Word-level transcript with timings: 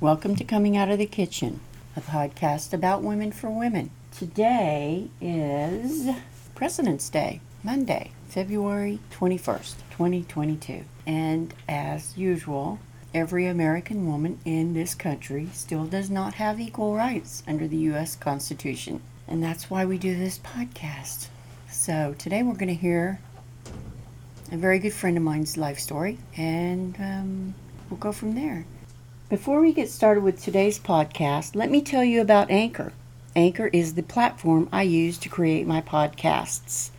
Welcome 0.00 0.34
to 0.36 0.44
Coming 0.44 0.78
Out 0.78 0.88
of 0.88 0.98
the 0.98 1.04
Kitchen, 1.04 1.60
a 1.94 2.00
podcast 2.00 2.72
about 2.72 3.02
women 3.02 3.32
for 3.32 3.50
women. 3.50 3.90
Today 4.16 5.10
is 5.20 6.08
President's 6.54 7.10
Day, 7.10 7.42
Monday, 7.62 8.12
February 8.26 9.00
21st, 9.12 9.74
2022. 9.90 10.84
And 11.06 11.52
as 11.68 12.16
usual, 12.16 12.78
every 13.12 13.44
American 13.44 14.06
woman 14.06 14.40
in 14.46 14.72
this 14.72 14.94
country 14.94 15.50
still 15.52 15.84
does 15.84 16.08
not 16.08 16.32
have 16.32 16.58
equal 16.58 16.96
rights 16.96 17.42
under 17.46 17.68
the 17.68 17.76
U.S. 17.92 18.16
Constitution. 18.16 19.02
And 19.28 19.42
that's 19.42 19.68
why 19.68 19.84
we 19.84 19.98
do 19.98 20.16
this 20.16 20.38
podcast. 20.38 21.26
So 21.68 22.14
today 22.16 22.42
we're 22.42 22.54
going 22.54 22.68
to 22.68 22.74
hear 22.74 23.20
a 24.50 24.56
very 24.56 24.78
good 24.78 24.94
friend 24.94 25.18
of 25.18 25.22
mine's 25.22 25.58
life 25.58 25.78
story, 25.78 26.16
and 26.38 26.96
um, 26.98 27.54
we'll 27.90 27.98
go 27.98 28.12
from 28.12 28.34
there. 28.34 28.64
Before 29.30 29.60
we 29.60 29.72
get 29.72 29.88
started 29.88 30.24
with 30.24 30.42
today's 30.42 30.80
podcast, 30.80 31.54
let 31.54 31.70
me 31.70 31.80
tell 31.80 32.02
you 32.02 32.20
about 32.20 32.50
Anchor. 32.50 32.92
Anchor 33.36 33.68
is 33.68 33.94
the 33.94 34.02
platform 34.02 34.68
I 34.72 34.82
use 34.82 35.18
to 35.18 35.28
create 35.28 35.68
my 35.68 35.80
podcasts. 35.80 36.90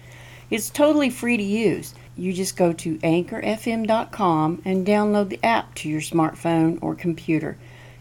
It's 0.50 0.70
totally 0.70 1.10
free 1.10 1.36
to 1.36 1.44
use. 1.44 1.94
You 2.16 2.32
just 2.32 2.56
go 2.56 2.72
to 2.72 2.98
anchorfm.com 3.00 4.62
and 4.64 4.88
download 4.88 5.28
the 5.28 5.44
app 5.44 5.76
to 5.76 5.90
your 5.90 6.00
smartphone 6.00 6.80
or 6.82 6.96
computer. 6.96 7.58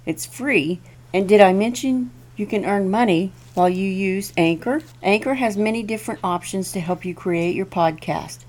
It's 0.07 0.27
free. 0.27 0.81
And 1.13 1.29
did 1.29 1.41
I 1.41 1.53
mention 1.53 2.13
you 2.37 2.47
can 2.47 2.65
earn 2.65 2.89
money 2.89 3.33
while 3.55 3.69
you 3.69 3.91
use 3.91 4.33
Anchor? 4.37 4.81
Anchor 5.03 5.35
has 5.35 5.57
many 5.57 5.83
different 5.83 6.21
options 6.23 6.71
to 6.71 6.79
help 6.79 7.05
you 7.05 7.17
create 7.17 7.57
your 7.57 7.67
podcast. 7.67 8.45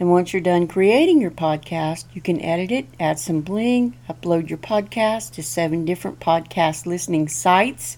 And 0.00 0.10
once 0.10 0.32
you're 0.32 0.42
done 0.42 0.66
creating 0.66 1.20
your 1.20 1.30
podcast, 1.30 2.04
you 2.12 2.20
can 2.20 2.40
edit 2.40 2.72
it, 2.72 2.86
add 2.98 3.18
some 3.18 3.40
bling, 3.42 3.96
upload 4.08 4.48
your 4.48 4.58
podcast 4.58 5.32
to 5.34 5.42
seven 5.42 5.84
different 5.84 6.18
podcast 6.20 6.84
listening 6.86 7.28
sites, 7.28 7.96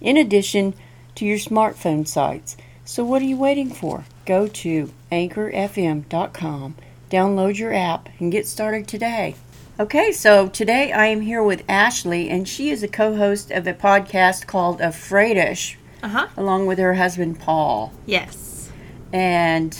in 0.00 0.16
addition 0.18 0.74
to 1.14 1.24
your 1.24 1.38
smartphone 1.38 2.06
sites. 2.06 2.56
So, 2.84 3.04
what 3.04 3.22
are 3.22 3.26
you 3.26 3.38
waiting 3.38 3.70
for? 3.70 4.04
Go 4.26 4.46
to 4.48 4.92
anchorfm.com, 5.10 6.74
download 7.10 7.58
your 7.58 7.72
app, 7.72 8.08
and 8.18 8.30
get 8.32 8.46
started 8.46 8.86
today. 8.86 9.34
Okay, 9.80 10.12
so 10.12 10.48
today 10.48 10.92
I 10.92 11.06
am 11.06 11.22
here 11.22 11.42
with 11.42 11.64
Ashley, 11.68 12.28
and 12.28 12.46
she 12.48 12.70
is 12.70 12.82
a 12.82 12.88
co 12.88 13.16
host 13.16 13.50
of 13.50 13.66
a 13.66 13.72
podcast 13.74 14.46
called 14.46 14.80
Afraidish, 14.80 15.76
Uh 16.02 16.08
huh. 16.08 16.26
along 16.36 16.66
with 16.66 16.78
her 16.78 16.94
husband 16.94 17.40
Paul. 17.40 17.92
Yes. 18.06 18.70
And 19.12 19.76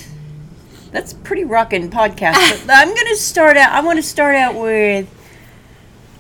that's 0.95 1.13
a 1.13 1.17
pretty 1.17 1.43
rocking 1.43 1.91
podcast. 1.91 2.67
I'm 2.71 2.89
going 2.89 3.09
to 3.09 3.17
start 3.17 3.57
out. 3.57 3.73
I 3.73 3.81
want 3.81 3.99
to 3.99 4.03
start 4.03 4.37
out 4.37 4.55
with 4.55 5.11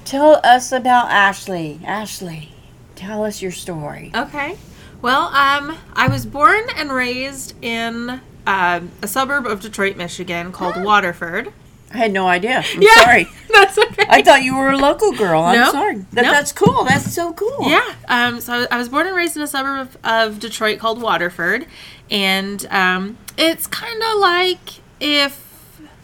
tell 0.05 0.41
us 0.43 0.73
about 0.73 1.11
Ashley. 1.11 1.81
Ashley, 1.87 2.51
tell 2.97 3.25
us 3.25 3.41
your 3.41 3.53
story. 3.53 4.11
Okay. 4.13 4.59
Well, 5.01 5.29
um, 5.29 5.79
I 5.93 6.09
was 6.09 6.27
born 6.27 6.65
and 6.77 6.91
raised 6.91 7.55
in 7.63 8.21
um, 8.49 8.91
a 9.01 9.07
suburb 9.07 9.47
of 9.47 9.61
Detroit, 9.61 9.97
Michigan 9.97 10.51
called 10.51 10.83
Waterford. 10.83 11.53
I 11.95 11.97
had 11.99 12.13
no 12.13 12.27
idea. 12.27 12.63
I'm 12.67 12.83
Yeah, 12.83 12.95
sorry. 13.05 13.29
That's 13.53 13.79
okay. 13.79 14.05
I 14.09 14.21
thought 14.21 14.43
you 14.43 14.57
were 14.57 14.71
a 14.71 14.77
local 14.77 15.13
girl. 15.13 15.43
I'm 15.45 15.59
No. 15.61 15.71
sorry. 15.71 15.97
That, 16.13 16.23
No. 16.23 16.31
That's 16.33 16.51
cool. 16.53 16.85
That's 16.85 17.15
so 17.15 17.33
cool. 17.33 17.71
Yeah. 17.71 17.95
Um, 18.09 18.41
so 18.41 18.67
I 18.71 18.77
was- 18.77 18.89
born 18.89 19.07
and 19.07 19.15
raised 19.17 19.37
in 19.37 19.43
a 19.43 19.47
suburb 19.47 19.89
of, 19.89 19.99
of 20.05 20.41
Detroit 20.41 20.79
called 20.81 21.01
Waterford, 21.01 21.67
and 22.11 22.67
um, 22.71 23.17
it's 23.39 23.67
kind 23.69 24.03
of 24.03 24.19
like 24.19 24.81
if 25.01 25.41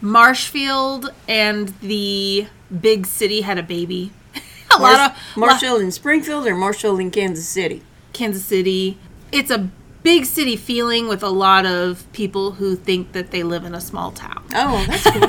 Marshfield 0.01 1.13
and 1.29 1.69
the 1.81 2.47
big 2.81 3.07
city 3.07 3.41
had 3.43 3.59
a 3.59 3.63
baby. 3.63 4.13
a 4.35 4.79
Marsh- 4.79 4.99
lot 4.99 5.11
of 5.11 5.37
Marshall 5.37 5.77
in 5.81 5.91
Springfield 5.93 6.47
or 6.47 6.55
Marshall 6.55 6.99
in 6.99 7.11
Kansas 7.11 7.49
City? 7.49 7.83
Kansas 8.13 8.45
City. 8.45 8.97
It's 9.33 9.51
a 9.51 9.69
big 10.03 10.25
city 10.25 10.57
feeling 10.57 11.09
with 11.09 11.23
a 11.23 11.29
lot 11.29 11.67
of 11.67 12.11
people 12.13 12.53
who 12.53 12.75
think 12.77 13.13
that 13.13 13.31
they 13.31 13.43
live 13.43 13.65
in 13.65 13.75
a 13.75 13.81
small 13.81 14.11
town. 14.13 14.43
Oh, 14.55 14.85
that's 14.89 15.03
cool. 15.05 15.21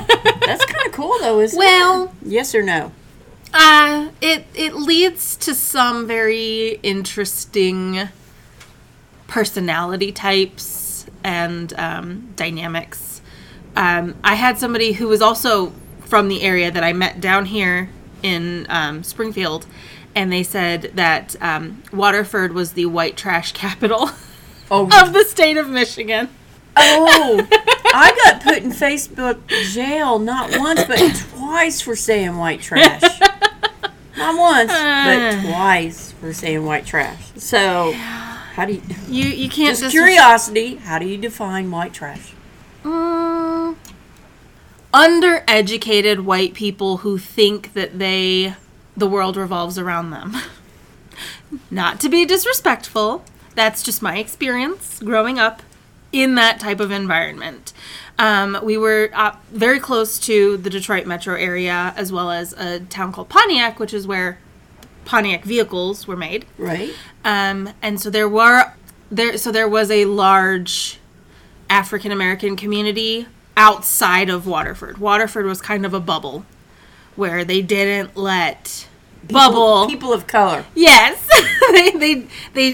that's 0.46 0.64
kind 0.64 0.86
of 0.86 0.92
cool, 0.92 1.14
though, 1.20 1.40
isn't 1.40 1.58
Well- 1.58 2.04
it? 2.04 2.10
Yes 2.28 2.54
or 2.54 2.62
no? 2.62 2.92
Uh, 3.54 4.08
it 4.22 4.46
it 4.54 4.74
leads 4.74 5.36
to 5.36 5.54
some 5.54 6.06
very 6.06 6.80
interesting 6.82 8.08
personality 9.26 10.10
types 10.12 11.06
and 11.24 11.72
um, 11.78 12.32
dynamics. 12.36 13.20
Um, 13.76 14.14
I 14.24 14.34
had 14.34 14.58
somebody 14.58 14.92
who 14.92 15.08
was 15.08 15.20
also 15.22 15.72
from 16.00 16.28
the 16.28 16.42
area 16.42 16.70
that 16.70 16.82
I 16.84 16.92
met 16.92 17.20
down 17.20 17.46
here 17.46 17.88
in 18.22 18.66
um, 18.68 19.02
Springfield, 19.02 19.66
and 20.14 20.32
they 20.32 20.42
said 20.42 20.92
that 20.94 21.36
um, 21.42 21.82
Waterford 21.92 22.52
was 22.52 22.72
the 22.72 22.86
white 22.86 23.16
trash 23.16 23.52
capital 23.52 24.10
Oh, 24.74 24.88
of 25.02 25.12
the 25.12 25.24
state 25.24 25.58
of 25.58 25.68
Michigan. 25.68 26.30
Oh, 26.74 27.46
I 27.94 28.18
got 28.24 28.42
put 28.42 28.62
in 28.62 28.70
Facebook 28.70 29.46
jail 29.72 30.18
not 30.18 30.58
once 30.58 30.82
but 30.84 30.98
twice 31.30 31.82
for 31.82 31.94
saying 31.94 32.38
white 32.38 32.62
trash. 32.62 33.02
Not 34.16 34.38
once, 34.38 34.70
but 34.70 35.42
twice 35.52 36.12
for 36.12 36.32
saying 36.32 36.64
white 36.64 36.86
trash. 36.86 37.32
So, 37.36 37.92
how 37.92 38.64
do 38.64 38.74
you? 38.74 38.82
You 39.08 39.24
you 39.24 39.48
can't 39.50 39.78
Just 39.78 39.90
curiosity. 39.90 40.76
How 40.76 40.98
do 40.98 41.06
you 41.06 41.18
define 41.18 41.70
white 41.70 41.92
trash? 41.92 42.32
Mm, 42.82 43.76
undereducated 44.94 46.20
white 46.20 46.54
people 46.54 46.98
who 46.98 47.18
think 47.18 47.74
that 47.74 47.98
they 47.98 48.54
the 48.96 49.06
world 49.06 49.36
revolves 49.36 49.78
around 49.78 50.10
them. 50.10 50.36
Not 51.70 52.00
to 52.00 52.08
be 52.08 52.24
disrespectful, 52.24 53.24
that's 53.54 53.82
just 53.82 54.02
my 54.02 54.18
experience 54.18 55.00
growing 55.00 55.38
up 55.38 55.62
in 56.12 56.34
that 56.34 56.60
type 56.60 56.80
of 56.80 56.90
environment. 56.90 57.72
Um, 58.18 58.58
we 58.62 58.76
were 58.76 59.10
uh, 59.14 59.36
very 59.50 59.80
close 59.80 60.18
to 60.20 60.56
the 60.58 60.70
Detroit 60.70 61.06
metro 61.06 61.34
area, 61.34 61.94
as 61.96 62.12
well 62.12 62.30
as 62.30 62.52
a 62.52 62.80
town 62.80 63.12
called 63.12 63.28
Pontiac, 63.28 63.78
which 63.78 63.94
is 63.94 64.06
where 64.06 64.38
Pontiac 65.04 65.44
vehicles 65.44 66.06
were 66.06 66.16
made. 66.16 66.44
Right. 66.58 66.94
Um, 67.24 67.70
and 67.80 68.00
so 68.00 68.10
there 68.10 68.28
were 68.28 68.72
there 69.10 69.36
so 69.36 69.50
there 69.52 69.68
was 69.68 69.90
a 69.90 70.04
large 70.04 70.98
African 71.68 72.12
American 72.12 72.56
community 72.56 73.26
outside 73.56 74.28
of 74.28 74.46
Waterford. 74.46 74.98
Waterford 74.98 75.46
was 75.46 75.60
kind 75.60 75.84
of 75.84 75.94
a 75.94 76.00
bubble 76.00 76.44
where 77.16 77.44
they 77.44 77.62
didn't 77.62 78.16
let 78.16 78.88
bubble 79.28 79.86
People 79.88 80.12
of 80.12 80.26
color. 80.26 80.64
Yes. 80.74 81.28
they, 81.72 81.90
they 81.90 82.26
they 82.54 82.72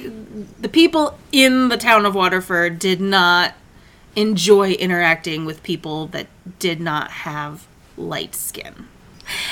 the 0.61 0.69
people 0.69 1.19
in 1.33 1.69
the 1.69 1.77
town 1.77 2.07
of 2.07 2.15
Waterford 2.15 2.79
did 2.79 3.01
not 3.01 3.55
enjoy 4.17 4.73
interacting 4.73 5.45
with 5.45 5.63
people 5.63 6.07
that 6.09 6.27
did 6.59 6.81
not 6.81 7.11
have 7.11 7.67
light 7.97 8.35
skin. 8.35 8.89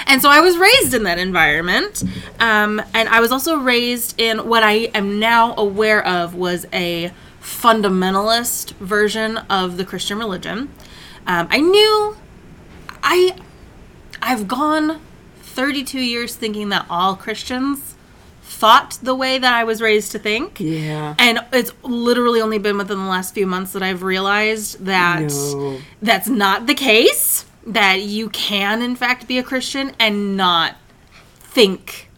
And 0.07 0.23
so 0.23 0.31
I 0.31 0.41
was 0.41 0.57
raised 0.57 0.95
in 0.95 1.03
that 1.03 1.19
environment. 1.19 2.03
Um, 2.41 2.81
and 2.95 3.09
I 3.09 3.21
was 3.21 3.31
also 3.31 3.59
raised 3.59 4.19
in 4.19 4.49
what 4.49 4.63
I 4.63 4.91
am 4.95 5.19
now 5.21 5.55
aware 5.57 6.05
of 6.05 6.35
was 6.35 6.67
a 6.73 7.13
fundamentalist 7.43 8.73
version 8.77 9.39
of 9.51 9.77
the 9.77 9.85
Christian 9.85 10.19
religion. 10.19 10.71
Um, 11.27 11.49
I 11.51 11.61
knew 11.61 12.17
I 13.03 13.37
I've 14.23 14.49
gone 14.49 15.01
32 15.57 15.99
years 15.99 16.37
thinking 16.37 16.69
that 16.69 16.85
all 16.91 17.17
Christians 17.17 17.95
thought 18.43 18.99
the 19.03 19.15
way 19.15 19.39
that 19.39 19.53
I 19.55 19.65
was 19.65 19.81
raised 19.81 20.13
to 20.13 20.19
think. 20.19 20.61
Yeah. 20.61 21.15
And 21.19 21.41
it's 21.53 21.73
literally 21.83 22.41
only 22.41 22.59
been 22.59 22.77
within 22.79 22.99
the 22.99 23.05
last 23.07 23.35
few 23.35 23.47
months 23.47 23.73
that 23.73 23.83
I've 23.83 24.03
realized 24.03 24.85
that 24.85 25.23
No. 25.33 25.79
that's 26.03 26.29
not 26.29 26.67
the 26.67 26.75
case. 26.75 27.45
That 27.67 28.03
you 28.03 28.29
can, 28.29 28.81
in 28.83 28.95
fact, 28.95 29.27
be 29.27 29.39
a 29.39 29.43
Christian 29.43 29.93
and 29.99 30.37
not 30.37 30.77
think 31.39 32.09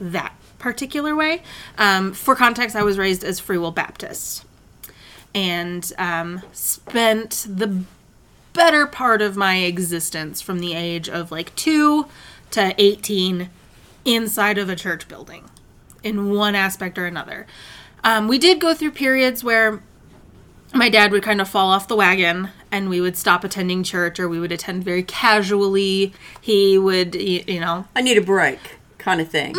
that 0.00 0.34
particular 0.60 1.16
way. 1.16 1.42
Um, 1.78 2.12
for 2.12 2.36
context, 2.36 2.76
I 2.76 2.82
was 2.84 2.96
raised 2.98 3.24
as 3.24 3.40
Free 3.40 3.58
Will 3.58 3.72
Baptist 3.72 4.44
and 5.34 5.92
um, 5.98 6.42
spent 6.52 7.46
the 7.48 7.82
better 8.52 8.86
part 8.86 9.20
of 9.20 9.36
my 9.36 9.56
existence 9.56 10.40
from 10.40 10.60
the 10.60 10.74
age 10.74 11.08
of 11.08 11.30
like 11.32 11.54
two 11.56 12.06
to 12.52 12.74
18 12.78 13.50
inside 14.04 14.58
of 14.58 14.68
a 14.68 14.76
church 14.76 15.08
building 15.08 15.48
in 16.02 16.30
one 16.30 16.54
aspect 16.54 16.98
or 16.98 17.06
another. 17.06 17.46
Um, 18.04 18.28
we 18.28 18.38
did 18.38 18.60
go 18.60 18.74
through 18.74 18.92
periods 18.92 19.42
where 19.42 19.82
my 20.74 20.88
dad 20.88 21.12
would 21.12 21.22
kind 21.22 21.40
of 21.40 21.48
fall 21.48 21.70
off 21.70 21.88
the 21.88 21.96
wagon 21.96 22.50
and 22.70 22.88
we 22.88 23.00
would 23.00 23.16
stop 23.16 23.44
attending 23.44 23.82
church 23.82 24.20
or 24.20 24.28
we 24.28 24.38
would 24.38 24.52
attend 24.52 24.84
very 24.84 25.02
casually. 25.02 26.12
He 26.40 26.78
would, 26.78 27.14
you 27.14 27.60
know, 27.60 27.86
I 27.96 28.02
need 28.02 28.18
a 28.18 28.22
break, 28.22 28.78
kind 28.98 29.20
of 29.20 29.28
thing. 29.28 29.54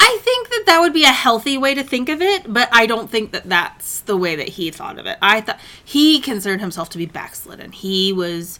I 0.00 0.18
think 0.22 0.48
that 0.48 0.62
that 0.66 0.80
would 0.80 0.92
be 0.92 1.04
a 1.04 1.12
healthy 1.12 1.58
way 1.58 1.74
to 1.74 1.82
think 1.82 2.08
of 2.08 2.22
it, 2.22 2.50
but 2.50 2.68
I 2.72 2.86
don't 2.86 3.10
think 3.10 3.32
that 3.32 3.48
that's 3.48 4.00
the 4.00 4.16
way 4.16 4.36
that 4.36 4.48
he 4.48 4.70
thought 4.70 4.98
of 4.98 5.06
it. 5.06 5.18
I 5.20 5.40
thought 5.40 5.58
he 5.84 6.20
considered 6.20 6.60
himself 6.60 6.88
to 6.90 6.98
be 6.98 7.06
backslidden. 7.06 7.72
He 7.72 8.12
was, 8.12 8.58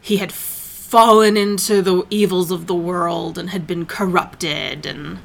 he 0.00 0.18
had 0.18 0.32
fallen 0.92 1.38
into 1.38 1.80
the 1.80 2.06
evils 2.10 2.50
of 2.50 2.66
the 2.66 2.74
world 2.74 3.38
and 3.38 3.48
had 3.48 3.66
been 3.66 3.86
corrupted 3.86 4.84
and 4.84 5.18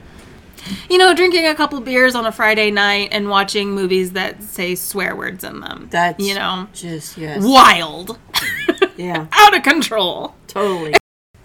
you 0.90 0.98
know 0.98 1.14
drinking 1.14 1.46
a 1.46 1.54
couple 1.54 1.78
beers 1.82 2.16
on 2.16 2.26
a 2.26 2.32
friday 2.32 2.72
night 2.72 3.10
and 3.12 3.28
watching 3.28 3.72
movies 3.72 4.14
that 4.14 4.42
say 4.42 4.76
swear 4.76 5.14
words 5.14 5.44
in 5.44 5.60
them 5.60 5.90
That's 5.92 6.26
you 6.26 6.36
know 6.36 6.70
just 6.72 7.18
yes, 7.18 7.44
wild 7.44 8.18
yeah, 8.96 9.28
out 9.34 9.58
of 9.58 9.64
control 9.64 10.36
totally. 10.48 10.94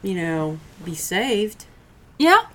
You 0.05 0.15
know, 0.15 0.61
be 0.85 0.95
saved. 0.95 1.67
yeah 2.17 2.47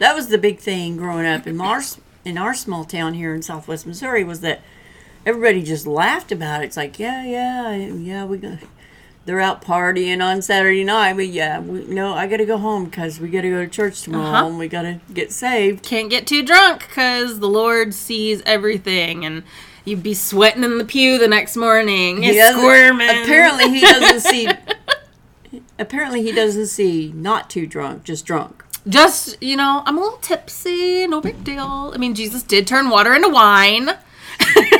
That 0.00 0.16
was 0.16 0.26
the 0.30 0.38
big 0.38 0.58
thing 0.58 0.96
growing 0.96 1.26
up 1.26 1.46
in 1.46 1.60
our 1.60 1.80
in 2.24 2.36
our 2.36 2.54
small 2.54 2.84
town 2.84 3.14
here 3.14 3.32
in 3.32 3.42
Southwest 3.42 3.86
Missouri 3.86 4.24
was 4.24 4.40
that 4.40 4.62
everybody 5.24 5.62
just 5.62 5.86
laughed 5.86 6.32
about 6.32 6.62
it. 6.62 6.66
It's 6.66 6.76
like, 6.76 6.98
yeah, 6.98 7.24
yeah, 7.24 7.76
yeah, 7.76 8.24
we 8.24 8.38
go. 8.38 8.58
They're 9.26 9.40
out 9.40 9.62
partying 9.64 10.22
on 10.22 10.42
Saturday 10.42 10.84
night, 10.84 11.14
but 11.14 11.28
yeah, 11.28 11.58
we, 11.58 11.84
no, 11.86 12.12
I 12.12 12.26
got 12.26 12.36
to 12.38 12.44
go 12.44 12.58
home 12.58 12.84
because 12.84 13.18
we 13.20 13.30
got 13.30 13.40
to 13.40 13.48
go 13.50 13.64
to 13.64 13.70
church 13.70 14.02
tomorrow 14.02 14.26
Uh-huh. 14.36 14.46
and 14.48 14.58
we 14.58 14.68
got 14.68 14.82
to 14.82 15.00
get 15.14 15.32
saved. 15.32 15.82
can't 15.82 16.10
get 16.10 16.26
too 16.26 16.42
drunk 16.44 16.80
because 16.88 17.40
the 17.40 17.48
lord 17.48 17.94
sees 17.94 18.42
everything 18.44 19.24
and 19.24 19.42
you'd 19.86 20.02
be 20.02 20.12
sweating 20.12 20.62
in 20.62 20.76
the 20.76 20.84
pew 20.84 21.18
the 21.18 21.26
next 21.28 21.56
morning 21.56 22.22
He 22.22 22.38
squirming 22.38 23.08
Apparently, 23.22 23.70
he 23.70 23.80
doesn't 23.80 24.20
see. 24.20 24.48
Apparently, 25.78 26.22
he 26.22 26.30
doesn't 26.32 26.66
see 26.66 27.10
not 27.14 27.48
too 27.50 27.66
drunk, 27.66 28.04
just 28.04 28.26
drunk. 28.26 28.62
just 28.86 29.42
you 29.42 29.56
know 29.56 29.82
i'm 29.86 29.96
a 29.96 30.00
little 30.00 30.18
tipsy 30.18 31.06
no 31.06 31.18
big 31.22 31.42
deal 31.44 31.90
i 31.94 31.96
mean 31.96 32.14
jesus 32.14 32.42
did 32.42 32.66
turn 32.66 32.90
water 32.90 33.14
into 33.14 33.30
wine 33.30 33.88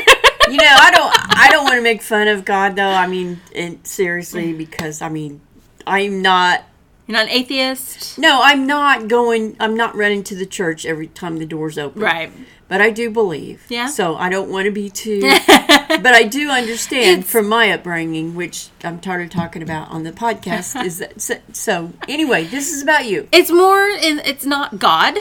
You 0.49 0.57
know, 0.57 0.75
I 0.79 0.91
don't. 0.91 1.13
I 1.37 1.47
don't 1.49 1.63
want 1.63 1.75
to 1.75 1.81
make 1.81 2.01
fun 2.01 2.27
of 2.27 2.45
God, 2.45 2.75
though. 2.75 2.83
I 2.83 3.07
mean, 3.07 3.41
and 3.55 3.85
seriously, 3.85 4.53
because 4.53 5.01
I 5.01 5.09
mean, 5.09 5.41
I'm 5.87 6.21
not. 6.21 6.63
you're 7.07 7.17
not 7.17 7.25
an 7.25 7.31
atheist 7.31 8.17
No, 8.17 8.41
I'm 8.43 8.65
not 8.67 9.07
going. 9.07 9.55
I'm 9.59 9.75
not 9.75 9.95
running 9.95 10.23
to 10.25 10.35
the 10.35 10.45
church 10.45 10.85
every 10.85 11.07
time 11.07 11.37
the 11.37 11.45
doors 11.45 11.77
open. 11.77 12.01
right 12.01 12.31
But 12.67 12.81
I 12.81 12.89
do 12.89 13.09
believe. 13.09 13.65
Yeah. 13.69 13.87
So 13.87 14.15
I 14.15 14.29
don't 14.29 14.49
want 14.51 14.65
to 14.65 14.71
be 14.71 14.89
too. 14.89 15.21
but 15.47 16.07
I 16.13 16.23
do 16.23 16.49
understand 16.49 17.19
It's- 17.19 17.31
from 17.31 17.47
my 17.47 17.71
upbringing, 17.71 18.35
which 18.35 18.69
I'm 18.83 18.99
tired 18.99 19.23
of 19.25 19.29
talking 19.31 19.61
about 19.61 19.89
on 19.89 20.03
the 20.03 20.11
podcast. 20.11 20.81
is 20.85 20.99
that 20.99 21.21
so, 21.21 21.35
so? 21.53 21.93
Anyway, 22.07 22.45
this 22.45 22.71
is 22.71 22.81
about 22.83 23.05
you. 23.05 23.27
it's 23.31 23.51
more 23.51 23.87
in, 23.87 24.19
it's 24.19 24.45
not 24.45 24.79
god 24.79 25.17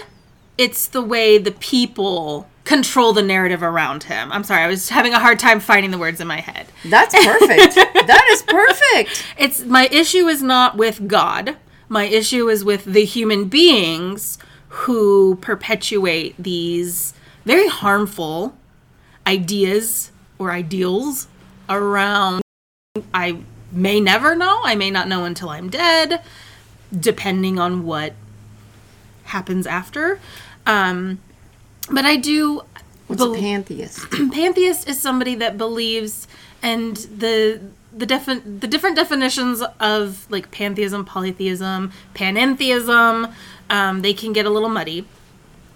it's 0.56 0.86
the 0.86 1.02
way 1.02 1.36
the 1.36 1.50
people 1.50 2.48
control 2.64 3.12
the 3.12 3.22
narrative 3.22 3.62
around 3.62 4.04
him 4.04 4.32
i'm 4.32 4.42
sorry 4.42 4.62
i 4.62 4.66
was 4.66 4.88
having 4.88 5.12
a 5.12 5.18
hard 5.18 5.38
time 5.38 5.60
finding 5.60 5.90
the 5.90 5.98
words 5.98 6.20
in 6.20 6.26
my 6.26 6.40
head 6.40 6.66
That's 6.84 7.14
perfect. 7.14 7.74
that 8.06 8.26
is 8.30 8.42
perfect. 8.42 9.24
it's 9.38 9.64
my 9.64 9.86
issue 9.88 10.26
is 10.28 10.42
not 10.42 10.76
with 10.76 11.06
God. 11.08 11.56
My 11.88 12.04
issue 12.04 12.48
is 12.48 12.64
with 12.64 12.84
the 12.84 13.04
human 13.04 13.44
beings 13.46 14.38
who 14.68 15.36
perpetuate 15.36 16.34
these 16.38 17.14
very 17.44 17.68
harmful 17.68 18.54
ideas 19.26 20.10
or 20.38 20.50
ideals 20.50 21.28
around 21.68 22.42
I 23.12 23.38
may 23.72 24.00
never 24.00 24.34
know, 24.34 24.60
I 24.64 24.74
may 24.74 24.90
not 24.90 25.08
know 25.08 25.24
until 25.24 25.48
I'm 25.50 25.68
dead, 25.68 26.22
depending 26.98 27.58
on 27.58 27.84
what 27.84 28.14
happens 29.24 29.66
after. 29.66 30.20
Um, 30.66 31.20
but 31.90 32.04
I 32.04 32.16
do 32.16 32.62
What's 33.06 33.22
bel- 33.22 33.34
a 33.34 33.38
pantheist? 33.38 34.10
pantheist 34.32 34.88
is 34.88 35.00
somebody 35.00 35.34
that 35.36 35.58
believes 35.58 36.26
and 36.62 36.96
the 36.96 37.60
the 37.96 38.06
different 38.06 38.60
the 38.60 38.66
different 38.66 38.96
definitions 38.96 39.62
of 39.78 40.26
like 40.30 40.50
pantheism 40.50 41.04
polytheism 41.04 41.92
panentheism 42.14 43.32
um, 43.70 44.02
they 44.02 44.12
can 44.14 44.32
get 44.32 44.46
a 44.46 44.50
little 44.50 44.68
muddy 44.68 45.06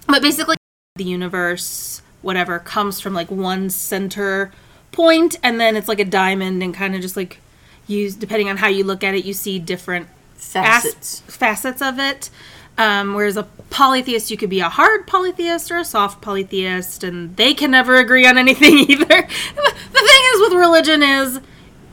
but 0.07 0.23
basically 0.23 0.57
the 0.97 1.05
universe 1.05 2.03
whatever 2.23 2.59
comes 2.59 3.01
from 3.01 3.15
like 3.15 3.31
one 3.31 3.71
center 3.71 4.51
point 4.91 5.37
and 5.43 5.61
then 5.61 5.77
it's 5.77 5.87
like 5.89 6.01
a 6.01 6.05
diamond 6.05 6.63
and 6.63 6.75
kind 6.75 6.95
of 6.97 7.01
just 7.01 7.17
like 7.17 7.39
use 7.87 8.15
depending 8.17 8.49
on 8.49 8.57
how 8.57 8.67
you 8.69 8.83
look 8.83 9.05
at 9.05 9.15
it 9.15 9.25
you 9.25 9.33
see 9.33 9.59
different 9.59 10.09
Facets. 10.39 11.23
as- 11.27 11.35
facets 11.37 11.83
of 11.83 11.99
it. 11.99 12.31
Um, 12.79 13.15
whereas 13.15 13.37
a 13.37 13.43
polytheist, 13.71 14.31
you 14.31 14.37
could 14.37 14.51
be 14.51 14.61
a 14.61 14.69
hard 14.69 15.07
polytheist 15.07 15.71
or 15.71 15.79
a 15.79 15.85
soft 15.85 16.23
polytheist, 16.23 17.03
and 17.03 17.37
they 17.37 17.53
can 17.53 17.73
never 17.73 17.97
agree 17.97 18.25
on 18.27 18.39
anything 18.39 18.79
either. 18.89 19.05
the 19.07 19.13
thing 19.13 20.23
is 20.35 20.41
with 20.41 20.53
religion 20.53 21.03
is 21.03 21.41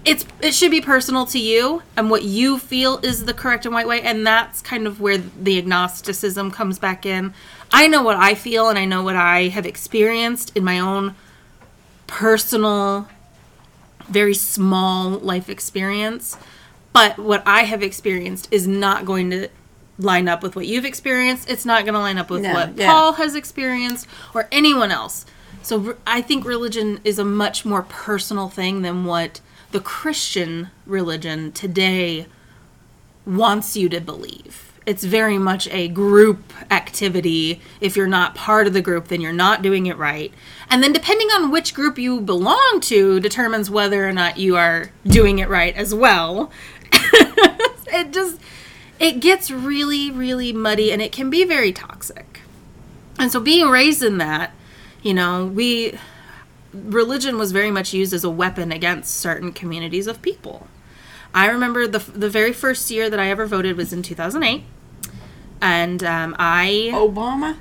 it's 0.06 0.24
it 0.40 0.54
should 0.54 0.70
be 0.70 0.82
personal 0.82 1.26
to 1.26 1.40
you 1.40 1.82
and 1.98 2.12
what 2.12 2.22
you 2.22 2.60
feel 2.60 3.00
is 3.00 3.26
the 3.26 3.34
correct 3.34 3.66
and 3.66 3.74
right 3.74 3.88
way, 3.88 4.02
and 4.02 4.26
that's 4.26 4.62
kind 4.62 4.86
of 4.86 5.02
where 5.02 5.18
the 5.18 5.58
agnosticism 5.58 6.52
comes 6.52 6.78
back 6.78 7.06
in. 7.06 7.34
I 7.74 7.88
know 7.88 8.04
what 8.04 8.18
I 8.18 8.36
feel, 8.36 8.70
and 8.70 8.78
I 8.78 8.86
know 8.86 9.04
what 9.04 9.16
I 9.16 9.48
have 9.48 9.66
experienced 9.66 10.56
in 10.56 10.64
my 10.64 10.80
own 10.80 11.16
personal 12.08 13.10
very 14.08 14.36
small 14.36 15.10
life 15.10 15.50
experience, 15.50 16.38
but 16.94 17.18
what 17.18 17.42
I 17.46 17.64
have 17.64 17.82
experienced 17.82 18.48
is 18.52 18.68
not 18.68 19.04
going 19.04 19.32
to 19.32 19.50
line 19.98 20.28
up 20.28 20.44
with 20.44 20.56
what 20.56 20.68
you've 20.68 20.86
experienced. 20.86 21.50
It's 21.50 21.66
not 21.66 21.86
going 21.86 21.94
to 21.94 22.00
line 22.00 22.18
up 22.18 22.30
with 22.30 22.42
No, 22.42 22.54
what 22.54 22.78
yeah. 22.78 22.92
Paul 22.92 23.14
has 23.14 23.36
experienced 23.36 24.08
or 24.34 24.48
anyone 24.52 24.92
else. 24.92 25.26
So 25.62 25.96
I 26.06 26.22
think 26.22 26.46
religion 26.46 27.00
is 27.04 27.18
a 27.18 27.26
much 27.26 27.66
more 27.66 27.84
personal 27.84 28.50
thing 28.50 28.82
than 28.82 29.06
what 29.06 29.42
the 29.72 29.80
Christian 29.80 30.70
religion 30.86 31.52
today 31.52 32.28
wants 33.26 33.76
you 33.76 33.90
to 33.90 34.00
believe. 34.00 34.72
It's 34.86 35.04
very 35.04 35.40
much 35.40 35.68
a 35.70 35.88
group 35.88 36.54
activity. 36.70 37.60
If 37.82 37.96
you're 37.96 38.06
not 38.06 38.36
part 38.36 38.68
of 38.68 38.74
the 38.74 38.82
group, 38.82 39.08
then 39.08 39.20
you're 39.20 39.34
not 39.34 39.64
doing 39.64 39.88
it 39.88 39.98
right. 39.98 40.32
And 40.70 40.84
then, 40.84 40.94
depending 40.94 41.30
on 41.30 41.50
which 41.50 41.74
group 41.74 41.98
you 41.98 42.22
belong 42.22 42.80
to, 42.82 43.20
determines 43.20 43.70
whether 43.72 44.08
or 44.08 44.14
not 44.14 44.38
you 44.38 44.56
are 44.56 44.92
doing 45.08 45.40
it 45.40 45.50
right 45.50 45.76
as 45.76 45.96
well. 45.96 46.52
it 46.94 48.12
just, 48.12 48.40
it 49.00 49.20
gets 49.20 49.52
really, 49.52 50.12
really 50.12 50.54
muddy 50.54 50.92
and 50.92 51.02
it 51.02 51.12
can 51.12 51.30
be 51.30 51.44
very 51.44 51.72
toxic. 51.72 52.42
And 53.18 53.32
so, 53.32 53.40
being 53.40 53.70
raised 53.70 54.04
in 54.04 54.18
that, 54.18 54.52
you 55.02 55.14
know, 55.14 55.46
we, 55.46 55.98
religion 56.74 57.38
was 57.38 57.52
very 57.52 57.72
much 57.72 57.94
used 57.94 58.14
as 58.14 58.24
a 58.24 58.30
weapon 58.30 58.72
against 58.72 59.16
certain 59.16 59.52
communities 59.52 60.08
of 60.08 60.22
people. 60.22 60.68
I 61.34 61.48
remember 61.48 61.86
the 61.86 62.00
the 62.00 62.30
very 62.30 62.54
first 62.54 62.90
year 62.90 63.10
that 63.10 63.20
I 63.20 63.30
ever 63.30 63.46
voted 63.46 63.76
was 63.76 63.92
in 63.92 64.02
2008, 64.04 64.64
and 65.62 66.04
um, 66.04 66.36
I 66.40 66.92
Obama. 66.94 67.58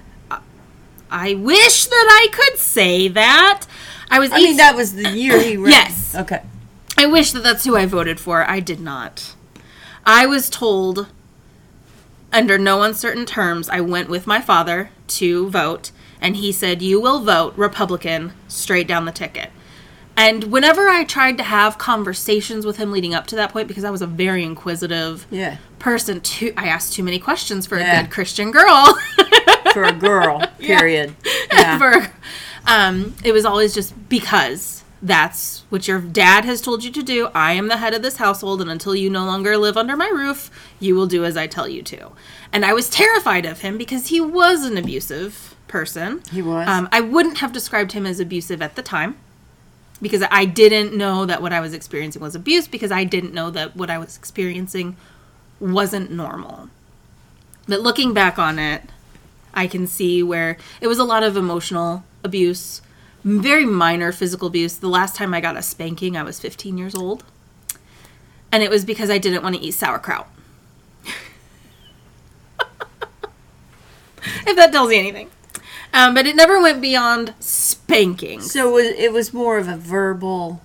I 1.10 1.34
wish 1.34 1.86
that 1.86 2.08
I 2.10 2.28
could 2.32 2.58
say 2.58 3.08
that. 3.08 3.66
I 4.10 4.18
was 4.18 4.30
I 4.32 4.36
mean, 4.38 4.56
that 4.56 4.74
was 4.76 4.94
the 4.94 5.10
year 5.10 5.40
he 5.40 5.56
ran. 5.56 5.70
Yes. 5.70 6.14
Okay. 6.14 6.42
I 6.96 7.06
wish 7.06 7.32
that 7.32 7.42
that's 7.42 7.64
who 7.64 7.76
I 7.76 7.86
voted 7.86 8.20
for. 8.20 8.48
I 8.48 8.60
did 8.60 8.80
not. 8.80 9.34
I 10.06 10.26
was 10.26 10.50
told, 10.50 11.08
under 12.34 12.58
no 12.58 12.82
uncertain 12.82 13.24
terms, 13.24 13.68
I 13.68 13.80
went 13.80 14.08
with 14.10 14.26
my 14.26 14.40
father 14.40 14.90
to 15.08 15.48
vote, 15.48 15.90
and 16.20 16.36
he 16.36 16.52
said, 16.52 16.82
You 16.82 17.00
will 17.00 17.20
vote 17.20 17.54
Republican 17.56 18.32
straight 18.48 18.86
down 18.88 19.04
the 19.06 19.12
ticket. 19.12 19.50
And 20.16 20.44
whenever 20.44 20.88
I 20.88 21.02
tried 21.04 21.38
to 21.38 21.42
have 21.44 21.76
conversations 21.76 22.64
with 22.64 22.76
him 22.76 22.92
leading 22.92 23.14
up 23.14 23.26
to 23.28 23.36
that 23.36 23.50
point, 23.52 23.66
because 23.68 23.84
I 23.84 23.90
was 23.90 24.02
a 24.02 24.06
very 24.06 24.44
inquisitive 24.44 25.26
Yeah. 25.30 25.56
person, 25.80 26.20
too, 26.20 26.52
I 26.56 26.66
asked 26.68 26.92
too 26.92 27.02
many 27.02 27.18
questions 27.18 27.66
for 27.66 27.78
Yeah. 27.78 28.00
a 28.00 28.02
good 28.02 28.10
Christian 28.12 28.50
girl. 28.50 28.96
For 29.72 29.82
a 29.82 29.92
girl. 29.92 30.40
Period. 30.60 31.16
Yeah. 31.52 31.78
for 31.78 32.12
um 32.66 33.14
it 33.24 33.32
was 33.32 33.44
always 33.44 33.74
just 33.74 33.92
because 34.08 34.84
that's 35.02 35.64
what 35.68 35.86
your 35.88 36.00
dad 36.00 36.44
has 36.44 36.60
told 36.60 36.84
you 36.84 36.90
to 36.92 37.02
do. 37.02 37.28
I 37.34 37.52
am 37.54 37.66
the 37.68 37.76
head 37.78 37.92
of 37.92 38.02
this 38.02 38.16
household 38.18 38.60
and 38.62 38.70
until 38.70 38.94
you 38.94 39.10
no 39.10 39.24
longer 39.24 39.56
live 39.58 39.76
under 39.76 39.96
my 39.96 40.08
roof, 40.08 40.48
you 40.84 40.94
will 40.94 41.06
do 41.06 41.24
as 41.24 41.36
I 41.36 41.46
tell 41.46 41.68
you 41.68 41.82
to. 41.82 42.12
And 42.52 42.64
I 42.64 42.72
was 42.72 42.88
terrified 42.90 43.46
of 43.46 43.60
him 43.60 43.78
because 43.78 44.08
he 44.08 44.20
was 44.20 44.64
an 44.64 44.76
abusive 44.76 45.56
person. 45.66 46.22
He 46.30 46.42
was. 46.42 46.68
Um, 46.68 46.88
I 46.92 47.00
wouldn't 47.00 47.38
have 47.38 47.52
described 47.52 47.92
him 47.92 48.06
as 48.06 48.20
abusive 48.20 48.62
at 48.62 48.76
the 48.76 48.82
time 48.82 49.16
because 50.00 50.22
I 50.30 50.44
didn't 50.44 50.96
know 50.96 51.24
that 51.26 51.40
what 51.40 51.52
I 51.52 51.60
was 51.60 51.72
experiencing 51.72 52.20
was 52.22 52.34
abuse 52.34 52.68
because 52.68 52.92
I 52.92 53.04
didn't 53.04 53.32
know 53.32 53.50
that 53.50 53.74
what 53.74 53.90
I 53.90 53.98
was 53.98 54.16
experiencing 54.16 54.96
wasn't 55.60 56.10
normal. 56.10 56.68
But 57.66 57.80
looking 57.80 58.12
back 58.12 58.38
on 58.38 58.58
it, 58.58 58.82
I 59.54 59.66
can 59.66 59.86
see 59.86 60.22
where 60.22 60.58
it 60.80 60.88
was 60.88 60.98
a 60.98 61.04
lot 61.04 61.22
of 61.22 61.36
emotional 61.36 62.04
abuse, 62.22 62.82
very 63.22 63.64
minor 63.64 64.12
physical 64.12 64.48
abuse. 64.48 64.76
The 64.76 64.88
last 64.88 65.16
time 65.16 65.32
I 65.32 65.40
got 65.40 65.56
a 65.56 65.62
spanking, 65.62 66.16
I 66.16 66.22
was 66.22 66.40
15 66.40 66.76
years 66.76 66.94
old. 66.94 67.24
And 68.52 68.62
it 68.62 68.70
was 68.70 68.84
because 68.84 69.10
I 69.10 69.18
didn't 69.18 69.42
want 69.42 69.56
to 69.56 69.62
eat 69.62 69.72
sauerkraut. 69.72 70.28
if 74.46 74.56
that 74.56 74.72
tells 74.72 74.90
you 74.92 74.98
anything. 74.98 75.30
Um, 75.92 76.12
but 76.14 76.26
it 76.26 76.34
never 76.34 76.60
went 76.60 76.80
beyond 76.82 77.34
spanking. 77.38 78.40
So 78.40 78.68
it 78.70 78.72
was, 78.72 78.86
it 78.98 79.12
was 79.12 79.32
more 79.32 79.58
of 79.58 79.68
a 79.68 79.76
verbal 79.76 80.60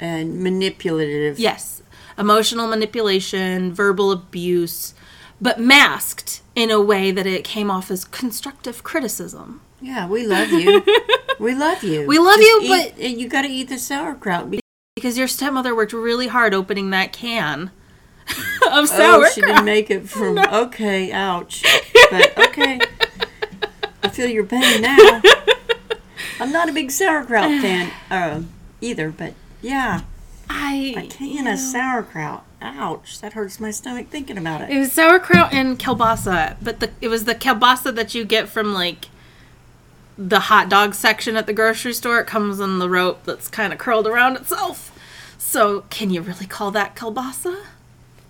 and 0.00 0.40
manipulative. 0.42 1.38
Yes. 1.38 1.82
emotional 2.18 2.66
manipulation, 2.68 3.72
verbal 3.74 4.12
abuse, 4.12 4.94
but 5.40 5.58
masked 5.60 6.42
in 6.54 6.70
a 6.70 6.80
way 6.80 7.10
that 7.10 7.26
it 7.26 7.42
came 7.44 7.70
off 7.70 7.90
as 7.90 8.04
constructive 8.04 8.84
criticism. 8.84 9.60
Yeah, 9.80 10.06
we 10.08 10.24
love 10.26 10.50
you. 10.50 10.84
we 11.40 11.54
love 11.54 11.82
you. 11.82 12.06
We 12.06 12.18
love 12.18 12.38
Just 12.38 12.48
you, 12.62 12.74
eat- 12.74 12.94
and 13.00 13.20
you 13.20 13.28
got 13.28 13.42
to 13.42 13.48
eat 13.48 13.68
the 13.68 13.78
sauerkraut. 13.78 14.50
be- 14.50 14.60
Because 14.94 15.18
your 15.18 15.26
stepmother 15.28 15.74
worked 15.74 15.92
really 15.92 16.28
hard 16.28 16.54
opening 16.54 16.90
that 16.90 17.12
can 17.12 17.70
of 18.70 18.88
sauerkraut. 18.88 19.26
Oh, 19.26 19.30
she 19.34 19.40
didn't 19.40 19.64
make 19.64 19.90
it 19.90 20.08
from. 20.08 20.38
Okay, 20.38 21.10
ouch. 21.12 21.64
But 22.10 22.48
okay, 22.48 22.80
I 24.02 24.08
feel 24.08 24.28
your 24.28 24.44
pain 24.44 24.82
now. 24.82 24.96
I'm 26.40 26.52
not 26.52 26.68
a 26.68 26.72
big 26.72 26.90
sauerkraut 26.90 27.60
fan 27.60 27.92
uh, 28.10 28.42
either, 28.80 29.10
but 29.10 29.34
yeah, 29.62 30.02
I, 30.48 30.94
a 30.96 31.06
can 31.06 31.46
of 31.46 31.58
sauerkraut. 31.58 32.44
Ouch, 32.60 33.20
that 33.20 33.34
hurts 33.34 33.60
my 33.60 33.70
stomach 33.70 34.08
thinking 34.08 34.38
about 34.38 34.62
it. 34.62 34.70
It 34.70 34.78
was 34.78 34.92
sauerkraut 34.92 35.52
and 35.52 35.78
kielbasa, 35.78 36.56
but 36.62 36.80
the 36.80 36.90
it 37.00 37.08
was 37.08 37.24
the 37.24 37.34
kielbasa 37.34 37.94
that 37.94 38.14
you 38.14 38.24
get 38.24 38.48
from 38.48 38.72
like 38.72 39.06
the 40.16 40.40
hot 40.40 40.68
dog 40.68 40.94
section 40.94 41.36
at 41.36 41.46
the 41.46 41.52
grocery 41.52 41.92
store. 41.92 42.20
It 42.20 42.26
comes 42.26 42.60
on 42.60 42.78
the 42.78 42.88
rope 42.88 43.24
that's 43.24 43.48
kind 43.48 43.72
of 43.72 43.78
curled 43.78 44.06
around 44.06 44.36
itself. 44.36 44.90
So, 45.38 45.82
can 45.90 46.10
you 46.10 46.20
really 46.20 46.46
call 46.46 46.70
that 46.70 46.96
kielbasa? 46.96 47.64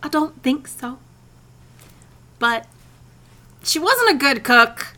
I 0.03 0.09
don't 0.09 0.43
think 0.43 0.69
so. 0.69 0.99
But 2.39 2.67
she 3.65 3.79
wasn't 3.79 4.11
a 4.11 4.15
good 4.15 4.45
cook. 4.45 4.89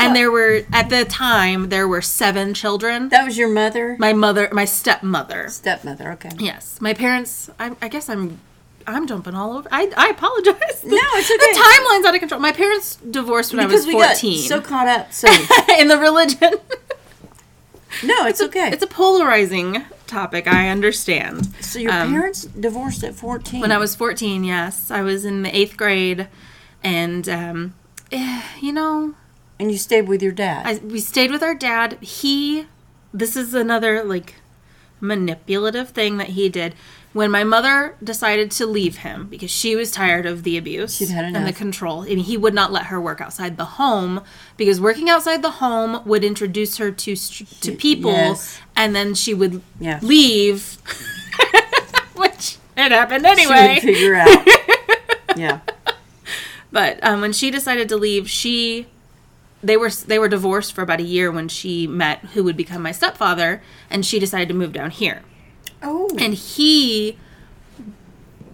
And 0.00 0.14
there 0.14 0.30
were 0.30 0.60
at 0.72 0.90
the 0.90 1.04
time 1.04 1.70
there 1.70 1.88
were 1.88 2.00
seven 2.02 2.54
children. 2.54 3.08
That 3.08 3.24
was 3.24 3.36
your 3.36 3.48
mother, 3.48 3.96
My 3.98 4.12
mother, 4.12 4.48
my 4.52 4.64
stepmother. 4.64 5.48
stepmother. 5.48 6.12
Okay. 6.12 6.30
Yes, 6.38 6.80
my 6.80 6.94
parents. 6.94 7.50
I, 7.58 7.74
I 7.82 7.88
guess 7.88 8.08
I'm. 8.08 8.40
I'm 8.86 9.06
jumping 9.06 9.34
all 9.34 9.54
over. 9.58 9.68
I, 9.70 9.92
I 9.98 10.08
apologize. 10.08 10.82
No, 10.82 10.96
it's 10.96 11.30
okay. 11.30 11.36
The 11.36 11.58
timeline's 11.58 12.06
out 12.06 12.14
of 12.14 12.20
control. 12.20 12.40
My 12.40 12.52
parents 12.52 12.96
divorced 12.96 13.52
when 13.52 13.66
Because 13.66 13.84
I 13.84 13.86
was 13.88 13.94
we 13.94 14.00
got 14.00 14.16
14. 14.16 14.38
so 14.38 14.60
caught 14.62 14.88
up. 14.88 15.12
So 15.12 15.28
in 15.78 15.88
the 15.88 15.98
religion. 15.98 16.54
no, 18.04 18.26
it's 18.26 18.40
okay. 18.40 18.70
It's 18.72 18.82
a 18.82 18.86
polarizing 18.86 19.84
topic. 20.06 20.46
I 20.46 20.68
understand. 20.70 21.46
so 21.62 21.78
your 21.80 21.92
um, 21.92 22.12
parents 22.12 22.44
divorced 22.44 23.04
at 23.04 23.14
14. 23.14 23.60
When 23.60 23.72
I 23.72 23.76
was 23.78 23.94
14, 23.94 24.44
yes, 24.44 24.90
I 24.90 25.02
was 25.02 25.24
in 25.26 25.42
the 25.42 25.54
eighth 25.54 25.76
grade, 25.76 26.28
and 26.82 27.28
um, 27.28 27.74
eh, 28.12 28.42
you 28.60 28.72
know, 28.72 29.14
and 29.58 29.70
you 29.72 29.78
stayed 29.78 30.08
with 30.08 30.22
your 30.22 30.32
dad. 30.32 30.66
I, 30.66 30.74
we 30.84 31.00
stayed 31.00 31.30
with 31.30 31.42
our 31.42 31.54
dad. 31.54 31.98
He, 32.00 32.66
this 33.12 33.36
is 33.36 33.54
another 33.54 34.04
like 34.04 34.34
manipulative 35.00 35.90
thing 35.90 36.16
that 36.18 36.28
he 36.28 36.48
did. 36.48 36.74
When 37.14 37.30
my 37.30 37.42
mother 37.42 37.96
decided 38.04 38.50
to 38.52 38.66
leave 38.66 38.98
him 38.98 39.28
because 39.28 39.50
she 39.50 39.74
was 39.74 39.90
tired 39.90 40.26
of 40.26 40.42
the 40.42 40.58
abuse 40.58 41.00
and 41.00 41.46
the 41.46 41.52
control, 41.54 42.02
mean, 42.02 42.18
he 42.18 42.36
would 42.36 42.52
not 42.54 42.70
let 42.70 42.86
her 42.86 43.00
work 43.00 43.20
outside 43.20 43.56
the 43.56 43.64
home 43.64 44.22
because 44.58 44.78
working 44.80 45.08
outside 45.08 45.40
the 45.42 45.52
home 45.52 46.02
would 46.04 46.22
introduce 46.22 46.76
her 46.76 46.90
to 46.92 47.16
to 47.16 47.72
people, 47.72 48.12
Yes. 48.12 48.60
and 48.76 48.94
then 48.94 49.14
she 49.14 49.32
would 49.32 49.62
Yeah. 49.80 49.98
leave, 50.02 50.76
which 52.14 52.58
it 52.76 52.92
happened 52.92 53.24
She 53.24 53.30
anyway. 53.32 53.80
figure 53.80 54.14
out. 54.16 54.46
yeah. 55.36 55.60
But 56.70 57.02
um, 57.02 57.20
when 57.20 57.32
she 57.32 57.50
decided 57.50 57.88
to 57.88 57.96
leave, 57.96 58.28
she 58.28 58.86
they 59.62 59.76
were 59.76 59.90
they 59.90 60.18
were 60.18 60.28
divorced 60.28 60.72
for 60.72 60.82
about 60.82 61.00
a 61.00 61.04
year 61.04 61.32
when 61.32 61.48
she 61.48 61.86
met 61.86 62.20
who 62.34 62.44
would 62.44 62.56
become 62.56 62.82
my 62.82 62.92
stepfather, 62.92 63.62
and 63.90 64.04
she 64.04 64.18
decided 64.18 64.48
to 64.48 64.54
move 64.54 64.72
down 64.72 64.90
here. 64.90 65.22
Oh. 65.82 66.10
And 66.18 66.34
he 66.34 67.16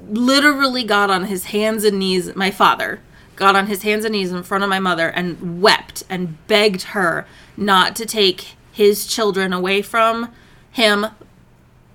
literally 0.08 0.84
got 0.84 1.10
on 1.10 1.24
his 1.24 1.46
hands 1.46 1.84
and 1.84 1.98
knees. 1.98 2.34
My 2.34 2.50
father 2.50 3.00
got 3.36 3.56
on 3.56 3.66
his 3.66 3.82
hands 3.82 4.04
and 4.04 4.12
knees 4.12 4.32
in 4.32 4.42
front 4.42 4.62
of 4.62 4.70
my 4.70 4.78
mother 4.78 5.08
and 5.08 5.60
wept 5.60 6.04
and 6.08 6.46
begged 6.46 6.82
her 6.82 7.26
not 7.56 7.96
to 7.96 8.06
take 8.06 8.54
his 8.70 9.06
children 9.06 9.52
away 9.52 9.82
from 9.82 10.32
him. 10.70 11.06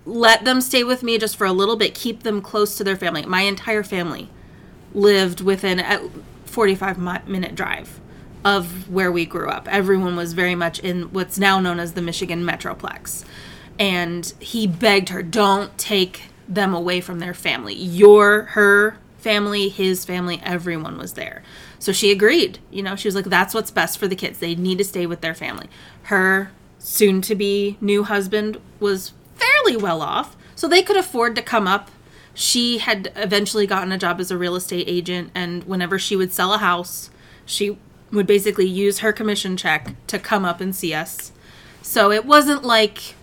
Let 0.05 0.43
them 0.43 0.59
stay 0.59 0.83
with 0.83 1.03
me 1.03 1.17
just 1.17 1.37
for 1.37 1.45
a 1.45 1.53
little 1.53 1.75
bit. 1.75 1.93
Keep 1.95 2.23
them 2.23 2.41
close 2.41 2.75
to 2.77 2.83
their 2.83 2.95
family. 2.95 3.25
My 3.25 3.41
entire 3.41 3.83
family 3.83 4.29
lived 4.93 5.41
within 5.41 5.79
a 5.79 6.09
45 6.45 6.97
mi- 6.97 7.19
minute 7.27 7.55
drive 7.55 7.99
of 8.43 8.89
where 8.89 9.11
we 9.11 9.25
grew 9.25 9.49
up. 9.49 9.67
Everyone 9.67 10.15
was 10.15 10.33
very 10.33 10.55
much 10.55 10.79
in 10.79 11.11
what's 11.13 11.37
now 11.37 11.59
known 11.59 11.79
as 11.79 11.93
the 11.93 12.01
Michigan 12.01 12.43
Metroplex. 12.45 13.25
And 13.77 14.33
he 14.39 14.67
begged 14.67 15.09
her, 15.09 15.21
don't 15.23 15.77
take 15.77 16.23
them 16.47 16.73
away 16.73 17.01
from 17.01 17.19
their 17.19 17.33
family. 17.33 17.73
Your, 17.73 18.43
her 18.43 18.97
family, 19.19 19.69
his 19.69 20.05
family, 20.05 20.41
everyone 20.43 20.97
was 20.97 21.13
there. 21.13 21.43
So 21.77 21.91
she 21.91 22.11
agreed. 22.11 22.59
You 22.71 22.83
know, 22.83 22.95
she 22.95 23.07
was 23.07 23.15
like, 23.15 23.25
that's 23.25 23.53
what's 23.53 23.71
best 23.71 23.97
for 23.97 24.07
the 24.07 24.15
kids. 24.15 24.39
They 24.39 24.55
need 24.55 24.77
to 24.79 24.83
stay 24.83 25.05
with 25.05 25.21
their 25.21 25.35
family. 25.35 25.69
Her 26.03 26.51
soon 26.79 27.21
to 27.21 27.35
be 27.35 27.77
new 27.79 28.03
husband 28.03 28.59
was 28.79 29.13
fairly 29.35 29.77
well 29.77 30.01
off. 30.01 30.35
So 30.55 30.67
they 30.67 30.81
could 30.81 30.97
afford 30.97 31.35
to 31.35 31.41
come 31.41 31.67
up 31.67 31.89
she 32.39 32.77
had 32.77 33.11
eventually 33.17 33.67
gotten 33.67 33.91
a 33.91 33.97
job 33.97 34.17
as 34.17 34.31
a 34.31 34.37
real 34.37 34.55
estate 34.55 34.87
agent 34.87 35.29
and 35.35 35.61
whenever 35.65 35.99
she 35.99 36.15
would 36.15 36.31
sell 36.31 36.53
a 36.53 36.57
house 36.57 37.09
she 37.45 37.77
would 38.13 38.25
basically 38.25 38.65
use 38.65 38.99
her 38.99 39.11
commission 39.11 39.57
check 39.57 39.93
to 40.07 40.17
come 40.17 40.45
up 40.45 40.61
and 40.61 40.73
see 40.73 40.93
us. 40.93 41.33
So 41.81 42.11
it 42.11 42.25
wasn't 42.25 42.63
like 42.63 43.15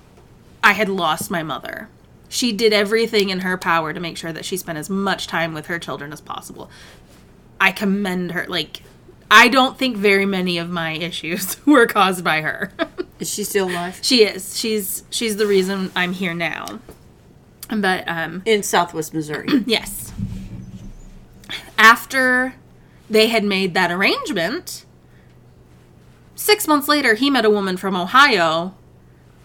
i 0.63 0.73
had 0.73 0.91
lost 0.91 1.31
my 1.31 1.43
mother. 1.43 1.89
She 2.29 2.53
did 2.53 2.75
everything 2.75 3.31
in 3.31 3.41
her 3.41 3.57
power 3.57 3.95
to 3.95 4.01
make 4.01 4.19
sure 4.19 4.35
that 4.35 4.45
she 4.45 4.59
spent 4.59 4.77
as 4.77 4.91
much 4.91 5.27
time 5.27 5.55
with 5.55 5.67
her 5.67 5.79
children 5.79 6.13
as 6.13 6.21
possible. 6.21 6.71
I 7.59 7.73
commend 7.73 8.33
her 8.33 8.45
like 8.47 8.83
i 9.31 9.49
don't 9.49 9.79
think 9.79 9.97
very 9.97 10.27
many 10.27 10.59
of 10.59 10.69
my 10.69 10.93
issues 10.93 11.57
were 11.67 11.87
caused 11.87 12.23
by 12.23 12.43
her. 12.43 12.71
Is 13.19 13.33
she 13.33 13.45
still 13.45 13.71
alive? 13.71 13.99
she 14.03 14.25
is. 14.25 14.59
She's 14.59 15.05
she's 15.09 15.37
the 15.37 15.47
reason 15.47 15.91
i'm 15.97 16.13
here 16.13 16.35
now 16.35 16.81
but 17.71 18.05
um 18.09 18.43
In 18.45 18.63
Southwest 18.63 19.13
Missouri. 19.15 19.49
Yes. 19.67 20.13
After 21.79 22.55
they 23.09 23.29
had 23.29 23.45
made 23.45 23.75
that 23.75 23.91
arrangement, 23.91 24.85
six 26.35 26.67
months 26.67 26.89
later, 26.89 27.15
he 27.15 27.31
met 27.31 27.45
a 27.45 27.51
woman 27.51 27.77
from 27.77 27.95
Ohio, 27.97 28.75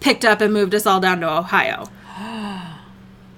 picked 0.00 0.24
up 0.24 0.40
and 0.40 0.52
moved 0.52 0.74
us 0.74 0.86
all 0.86 0.98
down 1.00 1.20
to 1.20 1.30
Ohio. 1.30 1.88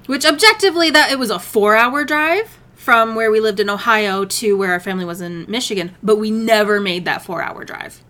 Which 0.06 0.24
objectively, 0.24 0.90
that 0.90 1.10
it 1.10 1.18
was 1.18 1.30
a 1.30 1.38
four-hour 1.38 2.04
drive 2.04 2.58
from 2.74 3.14
where 3.14 3.30
we 3.30 3.40
lived 3.40 3.60
in 3.60 3.68
Ohio 3.70 4.24
to 4.26 4.56
where 4.56 4.72
our 4.72 4.80
family 4.80 5.04
was 5.04 5.20
in 5.20 5.44
Michigan, 5.48 5.96
but 6.02 6.16
we 6.16 6.30
never 6.30 6.80
made 6.80 7.04
that 7.06 7.22
four-hour 7.22 7.64
drive. 7.64 8.02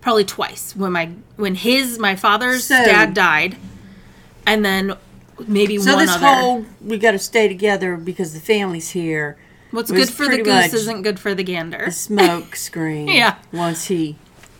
Probably 0.00 0.24
twice 0.24 0.74
when 0.76 0.92
my 0.92 1.10
when 1.36 1.54
his 1.54 1.98
my 1.98 2.16
father's 2.16 2.64
So- 2.64 2.74
dad 2.84 3.14
died, 3.14 3.56
and 4.46 4.64
then 4.64 4.96
maybe 5.46 5.78
one 5.78 5.88
other 5.88 5.92
So 5.92 5.96
one 5.96 6.06
this 6.06 6.16
other. 6.16 6.26
whole 6.26 6.66
we 6.80 6.98
got 6.98 7.12
to 7.12 7.18
stay 7.18 7.48
together 7.48 7.96
because 7.96 8.34
the 8.34 8.40
family's 8.40 8.90
here. 8.90 9.36
What's 9.70 9.90
good 9.90 10.08
for 10.08 10.28
the 10.28 10.42
goose 10.42 10.72
isn't 10.72 11.02
good 11.02 11.18
for 11.18 11.34
the 11.34 11.42
gander. 11.42 11.84
A 11.84 11.90
smoke 11.90 12.54
screen. 12.68 13.08
Yeah. 13.08 13.36
Once 13.52 13.86
he. 13.86 14.16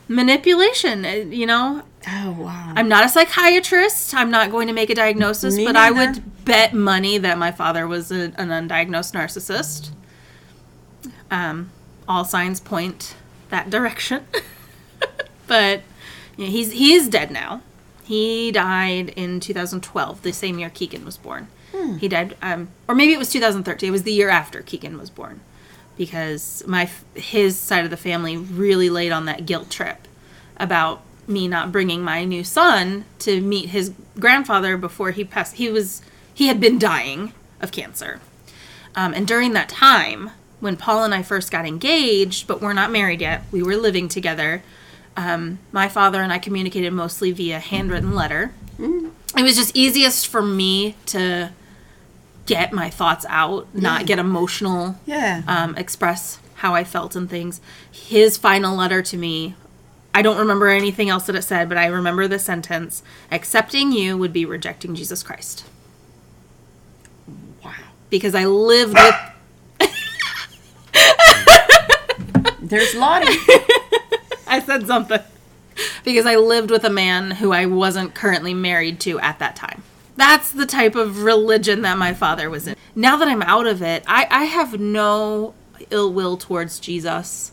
Manipulation, 0.08 1.04
uh, 1.04 1.08
you 1.10 1.46
know. 1.46 1.82
Oh 2.06 2.32
wow. 2.32 2.72
I'm 2.76 2.88
not 2.88 3.04
a 3.04 3.08
psychiatrist. 3.08 4.14
I'm 4.14 4.30
not 4.30 4.50
going 4.50 4.66
to 4.66 4.74
make 4.74 4.90
a 4.90 4.94
diagnosis, 4.94 5.56
Me 5.56 5.64
but 5.64 5.76
I 5.76 5.90
would 5.90 6.44
bet 6.44 6.74
money 6.74 7.16
that 7.18 7.38
my 7.38 7.52
father 7.52 7.86
was 7.86 8.10
a, 8.12 8.32
an 8.36 8.48
undiagnosed 8.48 9.14
narcissist. 9.14 9.90
Um, 11.30 11.70
all 12.06 12.24
signs 12.24 12.60
point 12.60 13.14
that 13.48 13.70
direction. 13.70 14.26
but 15.46 15.82
know, 16.38 16.46
he's 16.46 16.72
he 16.72 16.92
is 16.94 17.08
dead 17.08 17.30
now. 17.30 17.62
He 18.04 18.52
died 18.52 19.10
in 19.16 19.40
2012, 19.40 20.22
the 20.22 20.32
same 20.32 20.58
year 20.58 20.70
Keegan 20.70 21.04
was 21.04 21.16
born. 21.16 21.48
He 21.98 22.08
died, 22.08 22.36
um, 22.40 22.68
or 22.86 22.94
maybe 22.94 23.12
it 23.12 23.18
was 23.18 23.30
2013. 23.30 23.88
It 23.88 23.90
was 23.90 24.04
the 24.04 24.12
year 24.12 24.28
after 24.28 24.62
Keegan 24.62 24.96
was 24.96 25.10
born, 25.10 25.40
because 25.96 26.62
my 26.66 26.88
his 27.14 27.58
side 27.58 27.84
of 27.84 27.90
the 27.90 27.96
family 27.96 28.36
really 28.36 28.90
laid 28.90 29.10
on 29.10 29.24
that 29.26 29.44
guilt 29.44 29.70
trip 29.70 30.06
about 30.56 31.02
me 31.26 31.48
not 31.48 31.72
bringing 31.72 32.02
my 32.02 32.24
new 32.24 32.44
son 32.44 33.04
to 33.18 33.40
meet 33.40 33.70
his 33.70 33.92
grandfather 34.20 34.76
before 34.76 35.10
he 35.10 35.24
passed. 35.24 35.56
He 35.56 35.68
was 35.70 36.00
he 36.32 36.46
had 36.46 36.60
been 36.60 36.78
dying 36.78 37.32
of 37.60 37.72
cancer, 37.72 38.20
um, 38.94 39.12
and 39.14 39.26
during 39.26 39.52
that 39.54 39.68
time 39.68 40.30
when 40.60 40.76
Paul 40.76 41.04
and 41.04 41.12
I 41.12 41.22
first 41.22 41.50
got 41.50 41.66
engaged, 41.66 42.46
but 42.46 42.62
we're 42.62 42.72
not 42.72 42.90
married 42.90 43.20
yet, 43.20 43.42
we 43.52 43.62
were 43.62 43.76
living 43.76 44.08
together. 44.08 44.62
Um, 45.16 45.58
my 45.72 45.88
father 45.88 46.20
and 46.20 46.32
I 46.32 46.38
communicated 46.38 46.92
mostly 46.92 47.30
via 47.32 47.60
handwritten 47.60 48.14
letter. 48.14 48.52
It 48.78 49.42
was 49.42 49.56
just 49.56 49.76
easiest 49.76 50.26
for 50.26 50.42
me 50.42 50.96
to 51.06 51.52
get 52.46 52.72
my 52.72 52.90
thoughts 52.90 53.24
out, 53.28 53.72
not 53.74 54.06
get 54.06 54.18
emotional 54.18 54.96
yeah. 55.06 55.42
um, 55.46 55.76
express 55.76 56.38
how 56.56 56.74
I 56.74 56.84
felt 56.84 57.16
and 57.16 57.28
things. 57.28 57.60
His 57.90 58.36
final 58.36 58.76
letter 58.76 59.02
to 59.02 59.16
me, 59.16 59.54
I 60.14 60.22
don't 60.22 60.38
remember 60.38 60.68
anything 60.68 61.10
else 61.10 61.26
that 61.26 61.36
it 61.36 61.42
said, 61.42 61.68
but 61.68 61.78
I 61.78 61.86
remember 61.86 62.28
the 62.28 62.38
sentence 62.38 63.02
accepting 63.30 63.92
you 63.92 64.16
would 64.16 64.32
be 64.32 64.44
rejecting 64.44 64.94
Jesus 64.94 65.22
Christ. 65.22 65.64
wow. 67.64 67.72
because 68.10 68.34
I 68.34 68.44
lived 68.46 68.94
with 68.94 69.14
There's 72.60 72.94
Lottie. 72.94 73.36
I 74.46 74.60
said 74.60 74.86
something. 74.86 75.20
Because 76.04 76.26
I 76.26 76.36
lived 76.36 76.70
with 76.70 76.84
a 76.84 76.90
man 76.90 77.32
who 77.32 77.52
I 77.52 77.66
wasn't 77.66 78.14
currently 78.14 78.54
married 78.54 79.00
to 79.00 79.18
at 79.18 79.38
that 79.40 79.56
time. 79.56 79.82
That's 80.16 80.52
the 80.52 80.66
type 80.66 80.94
of 80.94 81.22
religion 81.22 81.82
that 81.82 81.98
my 81.98 82.14
father 82.14 82.48
was 82.48 82.68
in. 82.68 82.76
Now 82.94 83.16
that 83.16 83.26
I'm 83.26 83.42
out 83.42 83.66
of 83.66 83.82
it, 83.82 84.04
I, 84.06 84.28
I 84.30 84.44
have 84.44 84.78
no 84.78 85.54
ill 85.90 86.12
will 86.12 86.36
towards 86.36 86.78
Jesus. 86.78 87.52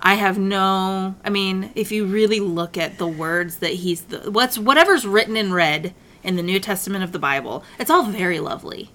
I 0.00 0.14
have 0.14 0.38
no. 0.38 1.14
I 1.24 1.30
mean, 1.30 1.70
if 1.74 1.92
you 1.92 2.04
really 2.04 2.40
look 2.40 2.76
at 2.76 2.98
the 2.98 3.06
words 3.06 3.58
that 3.58 3.72
he's 3.72 4.02
the 4.02 4.30
what's 4.30 4.58
whatever's 4.58 5.06
written 5.06 5.36
in 5.36 5.52
red 5.52 5.94
in 6.22 6.36
the 6.36 6.42
New 6.42 6.60
Testament 6.60 7.04
of 7.04 7.12
the 7.12 7.18
Bible, 7.18 7.64
it's 7.78 7.90
all 7.90 8.04
very 8.04 8.40
lovely. 8.40 8.90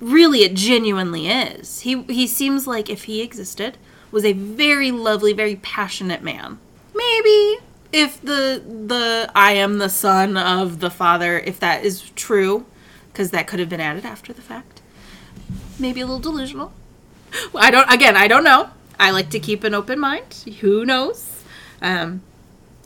Really, 0.00 0.44
it 0.44 0.54
genuinely 0.54 1.28
is. 1.28 1.80
He 1.80 2.02
he 2.04 2.26
seems 2.26 2.66
like 2.66 2.88
if 2.88 3.04
he 3.04 3.20
existed, 3.20 3.76
was 4.12 4.24
a 4.24 4.32
very 4.32 4.92
lovely, 4.92 5.32
very 5.32 5.56
passionate 5.56 6.22
man. 6.22 6.60
Maybe 6.98 7.58
if 7.92 8.20
the 8.20 8.62
the 8.66 9.30
I 9.34 9.52
am 9.52 9.78
the 9.78 9.88
son 9.88 10.36
of 10.36 10.80
the 10.80 10.90
father, 10.90 11.38
if 11.38 11.58
that 11.60 11.84
is 11.84 12.10
true, 12.16 12.66
because 13.12 13.30
that 13.30 13.46
could 13.46 13.60
have 13.60 13.68
been 13.68 13.80
added 13.80 14.04
after 14.04 14.32
the 14.32 14.42
fact. 14.42 14.82
Maybe 15.78 16.00
a 16.00 16.06
little 16.06 16.20
delusional. 16.20 16.72
I 17.54 17.70
don't. 17.70 17.90
Again, 17.92 18.16
I 18.16 18.26
don't 18.26 18.44
know. 18.44 18.70
I 18.98 19.12
like 19.12 19.30
to 19.30 19.38
keep 19.38 19.62
an 19.64 19.74
open 19.74 19.98
mind. 20.00 20.44
Who 20.60 20.84
knows? 20.84 21.44
Um, 21.80 22.22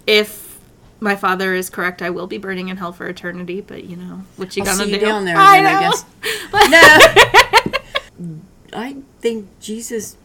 if 0.06 0.58
my 1.00 1.16
father 1.16 1.54
is 1.54 1.70
correct, 1.70 2.02
I 2.02 2.10
will 2.10 2.26
be 2.26 2.38
burning 2.38 2.68
in 2.68 2.76
hell 2.76 2.92
for 2.92 3.06
eternity. 3.08 3.60
But 3.60 3.84
you 3.84 3.96
know 3.96 4.22
what 4.36 4.56
you 4.56 4.62
I'll 4.64 4.76
gonna 4.76 4.90
you 4.90 4.98
do? 4.98 5.06
down 5.06 5.24
there 5.24 5.36
I 5.38 5.62
then, 5.62 5.74
I 5.74 5.80
guess. 5.80 6.04
No. 8.22 8.38
I 8.74 8.96
think 9.20 9.48
Jesus, 9.60 10.16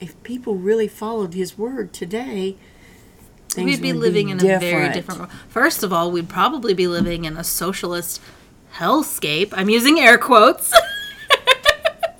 if 0.00 0.20
people 0.22 0.54
really 0.56 0.88
followed 0.88 1.34
his 1.34 1.58
word 1.58 1.92
today, 1.92 2.56
things 3.54 3.70
We'd 3.70 3.82
be 3.82 3.92
living 3.92 4.28
in 4.30 4.38
a 4.38 4.40
very 4.40 4.60
different. 4.60 4.94
different 4.94 5.20
world. 5.20 5.32
First 5.48 5.82
of 5.82 5.92
all, 5.92 6.10
we'd 6.10 6.28
probably 6.28 6.74
be 6.74 6.86
living 6.86 7.24
in 7.24 7.36
a 7.36 7.44
socialist 7.44 8.20
hellscape. 8.76 9.52
I'm 9.56 9.68
using 9.68 9.98
air 9.98 10.18
quotes. 10.18 10.72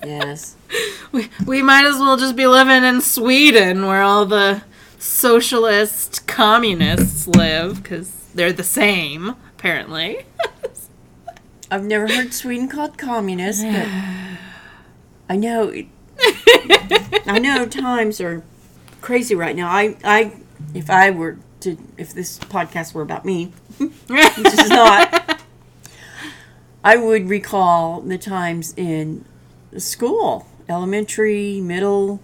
Yes. 0.05 0.57
we, 1.13 1.29
we 1.45 1.61
might 1.61 1.85
as 1.85 1.95
well 1.97 2.17
just 2.17 2.35
be 2.35 2.45
living 2.45 2.83
in 2.83 2.99
Sweden 2.99 3.85
where 3.85 4.01
all 4.01 4.25
the 4.25 4.61
socialist 4.99 6.27
communists 6.27 7.25
live 7.25 7.81
because 7.81 8.11
they're 8.35 8.51
the 8.51 8.63
same, 8.63 9.35
apparently. 9.57 10.25
I've 11.71 11.85
never 11.85 12.07
heard 12.07 12.33
Sweden 12.33 12.67
called 12.67 12.97
communist, 12.97 13.63
but 13.63 13.87
I 15.29 15.37
know. 15.37 15.71
I 17.25 17.39
know 17.39 17.65
times 17.65 18.19
are 18.19 18.43
crazy 19.01 19.35
right 19.35 19.55
now. 19.55 19.69
I, 19.69 19.95
I, 20.03 20.33
if 20.73 20.89
I 20.89 21.09
were 21.11 21.37
to, 21.61 21.77
if 21.97 22.13
this 22.13 22.39
podcast 22.39 22.93
were 22.93 23.01
about 23.01 23.25
me, 23.25 23.53
which 23.77 23.91
is 24.37 24.69
not, 24.69 25.41
I 26.83 26.97
would 26.97 27.29
recall 27.29 28.01
the 28.01 28.17
times 28.17 28.73
in 28.75 29.23
school, 29.77 30.45
elementary, 30.67 31.61
middle 31.61 32.19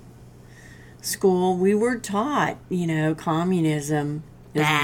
school. 1.01 1.55
We 1.55 1.73
were 1.73 1.97
taught, 1.97 2.57
you 2.69 2.85
know, 2.87 3.15
communism 3.15 4.23
is 4.53 4.61
Bad. 4.63 4.83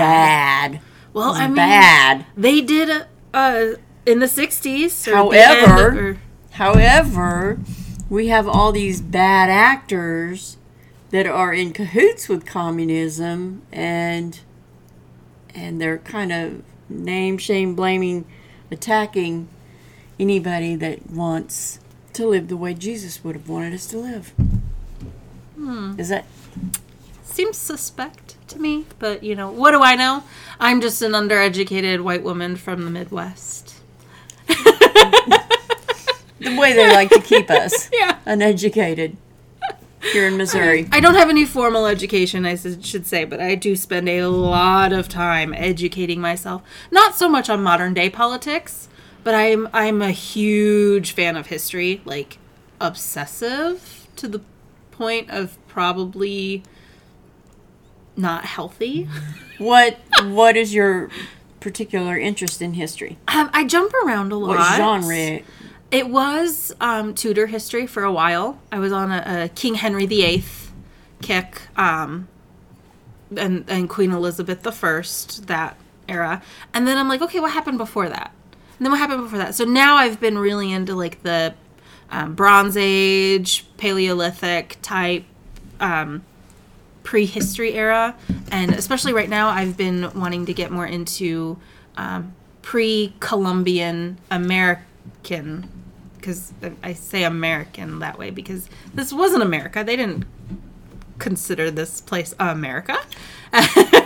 bad. 0.72 0.82
well, 1.14 1.32
I 1.34 1.48
mean, 1.48 1.56
bad. 1.56 2.26
they 2.38 2.62
did 2.62 2.90
uh, 2.90 3.06
uh, 3.34 3.74
in 4.06 4.20
the 4.20 4.28
60s. 4.28 5.08
Or 5.08 5.32
the 5.32 5.42
However- 5.44 6.10
or- 6.12 6.18
However, 6.52 7.60
we 8.10 8.28
have 8.28 8.48
all 8.48 8.72
these 8.72 9.02
bad 9.02 9.50
actors 9.50 10.56
that 11.12 11.28
are 11.28 11.54
in 11.54 11.72
cahoots 11.74 12.28
with 12.28 12.46
communism 12.46 13.62
and 13.72 14.40
and 15.54 15.80
they're 15.80 16.00
kind 16.00 16.32
of 16.32 16.64
name 16.90 17.38
shame 17.38 17.76
blaming 17.76 18.26
attacking 18.72 19.48
anybody 20.20 20.76
that 20.76 21.10
wants 21.10 21.80
to 22.14 22.28
live 22.28 22.48
the 22.48 22.58
way 22.58 22.74
Jesus 22.74 23.24
would 23.24 23.36
have 23.36 23.50
wanted 23.50 23.74
us 23.74 23.86
to 23.88 23.98
live. 23.98 24.30
Hmm. 25.56 25.94
Is 25.98 26.10
that 26.10 26.26
seems 27.24 27.58
suspect 27.58 28.36
to 28.50 28.60
me, 28.60 28.86
but 29.00 29.24
you 29.24 29.36
know, 29.36 29.50
what 29.52 29.72
do 29.72 29.82
I 29.82 29.96
know? 29.96 30.24
I'm 30.60 30.82
just 30.82 31.02
an 31.02 31.12
undereducated 31.14 32.02
white 32.02 32.24
woman 32.24 32.56
from 32.56 32.86
the 32.86 32.92
Midwest. 32.92 33.76
the 34.48 34.56
way 36.58 36.74
they 36.74 36.92
like 36.94 37.10
to 37.10 37.22
keep 37.22 37.50
us 37.50 37.90
Yeah. 37.94 38.18
uneducated 38.26 39.18
here 40.12 40.28
in 40.28 40.38
Missouri? 40.38 40.88
I 40.92 41.00
don't 41.00 41.16
have 41.16 41.30
any 41.30 41.46
formal 41.46 41.86
education, 41.86 42.46
I 42.46 42.56
should 42.56 43.06
say, 43.06 43.26
but 43.26 43.40
I 43.40 43.56
do 43.56 43.76
spend 43.76 44.08
a 44.10 44.28
lot 44.28 44.94
of 44.94 45.10
time 45.10 45.54
educating 45.54 46.22
myself. 46.22 46.62
Not 46.92 47.16
so 47.16 47.30
much 47.30 47.50
on 47.50 47.62
modern 47.64 47.94
day 47.94 48.10
politics, 48.10 48.88
but 49.24 49.36
I'm 49.36 49.68
I'm 49.74 50.02
a 50.02 50.12
huge 50.12 51.12
fan 51.12 51.36
of 51.36 51.48
history, 51.48 52.02
like 52.06 52.38
obsessive 52.80 54.08
to 54.16 54.28
the 54.28 54.42
point 54.92 55.30
of 55.30 55.58
probably 55.68 56.64
not 58.16 58.46
healthy. 58.46 59.08
What 59.58 60.00
what 60.26 60.58
is 60.58 60.74
your 60.74 61.10
particular 61.62 62.18
interest 62.18 62.62
in 62.62 62.74
history? 62.74 63.18
Um, 63.30 63.50
I 63.54 63.64
jump 63.64 63.94
around 63.94 64.34
a 64.34 64.36
lot. 64.36 64.50
What 64.58 64.76
genre? 64.76 65.40
It 65.96 66.10
was 66.10 66.76
um, 66.82 67.14
Tudor 67.14 67.48
history 67.48 67.88
for 67.88 68.04
a 68.04 68.12
while. 68.12 68.60
I 68.70 68.80
was 68.80 68.92
on 68.92 69.14
a, 69.14 69.46
a 69.46 69.48
King 69.48 69.76
Henry 69.76 70.06
VIII 70.06 70.44
kick, 71.22 71.62
um, 71.78 72.28
and 73.38 73.64
and 73.70 73.90
Queen 73.90 74.12
Elizabeth 74.12 74.68
I, 74.68 75.04
that 75.46 75.78
era. 76.10 76.42
And 76.74 76.86
then 76.86 76.98
I'm 76.98 77.08
like, 77.08 77.22
okay, 77.22 77.40
what 77.40 77.54
happened 77.54 77.78
before 77.78 78.10
that? 78.10 78.34
And 78.78 78.86
then 78.86 78.92
what 78.92 78.98
happened 78.98 79.22
before 79.22 79.38
that? 79.38 79.56
So 79.56 79.64
now 79.64 79.96
I've 79.96 80.20
been 80.20 80.38
really 80.38 80.70
into 80.70 80.96
like 80.96 81.24
the 81.24 81.54
um, 82.12 82.36
Bronze 82.36 82.76
Age, 82.76 83.66
Paleolithic 83.78 84.78
type, 84.82 85.24
um, 85.80 86.26
prehistory 87.04 87.74
era, 87.74 88.18
and 88.52 88.74
especially 88.74 89.14
right 89.14 89.30
now, 89.30 89.48
I've 89.48 89.78
been 89.78 90.12
wanting 90.14 90.46
to 90.48 90.54
get 90.54 90.72
more 90.72 90.86
into 90.86 91.58
um, 91.96 92.34
pre-Columbian 92.64 94.18
American, 94.30 95.70
because 96.26 96.52
I 96.82 96.94
say 96.94 97.24
American 97.24 98.00
that 98.00 98.18
way 98.18 98.32
because 98.32 98.68
this 98.96 99.14
wasn't 99.14 99.44
America. 99.44 99.84
They 99.84 99.96
didn't 99.96 100.26
consider 101.20 101.70
this 101.70 102.02
place 102.02 102.34
America. 102.40 102.98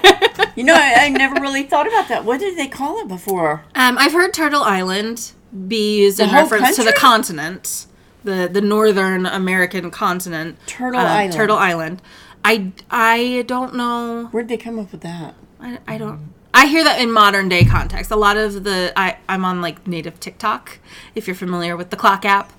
You 0.56 0.66
know, 0.66 0.74
I, 0.74 1.06
I 1.06 1.10
never 1.10 1.40
really 1.40 1.64
thought 1.64 1.88
about 1.88 2.10
that. 2.10 2.26
What 2.26 2.42
did 2.42 2.58
they 2.58 2.68
call 2.68 3.00
it 3.00 3.08
before? 3.08 3.64
Um, 3.76 3.98
I've 3.98 4.12
heard 4.12 4.34
Turtle 4.34 4.62
Island 4.62 5.32
be 5.68 6.02
used 6.02 6.20
in 6.20 6.28
whole 6.28 6.42
reference 6.42 6.76
to 6.76 6.84
the 6.84 6.92
continent, 6.92 7.86
the 8.26 8.50
the 8.52 8.60
northern 8.60 9.26
American 9.26 9.90
continent. 9.90 10.58
Turtle 10.66 11.00
uh, 11.00 11.06
Island. 11.06 11.34
Turtle 11.34 11.58
Island. 11.58 12.02
I 12.44 12.74
I 12.92 13.46
don't 13.48 13.74
know. 13.74 14.28
Where'd 14.32 14.50
they 14.50 14.58
come 14.58 14.80
up 14.80 14.92
with 14.92 15.00
that? 15.02 15.36
I, 15.62 15.80
I 15.88 15.98
don't. 15.98 16.34
I 16.60 16.66
hear 16.66 16.84
that 16.84 17.00
in 17.00 17.10
modern 17.10 17.48
day 17.48 17.64
context. 17.64 18.12
A 18.12 18.18
lot 18.18 18.36
of 18.36 18.66
the 18.66 18.92
I 18.98 19.16
I'm 19.30 19.46
on 19.46 19.62
like 19.62 19.88
native 19.88 20.20
TikTok. 20.20 20.80
If 21.16 21.26
you're 21.26 21.36
familiar 21.36 21.78
with 21.78 21.90
the 21.90 21.96
clock 21.96 22.26
app. 22.26 22.52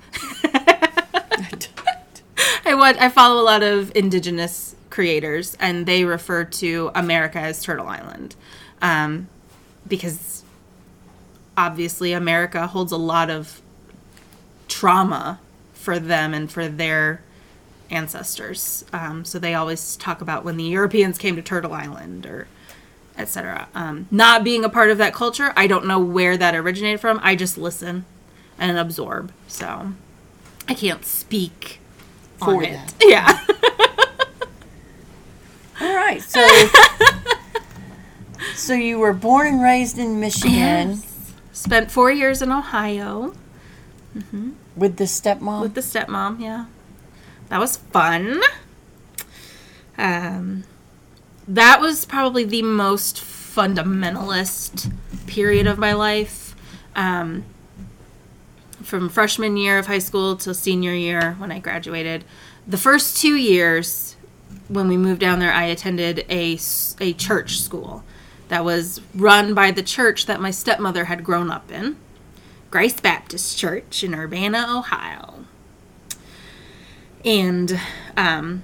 I 2.65 2.75
watch, 2.75 2.97
I 2.99 3.11
follow 3.11 3.43
a 3.43 3.45
lot 3.45 3.63
of 3.63 3.95
indigenous 3.95 4.75
creators, 4.89 5.55
and 5.61 5.85
they 5.85 6.05
refer 6.05 6.45
to 6.45 6.91
America 6.95 7.39
as 7.41 7.63
Turtle 7.63 7.89
Island, 7.89 8.37
um, 8.81 9.29
because 9.87 10.45
obviously 11.55 12.15
America 12.15 12.69
holds 12.69 12.93
a 12.93 12.97
lot 12.97 13.29
of 13.29 13.61
trauma 14.67 15.41
for 15.75 15.99
them 15.99 16.33
and 16.33 16.51
for 16.51 16.69
their 16.69 17.21
ancestors. 17.91 18.83
Um, 18.95 19.27
so 19.27 19.39
they 19.39 19.53
always 19.53 19.97
talk 19.97 20.23
about 20.23 20.43
when 20.43 20.57
the 20.57 20.65
Europeans 20.65 21.19
came 21.19 21.37
to 21.37 21.43
Turtle 21.43 21.75
Island 21.75 22.25
or 22.25 22.47
etc. 23.21 23.69
Um, 23.75 24.07
not 24.11 24.45
being 24.45 24.65
a 24.65 24.69
part 24.69 24.91
of 24.91 24.99
that 24.99 25.15
culture, 25.15 25.53
I 25.57 25.67
don't 25.67 25.87
know 25.87 25.99
where 26.01 26.37
that 26.37 26.55
originated 26.55 27.01
from. 27.01 27.21
I 27.23 27.37
just 27.37 27.57
listen 27.59 28.05
and 28.59 28.79
absorb. 28.79 29.33
So 29.49 29.93
I 30.69 30.75
can't 30.75 31.05
speak 31.05 31.81
For 32.39 32.57
on 32.57 32.65
it. 32.65 32.73
that. 32.73 32.95
Yeah. 33.03 33.39
All 35.81 35.95
right, 35.97 36.21
so 36.23 36.47
so 38.55 38.75
you 38.75 38.99
were 38.99 39.15
born 39.15 39.47
and 39.47 39.63
raised 39.63 39.99
in 39.99 40.21
Michigan 40.21 40.91
Yes. 40.91 41.33
Spent 41.53 41.91
four 41.91 42.11
years 42.11 42.43
in 42.43 42.53
Ohio 42.53 43.33
with 44.77 44.97
the 44.97 45.05
stepmom. 45.05 45.63
with 45.63 45.75
the 45.75 45.81
stepmom. 45.81 46.41
Yeah, 46.41 46.67
that 47.49 47.59
was 47.61 47.77
fun. 47.79 48.41
Um, 49.99 50.65
that 51.55 51.81
was 51.81 52.05
probably 52.05 52.45
the 52.45 52.63
most 52.63 53.17
fundamentalist 53.17 54.93
period 55.27 55.67
of 55.67 55.79
my 55.79 55.93
life. 55.93 56.55
Um, 56.95 57.45
from 58.83 59.09
freshman 59.09 59.57
year 59.57 59.79
of 59.79 59.87
high 59.87 59.99
school 59.99 60.37
till 60.37 60.55
senior 60.55 60.95
year 60.95 61.35
when 61.39 61.53
I 61.53 61.59
graduated. 61.59 62.25
The 62.67 62.77
first 62.77 63.21
two 63.21 63.37
years 63.37 64.17
when 64.69 64.89
we 64.89 64.97
moved 64.97 65.21
down 65.21 65.39
there, 65.39 65.53
I 65.53 65.65
attended 65.65 66.25
a, 66.29 66.59
a 67.01 67.13
church 67.13 67.61
school 67.61 68.05
that 68.49 68.65
was 68.65 69.01
run 69.15 69.55
by 69.55 69.71
the 69.71 69.83
church 69.83 70.27
that 70.27 70.41
my 70.41 70.51
stepmother 70.51 71.05
had 71.05 71.25
grown 71.25 71.51
up 71.51 71.71
in 71.71 71.97
Grace 72.71 73.01
Baptist 73.01 73.59
Church 73.59 74.03
in 74.03 74.15
Urbana, 74.15 74.67
Ohio. 74.69 75.45
And 77.25 77.79
um, 78.17 78.63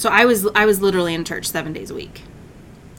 so 0.00 0.08
I 0.08 0.24
was 0.24 0.46
I 0.54 0.64
was 0.64 0.80
literally 0.80 1.12
in 1.14 1.24
church 1.24 1.46
seven 1.46 1.72
days 1.74 1.90
a 1.90 1.94
week, 1.94 2.22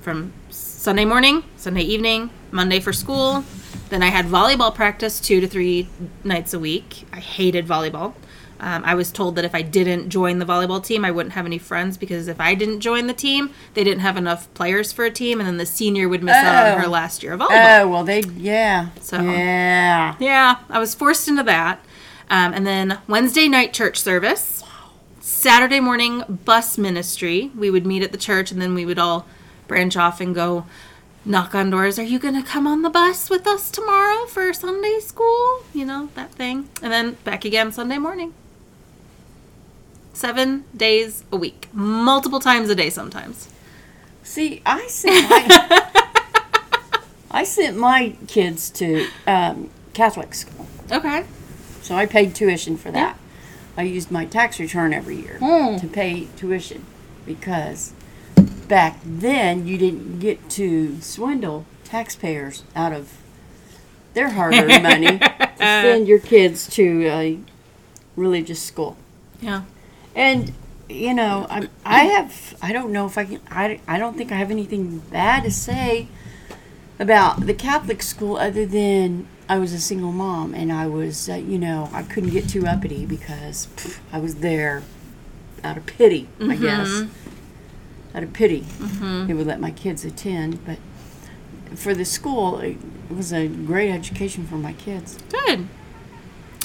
from 0.02 0.34
Sunday 0.52 1.04
morning, 1.06 1.44
Sunday 1.58 1.82
evening, 1.82 2.30
Monday 2.52 2.80
for 2.80 2.94
school. 2.94 3.44
Then 3.90 4.04
I 4.04 4.08
had 4.08 4.26
volleyball 4.28 4.74
practice 4.74 5.20
two 5.20 5.42
to 5.42 5.48
three 5.48 5.90
nights 6.24 6.54
a 6.54 6.60
week. 6.60 7.06
I 7.12 7.20
hated 7.20 7.68
volleyball. 7.68 8.14
Um, 8.60 8.84
I 8.86 8.94
was 8.94 9.12
told 9.12 9.36
that 9.38 9.46
if 9.46 9.56
I 9.56 9.64
didn't 9.64 10.10
join 10.10 10.38
the 10.38 10.46
volleyball 10.46 10.86
team, 10.86 11.04
I 11.04 11.10
wouldn't 11.10 11.34
have 11.34 11.48
any 11.48 11.58
friends 11.58 11.98
because 11.98 12.28
if 12.28 12.40
I 12.40 12.54
didn't 12.54 12.82
join 12.82 13.08
the 13.08 13.14
team, 13.14 13.50
they 13.74 13.84
didn't 13.84 14.02
have 14.02 14.18
enough 14.18 14.54
players 14.54 14.92
for 14.92 15.04
a 15.04 15.10
team, 15.10 15.40
and 15.40 15.48
then 15.50 15.58
the 15.58 15.66
senior 15.66 16.08
would 16.08 16.22
miss 16.22 16.36
out 16.36 16.68
on 16.74 16.78
Oh. 16.78 16.82
her 16.84 16.88
last 16.88 17.24
year 17.24 17.34
of 17.34 17.40
volleyball. 17.40 17.80
Oh 17.82 17.88
well, 17.88 18.04
they 18.04 18.22
yeah. 18.38 18.90
So- 19.02 19.20
yeah. 19.22 20.14
Yeah, 20.20 20.58
I 20.70 20.78
was 20.78 20.94
forced 20.94 21.28
into 21.28 21.42
that. 21.44 21.84
Um, 22.30 22.54
and 22.54 22.66
then 22.68 23.00
Wednesday 23.08 23.48
night 23.50 23.74
church 23.74 24.00
service, 24.00 24.61
Saturday 25.22 25.80
morning 25.80 26.24
bus 26.46 26.78
ministry. 26.78 27.52
We 27.56 27.70
would 27.70 27.86
meet 27.86 28.02
at 28.04 28.12
the 28.12 28.18
church 28.18 28.52
and 28.52 28.62
then 28.62 28.74
we 28.74 28.86
would 28.86 29.00
all 29.00 29.26
branch 29.68 29.96
off 29.96 30.20
and 30.20 30.34
go 30.34 30.66
knock 31.24 31.54
on 31.54 31.70
doors. 31.70 32.00
Are 32.00 32.04
you 32.04 32.18
going 32.20 32.34
to 32.34 32.42
come 32.42 32.66
on 32.66 32.82
the 32.82 32.90
bus 32.90 33.30
with 33.30 33.46
us 33.46 33.70
tomorrow 33.70 34.26
for 34.26 34.52
Sunday 34.54 35.00
school? 35.00 35.64
You 35.74 35.86
know, 35.86 36.10
that 36.16 36.32
thing. 36.32 36.70
And 36.82 36.92
then 36.92 37.18
back 37.24 37.46
again 37.46 37.72
Sunday 37.72 38.00
morning. 38.00 38.34
Seven 40.14 40.66
days 40.76 41.24
a 41.32 41.38
week, 41.38 41.70
multiple 41.72 42.40
times 42.40 42.70
a 42.70 42.76
day 42.76 42.90
sometimes. 42.90 43.48
See, 44.24 44.62
I 44.66 44.86
sent 44.88 45.30
my, 45.30 45.92
I 47.32 47.44
sent 47.44 47.78
my 47.78 48.16
kids 48.28 48.70
to 48.72 49.08
um, 49.26 49.70
Catholic 49.94 50.34
school, 50.34 50.68
Okay. 50.92 51.26
so 51.82 51.96
I 51.96 52.06
paid 52.06 52.36
tuition 52.36 52.76
for 52.78 52.92
that. 52.92 53.18
I 53.78 53.84
used 53.84 54.12
my 54.12 54.26
tax 54.26 54.60
return 54.60 54.94
every 54.94 55.16
year 55.18 55.38
Hmm. 55.40 55.78
to 55.78 55.88
pay 55.88 56.28
tuition 56.38 56.86
because 57.26 57.94
back 58.68 59.00
then 59.06 59.68
you 59.68 59.78
didn't 59.78 60.20
get 60.20 60.50
to 60.52 61.00
swindle 61.02 61.66
taxpayers 61.84 62.64
out 62.76 62.94
of 62.94 63.18
their 64.14 64.30
hard-earned 64.32 64.84
money 64.92 65.18
to 65.20 65.50
send 65.58 66.08
your 66.08 66.20
kids 66.20 66.68
to 66.76 67.06
a 67.08 67.40
religious 68.16 68.62
school. 68.62 68.98
Yeah. 69.42 69.64
And 70.16 70.52
you 70.90 71.14
know, 71.14 71.48
I 71.50 71.70
I 71.86 72.04
have 72.06 72.56
I 72.62 72.74
don't 72.74 72.92
know 72.92 73.06
if 73.06 73.18
I 73.18 73.24
can 73.26 73.40
I, 73.50 73.80
I 73.88 73.98
don't 73.98 74.18
think 74.18 74.32
I 74.32 74.36
have 74.36 74.52
anything 74.52 75.00
bad 75.12 75.44
to 75.44 75.52
say 75.52 76.08
about 77.00 77.46
the 77.48 77.54
Catholic 77.54 78.04
school 78.04 78.36
other 78.38 78.66
than 78.66 79.28
I 79.52 79.58
was 79.60 79.74
a 79.74 79.80
single 79.82 80.14
mom 80.14 80.54
and 80.54 80.72
I 80.72 80.88
was 80.88 81.28
uh, 81.30 81.34
you 81.36 81.58
know 81.60 81.90
I 81.94 82.04
couldn't 82.04 82.30
get 82.30 82.48
too 82.48 82.66
uppity 82.66 83.06
because 83.06 83.68
pff, 83.76 84.00
I 84.14 84.20
was 84.20 84.36
there 84.36 84.82
out 85.64 85.76
of 85.78 85.86
pity 85.86 86.28
I 86.40 86.56
guess 86.56 87.04
out 88.16 88.24
of 88.24 88.32
pity 88.34 88.66
they 89.28 89.34
would 89.34 89.48
let 89.48 89.60
my 89.60 89.72
kids 89.72 90.06
attend 90.06 90.64
but 90.66 90.78
for 91.78 91.94
the 91.94 92.06
school 92.06 92.60
it 92.60 92.78
was 93.10 93.34
a 93.34 93.48
great 93.48 93.92
education 93.92 94.46
for 94.48 94.56
my 94.56 94.74
kids 94.74 95.18
Good. 95.30 95.68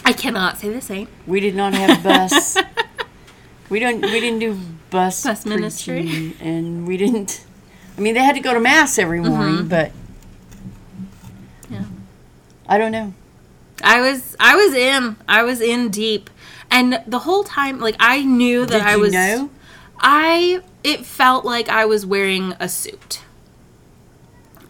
I 0.04 0.12
cannot 0.12 0.56
say 0.58 0.68
the 0.68 0.80
same. 0.80 1.08
We 1.26 1.40
did 1.40 1.56
not 1.56 1.74
have 1.74 1.98
a 1.98 2.02
bus. 2.08 2.56
we 3.70 3.80
don't. 3.80 4.00
We 4.02 4.20
didn't 4.20 4.38
do 4.38 4.56
bus 4.90 5.24
Bus 5.24 5.44
ministry. 5.44 6.34
and 6.40 6.86
we 6.86 6.96
didn't. 6.96 7.44
I 7.98 8.00
mean, 8.00 8.14
they 8.14 8.22
had 8.22 8.36
to 8.36 8.40
go 8.40 8.54
to 8.54 8.60
mass 8.60 8.98
every 9.00 9.20
morning, 9.20 9.66
but 9.66 9.90
Mm-hmm. 9.90 9.98
Yeah. 9.98 10.05
I 12.68 12.78
don't 12.78 12.92
know. 12.92 13.14
I 13.82 14.00
was 14.00 14.36
I 14.40 14.56
was 14.56 14.74
in 14.74 15.16
I 15.28 15.42
was 15.42 15.60
in 15.60 15.90
deep, 15.90 16.30
and 16.70 17.02
the 17.06 17.20
whole 17.20 17.44
time 17.44 17.78
like 17.78 17.96
I 18.00 18.22
knew 18.24 18.66
that 18.66 18.78
Did 18.78 18.82
I 18.82 18.94
you 18.94 19.00
was 19.00 19.12
know? 19.12 19.50
I 19.98 20.62
it 20.82 21.04
felt 21.04 21.44
like 21.44 21.68
I 21.68 21.84
was 21.84 22.04
wearing 22.06 22.54
a 22.58 22.68
suit. 22.68 23.20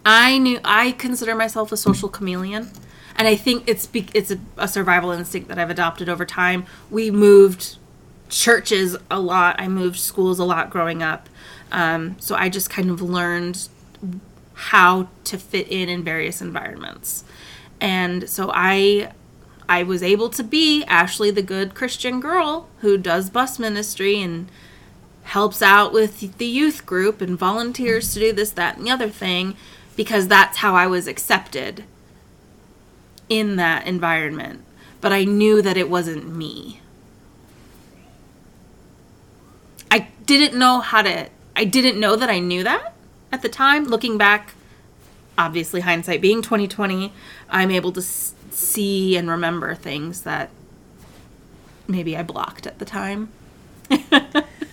I 0.05 0.37
knew 0.37 0.59
I 0.63 0.91
consider 0.93 1.35
myself 1.35 1.71
a 1.71 1.77
social 1.77 2.07
chameleon, 2.07 2.71
and 3.17 3.27
I 3.27 3.35
think 3.35 3.63
it's 3.67 3.85
be, 3.85 4.07
it's 4.13 4.31
a, 4.31 4.39
a 4.57 4.67
survival 4.67 5.11
instinct 5.11 5.49
that 5.49 5.59
I've 5.59 5.69
adopted 5.69 6.07
over 6.07 6.25
time. 6.25 6.65
We 6.89 7.11
moved 7.11 7.77
churches 8.29 8.95
a 9.11 9.19
lot. 9.19 9.59
I 9.59 9.67
moved 9.67 9.99
schools 9.99 10.39
a 10.39 10.45
lot 10.45 10.69
growing 10.69 11.03
up, 11.03 11.27
um, 11.71 12.15
so 12.19 12.35
I 12.35 12.47
just 12.49 12.69
kind 12.69 12.89
of 12.89 13.01
learned 13.01 13.67
how 14.53 15.09
to 15.25 15.37
fit 15.37 15.67
in 15.67 15.89
in 15.89 16.03
various 16.03 16.41
environments, 16.41 17.23
and 17.79 18.29
so 18.29 18.51
I 18.53 19.11
I 19.69 19.83
was 19.83 20.01
able 20.01 20.29
to 20.29 20.43
be 20.43 20.83
Ashley, 20.85 21.31
the 21.31 21.41
good 21.41 21.75
Christian 21.75 22.19
girl 22.19 22.69
who 22.79 22.97
does 22.97 23.29
bus 23.29 23.59
ministry 23.59 24.21
and 24.21 24.49
helps 25.23 25.61
out 25.61 25.91
with 25.91 26.37
the 26.37 26.45
youth 26.45 26.85
group 26.85 27.19
and 27.19 27.37
volunteers 27.37 28.13
to 28.13 28.19
do 28.19 28.31
this, 28.31 28.51
that, 28.51 28.77
and 28.77 28.87
the 28.87 28.91
other 28.91 29.09
thing 29.09 29.55
because 29.97 30.27
that's 30.27 30.59
how 30.59 30.75
I 30.75 30.87
was 30.87 31.07
accepted 31.07 31.83
in 33.27 33.57
that 33.57 33.85
environment. 33.85 34.63
But 35.01 35.11
I 35.11 35.25
knew 35.25 35.61
that 35.61 35.75
it 35.75 35.89
wasn't 35.89 36.33
me. 36.33 36.79
I 39.91 40.07
didn't 40.25 40.57
know 40.57 40.79
how 40.79 41.01
to, 41.01 41.29
I 41.55 41.65
didn't 41.65 41.99
know 41.99 42.15
that 42.15 42.29
I 42.29 42.39
knew 42.39 42.63
that 42.63 42.93
at 43.31 43.41
the 43.41 43.49
time. 43.49 43.85
Looking 43.85 44.17
back, 44.17 44.53
obviously, 45.37 45.81
hindsight 45.81 46.21
being 46.21 46.41
2020, 46.41 47.13
I'm 47.49 47.71
able 47.71 47.91
to 47.93 47.99
s- 48.01 48.33
see 48.51 49.15
and 49.17 49.29
remember 49.29 49.75
things 49.75 50.21
that 50.21 50.49
maybe 51.87 52.17
I 52.17 52.23
blocked 52.23 52.65
at 52.67 52.79
the 52.79 52.85
time. 52.85 53.29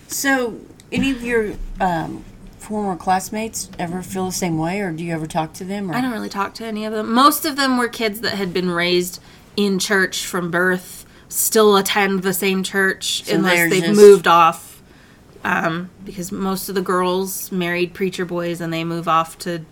So, 0.07 0.59
any 0.91 1.09
of 1.11 1.23
your 1.23 1.53
um, 1.81 2.23
former 2.57 2.95
classmates 2.95 3.69
ever 3.77 4.01
feel 4.01 4.27
the 4.27 4.31
same 4.31 4.57
way, 4.57 4.79
or 4.79 4.91
do 4.91 5.03
you 5.03 5.13
ever 5.13 5.25
talk 5.25 5.51
to 5.53 5.65
them? 5.65 5.91
Or? 5.91 5.95
I 5.95 5.99
don't 6.01 6.11
really 6.11 6.29
talk 6.29 6.53
to 6.55 6.65
any 6.65 6.85
of 6.85 6.93
them. 6.93 7.11
Most 7.11 7.43
of 7.43 7.55
them 7.57 7.77
were 7.77 7.89
kids 7.89 8.21
that 8.21 8.35
had 8.35 8.53
been 8.53 8.69
raised 8.69 9.19
in 9.57 9.77
church 9.79 10.25
from 10.25 10.51
birth, 10.51 11.05
still 11.27 11.75
attend 11.75 12.21
the 12.21 12.33
same 12.33 12.63
church 12.63 13.23
So 13.25 13.35
unless 13.35 13.69
they've 13.69 13.83
just- 13.83 13.99
moved 13.99 14.27
off. 14.27 14.81
Um, 15.43 15.89
because 16.05 16.31
most 16.31 16.69
of 16.69 16.75
the 16.75 16.81
girls 16.81 17.51
married 17.51 17.93
preacher 17.93 18.23
boys 18.25 18.61
and 18.61 18.71
they 18.71 18.83
move 18.83 19.07
off 19.07 19.37
to 19.39 19.65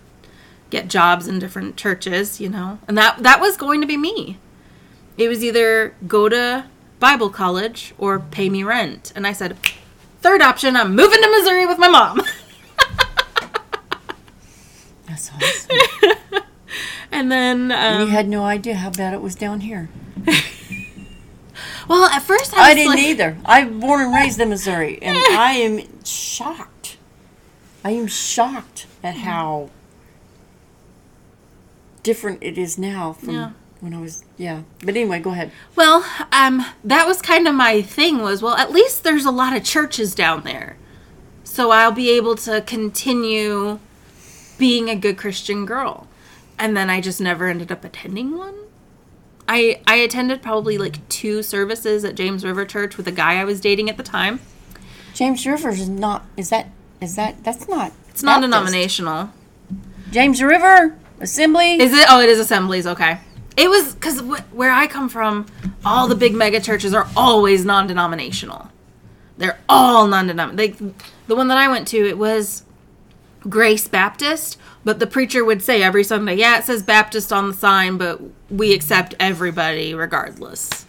get 0.73 0.87
jobs 0.87 1.27
in 1.27 1.37
different 1.37 1.77
churches, 1.77 2.41
you 2.41 2.49
know. 2.49 2.79
And 2.87 2.97
that 2.97 3.21
that 3.21 3.39
was 3.39 3.55
going 3.55 3.79
to 3.79 3.87
be 3.87 3.95
me. 3.95 4.39
It 5.17 5.27
was 5.29 5.43
either 5.43 5.93
go 6.07 6.27
to 6.27 6.65
Bible 6.99 7.29
college 7.29 7.93
or 7.97 8.19
pay 8.19 8.49
me 8.49 8.63
rent. 8.63 9.13
And 9.15 9.27
I 9.27 9.33
said, 9.33 9.55
third 10.21 10.41
option, 10.41 10.75
I'm 10.75 10.95
moving 10.95 11.21
to 11.21 11.29
Missouri 11.29 11.67
with 11.67 11.77
my 11.77 11.87
mom. 11.87 12.21
That's 15.07 15.31
awesome. 15.31 15.77
and 17.11 17.31
then 17.31 17.71
um, 17.71 18.01
you 18.01 18.07
had 18.07 18.27
no 18.27 18.43
idea 18.43 18.75
how 18.75 18.89
bad 18.89 19.13
it 19.13 19.21
was 19.21 19.35
down 19.35 19.59
here. 19.59 19.89
well, 21.87 22.05
at 22.05 22.23
first 22.23 22.57
I, 22.57 22.71
I 22.71 22.73
didn't 22.73 22.93
like, 22.93 23.03
either. 23.03 23.37
I'm 23.45 23.79
born 23.79 24.01
and 24.01 24.15
raised 24.15 24.39
in 24.39 24.49
Missouri, 24.49 24.99
and 25.03 25.15
I 25.15 25.51
am 25.51 26.03
shocked. 26.03 26.97
I 27.83 27.91
am 27.91 28.07
shocked 28.07 28.87
at 29.03 29.17
how 29.17 29.69
different 32.03 32.39
it 32.41 32.57
is 32.57 32.77
now 32.77 33.13
from 33.13 33.33
Yeah. 33.33 33.49
when 33.79 33.93
I 33.93 33.99
was. 33.99 34.23
Yeah, 34.37 34.61
but 34.79 34.89
anyway, 34.95 35.19
go 35.19 35.31
ahead. 35.31 35.51
Well, 35.75 36.05
um, 36.31 36.65
that 36.83 37.07
was 37.07 37.21
kind 37.21 37.47
of 37.47 37.55
my 37.55 37.81
thing 37.81 38.21
was, 38.21 38.41
well, 38.41 38.55
at 38.55 38.71
least 38.71 39.03
there's 39.03 39.25
a 39.25 39.31
lot 39.31 39.55
of 39.55 39.63
churches 39.63 40.13
down 40.13 40.43
there. 40.43 40.77
So 41.43 41.71
I'll 41.71 41.91
be 41.91 42.09
able 42.11 42.35
to 42.37 42.61
continue 42.61 43.79
being 44.57 44.89
a 44.89 44.95
good 44.95 45.17
Christian 45.17 45.65
girl. 45.65 46.07
And 46.57 46.75
then 46.77 46.89
I 46.89 47.01
just 47.01 47.19
never 47.19 47.47
ended 47.47 47.71
up 47.71 47.83
attending 47.83 48.37
one. 48.37 48.53
I 49.47 49.81
I 49.85 49.95
attended 49.95 50.41
probably 50.41 50.77
like 50.77 51.07
two 51.09 51.43
services 51.43 52.05
at 52.05 52.15
James 52.15 52.45
River 52.45 52.63
Church 52.65 52.95
with 52.95 53.07
a 53.07 53.11
guy 53.11 53.39
I 53.39 53.43
was 53.43 53.59
dating 53.59 53.89
at 53.89 53.97
the 53.97 54.03
time. 54.03 54.39
James 55.13 55.45
River 55.45 55.69
is 55.69 55.89
not. 55.89 56.25
Is 56.37 56.49
that? 56.49 56.69
Is 57.01 57.15
that? 57.17 57.43
That's 57.43 57.67
not. 57.67 57.91
It's 58.09 58.23
non-denominational. 58.23 59.31
James 60.11 60.41
River 60.41 60.95
Assembly. 61.23 61.81
Is 61.81 61.93
it? 61.93 62.05
Oh, 62.09 62.19
it 62.21 62.29
is 62.29 62.37
assemblies. 62.39 62.85
Okay. 62.85 63.19
It 63.55 63.69
was 63.69 63.93
because 63.93 64.19
wh- 64.19 64.55
where 64.55 64.71
I 64.71 64.87
come 64.87 65.09
from, 65.09 65.45
all 65.85 66.07
the 66.07 66.15
big 66.15 66.33
mega 66.33 66.59
churches 66.59 66.93
are 66.93 67.07
always 67.15 67.63
non-denominational. 67.65 68.67
They're 69.37 69.59
all 69.69 70.07
non-denominational. 70.07 70.87
Like 70.89 70.97
the 71.27 71.35
one 71.35 71.47
that 71.47 71.57
I 71.57 71.67
went 71.67 71.87
to, 71.89 71.97
it 71.97 72.17
was 72.17 72.63
Grace 73.47 73.87
Baptist, 73.87 74.57
but 74.83 74.99
the 74.99 75.07
preacher 75.07 75.45
would 75.45 75.61
say 75.61 75.81
every 75.83 76.03
Sunday, 76.03 76.35
yeah, 76.35 76.57
it 76.59 76.65
says 76.65 76.81
Baptist 76.83 77.31
on 77.31 77.47
the 77.49 77.53
sign, 77.53 77.97
but 77.97 78.19
we 78.49 78.73
accept 78.73 79.13
everybody 79.19 79.93
regardless. 79.93 80.85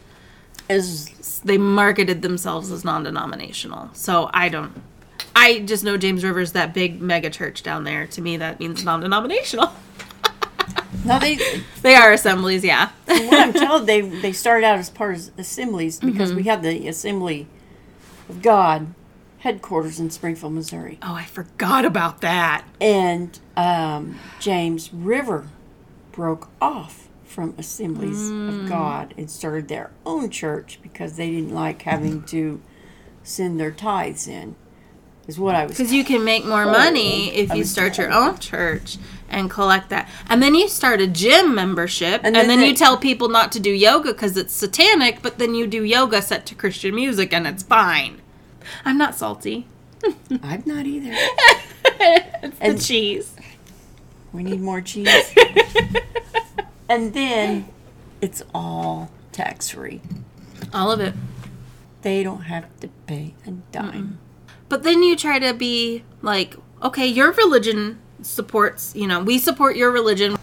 As 0.68 1.40
They 1.44 1.58
marketed 1.58 2.22
themselves 2.22 2.70
as 2.70 2.84
non 2.84 3.02
denominational. 3.04 3.90
So 3.92 4.30
I 4.32 4.48
don't. 4.48 4.72
I 5.36 5.60
just 5.60 5.84
know 5.84 5.96
James 5.96 6.24
River's 6.24 6.52
that 6.52 6.72
big 6.72 7.02
mega 7.02 7.28
church 7.28 7.62
down 7.62 7.84
there. 7.84 8.06
To 8.06 8.22
me, 8.22 8.36
that 8.38 8.58
means 8.58 8.84
non 8.84 9.00
denominational. 9.00 9.72
no, 11.04 11.18
they 11.18 11.38
They 11.82 11.94
are 11.94 12.12
assemblies, 12.12 12.64
yeah. 12.64 12.88
from 13.06 13.26
what 13.26 13.38
I'm 13.40 13.52
told, 13.52 13.86
they 13.86 14.00
they 14.00 14.32
started 14.32 14.64
out 14.66 14.78
as 14.78 14.90
part 14.90 15.14
of 15.16 15.30
assemblies 15.38 16.00
because 16.00 16.28
Mm-hmm. 16.30 16.36
we 16.36 16.42
have 16.44 16.62
the 16.62 16.88
Assembly 16.88 17.46
of 18.28 18.42
God 18.42 18.94
headquarters 19.40 20.00
in 20.00 20.10
Springfield, 20.10 20.52
Missouri, 20.54 20.98
Oh, 21.02 21.14
I 21.14 21.24
forgot 21.24 21.84
about 21.84 22.20
that. 22.22 22.64
and 22.80 23.38
um, 23.56 24.18
James 24.40 24.92
River 24.92 25.48
broke 26.12 26.48
off 26.62 27.08
from 27.24 27.54
Assemblies 27.58 28.30
Mm. 28.30 28.48
of 28.62 28.68
God 28.68 29.12
and 29.18 29.28
started 29.30 29.68
their 29.68 29.90
own 30.06 30.30
church 30.30 30.78
because 30.82 31.16
they 31.16 31.30
didn't 31.30 31.52
like 31.52 31.82
having 31.82 32.22
to 32.24 32.60
send 33.22 33.58
their 33.60 33.70
tithes 33.72 34.26
in. 34.28 34.54
Is 35.26 35.38
what 35.38 35.54
I 35.54 35.64
was. 35.64 35.76
Because 35.76 35.92
you 35.92 36.04
can 36.04 36.22
make 36.24 36.44
more 36.44 36.66
money 36.66 37.34
if 37.34 37.54
you 37.54 37.64
start 37.64 37.96
your 37.96 38.12
own 38.12 38.38
church 38.38 38.98
and 39.30 39.50
collect 39.50 39.88
that. 39.88 40.08
And 40.28 40.42
then 40.42 40.54
you 40.54 40.68
start 40.68 41.00
a 41.00 41.06
gym 41.06 41.54
membership, 41.54 42.20
and, 42.24 42.36
And 42.36 42.48
then, 42.48 42.60
then 42.60 42.68
you 42.68 42.74
tell 42.74 42.98
people 42.98 43.28
not 43.28 43.50
to 43.52 43.60
do 43.60 43.70
yoga 43.70 44.12
because 44.12 44.36
it's 44.36 44.52
satanic, 44.52 45.22
but 45.22 45.38
then 45.38 45.54
you 45.54 45.66
do 45.66 45.82
yoga 45.82 46.20
set 46.20 46.44
to 46.46 46.54
Christian 46.54 46.94
music 46.94 47.32
and 47.32 47.46
it's 47.46 47.62
fine. 47.62 48.20
I'm 48.84 48.98
not 48.98 49.14
salty. 49.14 49.66
I'm 50.42 50.62
not 50.66 50.84
either. 50.86 51.10
it's 51.84 52.58
And- 52.60 52.78
the 52.78 52.82
cheese. 52.82 53.34
We 54.32 54.42
need 54.42 54.60
more 54.60 54.80
cheese. 54.80 55.32
and 56.88 57.14
then 57.14 57.68
it's 58.20 58.42
all 58.52 59.10
tax 59.32 59.70
free. 59.70 60.00
All 60.72 60.90
of 60.90 61.00
it. 61.00 61.14
They 62.02 62.22
don't 62.22 62.42
have 62.42 62.66
to 62.80 62.88
pay 63.06 63.34
a 63.46 63.52
dime. 63.72 64.18
But 64.68 64.82
then 64.82 65.02
you 65.02 65.16
try 65.16 65.38
to 65.38 65.52
be 65.54 66.04
like, 66.22 66.56
okay, 66.82 67.06
your 67.06 67.32
religion 67.32 67.98
supports, 68.22 68.94
you 68.94 69.06
know, 69.06 69.20
we 69.20 69.38
support 69.38 69.76
your 69.76 69.90
religion, 69.90 70.36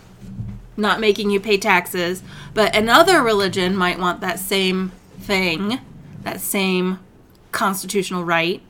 not 0.77 0.99
making 0.99 1.29
you 1.29 1.39
pay 1.39 1.57
taxes. 1.57 2.23
But 2.53 2.75
another 2.75 3.21
religion 3.21 3.75
might 3.75 3.99
want 3.99 4.21
that 4.21 4.39
same 4.39 4.91
thing, 5.19 5.79
that 6.23 6.41
same 6.41 6.99
constitutional 7.51 8.23
right, 8.23 8.61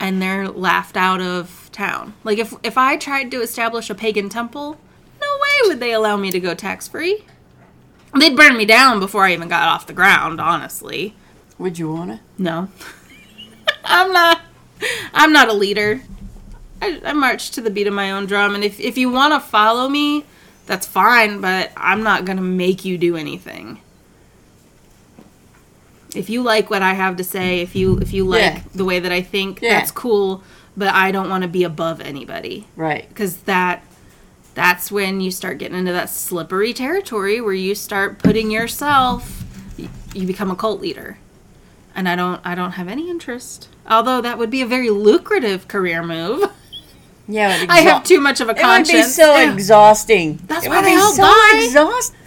and 0.00 0.20
they're 0.20 0.48
laughed 0.48 0.96
out 0.96 1.20
of 1.20 1.70
town. 1.72 2.14
Like 2.24 2.38
if 2.38 2.54
if 2.62 2.76
I 2.76 2.96
tried 2.96 3.30
to 3.30 3.40
establish 3.40 3.88
a 3.88 3.94
pagan 3.94 4.28
temple, 4.28 4.78
no 5.20 5.28
way 5.40 5.68
would 5.68 5.80
they 5.80 5.92
allow 5.92 6.16
me 6.16 6.30
to 6.30 6.40
go 6.40 6.54
tax 6.54 6.88
free. 6.88 7.24
They'd 8.18 8.36
burn 8.36 8.58
me 8.58 8.66
down 8.66 9.00
before 9.00 9.24
I 9.24 9.32
even 9.32 9.48
got 9.48 9.68
off 9.68 9.86
the 9.86 9.94
ground, 9.94 10.40
honestly. 10.40 11.14
Would 11.58 11.78
you 11.78 11.90
wanna? 11.90 12.20
No. 12.36 12.68
I'm 13.84 14.12
not 14.12 14.40
I'm 15.14 15.32
not 15.32 15.48
a 15.48 15.52
leader. 15.52 16.02
I, 16.80 17.00
I 17.04 17.12
march 17.12 17.50
to 17.52 17.60
the 17.60 17.70
beat 17.70 17.86
of 17.86 17.94
my 17.94 18.10
own 18.10 18.26
drum 18.26 18.54
and 18.54 18.64
if, 18.64 18.80
if 18.80 18.98
you 18.98 19.10
want 19.10 19.32
to 19.34 19.40
follow 19.40 19.88
me, 19.88 20.24
that's 20.66 20.86
fine, 20.86 21.40
but 21.40 21.70
I'm 21.76 22.02
not 22.02 22.24
going 22.24 22.38
to 22.38 22.42
make 22.42 22.84
you 22.84 22.98
do 22.98 23.16
anything. 23.16 23.80
If 26.14 26.28
you 26.28 26.42
like 26.42 26.68
what 26.70 26.82
I 26.82 26.92
have 26.94 27.16
to 27.16 27.24
say, 27.24 27.60
if 27.60 27.74
you 27.74 27.98
if 27.98 28.12
you 28.12 28.24
like 28.24 28.40
Yeah. 28.40 28.62
the 28.74 28.84
way 28.84 28.98
that 29.00 29.12
I 29.12 29.22
think, 29.22 29.60
Yeah. 29.62 29.78
that's 29.78 29.90
cool, 29.90 30.42
but 30.76 30.88
I 30.88 31.10
don't 31.10 31.30
want 31.30 31.42
to 31.42 31.48
be 31.48 31.64
above 31.64 32.00
anybody 32.00 32.66
Right. 32.76 33.08
because 33.08 33.38
that 33.44 33.82
that's 34.54 34.92
when 34.92 35.20
you 35.22 35.30
start 35.30 35.56
getting 35.58 35.78
into 35.78 35.92
that 35.92 36.10
slippery 36.10 36.74
territory 36.74 37.40
where 37.40 37.54
you 37.54 37.74
start 37.74 38.18
putting 38.18 38.50
yourself 38.50 39.44
you 40.14 40.26
become 40.26 40.50
a 40.50 40.54
cult 40.56 40.78
leader 40.82 41.16
and 41.94 42.08
i 42.08 42.16
don't 42.16 42.40
i 42.44 42.54
don't 42.54 42.72
have 42.72 42.88
any 42.88 43.08
interest 43.10 43.68
although 43.88 44.20
that 44.20 44.38
would 44.38 44.50
be 44.50 44.62
a 44.62 44.66
very 44.66 44.90
lucrative 44.90 45.68
career 45.68 46.02
move 46.02 46.50
Yeah. 47.28 47.62
It 47.62 47.70
i 47.70 47.80
have 47.80 48.04
too 48.04 48.20
much 48.20 48.40
of 48.40 48.48
a 48.48 48.50
It 48.50 48.56
would 48.56 48.62
conscience 48.62 49.16
be 49.16 49.22
so 49.22 49.36
Yeah. 49.36 49.52
exhausting. 49.52 50.40
That's 50.46 50.66
it 50.66 50.68
why 50.68 50.76
would 50.78 50.86
they 50.86 50.96
be 50.96 51.00
all 51.00 51.12
so 51.12 51.22
die. 51.22 51.64
exhausting. 51.64 52.18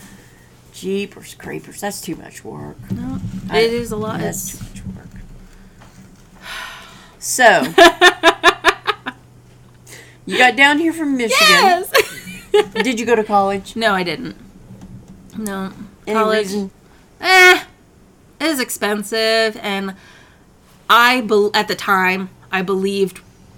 Jeepers 0.73 1.33
creepers. 1.35 1.81
That's 1.81 2.01
too 2.01 2.15
much 2.15 2.43
work. 2.45 2.77
no, 2.91 3.19
I- 3.49 3.59
it 3.59 3.73
is 3.73 3.91
a 3.91 3.97
lot 3.97 4.19
That's 4.19 4.57
too 4.57 4.63
much 4.63 4.85
work. 4.95 5.21
So 7.19 7.45
you 10.25 10.37
got 10.37 10.55
down 10.55 10.79
here 10.79 10.93
from 10.93 11.17
Michigan. 11.17 11.47
yes 11.49 11.91
Did 12.73 12.99
you 12.99 13.05
go 13.05 13.15
to 13.15 13.23
college? 13.23 13.75
no 13.75 13.93
i 13.93 14.03
didn't 14.03 14.35
no 15.37 15.71
Any 16.07 16.13
college 16.19 16.47
reason? 16.47 16.71
eh, 17.19 17.63
was 18.55 18.61
expensive, 18.61 19.57
and 19.61 19.95
I 20.89 21.21
bel 21.21 21.51
at 21.53 21.67
the 21.67 21.75
time 21.75 22.29
I 22.53 22.61
believed 22.61 23.17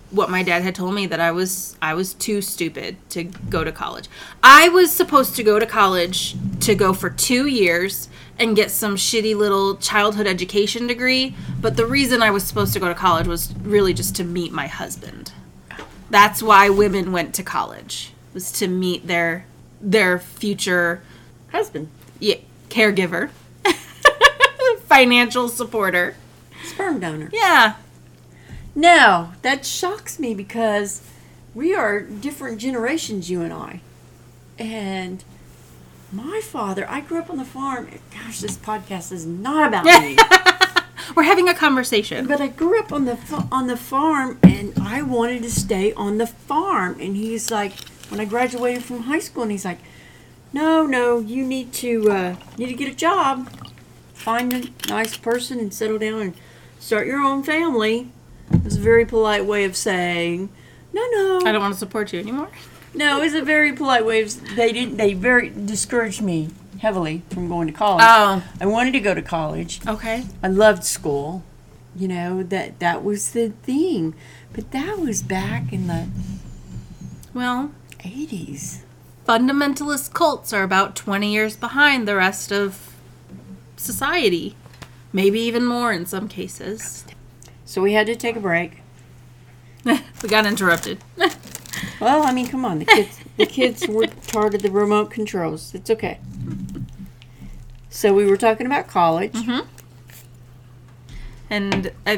what 0.10 0.30
my 0.30 0.42
dad 0.42 0.64
had 0.64 0.74
told 0.74 0.96
me 0.96 1.06
that 1.06 1.20
I 1.20 1.32
was 1.32 1.78
I 1.82 1.94
was 1.94 2.16
too 2.16 2.42
stupid 2.42 2.98
to 3.12 3.26
go 3.26 3.64
to 3.64 3.72
college. 3.72 4.08
I 4.42 4.70
was 4.70 4.92
supposed 4.92 5.36
to 5.36 5.44
go 5.44 5.60
to 5.60 5.68
college 5.68 6.36
to 6.62 6.74
go 6.74 6.94
for 6.94 7.12
two 7.12 7.46
years 7.46 8.10
and 8.40 8.56
get 8.56 8.72
some 8.72 8.96
shitty 8.96 9.36
little 9.36 9.76
childhood 9.78 10.26
education 10.26 10.88
degree, 10.88 11.36
but 11.62 11.76
the 11.76 11.86
reason 11.86 12.24
I 12.24 12.32
was 12.32 12.44
supposed 12.44 12.74
to 12.74 12.80
go 12.80 12.88
to 12.88 12.96
college 12.96 13.28
was 13.28 13.54
really 13.58 13.94
just 13.94 14.16
to 14.16 14.24
meet 14.24 14.52
my 14.52 14.66
husband. 14.66 15.32
That's 16.10 16.42
why 16.42 16.70
women 16.70 17.12
went 17.12 17.36
to 17.36 17.44
college 17.44 18.14
was 18.34 18.52
to 18.54 18.68
meet 18.68 19.06
their 19.06 19.46
their 19.80 20.18
future 20.18 21.04
Husband. 21.52 21.90
yeah, 22.20 22.38
caregiver, 22.70 23.30
financial 24.88 25.50
supporter. 25.50 26.16
Sperm 26.64 27.00
donor. 27.00 27.30
Yeah. 27.32 27.76
Now, 28.76 29.34
that 29.42 29.66
shocks 29.66 30.20
me 30.20 30.34
because 30.34 31.02
we 31.54 31.74
are 31.76 32.02
different 32.02 32.60
generations, 32.60 33.30
you 33.30 33.42
and 33.42 33.54
I. 33.54 33.82
And 34.60 35.24
my 36.12 36.42
father, 36.44 36.86
I 36.90 37.02
grew 37.02 37.20
up 37.20 37.30
on 37.30 37.38
the 37.38 37.46
farm. 37.46 37.90
Gosh, 38.14 38.40
this 38.40 38.58
podcast 38.58 39.12
is 39.12 39.26
not 39.26 39.68
about 39.68 39.86
me. 39.86 40.18
We're 41.16 41.24
having 41.24 41.50
a 41.50 41.54
conversation. 41.54 42.28
But 42.28 42.42
I 42.42 42.48
grew 42.48 42.80
up 42.80 42.92
on 42.92 43.06
the 43.06 43.18
on 43.52 43.68
the 43.68 43.78
farm, 43.78 44.40
and 44.44 44.74
I 44.80 45.02
wanted 45.02 45.44
to 45.44 45.52
stay 45.52 45.94
on 45.94 46.18
the 46.18 46.28
farm. 46.28 46.98
And 47.00 47.16
he's 47.16 47.50
like, 47.50 47.74
when 48.10 48.20
I 48.20 48.26
graduated 48.26 48.84
from 48.84 49.04
high 49.04 49.20
school, 49.20 49.44
and 49.44 49.52
he's 49.52 49.66
like, 49.66 49.80
"No, 50.54 50.86
no, 50.86 51.20
you 51.20 51.46
need 51.46 51.72
to 51.74 52.12
uh, 52.12 52.36
need 52.58 52.68
to 52.68 52.74
get 52.74 52.92
a 52.92 52.96
job, 52.96 53.50
find 54.18 54.54
a 54.54 54.64
nice 54.90 55.16
person, 55.18 55.60
and 55.60 55.74
settle 55.74 55.98
down 56.00 56.22
and 56.22 56.34
start 56.80 57.08
your 57.08 57.20
own 57.22 57.44
family." 57.44 58.12
It 58.52 58.64
was 58.64 58.78
a 58.78 58.82
very 58.82 59.06
polite 59.06 59.46
way 59.46 59.64
of 59.66 59.76
saying, 59.76 60.50
"No, 60.94 61.06
no, 61.12 61.42
I 61.46 61.52
don't 61.52 61.62
want 61.62 61.74
to 61.74 61.80
support 61.80 62.14
you 62.14 62.20
anymore. 62.20 62.50
no." 62.94 63.20
It 63.20 63.24
was 63.26 63.34
a 63.34 63.42
very 63.42 63.74
polite 63.74 64.06
way 64.06 64.22
of. 64.22 64.56
They 64.56 64.72
didn't. 64.72 64.98
They 64.98 65.14
very 65.14 65.50
discouraged 65.50 66.22
me 66.22 66.50
heavily 66.80 67.24
from 67.30 67.48
going 67.50 67.68
to 67.68 67.74
college. 67.74 68.04
Oh, 68.08 68.44
I 68.62 68.66
wanted 68.66 68.92
to 68.92 69.00
go 69.00 69.14
to 69.14 69.22
college. 69.22 69.82
okay. 69.88 70.26
I 70.44 70.48
loved 70.48 70.84
school. 70.84 71.44
You 71.96 72.08
know, 72.08 72.44
that 72.44 72.80
that 72.80 73.04
was 73.04 73.32
the 73.32 73.50
thing. 73.64 74.14
But 74.54 74.72
that 74.72 75.00
was 75.00 75.22
back 75.24 75.74
in 75.74 75.88
the 75.88 76.08
Well, 77.34 77.72
80s. 78.04 78.80
fundamentalist 79.28 80.14
cults 80.14 80.54
are 80.54 80.64
about 80.64 80.96
20 80.96 81.32
years 81.34 81.56
behind 81.56 82.08
the 82.08 82.16
rest 82.16 82.52
of 82.52 82.94
society. 83.78 84.56
Maybe 85.14 85.40
even 85.40 85.66
more 85.66 85.92
in 85.94 86.06
some 86.06 86.28
cases. 86.28 87.06
So 87.66 87.82
we 87.82 87.94
had 87.94 88.08
to 88.08 88.16
take 88.16 88.36
a 88.36 88.40
break. 88.42 88.82
we 89.86 90.30
got 90.30 90.46
interrupted. 90.46 91.00
Well, 92.00 92.24
I 92.24 92.32
mean, 92.32 92.48
come 92.48 92.66
on. 92.66 92.80
The 92.80 92.86
kids 92.86 93.20
the 93.38 93.46
kids 93.46 93.88
were 93.88 94.08
part 94.32 94.56
of 94.56 94.64
the 94.64 94.72
remote 94.72 95.12
controls. 95.12 95.74
It's 95.76 95.90
okay. 95.92 96.20
So 97.90 98.14
we 98.14 98.26
were 98.26 98.38
talking 98.38 98.66
about 98.66 98.88
college. 98.88 99.36
and 101.50 101.92
uh, 102.06 102.18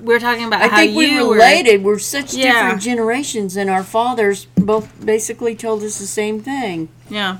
we 0.00 0.14
were 0.14 0.20
talking 0.20 0.44
about 0.46 0.62
I 0.62 0.68
how 0.68 0.76
think 0.78 0.96
we 0.96 1.10
you 1.12 1.26
were- 1.28 1.34
related. 1.34 1.82
We're 1.84 1.98
such 1.98 2.34
Yeah. 2.34 2.52
different 2.62 2.82
generations, 2.82 3.56
and 3.56 3.68
our 3.68 3.82
fathers 3.84 4.46
both 4.56 5.04
basically 5.04 5.54
told 5.54 5.82
us 5.82 5.98
the 5.98 6.06
same 6.06 6.40
thing: 6.40 6.88
Yeah. 7.08 7.38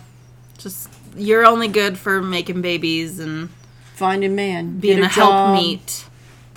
Just 0.59 0.89
you're 1.17 1.47
only 1.47 1.69
good 1.69 1.99
for 1.99 2.21
making 2.23 2.61
babies 2.63 3.19
and 3.19 3.49
find 4.01 4.25
a 4.25 4.31
man, 4.31 4.79
being 4.79 4.97
get 4.97 5.05
a, 5.05 5.07
a, 5.07 5.15
job. 5.15 5.55
helpmeet. 5.57 6.05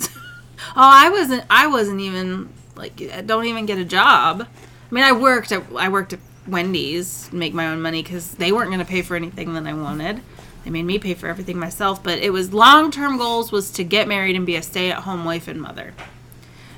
oh, 0.00 0.72
I 0.76 1.10
wasn't. 1.10 1.44
I 1.50 1.66
wasn't 1.66 2.00
even 2.00 2.48
like. 2.74 3.00
I 3.02 3.20
don't 3.20 3.44
even 3.44 3.66
get 3.66 3.76
a 3.76 3.84
job. 3.84 4.46
I 4.90 4.94
mean, 4.94 5.04
I 5.04 5.12
worked 5.12 5.52
at. 5.52 5.62
I 5.76 5.90
worked 5.90 6.14
at 6.14 6.20
Wendy's, 6.48 7.30
make 7.32 7.52
my 7.52 7.66
own 7.66 7.82
money 7.82 8.02
because 8.02 8.32
they 8.36 8.50
weren't 8.50 8.70
going 8.70 8.80
to 8.80 8.86
pay 8.86 9.02
for 9.02 9.14
anything 9.14 9.52
that 9.54 9.66
I 9.66 9.74
wanted. 9.74 10.22
They 10.64 10.70
made 10.70 10.84
me 10.84 10.98
pay 10.98 11.12
for 11.12 11.28
everything 11.28 11.58
myself. 11.58 12.02
But 12.02 12.20
it 12.20 12.32
was 12.32 12.54
long 12.54 12.90
term 12.90 13.18
goals 13.18 13.52
was 13.52 13.70
to 13.72 13.84
get 13.84 14.08
married 14.08 14.36
and 14.36 14.46
be 14.46 14.56
a 14.56 14.62
stay 14.62 14.90
at 14.90 15.00
home 15.00 15.26
wife 15.26 15.46
and 15.46 15.60
mother, 15.60 15.92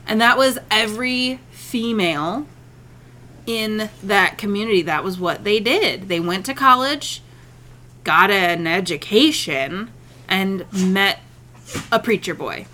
and 0.05 0.21
that 0.21 0.37
was 0.37 0.59
every 0.69 1.39
female 1.53 2.45
in 3.47 3.89
that 4.03 4.37
community, 4.37 4.83
that 4.83 5.05
was 5.05 5.21
what 5.21 5.45
they 5.45 5.61
did. 5.61 6.09
They 6.09 6.19
went 6.19 6.45
to 6.47 6.55
college, 6.55 7.23
got 8.03 8.29
an 8.29 8.67
education, 8.67 9.93
and 10.29 10.71
met 10.73 11.21
a 11.91 11.99
preacher 11.99 12.35
boy. 12.35 12.67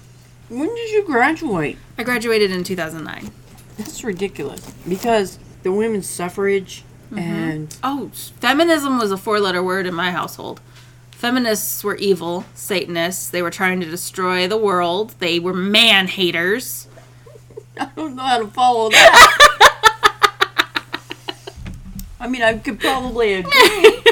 When 0.49 0.69
did 0.75 0.91
you 0.91 1.05
graduate? 1.05 1.79
I 1.97 2.03
graduated 2.03 2.51
in 2.51 2.65
2009. 2.65 3.31
That's 3.79 4.05
ridiculous. 4.05 4.71
Because 4.89 5.39
the 5.63 5.73
women's 5.73 6.09
suffrage 6.09 6.85
mm-hmm. 7.07 7.19
and 7.19 7.77
Oh, 7.83 8.11
feminism 8.41 8.99
was 8.99 9.11
a 9.11 9.17
four 9.17 9.41
letter 9.41 9.63
word 9.63 9.87
in 9.87 9.95
my 9.95 10.11
household. 10.11 10.61
Feminists 11.13 11.85
were 11.85 11.97
evil, 11.97 12.45
Satanists. 12.55 13.31
They 13.31 13.43
were 13.43 13.51
trying 13.51 13.81
to 13.81 13.87
destroy 13.87 14.49
the 14.49 14.57
world. 14.57 15.15
They 15.21 15.39
were 15.39 15.55
man 15.55 16.09
haters. 16.09 16.89
I 17.79 17.89
don't 17.97 18.17
know 18.17 18.23
how 18.23 18.39
to 18.39 18.49
follow 18.49 18.91
that. 18.91 19.39
I 22.21 22.29
mean, 22.29 22.43
I 22.43 22.59
could 22.59 22.79
probably 22.79 23.35
agree. 23.41 24.03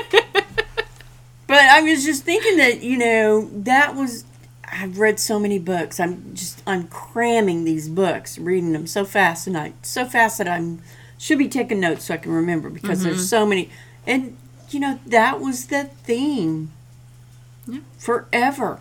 But 1.51 1.59
I 1.59 1.83
was 1.83 2.05
just 2.05 2.23
thinking 2.23 2.59
that, 2.59 2.81
you 2.81 2.97
know, 2.97 3.51
that 3.65 3.97
was. 3.97 4.25
I've 4.73 5.01
read 5.01 5.19
so 5.19 5.41
many 5.41 5.59
books. 5.59 5.99
I'm 5.99 6.33
just, 6.33 6.63
I'm 6.65 6.87
cramming 6.87 7.65
these 7.65 7.89
books, 7.89 8.39
reading 8.39 8.73
them 8.73 8.87
so 8.87 9.05
fast, 9.05 9.49
and 9.49 9.59
I, 9.59 9.73
so 9.83 10.05
fast 10.05 10.39
that 10.39 10.47
I'm, 10.47 10.81
should 11.19 11.39
be 11.39 11.49
taking 11.49 11.81
notes 11.81 12.05
so 12.05 12.15
I 12.15 12.19
can 12.19 12.31
remember 12.31 12.71
because 12.71 13.03
there's 13.03 13.17
mm-hmm. 13.17 13.25
so 13.25 13.47
many. 13.47 13.69
And, 14.07 14.37
you 14.71 14.79
know, 14.79 15.01
that 15.07 15.41
was 15.41 15.67
the 15.67 15.91
theme. 16.05 16.71
Yeah. 17.67 17.81
Forever. 17.99 18.79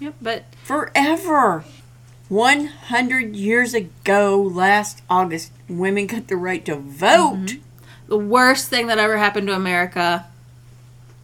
Yep, 0.00 0.14
but 0.22 0.44
Forever. 0.64 1.64
100 2.30 3.36
years 3.36 3.74
ago, 3.74 4.40
last 4.40 5.02
August, 5.10 5.52
women 5.68 6.06
got 6.06 6.28
the 6.28 6.36
right 6.36 6.64
to 6.64 6.76
vote. 6.76 7.34
Mm-hmm. 7.34 7.60
the 8.08 8.16
worst 8.16 8.70
thing 8.70 8.86
that 8.86 8.96
ever 8.96 9.18
happened 9.18 9.48
to 9.48 9.54
America, 9.54 10.24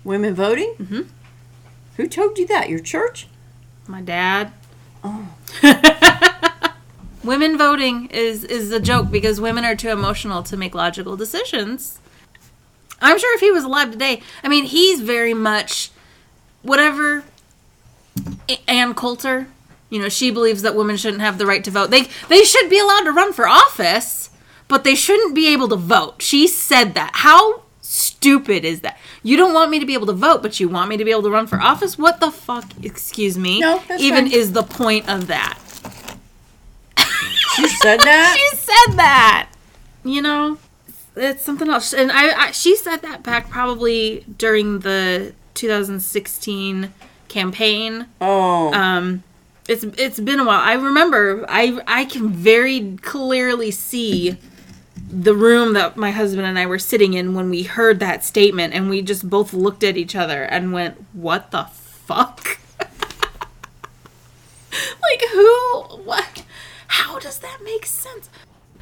Women 0.08 0.34
voting? 0.34 0.74
Mm-hmm. 0.78 1.02
Who 1.98 2.08
told 2.08 2.38
you 2.38 2.46
that? 2.46 2.70
Your 2.70 2.78
church? 2.78 3.26
my 3.86 4.00
dad. 4.00 4.52
Oh. 5.04 5.28
women 7.24 7.58
voting 7.58 8.06
is 8.06 8.42
is 8.42 8.72
a 8.72 8.80
joke 8.80 9.10
because 9.10 9.38
women 9.38 9.66
are 9.66 9.76
too 9.76 9.90
emotional 9.90 10.42
to 10.44 10.56
make 10.56 10.74
logical 10.74 11.14
decisions. 11.14 12.00
I'm 13.02 13.18
sure 13.18 13.34
if 13.34 13.42
he 13.42 13.50
was 13.50 13.64
alive 13.64 13.90
today, 13.90 14.22
I 14.42 14.48
mean, 14.48 14.64
he's 14.64 15.02
very 15.02 15.34
much 15.34 15.90
whatever 16.62 17.24
Ann 18.66 18.94
Coulter, 18.94 19.48
you 19.90 20.00
know, 20.00 20.08
she 20.08 20.30
believes 20.30 20.62
that 20.62 20.74
women 20.74 20.96
shouldn't 20.96 21.20
have 21.20 21.36
the 21.36 21.44
right 21.44 21.62
to 21.64 21.70
vote. 21.70 21.90
They 21.90 22.08
they 22.30 22.44
should 22.44 22.70
be 22.70 22.78
allowed 22.78 23.02
to 23.02 23.12
run 23.12 23.34
for 23.34 23.46
office, 23.46 24.30
but 24.68 24.84
they 24.84 24.94
shouldn't 24.94 25.34
be 25.34 25.52
able 25.52 25.68
to 25.68 25.76
vote. 25.76 26.22
She 26.22 26.48
said 26.48 26.94
that. 26.94 27.10
How 27.16 27.64
stupid 27.88 28.64
is 28.64 28.80
that? 28.80 28.98
You 29.22 29.36
don't 29.36 29.54
want 29.54 29.70
me 29.70 29.78
to 29.78 29.86
be 29.86 29.94
able 29.94 30.06
to 30.08 30.12
vote, 30.12 30.42
but 30.42 30.60
you 30.60 30.68
want 30.68 30.90
me 30.90 30.98
to 30.98 31.04
be 31.04 31.10
able 31.10 31.22
to 31.22 31.30
run 31.30 31.46
for 31.46 31.58
office? 31.60 31.96
What 31.96 32.20
the 32.20 32.30
fuck, 32.30 32.64
excuse 32.82 33.38
me? 33.38 33.60
No, 33.60 33.82
that's 33.88 34.02
even 34.02 34.26
fine. 34.26 34.34
is 34.34 34.52
the 34.52 34.62
point 34.62 35.08
of 35.08 35.26
that. 35.28 35.58
She 37.56 37.66
said 37.68 38.00
that? 38.00 38.36
she 38.50 38.56
said 38.56 38.96
that. 38.96 39.50
You 40.04 40.22
know, 40.22 40.58
it's 41.16 41.44
something 41.44 41.68
else. 41.68 41.92
And 41.92 42.12
I, 42.12 42.48
I 42.48 42.50
she 42.52 42.76
said 42.76 42.98
that 42.98 43.22
back 43.22 43.48
probably 43.48 44.24
during 44.36 44.80
the 44.80 45.32
2016 45.54 46.92
campaign. 47.28 48.06
oh. 48.20 48.72
Um, 48.72 49.24
it's 49.66 49.84
it's 49.84 50.18
been 50.20 50.40
a 50.40 50.44
while. 50.44 50.60
I 50.60 50.74
remember. 50.74 51.44
I 51.48 51.78
I 51.86 52.06
can 52.06 52.30
very 52.30 52.96
clearly 53.02 53.70
see 53.70 54.38
the 55.10 55.34
room 55.34 55.72
that 55.74 55.96
my 55.96 56.10
husband 56.10 56.46
and 56.46 56.58
I 56.58 56.66
were 56.66 56.78
sitting 56.78 57.14
in 57.14 57.34
when 57.34 57.50
we 57.50 57.62
heard 57.64 58.00
that 58.00 58.24
statement, 58.24 58.74
and 58.74 58.90
we 58.90 59.02
just 59.02 59.28
both 59.28 59.52
looked 59.52 59.82
at 59.82 59.96
each 59.96 60.14
other 60.14 60.42
and 60.44 60.72
went, 60.72 60.96
"What 61.12 61.50
the 61.50 61.64
fuck." 61.64 62.58
like 64.70 65.22
who 65.32 66.02
what 66.04 66.44
how 66.88 67.18
does 67.18 67.38
that 67.38 67.58
make 67.64 67.86
sense 67.86 68.28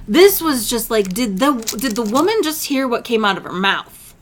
this 0.06 0.40
was 0.40 0.68
just 0.68 0.90
like 0.90 1.08
did 1.12 1.38
the 1.38 1.52
did 1.78 1.94
the 1.96 2.02
woman 2.02 2.34
just 2.42 2.64
hear 2.66 2.86
what 2.86 3.04
came 3.04 3.24
out 3.24 3.36
of 3.36 3.44
her 3.44 3.52
mouth 3.52 4.14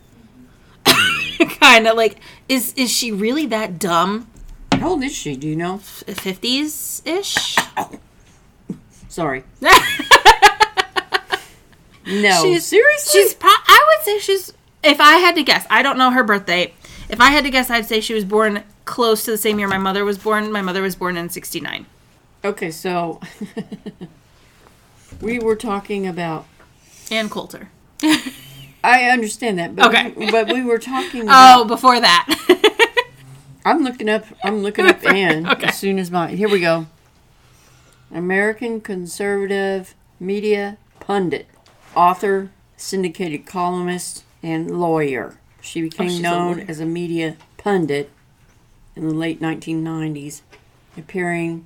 kind 1.60 1.86
of 1.86 1.96
like 1.96 2.16
is 2.48 2.72
is 2.74 2.90
she 2.90 3.10
really 3.10 3.46
that 3.46 3.78
dumb 3.78 4.28
How 4.72 4.90
old 4.90 5.02
is 5.02 5.14
she? 5.14 5.36
Do 5.36 5.48
you 5.48 5.56
know? 5.56 5.78
50s 5.78 7.06
ish 7.06 7.56
Sorry. 9.08 9.44
No. 12.06 12.42
she's 12.42 12.66
Seriously? 12.66 13.20
she's 13.22 13.34
pro- 13.34 13.50
i 13.50 13.86
would 13.96 14.04
say 14.04 14.18
she's 14.18 14.52
if 14.82 15.00
i 15.00 15.16
had 15.16 15.34
to 15.36 15.42
guess 15.42 15.66
i 15.70 15.82
don't 15.82 15.96
know 15.98 16.10
her 16.10 16.22
birthday 16.24 16.72
if 17.08 17.20
i 17.20 17.30
had 17.30 17.44
to 17.44 17.50
guess 17.50 17.70
i'd 17.70 17.86
say 17.86 18.00
she 18.00 18.12
was 18.14 18.24
born 18.24 18.62
close 18.84 19.24
to 19.24 19.30
the 19.30 19.38
same 19.38 19.58
year 19.58 19.68
my 19.68 19.78
mother 19.78 20.04
was 20.04 20.18
born 20.18 20.52
my 20.52 20.60
mother 20.62 20.82
was 20.82 20.94
born 20.96 21.16
in 21.16 21.28
69 21.28 21.86
Okay, 22.44 22.70
so. 22.70 23.20
we 25.22 25.38
were 25.38 25.56
talking 25.56 26.06
about. 26.06 26.44
Ann 27.10 27.30
coulter 27.30 27.70
I 28.82 29.04
understand 29.04 29.58
that, 29.58 29.74
but, 29.74 29.86
Okay. 29.86 30.10
but 30.30 30.52
we 30.52 30.62
were 30.62 30.78
talking 30.78 31.22
oh, 31.22 31.24
about. 31.24 31.60
oh 31.60 31.64
before 31.64 32.00
that 32.00 32.26
I'm 33.64 33.82
looking 33.82 34.10
up. 34.10 34.26
I'm 34.44 34.62
looking 34.62 34.84
up 34.84 35.02
Ann 35.06 35.48
Okay. 35.48 35.68
as 35.68 35.78
soon 35.78 35.98
as 35.98 36.10
my. 36.10 36.28
Here 36.32 36.50
we 36.50 36.60
go. 36.60 36.86
American 38.12 38.82
conservative 38.82 39.94
media 40.20 40.76
pundit, 41.00 41.46
author, 41.96 42.50
syndicated 42.76 43.46
columnist, 43.46 44.24
and 44.42 44.78
lawyer. 44.80 45.38
She 45.60 45.80
oh, 45.80 45.84
became 45.84 46.06
Oh, 46.06 46.10
she's 46.10 46.18
a 46.18 46.22
known 46.22 46.60
as 46.60 46.80
a 46.80 46.86
media 46.86 47.36
pundit 47.56 48.10
in 48.96 49.08
the 49.08 49.14
late 49.14 49.40
1990s, 49.40 50.42
appearing 50.96 51.64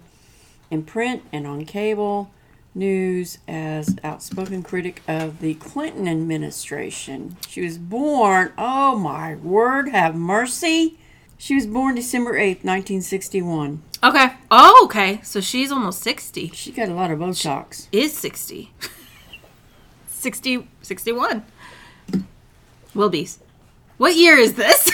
in 0.71 0.83
print 0.85 1.23
and 1.33 1.47
on 1.47 1.65
cable 1.65 2.31
news 2.75 3.39
as 3.49 3.97
outspoken 4.05 4.63
critic 4.63 5.03
of 5.09 5.41
the 5.41 5.55
Clinton 5.55 6.07
administration. 6.07 7.37
She 7.49 7.61
was 7.63 7.77
born, 7.79 8.53
oh 8.57 8.97
my 8.97 9.35
word, 9.37 9.89
have 9.89 10.15
mercy. 10.15 10.97
She 11.37 11.55
was 11.55 11.67
born 11.67 11.95
December 11.95 12.35
8th, 12.35 12.65
1961. 12.65 13.83
okay 14.03 14.35
oh 14.51 14.83
okay 14.85 15.21
so 15.23 15.41
she's 15.41 15.73
almost 15.73 16.01
60 16.03 16.49
She 16.51 16.71
got 16.73 16.89
a 16.89 16.95
lot 16.95 17.11
of 17.11 17.19
Botox. 17.19 17.89
is 17.91 18.17
60 18.17 18.73
60 20.19 20.69
61 20.83 21.45
will 22.95 23.09
be 23.09 23.29
what 23.99 24.15
year 24.17 24.37
is 24.37 24.55
this 24.55 24.85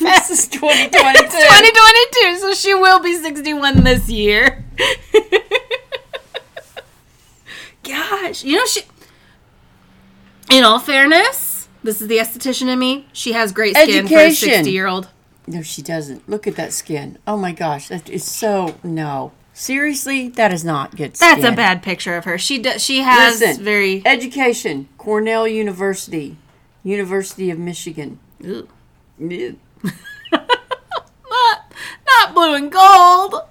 this 0.00 0.30
is 0.30 0.48
2022. 0.48 1.24
2022 1.24 2.38
so 2.38 2.52
she 2.54 2.74
will 2.74 3.00
be 3.00 3.14
61 3.16 3.82
this 3.84 4.08
year 4.10 4.64
gosh 7.82 8.44
you 8.44 8.56
know 8.56 8.66
she 8.66 8.82
in 10.50 10.64
all 10.64 10.78
fairness 10.78 11.68
this 11.82 12.00
is 12.02 12.08
the 12.08 12.18
esthetician 12.18 12.68
in 12.68 12.78
me 12.78 13.06
she 13.12 13.32
has 13.32 13.52
great 13.52 13.74
skin 13.76 14.06
for 14.06 14.14
a 14.14 14.26
Education. 14.26 14.48
60 14.50 14.70
year 14.70 14.86
old 14.86 15.08
No, 15.46 15.62
she 15.62 15.80
doesn't. 15.80 16.28
Look 16.28 16.46
at 16.46 16.56
that 16.56 16.74
skin. 16.74 17.16
Oh 17.26 17.38
my 17.38 17.52
gosh, 17.52 17.88
that 17.88 18.10
is 18.10 18.22
so 18.22 18.76
no. 18.84 19.32
Seriously, 19.58 20.28
that 20.28 20.52
is 20.52 20.64
not 20.64 20.94
good 20.94 21.16
skin. 21.16 21.40
that's 21.40 21.52
a 21.52 21.56
bad 21.56 21.82
picture 21.82 22.16
of 22.16 22.24
her 22.26 22.38
she 22.38 22.60
does 22.60 22.80
she 22.80 22.98
has 22.98 23.40
Listen, 23.40 23.64
very 23.64 24.02
education. 24.06 24.88
Cornell 24.98 25.48
University, 25.48 26.36
University 26.84 27.50
of 27.50 27.58
Michigan. 27.58 28.20
Ooh. 28.44 28.68
Not 29.20 29.58
not 32.06 32.34
blue 32.34 32.54
and 32.54 32.70
gold. 32.70 33.42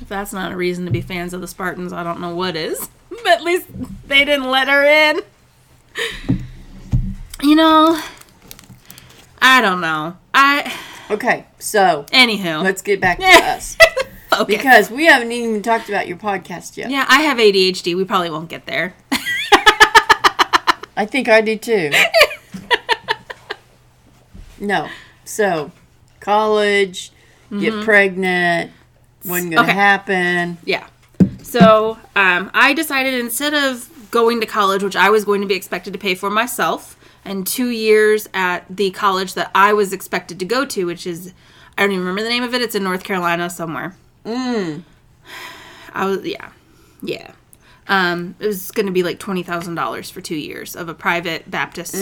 If 0.00 0.08
that's 0.08 0.32
not 0.32 0.50
a 0.50 0.56
reason 0.56 0.86
to 0.86 0.90
be 0.90 1.00
fans 1.00 1.32
of 1.32 1.40
the 1.40 1.46
Spartans, 1.46 1.92
I 1.92 2.02
don't 2.02 2.20
know 2.20 2.34
what 2.34 2.56
is. 2.56 2.88
But 3.08 3.26
at 3.28 3.44
least 3.44 3.68
they 4.08 4.24
didn't 4.24 4.50
let 4.50 4.66
her 4.66 4.82
in. 4.84 5.20
You 7.42 7.54
know, 7.54 8.00
I 9.40 9.60
don't 9.60 9.80
know. 9.80 10.16
I 10.34 10.76
Okay, 11.10 11.46
so 11.60 12.06
anywho. 12.12 12.64
let's 12.64 12.82
get 12.82 13.00
back 13.00 13.18
to 13.20 13.24
us 13.26 13.76
focus. 14.38 14.56
because 14.56 14.90
we 14.90 15.06
haven't 15.06 15.32
even 15.32 15.62
talked 15.62 15.88
about 15.88 16.06
your 16.08 16.16
podcast 16.16 16.76
yet. 16.76 16.90
yeah, 16.90 17.04
I 17.08 17.22
have 17.22 17.38
ADHD. 17.38 17.96
We 17.96 18.04
probably 18.04 18.30
won't 18.30 18.48
get 18.48 18.66
there. 18.66 18.94
I 20.96 21.06
think 21.06 21.28
I 21.28 21.40
do 21.40 21.56
too. 21.56 21.90
no, 24.60 24.88
so 25.24 25.72
college, 26.20 27.10
get 27.58 27.84
pregnant, 27.84 28.70
wasn't 29.24 29.52
gonna 29.52 29.62
Mm-hmm. 29.62 29.70
Okay. 29.70 29.78
happen. 29.78 30.58
Yeah. 30.64 30.86
So 31.42 31.98
um, 32.16 32.50
I 32.54 32.72
decided 32.74 33.14
instead 33.14 33.54
of 33.54 33.90
going 34.10 34.40
to 34.40 34.46
college, 34.46 34.82
which 34.82 34.96
I 34.96 35.10
was 35.10 35.24
going 35.24 35.40
to 35.40 35.46
be 35.46 35.54
expected 35.54 35.92
to 35.92 35.98
pay 35.98 36.14
for 36.14 36.30
myself, 36.30 36.96
and 37.24 37.46
two 37.46 37.68
years 37.68 38.28
at 38.34 38.64
the 38.70 38.90
college 38.92 39.34
that 39.34 39.50
I 39.54 39.72
was 39.72 39.92
expected 39.92 40.38
to 40.38 40.44
go 40.44 40.64
to, 40.66 40.84
which 40.86 41.06
is 41.06 41.32
I 41.76 41.82
don't 41.82 41.90
even 41.92 42.00
remember 42.04 42.22
the 42.22 42.28
name 42.28 42.42
of 42.44 42.54
it. 42.54 42.62
It's 42.62 42.74
in 42.74 42.84
North 42.84 43.02
Carolina 43.02 43.50
somewhere. 43.50 43.96
Mm. 44.24 44.82
I 45.92 46.06
was 46.06 46.24
yeah, 46.24 46.50
yeah. 47.02 47.32
Um, 47.86 48.34
it 48.38 48.46
was 48.46 48.70
going 48.70 48.86
to 48.86 48.92
be 48.92 49.02
like 49.02 49.18
twenty 49.18 49.42
thousand 49.42 49.74
dollars 49.74 50.10
for 50.10 50.20
two 50.20 50.36
years 50.36 50.74
of 50.74 50.88
a 50.88 50.94
private 50.94 51.50
Baptist 51.50 51.94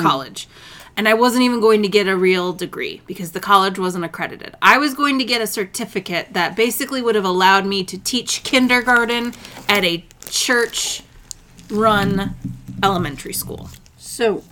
college, 0.00 0.48
and 0.96 1.06
I 1.06 1.14
wasn't 1.14 1.42
even 1.42 1.60
going 1.60 1.82
to 1.82 1.88
get 1.88 2.08
a 2.08 2.16
real 2.16 2.54
degree 2.54 3.02
because 3.06 3.32
the 3.32 3.40
college 3.40 3.78
wasn't 3.78 4.04
accredited. 4.04 4.56
I 4.62 4.78
was 4.78 4.94
going 4.94 5.18
to 5.18 5.24
get 5.24 5.42
a 5.42 5.46
certificate 5.46 6.32
that 6.32 6.56
basically 6.56 7.02
would 7.02 7.14
have 7.14 7.26
allowed 7.26 7.66
me 7.66 7.84
to 7.84 7.98
teach 7.98 8.42
kindergarten 8.42 9.34
at 9.68 9.84
a 9.84 10.04
church-run 10.30 12.34
elementary 12.82 13.34
school. 13.34 13.68
So, 13.98 14.44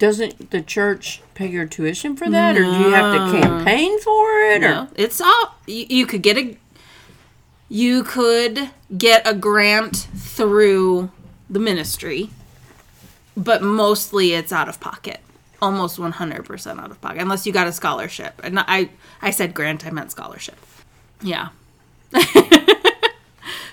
doesn't 0.00 0.50
the 0.50 0.62
church 0.62 1.20
pay 1.34 1.46
your 1.46 1.66
tuition 1.66 2.16
for 2.16 2.28
that, 2.30 2.56
or 2.56 2.64
do 2.64 2.70
you 2.70 2.90
have 2.90 3.14
to 3.14 3.40
campaign 3.40 4.00
for 4.00 4.30
it? 4.50 4.64
Or 4.64 4.68
No, 4.68 4.88
it's 4.96 5.20
all 5.20 5.54
you, 5.66 5.86
you 5.88 6.06
could 6.06 6.22
get 6.22 6.36
a 6.38 6.56
you 7.68 8.02
could 8.02 8.70
get 8.96 9.22
a 9.26 9.34
grant 9.34 10.08
through 10.16 11.10
the 11.50 11.60
ministry, 11.60 12.30
but 13.36 13.62
mostly 13.62 14.32
it's 14.32 14.52
out 14.52 14.68
of 14.68 14.80
pocket. 14.80 15.20
Almost 15.62 15.98
100% 15.98 16.80
out 16.80 16.90
of 16.90 17.00
pocket 17.02 17.20
unless 17.20 17.46
you 17.46 17.52
got 17.52 17.66
a 17.66 17.72
scholarship. 17.72 18.40
And 18.42 18.58
I 18.58 18.88
I 19.20 19.30
said 19.30 19.52
grant, 19.52 19.86
I 19.86 19.90
meant 19.90 20.10
scholarship. 20.10 20.56
Yeah. 21.20 21.50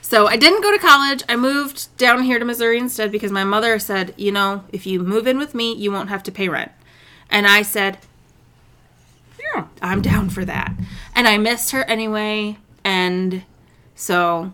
so 0.08 0.28
I 0.28 0.38
didn't 0.38 0.64
go 0.64 0.72
to 0.72 0.80
college. 0.80 1.24
I 1.28 1.36
moved 1.36 1.96
down 1.98 2.24
here 2.24 2.40
to 2.40 2.46
Missouri 2.46 2.78
instead 2.78 3.12
because 3.12 3.32
my 3.32 3.44
mother 3.44 3.78
said, 3.80 4.14
"You 4.18 4.32
know, 4.32 4.64
if 4.72 4.86
you 4.86 5.00
move 5.00 5.28
in 5.28 5.38
with 5.38 5.54
me, 5.54 5.74
you 5.74 5.92
won't 5.92 6.10
have 6.10 6.24
to 6.24 6.32
pay 6.32 6.48
rent." 6.48 6.72
And 7.30 7.46
I 7.46 7.62
said, 7.62 7.98
yeah, 9.56 9.68
I'm 9.82 10.02
down 10.02 10.30
for 10.30 10.46
that. 10.46 10.74
And 11.16 11.28
I 11.28 11.38
missed 11.38 11.72
her 11.72 11.84
anyway. 11.84 12.58
And 12.84 13.44
so 13.96 14.54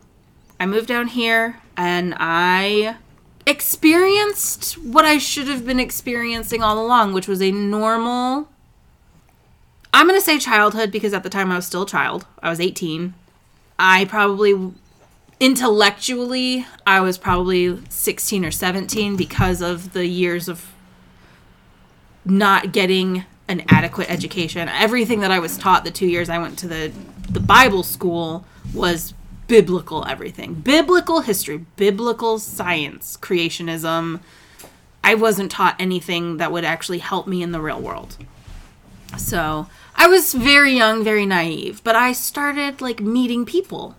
I 0.60 0.66
moved 0.66 0.88
down 0.88 1.08
here 1.08 1.62
and 1.78 2.16
I 2.18 2.98
experienced 3.46 4.78
what 4.78 5.06
I 5.06 5.18
should 5.18 5.48
have 5.48 5.66
been 5.66 5.80
experiencing 5.80 6.64
all 6.64 6.84
along, 6.84 7.14
which 7.14 7.28
was 7.28 7.42
a 7.42 7.52
normal. 7.52 8.50
I'm 9.94 10.08
going 10.08 10.20
to 10.20 10.26
say 10.26 10.40
childhood 10.40 10.92
because 10.92 11.14
at 11.14 11.24
the 11.24 11.30
time 11.30 11.52
I 11.52 11.56
was 11.56 11.68
still 11.68 11.84
a 11.84 11.88
child. 11.88 12.26
I 12.42 12.50
was 12.50 12.60
18. 12.60 13.14
I 13.78 14.06
probably 14.06 14.72
intellectually 15.40 16.66
I 16.86 17.00
was 17.02 17.18
probably 17.18 17.80
16 17.90 18.46
or 18.46 18.52
17 18.52 19.16
because 19.16 19.62
of 19.62 19.94
the 19.94 20.08
years 20.08 20.48
of 20.48 20.72
not 22.26 22.72
getting 22.72 23.26
an 23.48 23.64
adequate 23.68 24.10
education. 24.10 24.70
Everything 24.70 25.20
that 25.20 25.32
I 25.32 25.40
was 25.40 25.58
taught 25.58 25.84
the 25.84 25.92
two 25.92 26.08
years 26.08 26.30
I 26.30 26.38
went 26.38 26.58
to 26.60 26.68
the 26.68 26.92
the 27.30 27.40
Bible 27.40 27.84
school 27.84 28.46
was 28.74 29.14
biblical 29.48 30.06
everything. 30.08 30.54
Biblical 30.56 31.22
history, 31.22 31.66
biblical 31.76 32.40
science, 32.40 33.18
creationism. 33.22 34.20
I 35.04 35.16
wasn't 35.16 35.52
taught 35.52 35.76
anything 35.80 36.38
that 36.38 36.52
would 36.52 36.64
actually 36.64 37.00
help 37.00 37.28
me 37.28 37.44
in 37.44 37.52
the 37.52 37.60
real 37.60 37.82
world. 37.82 38.18
So, 39.18 39.68
I 39.96 40.08
was 40.08 40.34
very 40.34 40.74
young, 40.74 41.04
very 41.04 41.26
naive, 41.26 41.84
but 41.84 41.96
I 41.96 42.14
started 42.14 42.82
like 42.82 43.00
meeting 43.00 43.46
people 43.46 43.96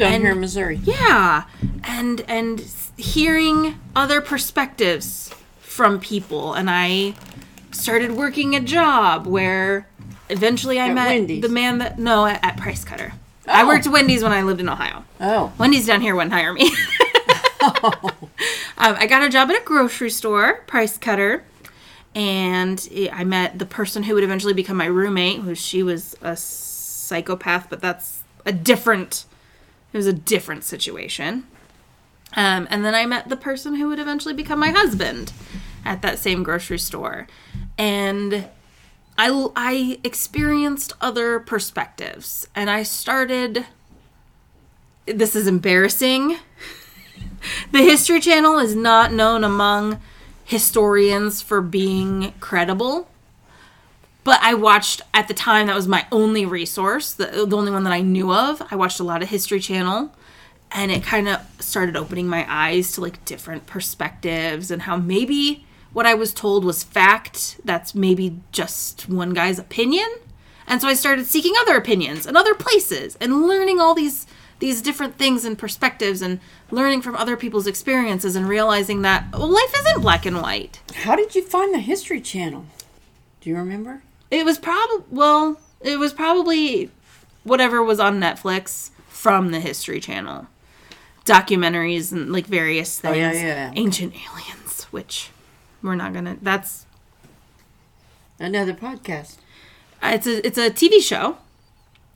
down 0.00 0.12
And- 0.14 0.22
here 0.24 0.32
in 0.32 0.40
Missouri. 0.40 0.80
yeah 0.82 1.44
and 1.84 2.22
and 2.28 2.64
hearing 2.96 3.78
other 3.96 4.20
perspectives 4.20 5.30
from 5.60 6.00
people 6.00 6.52
and 6.54 6.68
i 6.68 7.14
started 7.70 8.12
working 8.12 8.54
a 8.54 8.60
job 8.60 9.26
where 9.26 9.86
eventually 10.28 10.78
i 10.80 10.88
At 10.88 10.94
met 10.94 11.08
Wendy's? 11.08 11.42
the 11.42 11.48
man 11.48 11.78
that 11.78 11.98
no 11.98 12.26
at, 12.26 12.44
at 12.44 12.56
price 12.56 12.84
cutter 12.84 13.12
i 13.46 13.62
Oh. 13.62 13.66
worked 13.68 13.86
at 13.86 13.92
wendy's 13.92 14.22
when 14.22 14.32
i 14.32 14.42
lived 14.42 14.60
in 14.60 14.68
ohio 14.68 15.04
Oh, 15.20 15.52
wendy's 15.58 15.86
down 15.86 16.00
here 16.02 16.14
wouldn't 16.14 16.32
hire 16.32 16.52
me 16.52 16.70
um, 17.60 18.10
i 18.76 19.06
got 19.08 19.22
a 19.22 19.28
job 19.28 19.50
at 19.50 19.60
a 19.60 19.64
grocery 19.64 20.10
store 20.10 20.62
price 20.66 20.96
cutter 20.98 21.44
and 22.14 22.88
i 23.12 23.24
met 23.24 23.58
the 23.58 23.66
person 23.66 24.02
who 24.02 24.14
would 24.14 24.24
eventually 24.24 24.52
become 24.54 24.76
my 24.76 24.86
roommate 24.86 25.40
who 25.40 25.54
she 25.54 25.82
was 25.82 26.16
a 26.22 26.36
psychopath 26.36 27.68
but 27.70 27.80
that's 27.80 28.22
a 28.46 28.52
different 28.52 29.24
it 29.92 29.96
was 29.96 30.06
a 30.06 30.12
different 30.12 30.64
situation. 30.64 31.46
Um, 32.34 32.68
and 32.70 32.84
then 32.84 32.94
I 32.94 33.06
met 33.06 33.28
the 33.28 33.36
person 33.36 33.74
who 33.74 33.88
would 33.88 33.98
eventually 33.98 34.34
become 34.34 34.60
my 34.60 34.70
husband 34.70 35.32
at 35.84 36.02
that 36.02 36.18
same 36.18 36.42
grocery 36.42 36.78
store. 36.78 37.26
And 37.76 38.48
I, 39.18 39.48
I 39.56 39.98
experienced 40.04 40.92
other 41.00 41.40
perspectives. 41.40 42.46
And 42.54 42.70
I 42.70 42.82
started. 42.84 43.66
This 45.06 45.34
is 45.34 45.48
embarrassing. 45.48 46.36
the 47.72 47.82
History 47.82 48.20
Channel 48.20 48.58
is 48.58 48.76
not 48.76 49.12
known 49.12 49.42
among 49.42 50.00
historians 50.44 51.42
for 51.42 51.60
being 51.60 52.32
credible 52.40 53.08
but 54.30 54.38
I 54.42 54.54
watched 54.54 55.02
at 55.12 55.26
the 55.26 55.34
time 55.34 55.66
that 55.66 55.74
was 55.74 55.88
my 55.88 56.06
only 56.12 56.46
resource, 56.46 57.12
the, 57.12 57.46
the 57.48 57.56
only 57.56 57.72
one 57.72 57.82
that 57.82 57.92
I 57.92 58.00
knew 58.00 58.32
of. 58.32 58.62
I 58.70 58.76
watched 58.76 59.00
a 59.00 59.02
lot 59.02 59.24
of 59.24 59.28
History 59.28 59.58
Channel 59.58 60.14
and 60.70 60.92
it 60.92 61.02
kind 61.02 61.26
of 61.28 61.44
started 61.58 61.96
opening 61.96 62.28
my 62.28 62.46
eyes 62.48 62.92
to 62.92 63.00
like 63.00 63.24
different 63.24 63.66
perspectives 63.66 64.70
and 64.70 64.82
how 64.82 64.96
maybe 64.96 65.66
what 65.92 66.06
I 66.06 66.14
was 66.14 66.32
told 66.32 66.64
was 66.64 66.84
fact. 66.84 67.60
That's 67.64 67.92
maybe 67.92 68.38
just 68.52 69.08
one 69.08 69.34
guy's 69.34 69.58
opinion. 69.58 70.08
And 70.64 70.80
so 70.80 70.86
I 70.86 70.94
started 70.94 71.26
seeking 71.26 71.54
other 71.58 71.74
opinions 71.74 72.24
and 72.24 72.36
other 72.36 72.54
places 72.54 73.16
and 73.20 73.48
learning 73.48 73.80
all 73.80 73.94
these 73.96 74.28
these 74.60 74.80
different 74.80 75.18
things 75.18 75.44
and 75.44 75.58
perspectives 75.58 76.22
and 76.22 76.38
learning 76.70 77.02
from 77.02 77.16
other 77.16 77.36
people's 77.36 77.66
experiences 77.66 78.36
and 78.36 78.48
realizing 78.48 79.02
that 79.02 79.36
life 79.36 79.74
isn't 79.76 80.02
black 80.02 80.24
and 80.24 80.40
white. 80.40 80.78
how 80.94 81.16
did 81.16 81.34
you 81.34 81.42
find 81.42 81.74
the 81.74 81.80
History 81.80 82.20
Channel? 82.20 82.66
Do 83.40 83.50
you 83.50 83.56
remember? 83.56 84.02
It 84.30 84.44
was 84.44 84.58
probably 84.58 85.04
well, 85.10 85.60
it 85.80 85.98
was 85.98 86.12
probably 86.12 86.90
whatever 87.44 87.82
was 87.82 87.98
on 88.00 88.20
Netflix 88.20 88.90
from 89.08 89.50
the 89.50 89.60
History 89.60 89.98
Channel, 90.00 90.46
documentaries 91.24 92.12
and 92.12 92.32
like 92.32 92.46
various 92.46 92.98
things. 93.00 93.16
Oh, 93.16 93.18
yeah, 93.18 93.32
yeah. 93.32 93.72
Ancient 93.74 94.14
aliens, 94.14 94.84
which 94.90 95.30
we're 95.82 95.96
not 95.96 96.12
gonna. 96.12 96.36
That's 96.40 96.86
Another 98.38 98.72
podcast. 98.72 99.36
uh, 100.02 100.12
it's 100.14 100.26
a 100.26 100.46
it's 100.46 100.58
a 100.58 100.70
TV 100.70 101.02
show. 101.02 101.36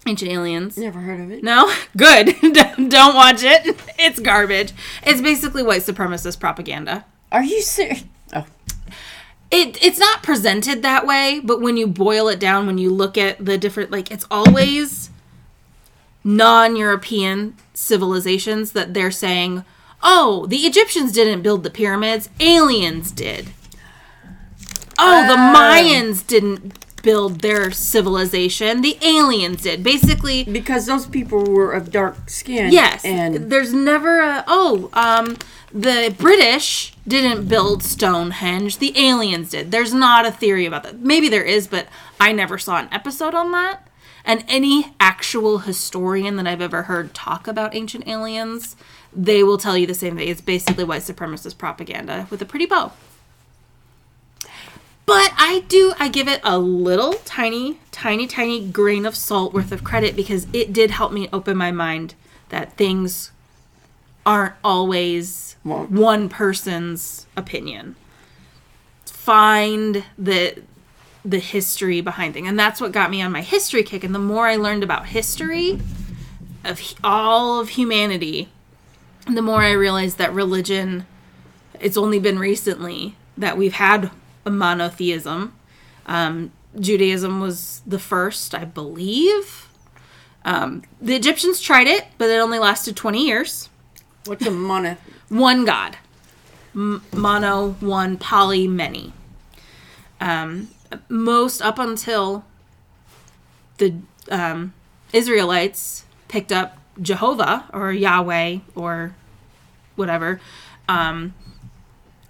Ancient 0.06 0.30
aliens. 0.30 0.76
Never 0.76 1.00
heard 1.00 1.20
of 1.20 1.30
it. 1.30 1.42
No, 1.42 1.72
good. 1.96 2.34
Don't 2.42 3.14
watch 3.14 3.42
it. 3.42 3.76
It's 3.98 4.20
garbage. 4.20 4.72
It's 5.04 5.20
basically 5.20 5.62
white 5.62 5.80
supremacist 5.82 6.38
propaganda. 6.40 7.04
Are 7.32 7.42
you 7.42 7.60
serious? 7.62 8.04
Oh, 9.54 9.58
it 9.60 9.82
it's 9.82 9.98
not 9.98 10.22
presented 10.22 10.82
that 10.82 11.06
way 11.06 11.40
but 11.42 11.60
when 11.60 11.76
you 11.76 11.86
boil 11.86 12.28
it 12.28 12.40
down 12.40 12.66
when 12.66 12.78
you 12.78 12.90
look 12.90 13.16
at 13.16 13.44
the 13.44 13.56
different 13.56 13.90
like 13.90 14.10
it's 14.10 14.26
always 14.30 15.10
non-european 16.24 17.56
civilizations 17.72 18.72
that 18.72 18.94
they're 18.94 19.10
saying 19.10 19.64
oh 20.02 20.46
the 20.46 20.58
egyptians 20.58 21.12
didn't 21.12 21.42
build 21.42 21.62
the 21.62 21.70
pyramids 21.70 22.28
aliens 22.40 23.12
did. 23.12 23.50
Oh 24.98 25.26
the 25.26 25.34
oh. 25.34 25.54
mayans 25.54 26.26
didn't 26.26 26.78
build 27.04 27.40
their 27.40 27.70
civilization 27.70 28.80
the 28.80 28.98
aliens 29.02 29.62
did 29.62 29.84
basically 29.84 30.42
because 30.44 30.86
those 30.86 31.06
people 31.06 31.44
were 31.44 31.72
of 31.72 31.92
dark 31.92 32.28
skin. 32.28 32.72
Yes, 32.72 33.04
and 33.04 33.50
there's 33.52 33.72
never 33.72 34.20
a 34.20 34.44
oh 34.48 34.90
um 34.94 35.36
the 35.74 36.14
British 36.16 36.94
didn't 37.06 37.48
build 37.48 37.82
Stonehenge, 37.82 38.78
the 38.78 38.96
aliens 38.96 39.50
did. 39.50 39.72
There's 39.72 39.92
not 39.92 40.24
a 40.24 40.30
theory 40.30 40.66
about 40.66 40.84
that. 40.84 41.00
Maybe 41.00 41.28
there 41.28 41.42
is, 41.42 41.66
but 41.66 41.88
I 42.20 42.30
never 42.30 42.58
saw 42.58 42.78
an 42.78 42.88
episode 42.92 43.34
on 43.34 43.50
that. 43.50 43.88
And 44.24 44.44
any 44.48 44.94
actual 45.00 45.58
historian 45.58 46.36
that 46.36 46.46
I've 46.46 46.62
ever 46.62 46.84
heard 46.84 47.12
talk 47.12 47.48
about 47.48 47.74
ancient 47.74 48.06
aliens, 48.08 48.76
they 49.12 49.42
will 49.42 49.58
tell 49.58 49.76
you 49.76 49.86
the 49.86 49.94
same 49.94 50.16
thing. 50.16 50.28
It's 50.28 50.40
basically 50.40 50.84
white 50.84 51.02
supremacist 51.02 51.58
propaganda 51.58 52.28
with 52.30 52.40
a 52.40 52.46
pretty 52.46 52.66
bow. 52.66 52.92
But 55.06 55.32
I 55.36 55.64
do, 55.68 55.92
I 55.98 56.08
give 56.08 56.28
it 56.28 56.40
a 56.42 56.58
little 56.58 57.14
tiny, 57.24 57.78
tiny, 57.90 58.26
tiny 58.26 58.66
grain 58.66 59.04
of 59.04 59.14
salt 59.16 59.52
worth 59.52 59.70
of 59.70 59.84
credit 59.84 60.16
because 60.16 60.46
it 60.52 60.72
did 60.72 60.92
help 60.92 61.12
me 61.12 61.28
open 61.32 61.56
my 61.56 61.70
mind 61.70 62.14
that 62.48 62.76
things 62.76 63.30
aren't 64.24 64.54
always 64.64 65.56
Well- 65.64 65.86
one 65.90 66.28
person's 66.28 67.26
opinion. 67.36 67.96
Find 69.06 70.04
the 70.18 70.62
the 71.26 71.38
history 71.38 72.02
behind 72.02 72.34
things, 72.34 72.46
and 72.46 72.58
that's 72.58 72.82
what 72.82 72.92
got 72.92 73.10
me 73.10 73.22
on 73.22 73.32
my 73.32 73.40
history 73.40 73.82
kick. 73.82 74.04
And 74.04 74.14
the 74.14 74.18
more 74.18 74.46
I 74.46 74.56
learned 74.56 74.82
about 74.82 75.06
history 75.06 75.80
of 76.62 76.82
all 77.02 77.60
of 77.60 77.70
humanity, 77.70 78.50
the 79.26 79.40
more 79.40 79.62
I 79.62 79.72
realized 79.72 80.18
that 80.18 80.34
religion. 80.34 81.06
It's 81.80 81.96
only 81.96 82.18
been 82.18 82.38
recently 82.38 83.16
that 83.38 83.56
we've 83.56 83.72
had 83.72 84.10
a 84.44 84.50
monotheism. 84.50 85.54
Um, 86.06 86.52
Judaism 86.78 87.40
was 87.40 87.82
the 87.86 87.98
first, 87.98 88.54
I 88.54 88.64
believe. 88.64 89.68
Um, 90.44 90.82
the 91.00 91.14
Egyptians 91.14 91.60
tried 91.60 91.86
it, 91.86 92.06
but 92.18 92.28
it 92.28 92.38
only 92.38 92.58
lasted 92.58 92.96
20 92.96 93.24
years. 93.24 93.68
What's 94.26 94.46
a 94.46 94.50
mono? 94.50 94.96
one 95.28 95.64
God. 95.64 95.96
M- 96.74 97.02
mono, 97.12 97.72
one, 97.80 98.16
poly, 98.16 98.68
many. 98.68 99.12
Um, 100.20 100.68
most 101.08 101.62
up 101.62 101.78
until 101.78 102.44
the 103.78 103.94
um, 104.30 104.72
Israelites 105.12 106.04
picked 106.28 106.52
up 106.52 106.78
Jehovah 107.00 107.68
or 107.72 107.92
Yahweh 107.92 108.58
or 108.74 109.14
whatever, 109.96 110.40
um, 110.88 111.34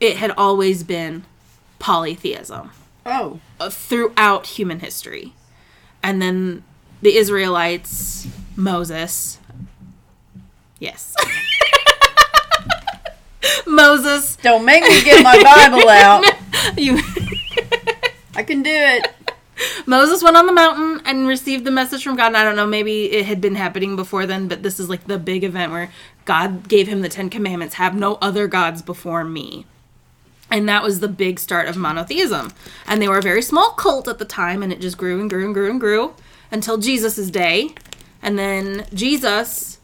it 0.01 0.17
had 0.17 0.31
always 0.33 0.83
been 0.83 1.25
polytheism 1.85 2.71
Oh, 3.05 3.41
uh, 3.61 3.69
throughout 3.69 4.47
human 4.47 4.81
history. 4.81 5.35
And 6.03 6.23
then 6.23 6.65
the 7.03 7.15
Israelites, 7.15 8.27
Moses. 8.57 9.39
Yes. 10.79 11.15
Moses, 13.67 14.37
don't 14.37 14.65
make 14.65 14.83
me 14.85 15.05
get 15.05 15.23
my 15.23 15.43
Bible 15.43 15.87
out. 15.91 16.25
you 16.79 16.99
I 18.35 18.43
can 18.43 18.63
do 18.63 18.73
it. 18.73 19.07
Moses 19.85 20.23
went 20.23 20.39
on 20.39 20.47
the 20.47 20.55
mountain 20.55 21.03
and 21.05 21.29
received 21.29 21.67
the 21.67 21.71
message 21.71 22.03
from 22.03 22.17
God. 22.17 22.29
And 22.29 22.39
I 22.39 22.45
don't 22.45 22.57
know, 22.57 22.67
maybe 22.67 23.13
it 23.13 23.27
had 23.27 23.43
been 23.43 23.57
happening 23.57 23.95
before 23.95 24.25
then, 24.25 24.49
but 24.49 24.63
this 24.63 24.81
is 24.81 24.89
like 24.89 25.07
the 25.07 25.19
big 25.19 25.45
event 25.45 25.71
where 25.71 25.93
God 26.25 26.67
gave 26.67 26.89
him 26.89 27.03
the 27.03 27.11
Ten 27.11 27.29
Commandments 27.29 27.75
have 27.75 27.95
no 27.95 28.15
other 28.23 28.49
gods 28.49 28.81
before 28.81 29.23
me. 29.23 29.67
And 30.51 30.69
that 30.69 30.83
was 30.83 31.01
the 31.01 31.09
big 31.09 31.41
start 31.41 31.67
of 31.69 31.77
monotheism. 31.77 32.53
And 32.87 33.01
they 33.03 33.09
were 33.09 33.19
a 33.19 33.23
very 33.23 33.43
small 33.43 33.71
cult 33.71 34.07
at 34.09 34.19
the 34.19 34.25
time, 34.25 34.63
and 34.63 34.73
it 34.73 34.81
just 34.81 34.99
grew 34.99 35.21
and 35.21 35.29
grew 35.29 35.45
and 35.45 35.55
grew 35.55 35.71
and 35.71 35.81
grew 35.81 36.15
until 36.51 36.79
Jesus' 36.79 37.31
day. 37.31 37.71
And 38.23 38.39
then 38.39 38.87
Jesus 38.95 39.79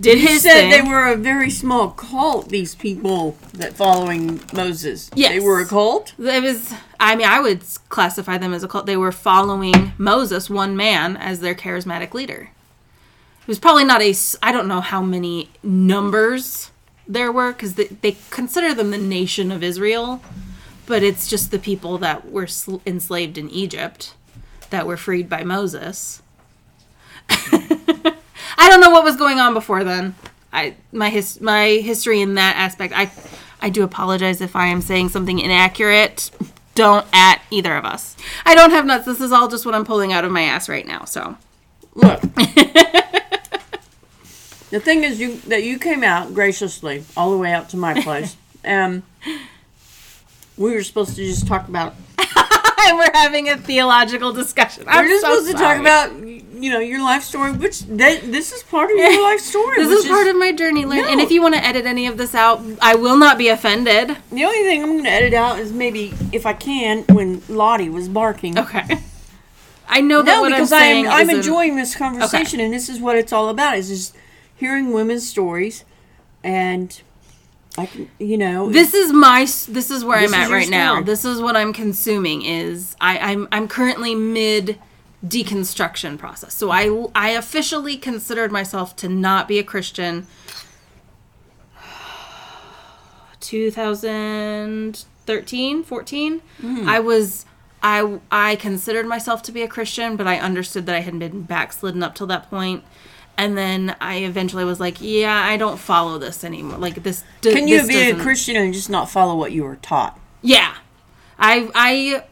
did 0.00 0.20
You 0.20 0.28
his 0.28 0.42
said 0.42 0.52
thing. 0.52 0.70
they 0.70 0.82
were 0.82 1.08
a 1.08 1.16
very 1.16 1.50
small 1.50 1.90
cult. 1.90 2.50
These 2.50 2.74
people 2.74 3.36
that 3.54 3.74
following 3.74 4.40
Moses. 4.52 5.10
Yes. 5.14 5.32
they 5.32 5.40
were 5.40 5.60
a 5.60 5.66
cult. 5.66 6.12
It 6.18 6.42
was, 6.42 6.72
I 7.00 7.16
mean, 7.16 7.26
I 7.26 7.40
would 7.40 7.62
classify 7.88 8.38
them 8.38 8.52
as 8.52 8.62
a 8.62 8.68
cult. 8.68 8.86
They 8.86 8.96
were 8.96 9.12
following 9.12 9.92
Moses, 9.98 10.48
one 10.50 10.76
man, 10.76 11.16
as 11.16 11.40
their 11.40 11.54
charismatic 11.54 12.14
leader. 12.14 12.50
It 13.42 13.48
was 13.48 13.58
probably 13.58 13.84
not 13.84 14.02
a 14.02 14.14
i 14.42 14.52
don't 14.52 14.68
know 14.68 14.82
how 14.82 15.00
many 15.02 15.48
numbers 15.62 16.70
there 17.08 17.32
were, 17.32 17.52
because 17.52 17.74
they, 17.74 17.86
they 17.86 18.16
consider 18.30 18.74
them 18.74 18.90
the 18.90 18.98
nation 18.98 19.50
of 19.50 19.62
Israel, 19.62 20.20
but 20.86 21.02
it's 21.02 21.28
just 21.28 21.50
the 21.50 21.58
people 21.58 21.98
that 21.98 22.30
were 22.30 22.46
sl- 22.46 22.76
enslaved 22.86 23.38
in 23.38 23.50
Egypt 23.50 24.14
that 24.70 24.86
were 24.86 24.96
freed 24.96 25.28
by 25.28 25.42
Moses. 25.44 26.22
I 27.30 28.68
don't 28.68 28.80
know 28.80 28.90
what 28.90 29.04
was 29.04 29.16
going 29.16 29.38
on 29.38 29.54
before 29.54 29.84
then. 29.84 30.14
I 30.52 30.74
my 30.92 31.10
his 31.10 31.40
my 31.40 31.68
history 31.68 32.20
in 32.20 32.34
that 32.34 32.56
aspect. 32.56 32.94
I 32.96 33.10
I 33.60 33.68
do 33.68 33.82
apologize 33.82 34.40
if 34.40 34.56
I 34.56 34.66
am 34.66 34.80
saying 34.80 35.10
something 35.10 35.38
inaccurate. 35.38 36.30
Don't 36.74 37.06
at 37.12 37.42
either 37.50 37.76
of 37.76 37.84
us. 37.84 38.16
I 38.46 38.54
don't 38.54 38.70
have 38.70 38.86
nuts. 38.86 39.04
This 39.04 39.20
is 39.20 39.32
all 39.32 39.48
just 39.48 39.66
what 39.66 39.74
I'm 39.74 39.84
pulling 39.84 40.12
out 40.12 40.24
of 40.24 40.30
my 40.30 40.42
ass 40.42 40.68
right 40.68 40.86
now. 40.86 41.04
So 41.04 41.36
Look. 41.94 42.22
the 44.70 44.80
thing 44.80 45.04
is, 45.04 45.20
you 45.20 45.36
that 45.48 45.62
you 45.62 45.78
came 45.78 46.02
out 46.04 46.34
graciously 46.34 47.04
all 47.16 47.30
the 47.30 47.38
way 47.38 47.52
out 47.52 47.68
to 47.70 47.76
my 47.76 48.00
place. 48.02 48.36
and 48.64 49.02
we 50.56 50.72
were 50.74 50.82
supposed 50.82 51.16
to 51.16 51.24
just 51.24 51.46
talk 51.46 51.68
about. 51.68 51.94
we're 52.92 53.10
having 53.12 53.48
a 53.50 53.56
theological 53.56 54.32
discussion. 54.32 54.84
I'm 54.86 55.04
We're 55.04 55.10
just 55.10 55.22
so 55.24 55.34
supposed 55.34 55.50
to 55.52 55.62
talk 55.62 55.78
about 55.78 56.12
you 56.18 56.70
know 56.72 56.78
your 56.80 57.02
life 57.02 57.22
story, 57.22 57.52
which 57.52 57.80
that, 57.82 58.22
this 58.32 58.52
is 58.52 58.62
part 58.62 58.90
of 58.90 58.96
your 58.96 59.22
life 59.30 59.40
story. 59.40 59.76
This 59.76 59.88
which 59.88 59.98
is 60.04 60.10
part 60.10 60.26
of 60.26 60.36
my 60.36 60.52
journey, 60.52 60.84
Lynn. 60.84 61.04
And 61.06 61.20
if 61.20 61.30
you 61.30 61.42
want 61.42 61.54
to 61.54 61.64
edit 61.64 61.86
any 61.86 62.06
of 62.06 62.16
this 62.16 62.34
out, 62.34 62.62
I 62.80 62.94
will 62.94 63.16
not 63.16 63.38
be 63.38 63.48
offended. 63.48 64.16
The 64.30 64.44
only 64.44 64.62
thing 64.64 64.82
I'm 64.82 64.92
going 64.92 65.04
to 65.04 65.10
edit 65.10 65.34
out 65.34 65.58
is 65.58 65.72
maybe 65.72 66.14
if 66.32 66.46
I 66.46 66.52
can 66.54 67.04
when 67.08 67.42
Lottie 67.48 67.90
was 67.90 68.08
barking. 68.08 68.58
Okay. 68.58 69.00
I 69.88 70.00
know 70.00 70.22
that 70.22 70.36
No, 70.36 70.40
what 70.42 70.50
because 70.50 70.72
I'm 70.72 71.06
I'm 71.06 71.12
I'm 71.12 71.30
enjoying 71.30 71.76
this 71.76 71.94
conversation, 71.94 72.60
and 72.60 72.72
this 72.72 72.88
is 72.88 73.00
what 73.00 73.16
it's 73.16 73.32
all 73.32 73.48
about. 73.48 73.76
Is 73.76 73.88
just 73.88 74.16
hearing 74.58 74.92
women's 74.92 75.26
stories, 75.26 75.84
and 76.44 77.00
I 77.78 77.86
can, 77.86 78.10
you 78.18 78.36
know, 78.36 78.70
this 78.70 78.92
is 78.92 79.12
my 79.12 79.42
this 79.42 79.90
is 79.90 80.04
where 80.04 80.20
This 80.20 80.32
I'm 80.32 80.42
is 80.42 80.48
at 80.48 80.52
right 80.52 80.68
now. 80.68 81.00
This 81.00 81.24
is 81.24 81.40
what 81.40 81.56
I'm 81.56 81.72
consuming 81.72 82.42
is 82.42 82.96
I, 83.00 83.18
I'm 83.18 83.48
I'm 83.52 83.68
currently 83.68 84.14
mid 84.14 84.78
deconstruction 85.24 86.18
process. 86.18 86.54
So 86.54 86.70
I 86.70 87.08
I 87.14 87.30
officially 87.30 87.96
considered 87.96 88.52
myself 88.52 88.94
to 88.96 89.08
not 89.08 89.48
be 89.48 89.58
a 89.58 89.64
Christian 89.64 90.26
2013, 93.40 95.84
14. 95.84 96.42
Hmm. 96.60 96.88
I 96.88 97.00
was 97.00 97.44
I 97.82 98.20
I 98.30 98.54
considered 98.56 99.06
myself 99.06 99.42
to 99.42 99.52
be 99.52 99.62
a 99.62 99.68
Christian, 99.68 100.16
but 100.16 100.26
I 100.26 100.38
understood 100.38 100.86
that 100.86 100.96
I 100.96 101.00
had 101.00 101.18
been 101.18 101.42
backslidden 101.42 102.02
up 102.02 102.14
till 102.14 102.26
that 102.26 102.50
point. 102.50 102.84
And 103.38 103.56
then 103.56 103.96
I 104.00 104.16
eventually 104.16 104.64
was 104.64 104.80
like, 104.80 104.96
yeah, 105.00 105.32
I 105.44 105.56
don't 105.56 105.78
follow 105.78 106.18
this 106.18 106.42
anymore. 106.44 106.76
Like 106.78 107.02
this. 107.04 107.22
d- 107.40 107.52
can 107.54 107.68
you 107.68 107.78
this 107.78 107.88
be 107.88 107.96
a 107.96 108.04
doesn't- 108.10 108.20
Christian 108.20 108.56
and 108.56 108.74
just 108.74 108.90
not 108.90 109.08
follow 109.08 109.34
what 109.36 109.52
you 109.52 109.62
were 109.64 109.76
taught? 109.76 110.18
yeah. 110.42 110.74
I 111.38 111.70
I 111.74 112.24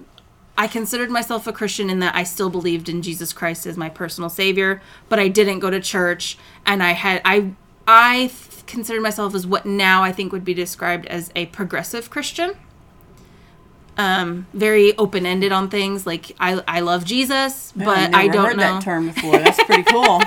I 0.59 0.67
considered 0.67 1.11
myself 1.11 1.47
a 1.47 1.53
Christian 1.53 1.89
in 1.91 2.01
that 2.01 2.17
I 2.17 2.25
still 2.25 2.51
believed 2.51 2.89
in 2.89 3.03
Jesus 3.03 3.33
Christ 3.33 3.67
as 3.67 3.77
my 3.77 3.89
personal 3.89 4.29
savior, 4.29 4.83
but 5.09 5.21
I 5.21 5.29
didn't 5.29 5.61
go 5.61 5.71
to 5.71 5.81
church 5.81 6.37
and 6.67 6.83
I 6.83 6.91
had 6.93 7.23
I 7.25 7.53
I 7.87 8.33
considered 8.67 9.03
myself 9.03 9.33
as 9.37 9.47
what 9.47 9.65
now 9.65 10.03
I 10.03 10.11
think 10.11 10.33
would 10.33 10.45
be 10.45 10.55
described 10.55 11.07
as 11.07 11.31
a 11.37 11.47
progressive 11.47 12.11
Christian. 12.11 12.55
Um 13.99 14.47
very 14.53 14.97
open-ended 14.99 15.53
on 15.53 15.71
things 15.71 16.07
like 16.07 16.33
I 16.39 16.63
I 16.69 16.81
love 16.81 17.05
Jesus, 17.05 17.73
but 17.75 17.99
I've 17.99 18.15
I 18.15 18.29
don't 18.29 18.47
heard 18.47 18.57
know 18.57 18.63
that 18.75 18.83
term 18.83 19.09
before. 19.09 19.39
That's 19.39 19.63
pretty 19.65 19.83
cool. 19.91 20.23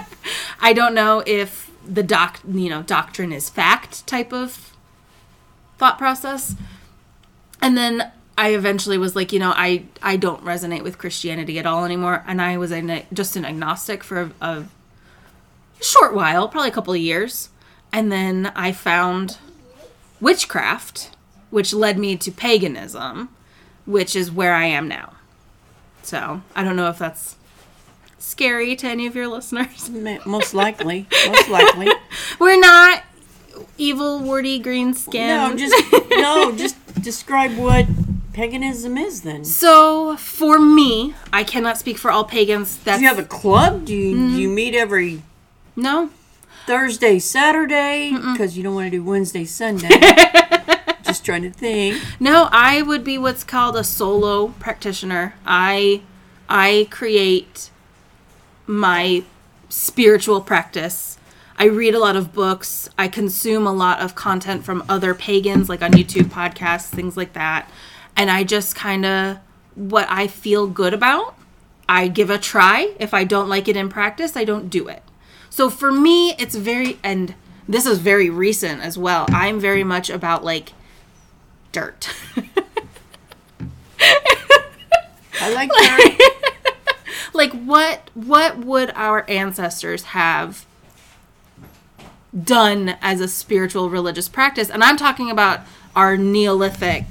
I 0.60 0.74
don't 0.74 0.94
know 0.94 1.24
if 1.26 1.70
the 1.86 2.04
doc, 2.04 2.40
you 2.48 2.70
know, 2.70 2.82
doctrine 2.84 3.32
is 3.32 3.50
fact 3.50 4.06
type 4.08 4.34
of 4.34 4.74
thought 5.78 5.98
process. 5.98 6.56
And 7.62 7.76
then 7.78 8.12
I 8.38 8.54
eventually 8.54 8.98
was 8.98 9.16
like, 9.16 9.34
you 9.34 9.40
know, 9.40 9.54
I 9.56 9.84
I 10.02 10.16
don't 10.16 10.44
resonate 10.46 10.84
with 10.84 10.98
Christianity 10.98 11.60
at 11.60 11.66
all 11.66 11.84
anymore, 11.84 12.24
and 12.26 12.42
I 12.42 12.58
was 12.58 12.72
an, 12.72 13.04
just 13.12 13.36
an 13.36 13.44
agnostic 13.44 14.04
for 14.04 14.22
a, 14.22 14.32
a 14.42 14.66
short 15.82 16.14
while, 16.14 16.48
probably 16.48 16.70
a 16.70 16.74
couple 16.74 16.94
of 16.94 17.00
years, 17.02 17.50
and 17.92 18.12
then 18.12 18.52
I 18.56 18.72
found 18.72 19.40
witchcraft, 20.22 21.12
which 21.50 21.74
led 21.74 21.98
me 21.98 22.16
to 22.16 22.32
paganism, 22.32 23.30
which 23.90 24.16
is 24.16 24.32
where 24.32 24.54
I 24.54 24.66
am 24.66 24.88
now. 24.88 25.14
So 26.04 26.42
I 26.56 26.64
don't 26.64 26.76
know 26.76 26.90
if 26.90 27.00
that's 27.00 27.36
scary 28.20 28.76
to 28.76 28.88
any 28.88 29.08
of 29.08 29.16
your 29.16 29.28
listeners. 29.28 29.90
Most 30.26 30.54
likely, 30.54 31.08
most 31.28 31.50
likely. 31.50 31.90
We're 32.40 32.60
not 32.60 33.04
evil, 33.78 34.20
warty, 34.20 34.60
green 34.60 34.94
skin. 34.94 35.28
No, 35.28 35.56
just 35.58 35.76
no, 36.12 36.56
just 36.56 36.76
describe 37.02 37.58
what 37.58 37.88
paganism 38.34 38.98
is. 38.98 39.22
Then, 39.22 39.44
so 39.44 40.16
for 40.18 40.60
me, 40.60 41.16
I 41.34 41.44
cannot 41.44 41.78
speak 41.78 41.98
for 41.98 42.12
all 42.12 42.24
pagans. 42.24 42.78
That's 42.78 43.02
you 43.02 43.08
have 43.08 43.20
a 43.20 43.24
club? 43.24 43.86
Do 43.86 43.96
you 43.96 44.16
Mm-hmm. 44.16 44.36
do 44.36 44.42
you 44.42 44.50
meet 44.50 44.76
every 44.76 45.24
no. 45.76 46.12
Thursday, 46.68 47.18
Saturday? 47.18 48.12
Because 48.12 48.56
you 48.56 48.62
don't 48.64 48.76
want 48.76 48.86
to 48.86 48.92
do 48.92 49.04
Wednesday, 49.04 49.44
Sunday. 49.46 49.90
Just 51.10 51.26
trying 51.26 51.44
to 51.44 51.52
think. 51.52 52.02
No, 52.20 52.50
I 52.52 52.82
would 52.82 53.04
be 53.04 53.18
what's 53.18 53.44
called 53.44 53.76
a 53.76 53.84
solo 53.84 54.50
practitioner. 54.60 55.36
I 55.46 56.02
I 56.48 56.88
create 56.90 57.70
my 58.66 59.24
spiritual 59.70 60.42
practice. 60.42 61.18
I 61.58 61.66
read 61.66 61.94
a 61.94 62.00
lot 62.00 62.16
of 62.16 62.34
books. 62.34 62.90
I 62.98 63.08
consume 63.08 63.68
a 63.68 63.74
lot 63.74 64.00
of 64.00 64.16
content 64.16 64.64
from 64.64 64.84
other 64.88 65.14
pagans 65.14 65.68
like 65.68 65.82
on 65.82 65.92
YouTube 65.92 66.26
podcasts, 66.30 66.88
things 66.88 67.18
like 67.18 67.34
that. 67.34 67.70
And 68.16 68.32
I 68.32 68.44
just 68.44 68.76
kind 68.76 69.06
of 69.06 69.40
what 69.76 70.08
I 70.10 70.28
feel 70.28 70.68
good 70.68 70.94
about, 70.94 71.36
I 71.88 72.08
give 72.08 72.30
a 72.30 72.38
try. 72.38 72.94
If 73.00 73.14
I 73.14 73.24
don't 73.24 73.50
like 73.50 73.68
it 73.68 73.78
in 73.78 73.90
practice, 73.90 74.36
I 74.36 74.44
don't 74.44 74.70
do 74.70 74.88
it. 74.88 75.04
So 75.50 75.70
for 75.70 75.92
me, 75.92 76.34
it's 76.34 76.56
very 76.56 77.00
and 77.04 77.36
this 77.68 77.86
is 77.86 78.00
very 78.00 78.30
recent 78.30 78.82
as 78.82 78.98
well. 78.98 79.26
I'm 79.30 79.60
very 79.60 79.84
much 79.84 80.10
about 80.10 80.44
like 80.44 80.74
dirt. 81.72 82.10
I 85.42 85.54
like 85.54 85.70
that. 85.70 86.32
like 87.34 87.54
what 87.54 88.10
what 88.14 88.58
would 88.60 88.92
our 88.96 89.30
ancestors 89.30 90.04
have 90.04 90.66
done 92.44 92.96
as 93.02 93.22
a 93.22 93.28
spiritual 93.28 93.90
religious 93.90 94.30
practice 94.30 94.70
and 94.70 94.84
i'm 94.84 94.98
talking 94.98 95.32
about 95.32 95.62
our 95.96 96.16
neolithic 96.16 97.06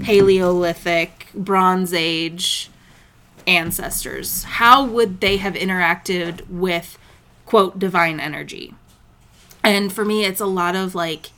paleolithic 0.00 1.28
bronze 1.34 1.92
age 1.92 2.70
ancestors 3.46 4.44
how 4.44 4.84
would 4.84 5.20
they 5.20 5.38
have 5.38 5.54
interacted 5.54 6.48
with 6.48 6.96
quote 7.46 7.78
divine 7.78 8.20
energy 8.20 8.74
And 9.64 9.92
for 9.92 10.04
me, 10.04 10.24
it's 10.24 10.40
a 10.40 10.46
lot 10.46 10.74
of 10.76 10.94
like 10.94 11.30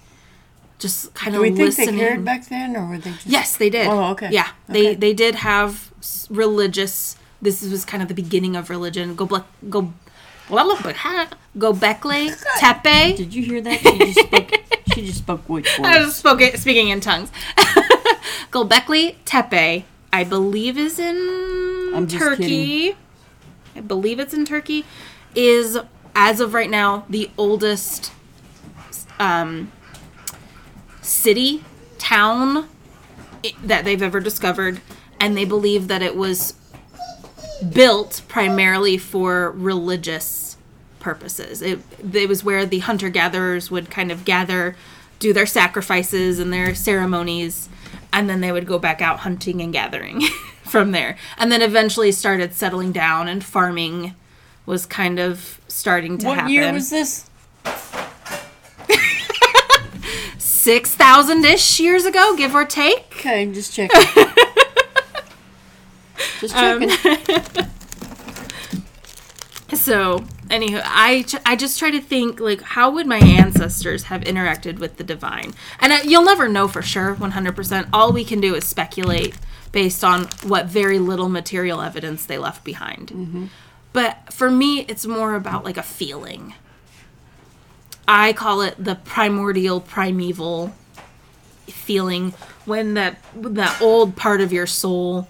just 0.78 1.14
kind 1.14 1.34
of. 1.34 1.40
Do 1.42 1.46
of 1.46 1.50
we 1.50 1.56
think 1.56 1.78
listening. 1.78 1.96
they 1.96 2.04
cared 2.04 2.24
back 2.24 2.46
then, 2.46 2.76
or 2.76 2.86
were 2.86 2.98
they 2.98 3.10
just? 3.12 3.26
Yes, 3.26 3.56
they 3.56 3.70
did. 3.70 3.86
Oh, 3.86 4.10
okay. 4.12 4.28
Yeah, 4.30 4.48
they 4.68 4.88
Okay. 4.88 4.94
they 4.96 5.14
did 5.14 5.36
have 5.36 5.90
religious. 6.30 7.16
This 7.42 7.62
was 7.62 7.84
kind 7.84 8.02
of 8.02 8.08
the 8.08 8.14
beginning 8.14 8.56
of 8.56 8.70
religion. 8.70 9.14
Go 9.14 9.26
black. 9.26 9.44
Go. 9.70 9.92
Go 10.48 11.72
Bekle, 11.72 12.36
Tepe. 12.58 13.16
Did 13.16 13.32
you 13.34 13.42
hear 13.42 13.60
that? 13.62 13.80
She 13.80 13.98
just 13.98 14.20
spoke. 14.20 14.50
she 14.92 15.06
just 15.06 15.18
spoke 15.18 15.48
which 15.48 15.66
I 15.78 15.94
words? 15.96 16.04
was 16.06 16.16
spoken, 16.16 16.56
speaking 16.58 16.88
in 16.90 17.00
tongues. 17.00 17.30
Gobekli 18.50 19.16
Tepe, 19.24 19.84
I 20.12 20.24
believe, 20.24 20.76
is 20.78 20.98
in 20.98 21.92
I'm 21.94 22.06
just 22.06 22.22
Turkey. 22.22 22.96
I 23.74 23.80
believe 23.80 24.20
it's 24.20 24.34
in 24.34 24.44
Turkey. 24.44 24.84
Is 25.34 25.78
as 26.14 26.40
of 26.40 26.54
right 26.54 26.70
now 26.70 27.04
the 27.08 27.30
oldest 27.38 28.12
um, 29.18 29.72
city 31.04 31.64
town 31.98 32.68
that 33.62 33.84
they've 33.84 34.02
ever 34.02 34.20
discovered, 34.20 34.80
and 35.20 35.36
they 35.36 35.44
believe 35.44 35.88
that 35.88 36.02
it 36.02 36.16
was 36.16 36.54
built 37.72 38.22
primarily 38.28 38.98
for 38.98 39.50
religious 39.52 40.56
purposes. 41.00 41.62
It, 41.62 41.80
it 42.12 42.28
was 42.28 42.42
where 42.42 42.64
the 42.66 42.80
hunter 42.80 43.08
gatherers 43.10 43.70
would 43.70 43.90
kind 43.90 44.10
of 44.10 44.24
gather, 44.24 44.76
do 45.18 45.32
their 45.32 45.46
sacrifices 45.46 46.38
and 46.38 46.52
their 46.52 46.74
ceremonies, 46.74 47.68
and 48.12 48.28
then 48.28 48.40
they 48.40 48.52
would 48.52 48.66
go 48.66 48.78
back 48.78 49.02
out 49.02 49.20
hunting 49.20 49.60
and 49.60 49.72
gathering 49.72 50.22
from 50.64 50.92
there. 50.92 51.16
And 51.38 51.52
then 51.52 51.62
eventually 51.62 52.12
started 52.12 52.54
settling 52.54 52.92
down, 52.92 53.28
and 53.28 53.44
farming 53.44 54.14
was 54.66 54.86
kind 54.86 55.18
of 55.18 55.60
starting 55.68 56.16
to 56.18 56.26
What 56.28 56.34
happen. 56.38 56.52
year 56.52 56.72
was 56.72 56.88
this? 56.90 57.28
6,000 60.64 61.44
ish 61.44 61.78
years 61.78 62.06
ago, 62.06 62.34
give 62.36 62.54
or 62.54 62.64
take. 62.64 63.04
Okay, 63.18 63.42
I'm 63.42 63.52
just 63.52 63.74
checking. 63.74 64.00
just 66.40 66.56
Um, 66.56 66.88
checking. 66.88 67.66
So, 69.74 70.20
anywho, 70.48 70.80
I, 70.84 71.22
ch- 71.22 71.34
I 71.44 71.56
just 71.56 71.78
try 71.78 71.90
to 71.90 72.00
think 72.00 72.38
like 72.40 72.62
how 72.62 72.90
would 72.90 73.06
my 73.06 73.18
ancestors 73.18 74.04
have 74.04 74.22
interacted 74.22 74.78
with 74.78 74.96
the 74.96 75.04
divine, 75.04 75.52
and 75.80 75.92
uh, 75.92 75.98
you'll 76.04 76.24
never 76.24 76.48
know 76.48 76.68
for 76.68 76.80
sure, 76.80 77.14
one 77.14 77.32
hundred 77.32 77.56
percent. 77.56 77.88
All 77.92 78.12
we 78.12 78.24
can 78.24 78.40
do 78.40 78.54
is 78.54 78.64
speculate 78.64 79.36
based 79.72 80.02
on 80.04 80.26
what 80.42 80.66
very 80.66 80.98
little 80.98 81.28
material 81.28 81.80
evidence 81.82 82.24
they 82.24 82.38
left 82.38 82.62
behind. 82.64 83.50
But 83.92 84.32
for 84.32 84.50
me, 84.50 84.80
it's 84.82 85.06
more 85.06 85.34
about 85.34 85.64
like 85.64 85.76
a 85.76 85.82
feeling. 85.82 86.54
I 88.06 88.32
call 88.32 88.60
it 88.60 88.82
the 88.82 88.96
primordial, 88.96 89.80
primeval 89.80 90.74
feeling 91.66 92.32
when 92.64 92.94
that 92.94 93.18
that 93.34 93.80
old 93.80 94.16
part 94.16 94.40
of 94.40 94.52
your 94.52 94.66
soul 94.66 95.28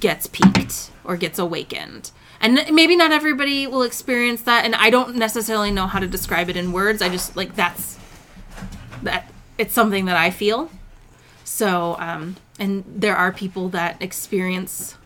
gets 0.00 0.26
peaked 0.26 0.90
or 1.04 1.16
gets 1.16 1.38
awakened. 1.38 2.10
And 2.40 2.60
maybe 2.72 2.96
not 2.96 3.12
everybody 3.12 3.66
will 3.66 3.82
experience 3.82 4.42
that 4.42 4.64
and 4.64 4.74
I 4.74 4.90
don't 4.90 5.14
necessarily 5.16 5.70
know 5.70 5.86
how 5.86 6.00
to 6.00 6.06
describe 6.08 6.48
it 6.48 6.56
in 6.56 6.72
words. 6.72 7.02
I 7.02 7.08
just 7.08 7.36
like 7.36 7.54
that's 7.54 7.98
that 9.02 9.30
it's 9.58 9.74
something 9.74 10.06
that 10.06 10.16
I 10.16 10.30
feel. 10.30 10.70
So, 11.44 11.96
um 11.98 12.36
and 12.58 12.84
there 12.86 13.16
are 13.16 13.32
people 13.32 13.68
that 13.70 14.00
experience 14.02 14.96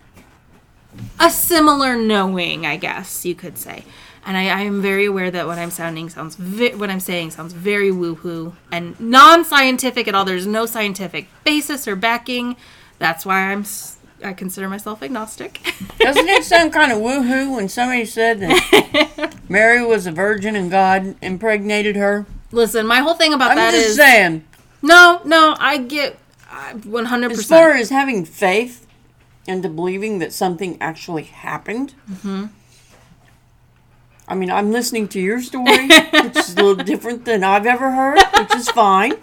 a 1.20 1.30
similar 1.30 1.97
knowing, 1.97 2.64
I 2.64 2.76
guess 2.76 3.24
you 3.26 3.34
could 3.34 3.59
say. 3.59 3.84
And 4.27 4.37
I, 4.37 4.47
I 4.49 4.62
am 4.62 4.83
very 4.83 5.07
aware 5.07 5.31
that 5.31 5.47
what 5.47 5.57
I'm 5.57 5.70
sounding 5.70 6.09
sounds, 6.11 6.35
vi- 6.35 6.74
what 6.74 6.91
I'm 6.91 6.99
saying 7.01 7.31
sounds 7.31 7.53
very 7.53 7.91
woohoo 7.93 8.55
and 8.72 8.99
non-scientific 8.99 10.09
at 10.09 10.14
all. 10.16 10.24
There's 10.24 10.47
no 10.49 10.66
scientific 10.66 11.29
basis 11.45 11.87
or 11.87 11.95
backing. 11.95 12.57
That's 12.99 13.24
why 13.24 13.53
I'm, 13.53 13.61
s- 13.61 13.99
I 14.24 14.33
consider 14.33 14.68
myself 14.68 15.01
agnostic. 15.03 15.61
Doesn't 16.01 16.29
it 16.29 16.43
sound 16.43 16.72
kind 16.72 16.91
of 16.91 16.99
woohoo 16.99 17.55
when 17.55 17.68
somebody 17.68 18.05
said 18.05 18.41
that 18.41 19.35
Mary 19.49 19.85
was 19.87 20.09
a 20.09 20.12
virgin 20.12 20.57
and 20.57 20.72
God 20.72 21.14
impregnated 21.22 21.95
her? 21.95 22.27
Listen, 22.51 22.85
my 22.87 22.99
whole 22.99 23.14
thing 23.14 23.33
about 23.33 23.53
I'm 23.53 23.57
that 23.59 23.72
just 23.72 23.95
saying, 23.97 24.45
no, 24.83 25.20
no. 25.24 25.55
I 25.61 25.79
get 25.79 26.18
uh, 26.51 26.72
100. 26.74 27.31
as 27.31 27.39
percent 27.39 27.49
far 27.61 27.72
as 27.72 27.91
having 27.91 28.24
faith 28.24 28.87
into 29.47 29.68
believing 29.68 30.18
that 30.18 30.33
something 30.33 30.77
actually 30.81 31.24
happened. 31.24 31.95
Mm-hmm. 32.11 32.47
I 34.29 34.35
mean, 34.35 34.51
I'm 34.51 34.72
listening 34.72 35.09
to 35.09 35.20
your 35.20 35.41
story, 35.41 35.87
which 36.12 36.37
is 36.37 36.53
a 36.55 36.57
little 36.57 36.74
different 36.85 37.24
than 37.24 37.45
I've 37.45 37.66
ever 37.66 37.91
heard, 37.93 38.18
which 38.39 38.55
is 38.57 38.68
fine. 38.70 39.14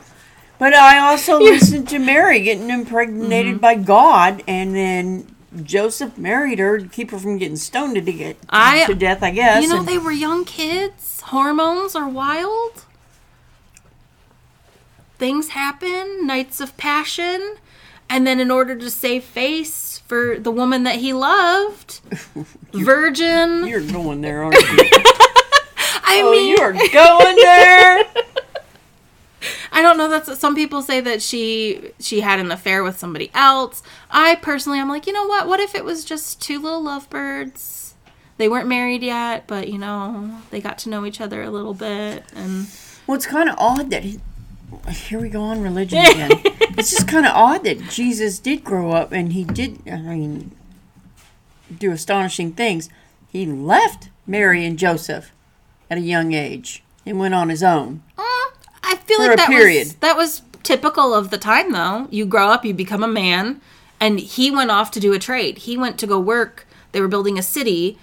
But 0.59 0.73
I 0.73 0.99
also 0.99 1.39
listened 1.39 1.89
to 1.89 1.99
Mary 1.99 2.41
getting 2.41 2.69
impregnated 2.69 3.53
Mm-hmm. 3.55 3.61
by 3.61 3.75
God, 3.75 4.43
and 4.47 4.73
then 4.75 5.35
Joseph 5.63 6.17
married 6.17 6.59
her 6.59 6.79
to 6.79 6.87
keep 6.87 7.11
her 7.11 7.19
from 7.19 7.37
getting 7.37 7.57
stoned 7.57 7.95
to 7.95 8.01
get 8.13 8.37
I- 8.49 8.85
to 8.85 8.95
death. 8.95 9.21
I 9.23 9.31
guess. 9.31 9.61
You 9.63 9.69
know, 9.69 9.79
and- 9.79 9.87
they 9.87 9.97
were 9.97 10.11
young 10.11 10.45
kids. 10.45 11.19
Hormones 11.21 11.95
are 11.95 12.07
wild. 12.07 12.85
Things 15.17 15.49
happen, 15.49 16.25
nights 16.25 16.59
of 16.59 16.75
passion. 16.77 17.55
And 18.09 18.27
then, 18.27 18.39
in 18.39 18.51
order 18.51 18.75
to 18.75 18.89
save 18.91 19.23
face 19.23 19.92
for 20.13 20.37
the 20.37 20.51
woman 20.51 20.83
that 20.83 20.97
he 20.97 21.11
loved, 21.11 21.99
virgin. 22.73 23.65
You're 23.65 23.81
going 23.81 24.21
there, 24.21 24.43
aren't 24.43 24.53
you? 24.53 24.61
I 26.05 26.21
oh, 26.23 26.31
mean, 26.31 26.49
you 26.49 26.57
are 26.57 26.71
going 26.71 27.35
there. 27.37 28.05
I 29.71 29.81
don't 29.81 29.97
know. 29.97 30.09
That's 30.09 30.37
some 30.37 30.53
people 30.53 30.83
say 30.83 31.01
that 31.01 31.23
she 31.23 31.93
she 31.99 32.19
had 32.19 32.39
an 32.39 32.51
affair 32.51 32.83
with 32.83 32.99
somebody 32.99 33.31
else. 33.33 33.81
I 34.11 34.35
personally, 34.35 34.79
I'm 34.79 34.87
like, 34.87 35.07
you 35.07 35.13
know 35.13 35.25
what? 35.25 35.47
What 35.47 35.59
if 35.59 35.73
it 35.73 35.83
was 35.83 36.05
just 36.05 36.39
two 36.39 36.59
little 36.59 36.83
lovebirds? 36.83 37.95
They 38.37 38.47
weren't 38.47 38.67
married 38.67 39.01
yet, 39.01 39.47
but 39.47 39.67
you 39.67 39.79
know, 39.79 40.41
they 40.51 40.61
got 40.61 40.77
to 40.79 40.89
know 40.89 41.07
each 41.07 41.21
other 41.21 41.41
a 41.41 41.49
little 41.49 41.73
bit, 41.73 42.23
and 42.35 42.67
Well, 43.07 43.15
it's 43.15 43.25
kind 43.25 43.49
of 43.49 43.55
odd 43.57 43.89
that 43.89 44.03
he. 44.03 44.19
Here 44.89 45.19
we 45.19 45.29
go 45.29 45.41
on 45.41 45.61
religion 45.61 45.99
again. 46.05 46.31
it's 46.77 46.91
just 46.91 47.07
kind 47.07 47.25
of 47.25 47.33
odd 47.33 47.63
that 47.63 47.79
Jesus 47.89 48.39
did 48.39 48.63
grow 48.63 48.91
up 48.91 49.11
and 49.11 49.33
he 49.33 49.43
did, 49.43 49.79
I 49.87 49.97
mean, 49.97 50.51
do 51.77 51.91
astonishing 51.91 52.53
things. 52.53 52.89
He 53.29 53.45
left 53.45 54.09
Mary 54.27 54.65
and 54.65 54.77
Joseph 54.77 55.31
at 55.89 55.97
a 55.97 56.01
young 56.01 56.33
age 56.33 56.83
and 57.05 57.19
went 57.19 57.33
on 57.33 57.49
his 57.49 57.63
own. 57.63 58.03
Uh, 58.17 58.21
I 58.83 58.97
feel 59.05 59.19
like 59.19 59.37
that 59.37 59.49
period. 59.49 59.87
was 59.87 59.95
that 59.95 60.17
was 60.17 60.41
typical 60.63 61.13
of 61.13 61.29
the 61.29 61.37
time 61.37 61.71
though. 61.71 62.07
You 62.09 62.25
grow 62.25 62.49
up, 62.49 62.65
you 62.65 62.73
become 62.73 63.03
a 63.03 63.07
man, 63.07 63.61
and 63.99 64.19
he 64.19 64.51
went 64.51 64.71
off 64.71 64.91
to 64.91 64.99
do 64.99 65.13
a 65.13 65.19
trade. 65.19 65.59
He 65.59 65.77
went 65.77 65.97
to 65.99 66.07
go 66.07 66.19
work. 66.19 66.67
They 66.91 67.01
were 67.01 67.07
building 67.07 67.37
a 67.39 67.43
city. 67.43 67.97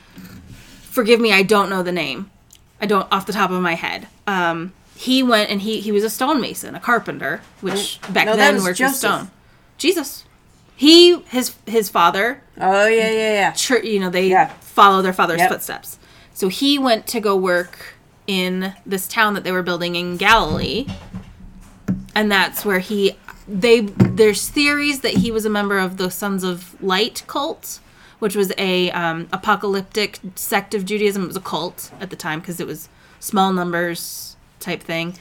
Forgive 0.82 1.20
me, 1.20 1.32
I 1.32 1.42
don't 1.42 1.70
know 1.70 1.82
the 1.82 1.92
name. 1.92 2.30
I 2.80 2.86
don't 2.86 3.06
off 3.12 3.26
the 3.26 3.32
top 3.32 3.50
of 3.50 3.60
my 3.60 3.74
head. 3.74 4.08
Um, 4.26 4.72
he 5.00 5.22
went 5.22 5.50
and 5.50 5.62
he 5.62 5.80
he 5.80 5.90
was 5.90 6.04
a 6.04 6.10
stonemason, 6.10 6.74
a 6.74 6.80
carpenter, 6.80 7.40
which 7.62 7.98
back 8.12 8.26
no, 8.26 8.36
then 8.36 8.62
worked 8.62 8.78
with 8.80 8.94
stone. 8.94 9.30
Jesus. 9.78 10.24
He 10.76 11.20
his 11.28 11.54
his 11.66 11.88
father 11.88 12.42
Oh, 12.60 12.86
yeah, 12.86 13.10
yeah, 13.10 13.32
yeah. 13.32 13.52
church, 13.52 13.84
you 13.84 13.98
know, 13.98 14.10
they 14.10 14.28
Yeah. 14.28 14.48
follow 14.60 15.00
their 15.00 15.14
father's 15.14 15.38
Yep. 15.38 15.48
footsteps. 15.50 15.98
So 16.34 16.48
he 16.48 16.78
went 16.78 17.06
to 17.08 17.20
go 17.20 17.34
work 17.34 17.94
in 18.26 18.74
this 18.84 19.08
town 19.08 19.32
that 19.34 19.42
they 19.44 19.52
were 19.52 19.62
building 19.62 19.96
in 19.96 20.18
Galilee. 20.18 20.86
And 22.14 22.30
that's 22.30 22.64
where 22.66 22.80
he 22.80 23.16
they 23.48 23.80
there's 23.80 24.48
theories 24.48 25.00
that 25.00 25.14
he 25.14 25.30
was 25.30 25.46
a 25.46 25.50
member 25.50 25.78
of 25.78 25.96
the 25.96 26.10
Sons 26.10 26.44
of 26.44 26.80
Light 26.82 27.22
cult, 27.26 27.80
which 28.18 28.36
was 28.36 28.52
a 28.58 28.90
um, 28.90 29.28
apocalyptic 29.32 30.18
sect 30.34 30.74
of 30.74 30.84
Judaism. 30.84 31.24
It 31.24 31.28
was 31.28 31.36
a 31.36 31.40
cult 31.40 31.90
at 32.00 32.10
the 32.10 32.16
time 32.16 32.40
because 32.40 32.60
it 32.60 32.66
was 32.66 32.90
small 33.18 33.52
numbers 33.54 34.36
type 34.60 34.82
thing. 34.82 35.14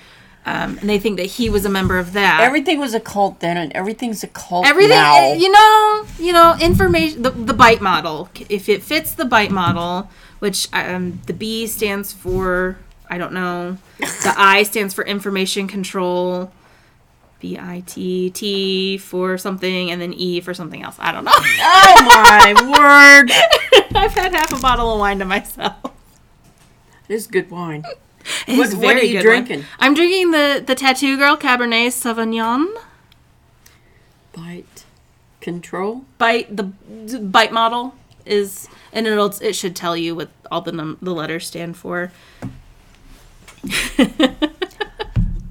Um, 0.45 0.77
and 0.79 0.89
they 0.89 0.99
think 0.99 1.17
that 1.17 1.25
he 1.25 1.49
was 1.49 1.65
a 1.65 1.69
member 1.69 1.99
of 1.99 2.13
that. 2.13 2.39
Everything 2.41 2.79
was 2.79 2.93
a 2.93 2.99
cult 2.99 3.39
then, 3.39 3.57
and 3.57 3.71
everything's 3.73 4.23
a 4.23 4.27
cult 4.27 4.65
Everything, 4.65 4.91
now. 4.95 5.15
eh, 5.17 5.33
you 5.35 5.51
know, 5.51 6.05
you 6.17 6.33
know, 6.33 6.55
information. 6.59 7.21
The, 7.21 7.31
the 7.31 7.53
bite 7.53 7.81
model. 7.81 8.29
If 8.47 8.69
it 8.69 8.81
fits 8.81 9.13
the 9.13 9.25
bite 9.25 9.51
model, 9.51 10.09
which 10.39 10.67
um, 10.73 11.19
the 11.27 11.33
B 11.33 11.67
stands 11.67 12.13
for, 12.13 12.77
I 13.09 13.17
don't 13.17 13.33
know. 13.33 13.77
The 13.99 14.33
I 14.37 14.63
stands 14.71 14.93
for 14.93 15.05
information 15.05 15.67
control. 15.67 16.51
B 17.41 17.57
I 17.57 17.83
T 17.85 18.29
T 18.31 18.97
for 18.97 19.37
something, 19.37 19.91
and 19.91 20.01
then 20.01 20.13
E 20.13 20.41
for 20.41 20.53
something 20.53 20.81
else. 20.83 20.95
I 20.99 21.11
don't 21.11 21.25
know. 21.25 21.31
oh, 21.35 22.05
my 22.05 22.53
word. 22.79 23.31
I've 23.95 24.13
had 24.13 24.33
half 24.33 24.51
a 24.57 24.59
bottle 24.61 24.93
of 24.93 24.99
wine 24.99 25.19
to 25.19 25.25
myself. 25.25 25.75
This 27.07 27.21
is 27.21 27.27
good 27.27 27.49
wine. 27.51 27.83
It's 28.47 28.75
what 28.75 28.95
are 28.97 29.03
you 29.03 29.21
drinking? 29.21 29.59
One. 29.59 29.67
I'm 29.79 29.93
drinking 29.93 30.31
the 30.31 30.63
the 30.65 30.75
Tattoo 30.75 31.17
Girl 31.17 31.37
Cabernet 31.37 31.87
Sauvignon. 31.87 32.67
Bite. 34.33 34.85
Control. 35.41 36.03
bite 36.17 36.55
the 36.55 36.63
bite 37.21 37.53
model 37.53 37.95
is 38.25 38.67
and 38.91 39.07
it'll 39.07 39.33
it 39.41 39.53
should 39.55 39.75
tell 39.75 39.95
you 39.95 40.13
what 40.13 40.29
all 40.51 40.61
the 40.61 40.71
num- 40.71 40.97
the 41.01 41.11
letters 41.13 41.47
stand 41.47 41.77
for 41.77 42.11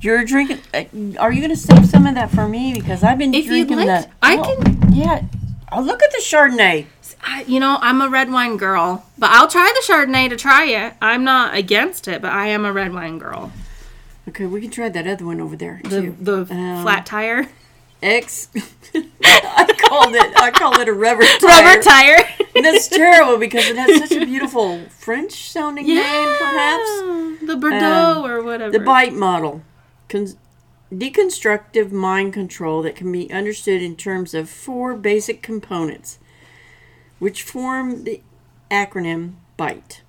You're 0.00 0.24
drinking. 0.24 0.60
Uh, 0.72 0.84
are 1.18 1.32
you 1.32 1.40
going 1.40 1.50
to 1.50 1.56
save 1.56 1.84
some 1.86 2.06
of 2.06 2.14
that 2.14 2.30
for 2.30 2.48
me? 2.48 2.72
Because 2.72 3.02
I've 3.02 3.18
been 3.18 3.34
If 3.34 3.46
drinking 3.46 3.78
like, 3.78 3.86
the. 3.86 4.10
I 4.22 4.36
oh, 4.36 4.62
can- 4.62 4.92
Yeah. 4.92 5.24
Oh, 5.72 5.80
look 5.82 6.02
at 6.02 6.10
the 6.12 6.18
Chardonnay. 6.22 6.86
I, 7.22 7.44
you 7.46 7.58
know, 7.60 7.78
I'm 7.80 8.00
a 8.00 8.08
red 8.08 8.30
wine 8.30 8.56
girl, 8.56 9.04
but 9.18 9.30
I'll 9.30 9.48
try 9.48 9.72
the 9.74 9.92
Chardonnay 9.92 10.28
to 10.30 10.36
try 10.36 10.64
it. 10.66 10.94
I'm 11.02 11.24
not 11.24 11.54
against 11.54 12.08
it, 12.08 12.22
but 12.22 12.32
I 12.32 12.48
am 12.48 12.64
a 12.64 12.72
red 12.72 12.92
wine 12.94 13.18
girl. 13.18 13.52
Okay, 14.28 14.46
we 14.46 14.60
can 14.60 14.70
try 14.70 14.88
that 14.88 15.06
other 15.06 15.24
one 15.26 15.40
over 15.40 15.56
there 15.56 15.80
The 15.84 16.00
too. 16.02 16.16
the 16.20 16.36
Um, 16.50 16.82
flat 16.82 17.06
tire, 17.06 17.48
X. 18.02 18.48
I 19.24 19.74
called 19.78 20.14
it. 20.14 20.36
I 20.36 20.50
called 20.50 20.78
it 20.78 20.88
a 20.88 20.92
rubber 20.92 21.24
tire. 21.40 21.64
rubber 21.64 21.82
tire. 21.82 22.28
And 22.54 22.64
that's 22.64 22.88
terrible 22.88 23.38
because 23.38 23.66
it 23.66 23.76
has 23.76 23.98
such 24.08 24.12
a 24.20 24.24
beautiful 24.24 24.84
French 24.88 25.50
sounding 25.50 25.86
name, 25.86 26.36
perhaps. 26.38 26.88
the 27.42 27.56
Bordeaux 27.60 28.22
Um, 28.22 28.24
or 28.26 28.42
whatever. 28.42 28.70
The 28.70 28.80
bite 28.80 29.14
model. 29.14 29.62
Con- 30.08 30.34
deconstructive 30.92 31.90
mind 31.92 32.32
control 32.32 32.82
that 32.82 32.96
can 32.96 33.10
be 33.12 33.30
understood 33.32 33.82
in 33.82 33.96
terms 33.96 34.34
of 34.34 34.48
four 34.48 34.94
basic 34.94 35.42
components, 35.42 36.18
which 37.18 37.42
form 37.42 38.04
the 38.04 38.20
acronym 38.70 39.34
BITE. 39.56 40.02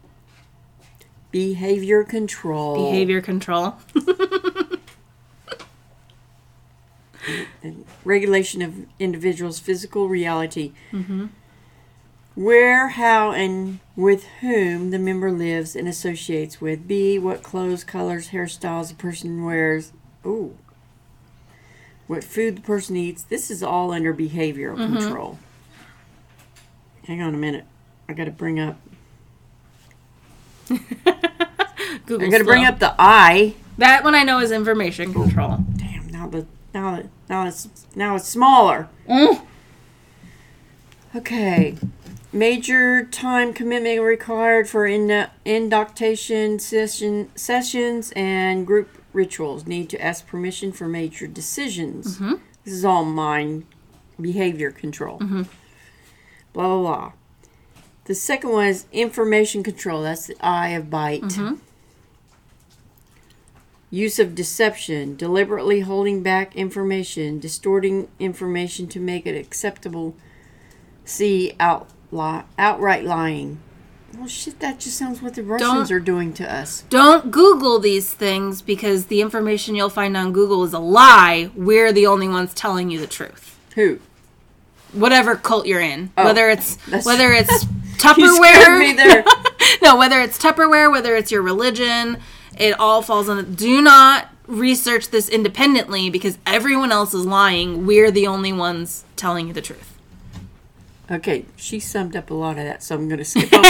Behavior 1.31 2.03
control. 2.03 2.91
behavior 2.91 3.21
control. 3.21 3.75
regulation 8.03 8.61
of 8.61 8.85
individuals' 8.97 9.59
physical 9.59 10.09
reality. 10.09 10.71
Mm-hmm. 10.91 11.27
Where, 12.35 12.89
how, 12.89 13.31
and 13.31 13.79
with 13.95 14.25
whom 14.39 14.91
the 14.91 14.99
member 14.99 15.31
lives 15.31 15.75
and 15.75 15.87
associates 15.87 16.61
with. 16.61 16.87
B. 16.87 17.19
What 17.19 17.43
clothes, 17.43 17.83
colors, 17.83 18.29
hairstyles 18.29 18.89
the 18.89 18.95
person 18.95 19.43
wears. 19.43 19.91
Ooh. 20.25 20.57
What 22.07 22.23
food 22.23 22.57
the 22.57 22.61
person 22.61 22.95
eats. 22.95 23.23
This 23.23 23.51
is 23.51 23.61
all 23.61 23.91
under 23.91 24.13
behavioral 24.13 24.77
mm-hmm. 24.77 24.97
control. 24.97 25.37
Hang 27.09 27.23
on 27.23 27.33
a 27.33 27.37
minute. 27.39 27.65
I 28.07 28.13
got 28.13 28.25
to 28.25 28.31
bring 28.31 28.59
up. 28.59 28.77
Google. 32.05 32.27
I 32.27 32.29
got 32.29 32.37
to 32.37 32.43
bring 32.43 32.65
up 32.65 32.77
the 32.77 32.93
I. 32.99 33.55
that 33.79 34.03
one. 34.03 34.13
I 34.13 34.21
know 34.21 34.37
is 34.37 34.51
information 34.51 35.11
control. 35.11 35.57
Damn. 35.75 36.05
Now 36.09 36.27
the 36.27 36.45
now 36.71 36.97
the, 36.97 37.09
now 37.27 37.47
it's 37.47 37.67
now 37.95 38.15
it's 38.15 38.27
smaller. 38.27 38.89
Mm. 39.09 39.41
Okay. 41.15 41.77
Major 42.31 43.05
time 43.05 43.53
commitment 43.53 44.03
required 44.03 44.69
for 44.69 44.85
in- 44.85 45.29
induction 45.45 46.59
session, 46.59 47.31
sessions 47.35 48.13
and 48.15 48.67
group 48.67 49.01
rituals. 49.13 49.65
Need 49.65 49.89
to 49.89 49.99
ask 49.99 50.27
permission 50.27 50.71
for 50.71 50.87
major 50.87 51.25
decisions. 51.25 52.17
Mm-hmm. 52.17 52.35
This 52.65 52.75
is 52.75 52.85
all 52.85 53.03
mind 53.03 53.65
behavior 54.21 54.69
control. 54.69 55.17
Mm-hmm. 55.17 55.41
Blah, 56.53 56.67
blah, 56.67 56.81
blah. 56.81 57.11
The 58.05 58.15
second 58.15 58.49
one 58.51 58.67
is 58.67 58.85
information 58.91 59.61
control. 59.63 60.01
That's 60.03 60.27
the 60.27 60.35
eye 60.41 60.69
of 60.69 60.89
bite. 60.89 61.21
Mm-hmm. 61.21 61.55
Use 63.91 64.19
of 64.19 64.35
deception, 64.35 65.15
deliberately 65.15 65.79
holding 65.81 66.21
back 66.21 66.55
information, 66.55 67.39
distorting 67.39 68.07
information 68.19 68.87
to 68.87 68.99
make 68.99 69.25
it 69.25 69.35
acceptable. 69.39 70.15
See 71.05 71.53
out 71.59 71.89
li- 72.11 72.43
outright 72.57 73.03
lying. 73.03 73.59
Well, 74.15 74.27
shit, 74.27 74.59
that 74.59 74.79
just 74.79 74.97
sounds 74.97 75.21
what 75.21 75.35
the 75.35 75.43
Russians 75.43 75.89
Don't- 75.89 75.91
are 75.91 75.99
doing 75.99 76.33
to 76.33 76.51
us. 76.51 76.83
Don't 76.89 77.31
Google 77.31 77.79
these 77.79 78.13
things 78.13 78.61
because 78.61 79.05
the 79.05 79.21
information 79.21 79.75
you'll 79.75 79.89
find 79.89 80.15
on 80.17 80.33
Google 80.33 80.63
is 80.63 80.73
a 80.73 80.79
lie. 80.79 81.49
We're 81.55 81.91
the 81.91 82.05
only 82.07 82.27
ones 82.27 82.53
telling 82.53 82.89
you 82.91 82.99
the 82.99 83.07
truth. 83.07 83.57
Who? 83.75 83.99
Whatever 84.93 85.35
cult 85.35 85.67
you're 85.67 85.81
in, 85.81 86.11
Oh, 86.17 86.25
whether 86.25 86.49
it's 86.49 86.77
whether 87.05 87.31
it's 87.33 87.65
Tupperware, 87.97 89.25
no, 89.81 89.97
whether 89.97 90.19
it's 90.21 90.37
Tupperware, 90.37 90.91
whether 90.91 91.15
it's 91.15 91.31
your 91.31 91.41
religion, 91.41 92.17
it 92.57 92.79
all 92.79 93.01
falls 93.01 93.29
on. 93.29 93.53
Do 93.55 93.81
not 93.81 94.29
research 94.47 95.09
this 95.09 95.29
independently 95.29 96.09
because 96.09 96.37
everyone 96.45 96.91
else 96.91 97.13
is 97.13 97.25
lying. 97.25 97.85
We're 97.85 98.09
the 98.11 98.25
only 98.27 98.51
ones 98.53 99.03
telling 99.15 99.47
you 99.47 99.53
the 99.53 99.61
truth. 99.61 99.97
Okay, 101.11 101.45
she 101.55 101.79
summed 101.79 102.15
up 102.15 102.29
a 102.29 102.33
lot 102.33 102.57
of 102.57 102.63
that, 102.65 102.83
so 102.83 102.95
I'm 102.95 103.07
going 103.07 103.17
to 103.19 103.25
skip 103.25 103.51
over. 103.53 103.67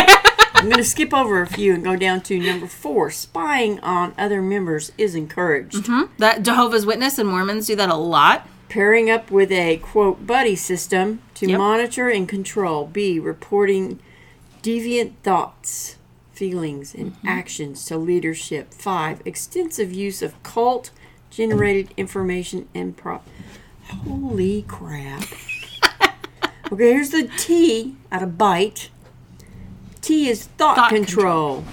I'm 0.55 0.65
going 0.65 0.77
to 0.77 0.83
skip 0.83 1.13
over 1.13 1.41
a 1.41 1.47
few 1.47 1.73
and 1.73 1.83
go 1.83 1.95
down 1.95 2.21
to 2.21 2.37
number 2.37 2.67
four. 2.67 3.09
Spying 3.11 3.79
on 3.79 4.13
other 4.17 4.41
members 4.41 4.91
is 4.97 5.15
encouraged. 5.15 5.75
Mm-hmm. 5.75 6.13
That 6.17 6.43
Jehovah's 6.43 6.85
Witness 6.85 7.17
and 7.17 7.29
Mormons 7.29 7.67
do 7.67 7.75
that 7.77 7.89
a 7.89 7.95
lot. 7.95 8.45
Pairing 8.69 9.09
up 9.09 9.31
with 9.31 9.51
a 9.51 9.77
quote 9.77 10.25
buddy 10.25 10.55
system 10.55 11.21
to 11.33 11.47
Yep. 11.47 11.57
monitor 11.57 12.09
and 12.09 12.29
control. 12.29 12.85
B. 12.85 13.19
Reporting 13.19 13.99
deviant 14.61 15.13
thoughts, 15.23 15.95
feelings, 16.31 16.93
and 16.93 17.13
mm-hmm. 17.13 17.27
actions 17.27 17.83
to 17.85 17.97
leadership. 17.97 18.73
Five. 18.73 19.21
Extensive 19.25 19.91
use 19.91 20.21
of 20.21 20.41
cult 20.43 20.91
generated 21.29 21.93
information 21.97 22.67
and 22.75 22.95
prop. 22.95 23.27
Holy 23.87 24.63
crap. 24.63 25.23
Okay, 26.71 26.91
here's 26.91 27.09
the 27.09 27.27
T 27.35 27.95
out 28.11 28.21
of 28.21 28.37
bite. 28.37 28.91
T 30.01 30.29
is 30.29 30.45
thought, 30.45 30.75
Thought 30.75 30.89
control. 30.89 31.63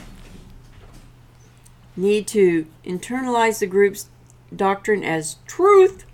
Need 1.94 2.26
to 2.28 2.66
internalize 2.82 3.59
the 3.59 3.66
group's 3.66 4.09
doctrine 4.55 5.05
as 5.05 5.36
truth. 5.47 6.06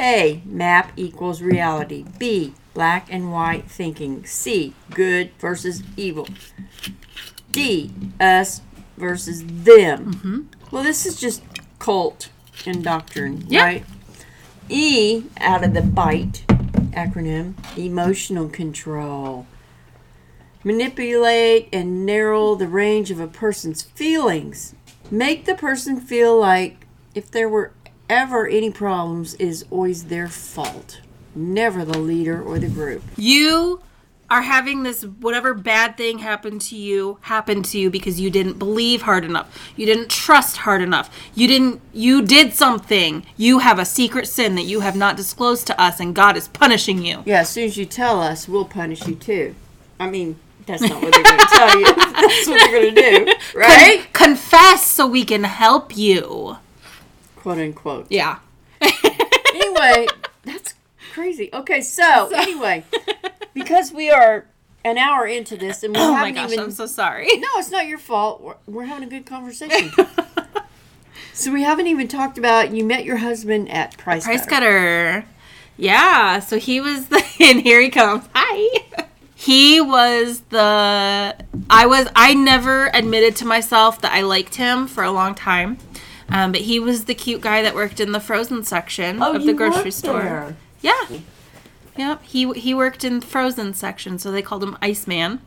A. 0.00 0.40
Map 0.46 0.92
equals 0.96 1.42
reality. 1.42 2.04
B. 2.18 2.54
Black 2.72 3.06
and 3.12 3.30
white 3.32 3.70
thinking. 3.70 4.24
C. 4.24 4.74
Good 4.90 5.32
versus 5.38 5.82
evil. 5.96 6.26
D. 7.52 7.90
Us 8.18 8.62
versus 8.96 9.44
them. 9.44 10.14
Mm-hmm. 10.14 10.40
Well, 10.70 10.82
this 10.82 11.04
is 11.04 11.20
just 11.20 11.42
cult 11.78 12.30
and 12.66 12.82
doctrine, 12.82 13.44
Yeah. 13.48 13.64
right? 13.64 13.84
E. 14.68 15.24
Out 15.40 15.64
of 15.64 15.74
the 15.74 15.82
BITE 15.82 16.44
acronym, 16.92 17.54
emotional 17.76 18.48
control. 18.48 19.46
Manipulate 20.62 21.68
and 21.72 22.04
narrow 22.04 22.54
the 22.54 22.68
range 22.68 23.10
of 23.10 23.18
a 23.18 23.26
person's 23.26 23.82
feelings. 23.82 24.74
Make 25.10 25.44
the 25.46 25.54
person 25.54 26.00
feel 26.00 26.38
like 26.38 26.86
if 27.14 27.30
there 27.30 27.48
were 27.48 27.72
ever 28.10 28.46
any 28.46 28.70
problems, 28.70 29.34
it 29.34 29.46
is 29.46 29.64
always 29.70 30.04
their 30.04 30.28
fault, 30.28 31.00
never 31.34 31.84
the 31.84 31.98
leader 31.98 32.42
or 32.42 32.58
the 32.58 32.68
group. 32.68 33.02
You 33.16 33.80
are 34.28 34.42
having 34.42 34.82
this 34.82 35.02
whatever 35.04 35.54
bad 35.54 35.96
thing 35.96 36.18
happen 36.18 36.58
to 36.60 36.76
you 36.76 37.18
happen 37.22 37.62
to 37.64 37.78
you 37.78 37.90
because 37.90 38.20
you 38.20 38.30
didn't 38.30 38.58
believe 38.58 39.02
hard 39.02 39.24
enough. 39.24 39.72
You 39.76 39.86
didn't 39.86 40.10
trust 40.10 40.58
hard 40.58 40.82
enough. 40.82 41.10
You 41.34 41.48
didn't 41.48 41.80
you 41.92 42.22
did 42.22 42.52
something. 42.52 43.24
You 43.36 43.60
have 43.60 43.78
a 43.78 43.84
secret 43.84 44.28
sin 44.28 44.54
that 44.56 44.64
you 44.64 44.80
have 44.80 44.96
not 44.96 45.16
disclosed 45.16 45.66
to 45.68 45.80
us 45.80 45.98
and 45.98 46.14
God 46.14 46.36
is 46.36 46.48
punishing 46.48 47.04
you. 47.04 47.22
Yeah, 47.24 47.40
as 47.40 47.48
soon 47.48 47.64
as 47.64 47.76
you 47.76 47.86
tell 47.86 48.20
us, 48.20 48.46
we'll 48.48 48.64
punish 48.66 49.06
you 49.06 49.14
too. 49.14 49.54
I 49.98 50.08
mean, 50.08 50.36
that's 50.66 50.82
not 50.82 51.02
what 51.02 51.12
they're 51.12 51.22
going 51.22 51.38
to 51.38 51.46
tell 51.46 51.80
you. 51.80 51.86
That's 52.20 52.46
what 52.46 52.70
they're 52.70 52.80
going 52.80 52.94
to 52.94 53.24
do, 53.24 53.58
right? 53.58 54.06
Confess 54.12 54.86
so 54.86 55.06
we 55.06 55.24
can 55.24 55.44
help 55.44 55.96
you. 55.96 56.58
Quote 57.40 57.58
unquote. 57.58 58.06
Yeah. 58.10 58.38
anyway, 58.82 60.06
that's 60.44 60.74
crazy. 61.14 61.48
Okay, 61.52 61.80
so 61.80 62.30
anyway, 62.34 62.84
because 63.54 63.92
we 63.92 64.10
are 64.10 64.46
an 64.84 64.98
hour 64.98 65.26
into 65.26 65.56
this 65.56 65.82
and 65.82 65.94
we 65.94 66.00
Oh 66.00 66.12
my 66.12 66.18
haven't 66.18 66.34
gosh, 66.34 66.52
even 66.52 66.64
I'm 66.66 66.70
so 66.70 66.86
sorry. 66.86 67.26
No, 67.36 67.48
it's 67.56 67.70
not 67.70 67.86
your 67.86 67.98
fault. 67.98 68.42
We're, 68.42 68.54
we're 68.66 68.84
having 68.84 69.04
a 69.04 69.10
good 69.10 69.24
conversation. 69.26 69.90
so 71.32 71.52
we 71.52 71.62
haven't 71.62 71.86
even 71.86 72.08
talked 72.08 72.36
about 72.38 72.72
you 72.74 72.84
met 72.84 73.04
your 73.04 73.16
husband 73.18 73.70
at 73.70 73.96
Price, 73.96 74.24
Price 74.24 74.44
Cutter. 74.46 75.22
cutter. 75.22 75.26
Yeah, 75.78 76.40
so 76.40 76.58
he 76.58 76.80
was 76.80 77.08
the 77.08 77.22
and 77.40 77.62
here 77.62 77.80
he 77.80 77.88
comes. 77.88 78.28
Hi. 78.34 78.84
He 79.34 79.80
was 79.80 80.40
the 80.50 81.34
I 81.70 81.86
was 81.86 82.06
I 82.14 82.34
never 82.34 82.90
admitted 82.92 83.36
to 83.36 83.46
myself 83.46 83.98
that 84.02 84.12
I 84.12 84.20
liked 84.20 84.56
him 84.56 84.86
for 84.86 85.02
a 85.02 85.10
long 85.10 85.34
time. 85.34 85.78
Um, 86.30 86.52
but 86.52 86.60
he 86.62 86.78
was 86.78 87.04
the 87.06 87.14
cute 87.14 87.40
guy 87.40 87.62
that 87.62 87.74
worked 87.74 87.98
in 88.00 88.12
the 88.12 88.20
frozen 88.20 88.62
section 88.64 89.22
Oh, 89.22 89.34
of 89.34 89.44
the 89.44 89.52
grocery 89.52 89.90
store. 89.90 90.22
there. 90.22 90.56
Yeah. 90.80 91.00
Yep. 91.96 92.22
He 92.22 92.52
he 92.52 92.72
worked 92.72 93.04
in 93.04 93.20
the 93.20 93.26
frozen 93.26 93.74
section, 93.74 94.18
so 94.18 94.30
they 94.30 94.42
called 94.42 94.62
him 94.62 94.76
Iceman, 94.80 95.40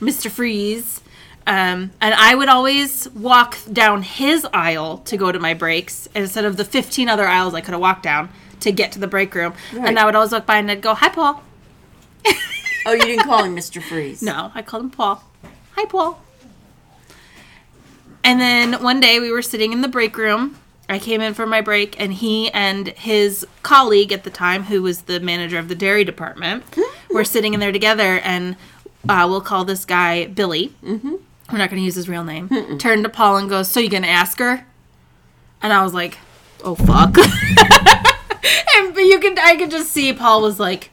Mr. 0.00 0.30
Freeze. 0.30 1.00
Um, 1.46 1.92
and 2.00 2.14
I 2.14 2.34
would 2.34 2.48
always 2.48 3.08
walk 3.10 3.56
down 3.72 4.02
his 4.02 4.46
aisle 4.52 4.98
to 5.06 5.16
go 5.16 5.32
to 5.32 5.38
my 5.38 5.54
breaks 5.54 6.06
instead 6.14 6.44
of 6.44 6.56
the 6.58 6.64
15 6.64 7.08
other 7.08 7.26
aisles 7.26 7.54
I 7.54 7.62
could 7.62 7.72
have 7.72 7.80
walked 7.80 8.02
down 8.02 8.28
to 8.60 8.70
get 8.72 8.92
to 8.92 8.98
the 8.98 9.06
break 9.06 9.34
room. 9.34 9.54
Right. 9.72 9.88
And 9.88 9.98
I 9.98 10.04
would 10.04 10.14
always 10.14 10.32
walk 10.32 10.44
by 10.46 10.56
and 10.58 10.70
I'd 10.70 10.82
go, 10.82 10.94
"Hi, 10.94 11.08
Paul." 11.08 11.42
Oh, 12.86 12.92
you 12.92 13.00
didn't 13.02 13.24
call 13.24 13.44
him 13.44 13.54
Mr. 13.54 13.82
Freeze. 13.82 14.22
No, 14.30 14.50
I 14.54 14.62
called 14.62 14.84
him 14.84 14.90
Paul. 14.90 15.22
Hi, 15.72 15.84
Paul. 15.84 16.22
And 18.24 18.40
then 18.40 18.82
one 18.82 19.00
day 19.00 19.20
we 19.20 19.30
were 19.30 19.42
sitting 19.42 19.72
in 19.72 19.82
the 19.82 19.88
break 19.88 20.16
room. 20.16 20.56
I 20.88 20.98
came 20.98 21.20
in 21.20 21.34
for 21.34 21.46
my 21.46 21.60
break, 21.60 22.00
and 22.00 22.12
he 22.14 22.50
and 22.52 22.88
his 22.88 23.46
colleague 23.62 24.10
at 24.10 24.24
the 24.24 24.30
time, 24.30 24.64
who 24.64 24.82
was 24.82 25.02
the 25.02 25.20
manager 25.20 25.58
of 25.58 25.68
the 25.68 25.74
dairy 25.74 26.02
department, 26.02 26.64
were 27.10 27.24
sitting 27.24 27.52
in 27.52 27.60
there 27.60 27.72
together. 27.72 28.20
And 28.20 28.56
uh, 29.08 29.26
we'll 29.28 29.42
call 29.42 29.64
this 29.64 29.84
guy 29.84 30.26
Billy. 30.26 30.72
Mm-hmm. 30.82 31.16
We're 31.50 31.58
not 31.58 31.70
going 31.70 31.80
to 31.80 31.84
use 31.84 31.94
his 31.94 32.08
real 32.08 32.24
name. 32.24 32.48
Turned 32.78 33.04
to 33.04 33.10
Paul 33.10 33.36
and 33.38 33.48
goes, 33.48 33.68
"So 33.70 33.80
you 33.80 33.90
going 33.90 34.02
to 34.02 34.08
ask 34.08 34.38
her?" 34.38 34.66
And 35.62 35.72
I 35.72 35.82
was 35.82 35.94
like, 35.94 36.18
"Oh 36.62 36.74
fuck!" 36.74 37.16
and 38.76 38.94
but 38.94 39.00
you 39.00 39.18
could, 39.18 39.38
I 39.38 39.56
could 39.56 39.70
just 39.70 39.90
see 39.90 40.12
Paul 40.12 40.42
was 40.42 40.60
like, 40.60 40.90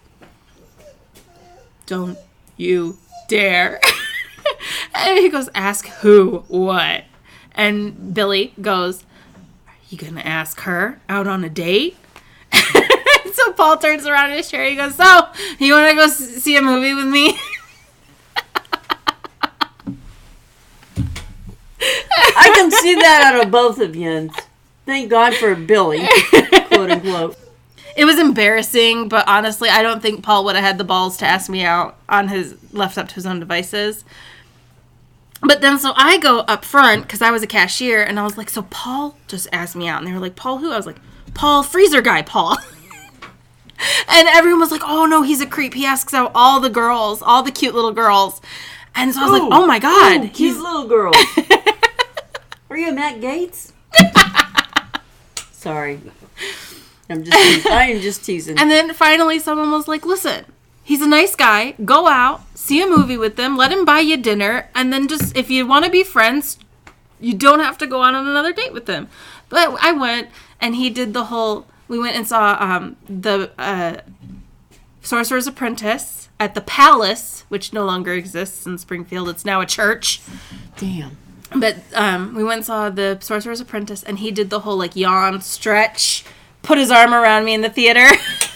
"Don't 1.86 2.18
you 2.56 2.98
dare!" 3.28 3.82
and 4.96 5.20
he 5.20 5.30
goes, 5.30 5.50
"Ask 5.54 5.88
who? 5.88 6.46
What?" 6.48 7.04
And 7.56 8.14
Billy 8.14 8.54
goes, 8.62 9.04
"Are 9.68 9.74
you 9.90 9.98
gonna 9.98 10.22
ask 10.22 10.60
her 10.62 11.00
out 11.10 11.28
on 11.28 11.44
a 11.44 11.50
date?" 11.50 11.98
so 13.34 13.52
Paul 13.54 13.78
turns 13.78 14.06
around 14.06 14.32
in 14.32 14.38
his 14.38 14.50
chair. 14.50 14.70
He 14.70 14.76
goes, 14.76 14.96
"So 14.96 15.28
you 15.58 15.74
want 15.74 15.90
to 15.90 15.96
go 15.96 16.08
see 16.08 16.56
a 16.58 16.62
movie 16.62 16.94
with 16.94 17.08
me?" 17.08 17.40
I 22.38 22.52
can 22.54 22.72
see 22.72 22.96
that 22.96 23.34
out 23.34 23.46
of 23.46 23.52
both 23.52 23.80
of 23.80 23.96
you. 23.96 24.30
Thank 24.86 25.10
God 25.10 25.34
for 25.36 25.56
Billy, 25.56 26.06
quote 26.68 26.92
unquote. 26.92 27.38
It 27.96 28.06
was 28.06 28.20
embarrassing, 28.20 29.08
but 29.08 29.28
honestly, 29.28 29.70
I 29.70 29.82
don't 29.82 30.02
think 30.02 30.24
Paul 30.24 30.44
would 30.46 30.56
have 30.56 30.64
had 30.64 30.78
the 30.78 30.84
balls 30.84 31.18
to 31.18 31.26
ask 31.26 31.50
me 31.50 31.64
out 31.64 31.96
on 32.10 32.28
his 32.28 32.56
left 32.74 32.98
up 32.98 33.08
to 33.08 33.16
his 33.16 33.26
own 33.26 33.40
devices. 33.40 34.04
But 35.48 35.62
then, 35.62 35.78
so 35.80 35.94
I 35.96 36.18
go 36.18 36.40
up 36.40 36.66
front 36.66 37.04
because 37.04 37.22
I 37.22 37.32
was 37.32 37.44
a 37.44 37.48
cashier, 37.48 38.02
and 38.04 38.20
I 38.20 38.24
was 38.24 38.38
like, 38.38 38.50
"So 38.50 38.64
Paul 38.64 39.18
just 39.28 39.48
asked 39.52 39.76
me 39.76 39.88
out," 39.88 40.00
and 40.00 40.08
they 40.08 40.14
were 40.14 40.20
like, 40.20 40.36
"Paul 40.36 40.58
who?" 40.58 40.72
I 40.72 40.78
was 40.78 40.86
like, 40.86 40.98
"Paul 41.34 41.64
freezer 41.64 42.02
guy, 42.02 42.22
Paul." 42.22 42.58
and 44.10 44.28
everyone 44.30 44.60
was 44.60 44.72
like, 44.72 44.84
"Oh 44.84 45.06
no, 45.06 45.22
he's 45.22 45.42
a 45.42 45.46
creep. 45.46 45.74
He 45.74 45.86
asks 45.86 46.14
out 46.14 46.32
all 46.34 46.60
the 46.60 46.70
girls, 46.70 47.22
all 47.22 47.44
the 47.44 47.52
cute 47.52 47.76
little 47.76 47.92
girls." 47.92 48.42
And 48.96 49.14
so 49.14 49.22
I 49.22 49.30
was 49.30 49.40
like, 49.40 49.50
"Oh 49.52 49.66
my 49.68 49.80
god, 49.80 50.18
Ooh, 50.26 50.30
cute 50.30 50.54
he's 50.54 50.58
little 50.58 50.88
girls. 50.88 51.16
Are 52.70 52.78
you 52.78 52.92
Matt 52.92 53.22
Gaetz? 53.22 53.72
Sorry. 55.52 56.02
I'm 57.10 57.24
just 57.24 57.38
teasing. 57.38 57.72
I 57.72 57.84
am 57.86 58.02
just 58.02 58.26
teasing. 58.26 58.60
And 58.60 58.70
then 58.72 58.94
finally, 58.94 59.40
someone 59.40 59.72
was 59.72 59.88
like, 59.88 60.06
listen, 60.06 60.46
he's 60.86 61.02
a 61.02 61.08
nice 61.08 61.36
guy. 61.36 61.74
Go 61.84 62.08
out, 62.08 62.44
see 62.58 62.82
a 62.82 62.88
movie 62.88 63.18
with 63.18 63.38
him, 63.38 63.58
let 63.58 63.74
him 63.74 63.84
buy 63.84 64.00
you 64.00 64.16
dinner, 64.16 64.70
and 64.74 64.94
then 64.94 65.10
just, 65.10 65.36
if 65.36 65.50
you 65.50 65.68
want 65.68 65.84
to 65.84 65.92
be 65.92 66.04
friends, 66.04 66.58
you 67.20 67.34
don't 67.34 67.60
have 67.60 67.78
to 67.80 67.88
go 67.88 68.00
on 68.02 68.16
another 68.16 68.54
date 68.54 68.72
with 68.72 68.88
him. 68.88 69.10
But 69.50 69.78
I 69.82 69.92
went, 69.92 70.30
and 70.62 70.76
he 70.76 70.90
did 70.90 71.14
the 71.14 71.26
whole, 71.26 71.66
we 71.90 72.00
went 72.00 72.16
and 72.16 72.26
saw 72.26 72.56
um, 72.60 72.96
the 73.10 73.52
uh, 73.58 73.98
Sorcerer's 75.02 75.48
Apprentice 75.48 76.30
at 76.40 76.56
the 76.56 76.62
Palace, 76.62 77.44
which 77.50 77.74
no 77.74 77.86
longer 77.86 78.14
exists 78.14 78.66
in 78.66 78.78
Springfield. 78.78 79.30
It's 79.30 79.46
now 79.46 79.62
a 79.62 79.66
church. 79.66 80.22
Damn. 80.78 81.18
But 81.56 81.78
um, 81.94 82.36
we 82.36 82.44
went 82.44 82.58
and 82.58 82.66
saw 82.66 82.90
the 82.90 83.18
Sorcerer's 83.22 83.62
Apprentice, 83.62 84.04
and 84.04 84.20
he 84.20 84.32
did 84.32 84.50
the 84.50 84.62
whole 84.62 84.78
like 84.78 84.96
yawn, 84.96 85.42
stretch, 85.42 86.26
put 86.64 86.78
his 86.78 86.92
arm 86.92 87.14
around 87.14 87.46
me 87.46 87.54
in 87.54 87.62
the 87.62 87.70
theater. 87.70 88.08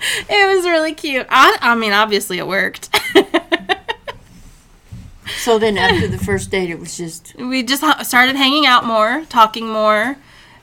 it 0.28 0.56
was 0.56 0.64
really 0.64 0.94
cute. 0.94 1.26
I, 1.28 1.58
I 1.60 1.74
mean, 1.74 1.92
obviously 1.92 2.38
it 2.38 2.46
worked. 2.46 2.88
So 5.40 5.58
then 5.58 5.78
after 5.78 6.06
the 6.06 6.18
first 6.18 6.50
date, 6.50 6.68
it 6.68 6.78
was 6.78 6.98
just 6.98 7.34
we 7.36 7.62
just 7.62 7.82
started 8.06 8.36
hanging 8.36 8.66
out 8.66 8.84
more, 8.84 9.24
talking 9.30 9.68
more. 9.68 10.16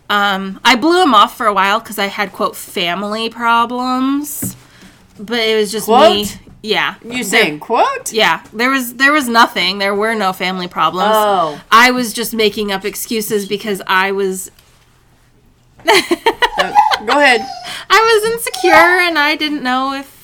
Um, 0.07 0.59
I 0.63 0.75
blew 0.75 1.01
him 1.01 1.15
off 1.15 1.35
for 1.35 1.47
a 1.47 1.53
while 1.53 1.79
because 1.79 1.97
I 1.97 2.05
had 2.05 2.31
quote 2.31 2.55
family 2.55 3.27
problems, 3.29 4.55
but 5.19 5.39
it 5.39 5.55
was 5.55 5.71
just 5.71 5.87
me. 5.87 5.93
Quote? 5.93 6.39
Yeah, 6.61 6.95
you 7.03 7.23
saying 7.23 7.59
quote? 7.59 8.13
Yeah, 8.13 8.43
there 8.53 8.69
was 8.69 8.95
there 8.95 9.11
was 9.11 9.27
nothing. 9.27 9.79
There 9.79 9.95
were 9.95 10.13
no 10.13 10.31
family 10.31 10.67
problems. 10.67 11.11
Oh. 11.11 11.61
I 11.71 11.89
was 11.89 12.13
just 12.13 12.35
making 12.35 12.71
up 12.71 12.85
excuses 12.85 13.47
because 13.47 13.81
I 13.87 14.11
was 14.11 14.51
go 17.05 17.19
ahead. 17.19 17.41
I 17.89 18.21
was 18.21 18.33
insecure 18.33 18.71
and 18.73 19.17
I 19.17 19.35
didn't 19.35 19.63
know 19.63 19.93
if 19.93 20.17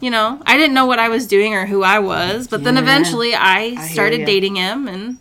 you 0.00 0.10
know, 0.10 0.42
I 0.44 0.56
didn't 0.56 0.74
know 0.74 0.86
what 0.86 0.98
I 0.98 1.08
was 1.08 1.26
doing 1.26 1.54
or 1.54 1.66
who 1.66 1.82
I 1.82 1.98
was, 1.98 2.48
but 2.48 2.64
then 2.64 2.76
eventually 2.76 3.34
I, 3.34 3.70
hear 3.70 3.88
started 3.88 4.26
dating 4.26 4.56
him 4.56 4.86
and 4.88 5.18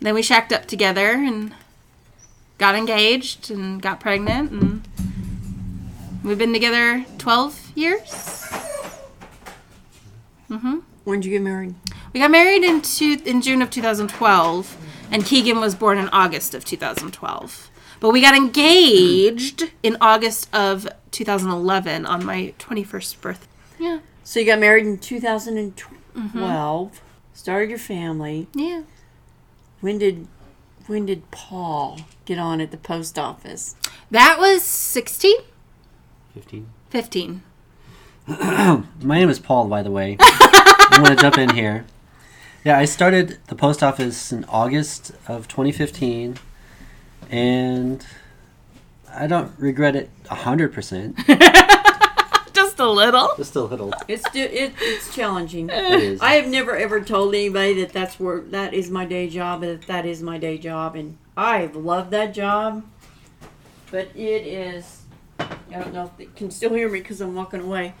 then 0.00 0.14
we 0.14 0.22
shacked 0.22 0.52
up 0.52 0.66
together 0.66 1.12
and 1.12 1.54
got 2.58 2.74
engaged 2.74 3.50
and 3.50 3.82
got 3.82 4.00
pregnant 4.00 4.50
and 4.50 4.88
we've 6.24 6.38
been 6.38 6.52
together 6.52 7.04
12 7.18 7.72
years. 7.74 8.10
Mm-hmm. 10.50 10.78
When 11.04 11.20
did 11.20 11.26
you 11.26 11.32
get 11.32 11.42
married? 11.42 11.74
We 12.12 12.20
got 12.20 12.30
married 12.30 12.62
in 12.62 12.80
two, 12.80 13.20
in 13.24 13.42
June 13.42 13.60
of 13.60 13.70
2012, 13.70 14.76
and 15.10 15.24
Keegan 15.24 15.60
was 15.60 15.74
born 15.74 15.98
in 15.98 16.08
August 16.10 16.54
of 16.54 16.64
2012. 16.64 17.70
But 18.04 18.10
we 18.10 18.20
got 18.20 18.34
mm. 18.34 18.44
engaged 18.44 19.70
in 19.82 19.96
August 19.98 20.54
of 20.54 20.86
2011 21.10 22.04
on 22.04 22.22
my 22.22 22.52
21st 22.58 23.18
birthday. 23.22 23.46
Yeah, 23.78 24.00
So 24.22 24.40
you 24.40 24.44
got 24.44 24.58
married 24.58 24.84
in 24.84 24.98
2012. 24.98 26.12
Mm-hmm. 26.14 26.96
Started 27.32 27.70
your 27.70 27.78
family. 27.78 28.46
yeah. 28.52 28.82
When 29.80 29.96
did 29.96 30.28
when 30.86 31.06
did 31.06 31.30
Paul 31.30 32.00
get 32.26 32.38
on 32.38 32.60
at 32.60 32.72
the 32.72 32.76
post 32.76 33.18
office? 33.18 33.74
That 34.10 34.36
was 34.38 34.62
16, 34.62 35.38
15. 36.34 36.68
15. 36.90 37.42
My 38.26 38.84
name 39.00 39.30
is 39.30 39.38
Paul, 39.38 39.66
by 39.68 39.82
the 39.82 39.90
way. 39.90 40.18
I 40.20 40.98
want 41.00 41.16
to 41.16 41.22
jump 41.22 41.38
in 41.38 41.54
here. 41.54 41.86
Yeah, 42.64 42.78
I 42.78 42.84
started 42.84 43.38
the 43.46 43.54
post 43.54 43.82
office 43.82 44.30
in 44.30 44.44
August 44.44 45.12
of 45.26 45.48
2015, 45.48 46.36
and 47.30 48.04
I 49.12 49.26
don't 49.26 49.52
regret 49.58 49.96
it 49.96 50.10
100%. 50.24 51.14
Just 52.54 52.78
a 52.78 52.88
little. 52.88 53.30
Just 53.36 53.56
a 53.56 53.62
little. 53.62 53.92
It's 54.08 54.28
di- 54.30 54.42
it, 54.42 54.74
it's 54.78 55.14
challenging. 55.14 55.70
It 55.72 56.02
is. 56.02 56.20
I 56.20 56.34
have 56.34 56.48
never 56.48 56.76
ever 56.76 57.00
told 57.00 57.34
anybody 57.34 57.74
that 57.82 57.92
that's 57.92 58.18
where 58.18 58.40
that 58.40 58.72
is 58.74 58.90
my 58.90 59.04
day 59.04 59.28
job 59.28 59.62
and 59.62 59.80
that 59.80 59.86
that 59.88 60.06
is 60.06 60.22
my 60.22 60.38
day 60.38 60.58
job, 60.58 60.94
and 60.94 61.16
I 61.36 61.66
love 61.66 62.10
that 62.10 62.32
job. 62.34 62.84
But 63.90 64.08
it 64.14 64.46
is. 64.46 65.02
I 65.38 65.48
don't 65.70 65.92
know 65.92 66.04
if 66.04 66.16
they 66.16 66.26
can 66.36 66.50
still 66.50 66.72
hear 66.72 66.88
me 66.88 67.00
because 67.00 67.20
I'm 67.20 67.34
walking 67.34 67.60
away. 67.60 67.94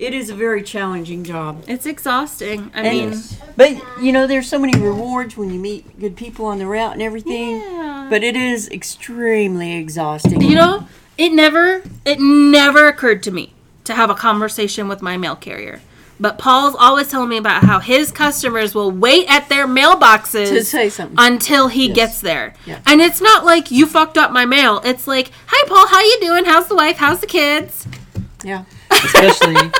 It 0.00 0.14
is 0.14 0.30
a 0.30 0.34
very 0.34 0.62
challenging 0.62 1.24
job. 1.24 1.62
It's 1.68 1.84
exhausting. 1.84 2.70
I 2.74 2.80
And- 2.80 3.10
mean, 3.10 3.22
But 3.54 3.72
you 4.00 4.12
know, 4.12 4.26
there's 4.26 4.48
so 4.48 4.58
many 4.58 4.76
rewards 4.80 5.36
when 5.36 5.52
you 5.52 5.60
meet 5.60 6.00
good 6.00 6.16
people 6.16 6.46
on 6.46 6.58
the 6.58 6.66
route 6.66 6.94
and 6.94 7.02
everything. 7.02 7.60
yeah. 7.60 8.06
But 8.08 8.24
it 8.24 8.34
is 8.34 8.66
extremely 8.70 9.74
exhausting. 9.76 10.40
you 10.40 10.54
know, 10.54 10.86
it 11.18 11.32
never 11.32 11.82
it 12.06 12.18
never 12.18 12.88
occurred 12.88 13.22
to 13.24 13.30
me 13.30 13.52
to 13.84 13.92
have 13.94 14.08
a 14.08 14.14
conversation 14.14 14.88
with 14.88 15.02
my 15.02 15.18
mail 15.18 15.36
carrier. 15.36 15.80
But 16.18 16.38
Paul's 16.38 16.76
always 16.78 17.08
telling 17.08 17.28
me 17.28 17.36
about 17.36 17.64
how 17.64 17.78
his 17.80 18.10
customers 18.10 18.74
will 18.74 18.90
wait 18.90 19.26
at 19.30 19.48
their 19.50 19.66
mailboxes 19.66 20.48
to 20.48 20.64
say 20.64 20.88
something. 20.90 21.16
until 21.18 21.68
he 21.68 21.88
gets 21.88 22.20
there. 22.20 22.54
Yeah. 22.66 22.78
And 22.86 23.00
it's 23.02 23.20
not 23.20 23.44
like 23.44 23.70
you 23.70 23.84
fucked 23.86 24.16
up 24.18 24.30
my 24.32 24.46
mail. 24.46 24.80
It's 24.84 25.06
like, 25.06 25.30
"Hi 25.46 25.68
Paul, 25.68 25.86
how 25.88 26.00
you 26.00 26.18
doing? 26.22 26.44
How's 26.46 26.68
the 26.68 26.74
wife? 26.74 26.96
How's 26.96 27.20
the 27.20 27.26
kids?" 27.26 27.86
yeah. 28.42 28.64
Especially, 29.04 29.70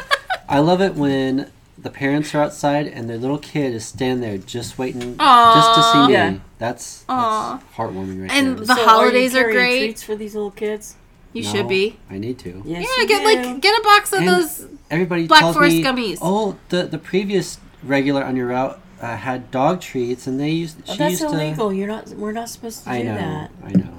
I 0.49 0.59
love 0.61 0.81
it 0.81 0.95
when 0.95 1.51
the 1.79 1.91
parents 1.91 2.35
are 2.35 2.43
outside 2.43 2.87
and 2.87 3.09
their 3.09 3.17
little 3.17 3.39
kid 3.39 3.73
is 3.75 3.87
standing 3.87 4.21
there 4.21 4.37
just 4.39 4.79
waiting 4.79 5.17
just 5.17 5.75
to 5.77 5.83
see 5.93 6.07
me. 6.09 6.13
Yeah. 6.13 6.35
That's, 6.59 7.03
that's 7.05 7.65
heartwarming 7.75 8.21
right 8.23 8.31
And 8.31 8.59
there. 8.59 8.67
the 8.67 8.75
So 8.77 8.85
holidays 8.87 9.35
are, 9.35 9.45
are 9.45 9.49
you 9.49 9.55
carrying 9.55 9.71
great. 9.71 9.87
Treats 9.87 10.03
for 10.03 10.15
these 10.17 10.35
little 10.35 10.51
kids. 10.51 10.97
You 11.33 11.43
No, 11.45 11.51
should 11.53 11.69
be. 11.69 11.97
I 12.11 12.19
need 12.19 12.39
to. 12.41 12.63
Yes, 12.67 12.83
Yeah, 12.97 13.03
you 13.03 13.09
get 13.09 13.21
do. 13.21 13.25
like 13.53 13.61
get 13.63 13.79
a 13.79 13.83
box 13.83 14.13
of 14.13 14.19
And 14.19 14.29
those 14.29 14.67
Everybody 14.91 15.27
Black 15.27 15.41
tells 15.41 15.55
Forest 15.57 15.77
me, 15.77 15.83
gummies. 15.85 16.19
oh, 16.21 16.57
the 16.71 16.83
the 16.87 16.99
previous 16.99 17.59
regular 17.85 18.25
on 18.25 18.35
your 18.37 18.49
route 18.49 18.81
uh, 19.01 19.17
had 19.17 19.51
dog 19.53 19.81
treats, 19.81 20.27
and 20.27 20.39
they 20.41 20.51
used. 20.51 20.77
Oh, 20.89 20.93
she 20.93 20.99
that's 20.99 21.21
used 21.21 21.33
illegal. 21.33 21.73
You're 21.73 21.87
not. 21.87 22.09
We're 22.09 22.33
not 22.33 22.49
supposed 22.51 22.81
to 22.81 22.85
to. 22.87 22.91
I 22.91 22.99
do 23.03 23.05
know. 23.05 23.15
that. 23.15 23.51
I 23.65 23.71
know. 23.73 23.95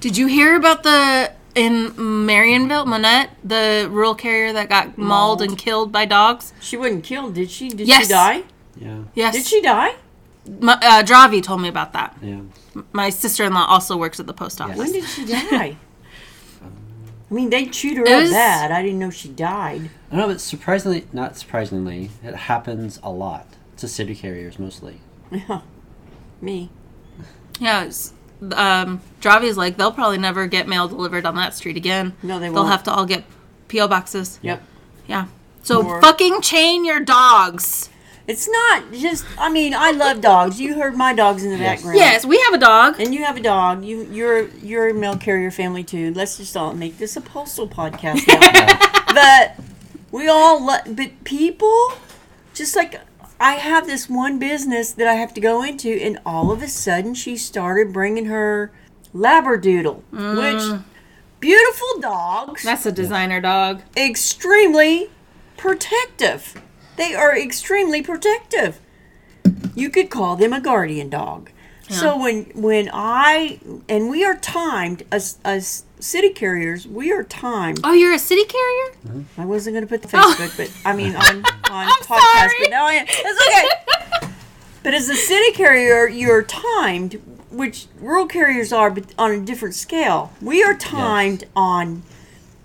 Did 0.00 0.16
you 0.18 0.26
hear 0.26 0.56
about 0.56 0.82
the 0.82 1.32
in 1.54 1.90
Marionville, 1.92 2.86
Monett, 2.86 3.28
the 3.44 3.88
rural 3.90 4.14
carrier 4.14 4.52
that 4.52 4.68
got 4.68 4.96
mauled, 4.98 5.40
Mauled. 5.40 5.42
and 5.42 5.58
killed 5.58 5.92
by 5.92 6.04
dogs? 6.04 6.52
She 6.60 6.76
wasn't 6.76 7.04
killed, 7.04 7.34
did 7.34 7.50
she? 7.50 7.68
Did 7.68 7.86
Yes. 7.88 8.02
she 8.04 8.08
die? 8.12 8.42
Yeah. 8.76 8.98
Yes. 9.14 9.34
Did 9.34 9.46
she 9.46 9.60
die? 9.60 9.94
My, 10.60 10.72
uh, 10.74 11.02
Dravi 11.02 11.42
told 11.42 11.60
me 11.60 11.68
about 11.68 11.92
that. 11.92 12.16
Yeah. 12.22 12.40
My 12.92 13.10
sister-in-law 13.10 13.66
also 13.66 13.96
works 13.96 14.18
at 14.18 14.26
the 14.26 14.32
post 14.34 14.60
office. 14.60 14.76
When 14.78 14.92
did 14.92 15.04
she 15.04 15.24
die? 15.26 15.76
I 17.30 17.34
mean, 17.34 17.48
they 17.50 17.66
chewed 17.66 17.96
her 17.98 18.04
It 18.04 18.12
up 18.12 18.20
was- 18.22 18.30
bad. 18.30 18.70
I 18.72 18.82
didn't 18.82 18.98
know 18.98 19.10
she 19.10 19.28
died. 19.28 19.90
I 20.10 20.16
know, 20.16 20.26
but 20.26 20.40
surprisingly, 20.40 21.06
not 21.12 21.36
surprisingly, 21.36 22.10
it 22.22 22.34
happens 22.34 22.98
a 23.02 23.10
lot. 23.10 23.46
to 23.78 23.88
city 23.88 24.14
carriers 24.14 24.58
mostly. 24.58 25.00
Me. 26.40 26.70
Yeah, 27.58 27.84
it's, 27.84 28.12
um, 28.54 29.00
Javi's 29.20 29.56
like 29.56 29.76
they'll 29.76 29.92
probably 29.92 30.18
never 30.18 30.46
get 30.46 30.66
mail 30.68 30.88
delivered 30.88 31.24
on 31.26 31.36
that 31.36 31.54
street 31.54 31.76
again. 31.76 32.14
No, 32.22 32.38
they 32.38 32.48
will. 32.48 32.56
They'll 32.56 32.70
have 32.72 32.82
to 32.84 32.92
all 32.92 33.06
get 33.06 33.24
PO 33.68 33.88
boxes. 33.88 34.38
Yep. 34.42 34.62
Yeah. 35.06 35.26
So 35.62 35.86
Or- 35.86 36.00
fucking 36.00 36.40
chain 36.42 36.84
your 36.84 37.00
dogs. 37.00 37.88
It's 38.28 38.48
not 38.48 38.92
just. 38.92 39.24
I 39.36 39.48
mean, 39.50 39.74
I 39.74 39.90
love 39.90 40.20
dogs. 40.20 40.60
You 40.60 40.74
heard 40.74 40.94
my 40.96 41.12
dogs 41.12 41.42
in 41.44 41.50
the 41.50 41.56
Yes. 41.56 41.76
background. 41.78 41.98
Yes, 41.98 42.24
we 42.24 42.38
have 42.42 42.54
a 42.54 42.58
dog. 42.58 43.00
And 43.00 43.12
you 43.12 43.24
have 43.24 43.36
a 43.36 43.40
dog. 43.40 43.84
You 43.84 44.06
you're 44.12 44.48
you're 44.58 44.88
a 44.90 44.94
mail 44.94 45.16
carrier 45.16 45.50
family 45.50 45.82
too. 45.82 46.12
Let's 46.14 46.36
just 46.36 46.56
all 46.56 46.72
make 46.72 46.98
this 46.98 47.16
a 47.16 47.20
postal 47.20 47.66
podcast 47.68 48.26
now. 48.28 49.04
but 49.14 49.56
we 50.12 50.28
all 50.28 50.64
lo- 50.64 50.86
but 50.86 51.24
people 51.24 51.92
just 52.54 52.76
like 52.76 53.00
I 53.42 53.54
have 53.54 53.88
this 53.88 54.08
one 54.08 54.38
business 54.38 54.92
that 54.92 55.08
I 55.08 55.14
have 55.14 55.34
to 55.34 55.40
go 55.40 55.64
into, 55.64 55.90
and 55.90 56.20
all 56.24 56.52
of 56.52 56.62
a 56.62 56.68
sudden 56.68 57.12
she 57.14 57.36
started 57.36 57.92
bringing 57.92 58.26
her 58.26 58.70
labradoodle, 59.12 59.96
which 60.12 60.62
mm. 60.62 60.84
beautiful 61.40 62.00
dogs, 62.00 62.62
That's 62.62 62.86
a 62.86 62.92
designer 62.92 63.40
dog. 63.40 63.82
extremely 63.96 65.10
protective. 65.56 66.54
They 66.96 67.16
are 67.16 67.36
extremely 67.36 68.00
protective. 68.00 68.78
You 69.74 69.90
could 69.90 70.08
call 70.08 70.36
them 70.36 70.52
a 70.52 70.60
guardian 70.60 71.10
dog. 71.10 71.50
So 71.88 72.16
when 72.16 72.44
when 72.54 72.88
I 72.92 73.58
and 73.88 74.08
we 74.08 74.24
are 74.24 74.36
timed 74.36 75.02
as 75.10 75.38
as 75.44 75.84
city 76.02 76.30
carriers, 76.30 76.86
we 76.86 77.12
are 77.12 77.22
timed. 77.22 77.80
Oh, 77.84 77.92
you're 77.92 78.12
a 78.12 78.18
city 78.18 78.44
carrier? 78.44 78.96
Mm-hmm. 79.06 79.40
I 79.40 79.44
wasn't 79.44 79.74
going 79.74 79.86
to 79.86 79.88
put 79.88 80.02
the 80.02 80.08
oh. 80.18 80.34
Facebook, 80.38 80.56
but 80.56 80.70
I 80.88 80.94
mean 80.94 81.14
on 81.14 81.36
on 81.70 81.86
I'm 81.86 81.88
podcast, 82.02 82.38
sorry. 82.38 82.54
but 82.60 82.70
now 82.70 82.86
I 82.86 82.92
am. 82.94 83.06
It's 83.08 84.20
okay. 84.22 84.32
but 84.82 84.94
as 84.94 85.08
a 85.08 85.14
city 85.14 85.52
carrier, 85.52 86.08
you're 86.08 86.42
timed, 86.42 87.20
which 87.50 87.86
rural 88.00 88.26
carriers 88.26 88.72
are, 88.72 88.90
but 88.90 89.06
on 89.16 89.30
a 89.30 89.40
different 89.40 89.74
scale. 89.74 90.32
We 90.42 90.62
are 90.62 90.74
timed 90.74 91.44
on 91.54 92.02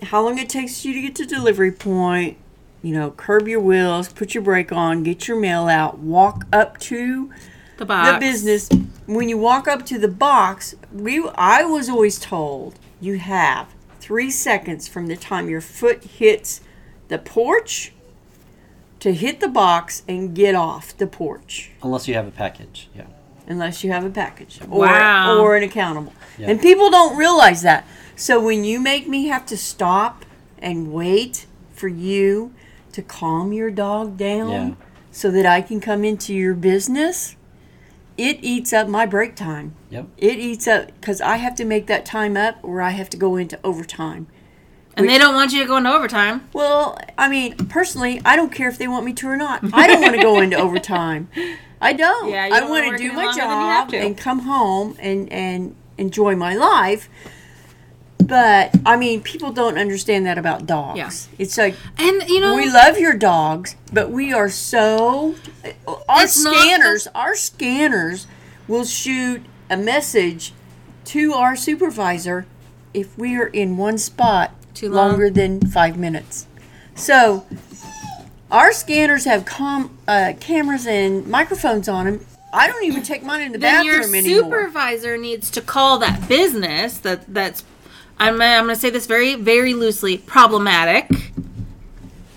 how 0.04 0.24
long 0.24 0.38
it 0.38 0.50
takes 0.50 0.84
you 0.84 0.94
to 0.94 1.02
get 1.02 1.16
to 1.16 1.26
delivery 1.26 1.72
point. 1.72 2.38
You 2.84 2.94
know, 2.94 3.12
curb 3.12 3.48
your 3.48 3.60
wheels, 3.60 4.12
put 4.14 4.34
your 4.36 4.44
brake 4.44 4.72
on, 4.72 5.04
get 5.04 5.28
your 5.28 5.40
mail 5.40 5.68
out, 5.68 5.98
walk 5.98 6.46
up 6.54 6.78
to 6.82 7.32
The 7.78 7.86
box. 7.86 8.14
the 8.14 8.20
business. 8.20 8.70
When 9.08 9.30
you 9.30 9.38
walk 9.38 9.68
up 9.68 9.86
to 9.88 9.98
the 9.98 10.08
box, 10.08 10.76
we 10.94 11.28
I 11.36 11.64
was 11.64 11.90
always 11.90 12.20
told 12.20 12.76
you 13.00 13.18
have 13.20 13.74
three 14.00 14.30
seconds 14.32 14.88
from 14.88 15.08
the 15.08 15.16
time 15.18 15.50
your 15.50 15.62
foot 15.62 16.04
hits 16.04 16.62
the 17.08 17.18
porch 17.18 17.94
to 19.00 19.14
hit 19.14 19.40
the 19.40 19.48
box 19.48 20.04
and 20.08 20.36
get 20.36 20.56
off 20.56 20.98
the 20.98 21.08
porch, 21.08 21.72
Unless 21.84 22.08
you 22.08 22.16
have 22.16 22.28
a 22.28 22.32
package. 22.32 22.90
Yeah. 22.96 23.04
unless 23.48 23.82
you 23.84 23.92
have 23.92 24.04
a 24.04 24.10
package 24.10 24.60
or 24.70 24.80
Wow. 24.82 25.38
or 25.40 25.56
an 25.56 25.64
accountable. 25.64 26.12
Yeah. 26.38 26.50
And 26.50 26.62
people 26.62 26.90
don't 26.90 27.16
realize 27.16 27.62
that. 27.62 27.86
So 28.18 28.44
when 28.44 28.66
you 28.66 28.82
make 28.82 29.08
me 29.08 29.28
have 29.28 29.46
to 29.46 29.56
stop 29.58 30.26
and 30.60 30.92
wait 30.92 31.46
for 31.74 31.88
you 31.88 32.52
to 32.92 33.02
calm 33.02 33.54
your 33.54 33.72
dog 33.72 34.18
down 34.18 34.50
Yeah. 34.52 34.72
so 35.12 35.32
that 35.32 35.46
I 35.46 35.62
can 35.62 35.80
come 35.80 36.04
into 36.04 36.34
your 36.34 36.56
business, 36.56 37.37
it 38.18 38.40
eats 38.42 38.74
up 38.74 38.88
my 38.88 39.06
break 39.06 39.36
time. 39.36 39.76
Yep. 39.90 40.08
It 40.18 40.40
eats 40.40 40.68
up 40.68 40.88
because 41.00 41.22
I 41.22 41.38
have 41.38 41.56
to 41.56 41.66
make 41.66 41.88
that 41.88 42.06
time 42.06 42.36
up 42.36 42.58
or 42.64 42.82
I 42.82 42.90
have 42.92 43.10
to 43.12 43.18
go 43.18 43.36
into 43.36 43.60
overtime. 43.64 44.28
and 44.96 45.08
they 45.08 45.18
don't 45.20 45.36
want 45.36 45.54
you 45.54 45.62
to 45.62 45.68
go 45.68 45.78
into 45.78 45.92
overtime. 45.94 46.48
Well, 46.54 46.98
I 47.18 47.30
mean, 47.30 47.56
personally, 47.68 48.20
I 48.26 48.36
don't 48.36 48.52
care 48.52 48.68
if 48.70 48.78
they 48.80 48.88
want 48.88 49.06
me 49.06 49.14
to 49.14 49.28
or 49.28 49.38
not. 49.38 49.62
I 49.74 49.86
don't 49.88 50.02
want 50.02 50.16
to 50.16 50.22
go 50.22 50.42
into 50.42 50.58
overtime. 50.58 51.30
I 51.80 51.94
don't. 51.94 52.30
Yeah, 52.32 52.48
you 52.48 52.54
I 52.56 52.60
don't 52.60 52.70
want 52.70 52.86
wanna 52.86 52.92
work 52.94 52.98
do 52.98 53.06
any 53.06 53.16
my 53.16 53.22
you 53.24 53.28
have 53.40 53.86
job 53.86 53.90
to. 53.92 53.98
and 53.98 54.18
come 54.18 54.40
home 54.40 54.96
and 55.00 55.32
and 55.32 55.76
enjoy 56.00 56.36
my 56.36 56.56
life. 56.56 57.08
But 58.28 58.76
I 58.86 58.98
mean, 58.98 59.22
people 59.22 59.52
don't 59.52 59.78
understand 59.78 60.26
that 60.26 60.38
about 60.38 60.66
dogs. 60.66 60.98
Yeah. 60.98 61.10
It's 61.40 61.58
like 61.58 61.76
And 61.98 62.24
you 62.28 62.40
know, 62.42 62.56
we 62.56 62.70
love 62.70 62.98
your 63.00 63.14
dogs, 63.14 63.76
but 63.94 64.12
we 64.12 64.34
are 64.34 64.50
so 64.50 65.36
our 66.10 66.24
It's 66.24 66.44
not 66.44 66.54
the- 66.54 66.60
scanners, 66.62 67.08
our 67.16 67.36
scanners 67.36 68.28
will 68.68 68.84
shoot 68.86 69.44
a 69.70 69.78
message 69.78 70.54
to 71.06 71.34
our 71.34 71.56
supervisor 71.56 72.46
if 72.94 73.18
we 73.18 73.38
are 73.38 73.48
in 73.48 73.78
one 73.78 73.98
spot 73.98 74.52
Too 74.74 74.90
long. 74.90 75.12
longer 75.12 75.30
than 75.30 75.62
five 75.62 75.98
minutes. 75.98 76.48
So 76.96 77.46
our 78.52 78.72
scanners 78.74 79.26
have 79.26 79.46
com- 79.46 79.98
uh, 80.08 80.34
cameras 80.40 80.86
and 80.88 81.28
microphones 81.28 81.88
on 81.88 82.06
them. 82.06 82.26
I 82.54 82.68
don't 82.68 82.84
even 82.86 83.04
take 83.04 83.24
mine 83.24 83.42
in 83.42 83.52
the 83.52 83.58
then 83.58 83.86
your 83.86 83.98
bathroom 84.00 84.16
anymore. 84.16 84.44
supervisor 84.44 85.18
needs 85.18 85.50
to 85.52 85.62
call 85.62 85.98
that 86.00 86.28
business 86.28 86.98
that 87.00 87.32
that's 87.34 87.64
I'm, 88.20 88.42
uh, 88.42 88.46
I'm 88.46 88.64
going 88.66 88.76
to 88.76 88.82
say 88.82 88.90
this 88.90 89.06
very 89.08 89.36
very 89.36 89.74
loosely 89.74 90.18
problematic 90.18 91.10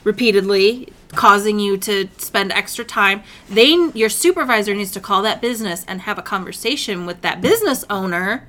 repeatedly 0.04 0.92
causing 1.14 1.58
you 1.58 1.76
to 1.76 2.08
spend 2.18 2.52
extra 2.52 2.84
time 2.84 3.22
they 3.48 3.90
your 3.94 4.08
supervisor 4.08 4.74
needs 4.74 4.92
to 4.92 5.00
call 5.00 5.22
that 5.22 5.40
business 5.40 5.84
and 5.88 6.02
have 6.02 6.18
a 6.18 6.22
conversation 6.22 7.04
with 7.06 7.20
that 7.22 7.40
business 7.40 7.84
owner 7.90 8.46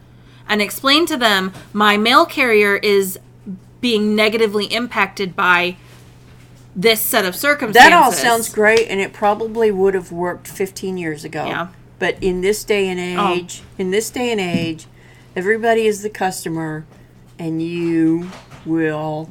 and 0.48 0.62
explain 0.62 1.06
to 1.08 1.18
them 1.18 1.52
my 1.74 1.98
mail 1.98 2.26
carrier 2.26 2.76
is 2.78 3.18
being 3.82 4.16
negatively 4.16 4.66
impacted 4.66 5.36
by 5.36 5.76
this 6.76 7.02
set 7.02 7.26
of 7.26 7.36
circumstances 7.36 7.90
That 7.90 7.94
all 8.02 8.12
sounds 8.12 8.48
great, 8.48 8.88
and 8.88 9.02
it 9.02 9.12
probably 9.12 9.72
would 9.72 9.94
have 9.94 10.12
worked 10.12 10.48
15 10.48 10.98
years 10.98 11.26
ago. 11.26 11.46
Yeah. 11.46 11.68
But 12.00 12.22
in 12.22 12.42
this 12.42 12.64
day 12.64 12.88
and 12.88 13.20
Oh. 13.20 13.34
age, 13.34 13.62
in 13.78 13.92
this 13.92 14.10
day 14.10 14.32
and 14.32 14.40
age, 14.40 14.86
everybody 15.36 15.86
is 15.86 16.02
the 16.02 16.10
customer, 16.10 16.86
and 17.42 17.60
you 17.60 18.30
will 18.68 19.28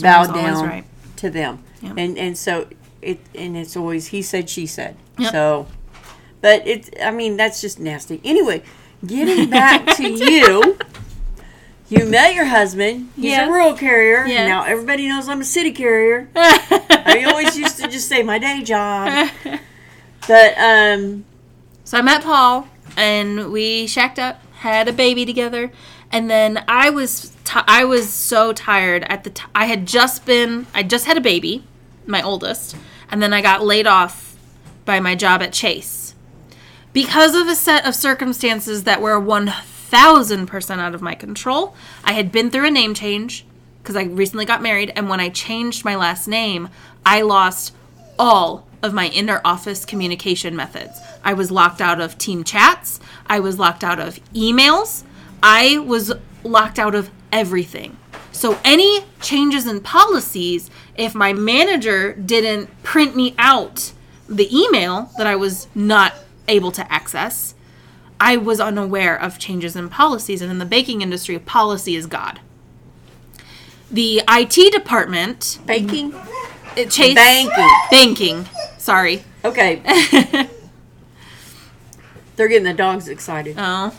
bow 0.00 0.24
down 0.26 0.66
right. 0.66 0.84
to 1.16 1.28
them. 1.28 1.62
Yeah. 1.82 1.92
And 1.98 2.16
and 2.16 2.38
so 2.38 2.68
it 3.02 3.20
and 3.34 3.54
it's 3.56 3.76
always 3.76 4.06
he 4.08 4.22
said 4.22 4.48
she 4.48 4.66
said. 4.66 4.96
Yep. 5.18 5.32
So, 5.32 5.66
but 6.40 6.66
it's 6.66 6.88
I 7.02 7.10
mean 7.10 7.36
that's 7.36 7.60
just 7.60 7.78
nasty. 7.78 8.20
Anyway, 8.24 8.62
getting 9.06 9.50
back 9.60 9.94
to 9.96 10.08
you. 10.08 10.78
You 11.90 12.06
met 12.06 12.34
your 12.34 12.46
husband. 12.46 13.10
He's 13.16 13.26
Yes. 13.26 13.46
a 13.46 13.52
rural 13.52 13.74
carrier. 13.74 14.24
Yes. 14.24 14.48
Now 14.48 14.64
everybody 14.64 15.06
knows 15.06 15.28
I'm 15.28 15.42
a 15.42 15.44
city 15.44 15.72
carrier. 15.72 16.30
I 16.34 17.24
always 17.28 17.58
used 17.58 17.76
to 17.82 17.88
just 17.88 18.08
say 18.08 18.22
my 18.22 18.38
day 18.38 18.62
job. 18.62 19.28
But 20.28 20.56
um 20.56 21.24
So 21.84 21.98
I 21.98 22.02
met 22.02 22.22
Paul 22.22 22.68
and 22.96 23.52
we 23.52 23.86
shacked 23.86 24.18
up, 24.18 24.40
had 24.60 24.88
a 24.88 24.92
baby 24.92 25.26
together, 25.26 25.72
and 26.12 26.30
then 26.30 26.62
I 26.68 26.90
was 26.90 27.32
ti 27.44 27.60
I 27.66 27.84
was 27.84 28.12
so 28.12 28.52
tired 28.52 29.04
at 29.04 29.24
the 29.24 29.30
t- 29.30 29.44
I 29.54 29.64
had 29.64 29.86
just 29.86 30.24
been 30.24 30.66
I 30.74 30.82
just 30.82 31.06
had 31.06 31.16
a 31.16 31.22
baby, 31.22 31.64
my 32.06 32.22
oldest, 32.22 32.76
and 33.10 33.22
then 33.22 33.32
I 33.32 33.40
got 33.40 33.64
laid 33.64 33.86
off 33.86 34.36
by 34.84 35.00
my 35.00 35.14
job 35.14 35.42
at 35.42 35.52
Chase. 35.52 36.14
Because 36.92 37.34
of 37.34 37.48
a 37.48 37.54
set 37.54 37.86
of 37.86 37.94
circumstances 37.94 38.84
that 38.84 39.00
were 39.00 39.18
1000% 39.18 40.78
out 40.78 40.94
of 40.94 41.00
my 41.00 41.14
control, 41.14 41.74
I 42.04 42.12
had 42.12 42.30
been 42.30 42.50
through 42.50 42.66
a 42.66 42.70
name 42.70 42.92
change 42.92 43.46
because 43.82 43.96
I 43.96 44.02
recently 44.04 44.44
got 44.44 44.60
married 44.60 44.92
and 44.94 45.08
when 45.08 45.18
I 45.18 45.30
changed 45.30 45.84
my 45.84 45.96
last 45.96 46.28
name, 46.28 46.68
I 47.06 47.22
lost 47.22 47.74
all 48.18 48.66
of 48.82 48.92
my 48.92 49.08
inner 49.08 49.40
office 49.44 49.84
communication 49.86 50.54
methods. 50.54 51.00
I 51.24 51.32
was 51.32 51.50
locked 51.50 51.80
out 51.80 52.00
of 52.00 52.18
team 52.18 52.44
chats, 52.44 53.00
I 53.26 53.40
was 53.40 53.58
locked 53.58 53.82
out 53.82 53.98
of 53.98 54.20
emails, 54.34 55.04
I 55.42 55.78
was 55.78 56.12
locked 56.44 56.78
out 56.78 56.94
of 56.94 57.10
everything. 57.32 57.96
So, 58.30 58.58
any 58.64 59.04
changes 59.20 59.66
in 59.66 59.80
policies, 59.80 60.70
if 60.96 61.14
my 61.14 61.32
manager 61.32 62.14
didn't 62.14 62.82
print 62.82 63.14
me 63.14 63.34
out 63.38 63.92
the 64.28 64.48
email 64.56 65.10
that 65.18 65.26
I 65.26 65.36
was 65.36 65.68
not 65.74 66.14
able 66.48 66.72
to 66.72 66.92
access, 66.92 67.54
I 68.18 68.36
was 68.36 68.60
unaware 68.60 69.20
of 69.20 69.38
changes 69.38 69.76
in 69.76 69.88
policies. 69.88 70.40
And 70.40 70.50
in 70.50 70.58
the 70.58 70.64
baking 70.64 71.02
industry, 71.02 71.38
policy 71.38 71.96
is 71.96 72.06
God. 72.06 72.40
The 73.90 74.22
IT 74.28 74.72
department, 74.72 75.58
baking. 75.66 76.14
it 76.76 76.90
Chase 76.90 77.14
Banking. 77.14 77.68
banking. 77.90 78.48
Sorry. 78.78 79.22
Okay. 79.44 79.82
They're 82.36 82.48
getting 82.48 82.64
the 82.64 82.72
dogs 82.72 83.08
excited. 83.08 83.56
Oh. 83.58 83.94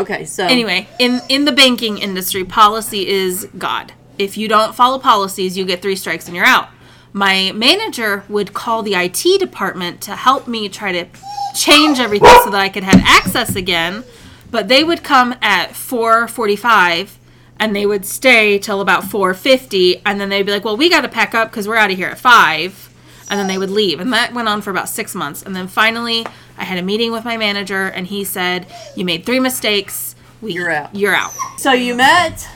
Okay, 0.00 0.24
so 0.24 0.44
Anyway, 0.44 0.88
in 0.98 1.20
in 1.28 1.44
the 1.44 1.52
banking 1.52 1.98
industry, 1.98 2.44
policy 2.44 3.06
is 3.08 3.48
God. 3.56 3.92
If 4.18 4.36
you 4.36 4.48
don't 4.48 4.74
follow 4.74 4.98
policies, 4.98 5.56
you 5.56 5.64
get 5.64 5.82
three 5.82 5.96
strikes 5.96 6.26
and 6.26 6.36
you're 6.36 6.44
out. 6.44 6.68
My 7.12 7.52
manager 7.52 8.24
would 8.28 8.52
call 8.52 8.82
the 8.82 8.94
IT 8.94 9.38
department 9.38 10.00
to 10.02 10.16
help 10.16 10.46
me 10.46 10.68
try 10.68 10.92
to 10.92 11.06
change 11.54 11.98
everything 11.98 12.36
so 12.44 12.50
that 12.50 12.60
I 12.60 12.68
could 12.68 12.84
have 12.84 13.00
access 13.04 13.56
again, 13.56 14.04
but 14.50 14.68
they 14.68 14.84
would 14.84 15.02
come 15.02 15.34
at 15.40 15.74
4:45 15.74 17.18
and 17.60 17.74
they 17.74 17.86
would 17.86 18.04
stay 18.04 18.58
till 18.58 18.80
about 18.80 19.04
4:50 19.04 20.00
and 20.04 20.20
then 20.20 20.28
they'd 20.28 20.44
be 20.44 20.52
like, 20.52 20.64
"Well, 20.64 20.76
we 20.76 20.88
got 20.88 21.00
to 21.00 21.08
pack 21.08 21.34
up 21.34 21.50
cuz 21.50 21.66
we're 21.66 21.76
out 21.76 21.90
of 21.90 21.96
here 21.96 22.08
at 22.08 22.18
5." 22.18 22.88
and 23.30 23.38
then 23.38 23.46
they 23.46 23.58
would 23.58 23.70
leave. 23.70 24.00
And 24.00 24.12
that 24.12 24.32
went 24.32 24.48
on 24.48 24.62
for 24.62 24.70
about 24.70 24.88
six 24.88 25.14
months. 25.14 25.42
And 25.42 25.54
then 25.54 25.68
finally, 25.68 26.26
I 26.58 26.64
had 26.64 26.76
a 26.78 26.82
meeting 26.82 27.12
with 27.12 27.24
my 27.24 27.36
manager, 27.36 27.86
and 27.86 28.06
he 28.06 28.24
said, 28.24 28.66
You 28.96 29.04
made 29.04 29.24
three 29.24 29.40
mistakes. 29.40 30.14
We, 30.40 30.52
You're 30.54 30.70
out." 30.70 30.94
You're 30.94 31.14
out. 31.14 31.32
So 31.58 31.72
you 31.72 31.94
met 31.94 32.46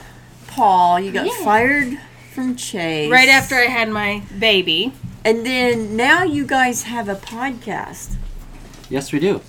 Paul. 0.48 1.00
You 1.00 1.12
got 1.12 1.26
Yeah. 1.26 1.44
fired 1.44 1.98
from 2.34 2.56
Chase 2.56 3.10
Right 3.10 3.28
after 3.28 3.54
I 3.56 3.66
had 3.66 3.88
my 3.90 4.22
baby. 4.38 4.92
and 5.24 5.44
then 5.46 5.96
now 5.96 6.22
you 6.24 6.44
guys 6.46 6.82
have 6.84 7.08
a 7.08 7.14
podcast, 7.14 8.16
Yes, 8.90 9.12
we 9.12 9.18
do. 9.20 9.40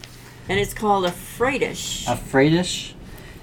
and 0.49 0.59
it's 0.59 0.73
called 0.73 1.05
Afraidish. 1.05 2.05
Afraidish. 2.05 2.93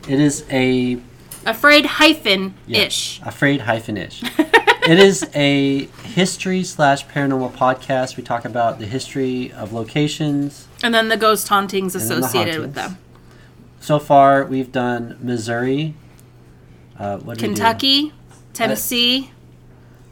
It 0.08 0.20
is 0.20 0.44
a 0.50 0.98
Afraid 1.46 1.86
hyphen 1.86 2.54
yeah, 2.66 2.80
ish. 2.82 3.20
Afraid 3.24 3.62
hyphen 3.62 3.96
ish. 3.96 4.22
it 4.86 4.98
is 4.98 5.28
a 5.34 5.86
history 6.04 6.64
slash 6.64 7.06
paranormal 7.06 7.52
podcast. 7.52 8.16
We 8.16 8.22
talk 8.22 8.44
about 8.44 8.78
the 8.78 8.86
history 8.86 9.52
of 9.52 9.72
locations. 9.72 10.68
And 10.82 10.94
then 10.94 11.08
the 11.08 11.16
ghost 11.16 11.48
hauntings 11.48 11.92
then 11.92 12.06
the 12.06 12.14
associated 12.16 12.60
with 12.60 12.74
them. 12.74 12.98
So 13.80 13.98
far, 13.98 14.44
we've 14.44 14.72
done 14.72 15.16
Missouri. 15.20 15.94
Uh, 16.98 17.18
what 17.18 17.38
did 17.38 17.48
we 17.48 17.54
do? 17.54 17.54
Kentucky, 17.54 18.12
Tennessee. 18.52 19.30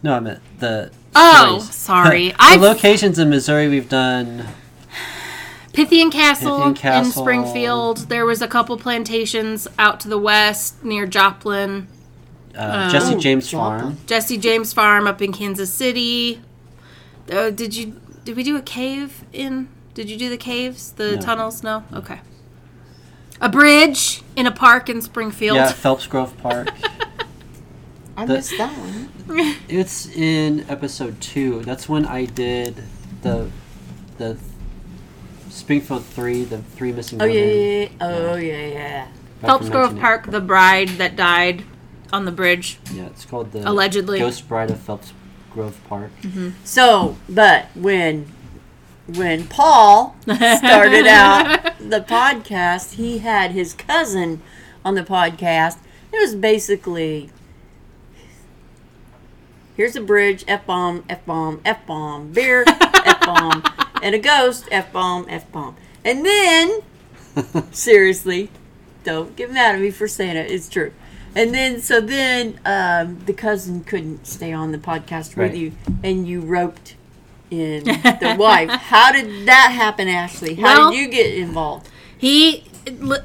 No, 0.03 0.15
I 0.15 0.21
meant 0.21 0.41
the. 0.59 0.91
Oh, 1.15 1.59
stories. 1.59 1.75
sorry. 1.75 2.29
the 2.31 2.59
locations 2.61 3.19
in 3.19 3.31
Missouri 3.31 3.69
we've 3.69 3.89
done. 3.89 4.47
Pythian 5.73 6.11
Castle, 6.11 6.73
Pythian 6.73 7.05
in 7.05 7.13
Springfield. 7.13 8.09
There 8.09 8.27
was 8.27 8.43
a 8.43 8.49
couple 8.49 8.77
plantations 8.79 9.69
out 9.79 10.01
to 10.01 10.09
the 10.09 10.19
west 10.19 10.83
near 10.83 11.07
Joplin. 11.07 11.87
Uh, 12.57 12.91
Jesse 12.91 13.15
Oh, 13.15 13.19
James 13.19 13.49
Joplin. 13.51 13.81
Farm. 13.81 13.97
Jesse 14.07 14.39
James 14.39 14.73
Farm 14.73 15.07
up 15.07 15.21
in 15.23 15.33
Kansas 15.33 15.73
City. 15.73 16.41
Uh, 17.31 17.51
did 17.51 17.75
you 17.77 18.01
did 18.25 18.37
we 18.37 18.43
do 18.43 18.57
a 18.57 18.63
cave 18.63 19.25
in? 19.33 19.69
Did 19.95 20.09
you 20.11 20.17
do 20.17 20.29
the 20.31 20.37
caves, 20.37 20.93
the 20.93 21.17
No. 21.17 21.21
tunnels? 21.21 21.63
No. 21.63 21.83
Okay. 21.93 22.21
A 23.41 23.49
bridge 23.49 24.23
in 24.37 24.47
a 24.47 24.51
park 24.53 24.89
in 24.89 25.01
Springfield. 25.03 25.57
Yeah, 25.57 25.71
Phelps 25.73 26.07
Grove 26.07 26.37
Park. 26.39 26.69
I 28.17 28.27
the- 28.27 28.35
missed 28.35 28.57
that 28.59 28.73
one. 28.77 29.11
it's 29.69 30.07
in 30.07 30.65
episode 30.69 31.21
two. 31.21 31.63
That's 31.63 31.89
when 31.89 32.05
I 32.07 32.25
did 32.25 32.83
the 33.23 33.49
the 34.19 34.37
Springfield 35.51 36.05
three, 36.05 36.45
the 36.45 36.59
three 36.59 36.93
missing 36.93 37.21
Oh 37.23 37.27
women. 37.27 37.37
yeah, 37.39 37.45
yeah, 37.53 37.81
yeah. 37.83 37.89
Oh 38.01 38.37
yeah, 38.37 38.67
yeah. 38.67 39.09
Phelps 39.41 39.69
Grove 39.69 39.95
1980. 39.95 40.01
Park, 40.01 40.31
the 40.33 40.41
bride 40.41 40.89
that 40.99 41.15
died 41.17 41.63
on 42.13 42.25
the 42.25 42.33
bridge. 42.33 42.79
Yeah, 42.93 43.07
it's 43.07 43.25
called 43.25 43.53
the 43.53 43.69
Allegedly. 43.69 44.19
Ghost 44.19 44.49
Bride 44.49 44.71
of 44.71 44.81
Phelps 44.81 45.13
Grove 45.53 45.79
Park. 45.89 46.11
Mm-hmm. 46.23 46.51
So, 46.65 47.17
but 47.29 47.67
when 47.75 48.27
when 49.07 49.47
Paul 49.47 50.17
started 50.23 51.07
out 51.07 51.79
the 51.79 52.01
podcast, 52.01 52.95
he 52.95 53.19
had 53.19 53.53
his 53.53 53.75
cousin 53.75 54.43
on 54.85 54.95
the 54.95 55.03
podcast. 55.03 55.79
It 56.13 56.19
was 56.19 56.35
basically 56.35 57.31
here's 59.79 59.97
a 59.97 60.01
bridge, 60.01 60.45
F 60.49 60.67
bomb, 60.67 61.05
F 61.09 61.25
bomb, 61.25 61.61
F 61.65 61.87
bomb, 61.87 62.33
beer, 62.33 62.65
F 62.67 63.21
bomb, 63.21 63.63
and 64.03 64.15
a 64.15 64.19
ghost, 64.19 64.69
F 64.71 64.93
bomb, 64.93 65.27
F 65.29 65.51
bomb. 65.51 65.77
And 66.05 66.27
then 66.27 66.83
seriously, 67.71 68.51
don't 69.05 69.37
get 69.37 69.51
mad 69.51 69.77
at 69.77 69.81
me 69.81 69.91
for 69.91 70.09
saying 70.09 70.37
it. 70.37 70.51
It's 70.51 70.69
true. 70.69 70.93
And 71.39 71.55
then, 71.55 71.81
so 71.81 72.01
then, 72.01 72.59
um, 72.65 73.21
the 73.27 73.33
cousin 73.33 73.85
couldn't 73.85 74.27
stay 74.27 74.53
on 74.53 74.73
the 74.73 74.79
podcast 74.79 75.37
with 75.37 75.51
Right. 75.53 75.55
you, 75.57 75.73
and 76.03 76.27
you 76.27 76.41
roped 76.41 76.97
in 77.51 77.85
the 77.85 78.37
wife. 78.39 78.69
How 78.71 79.13
did 79.13 79.47
that 79.47 79.71
happen, 79.73 80.09
Ashley? 80.09 80.57
How 80.57 80.63
Well- 80.81 80.91
did 80.91 80.99
you 80.99 81.09
get 81.09 81.35
involved? 81.35 81.89
He, 82.17 82.65
li- 82.99 83.19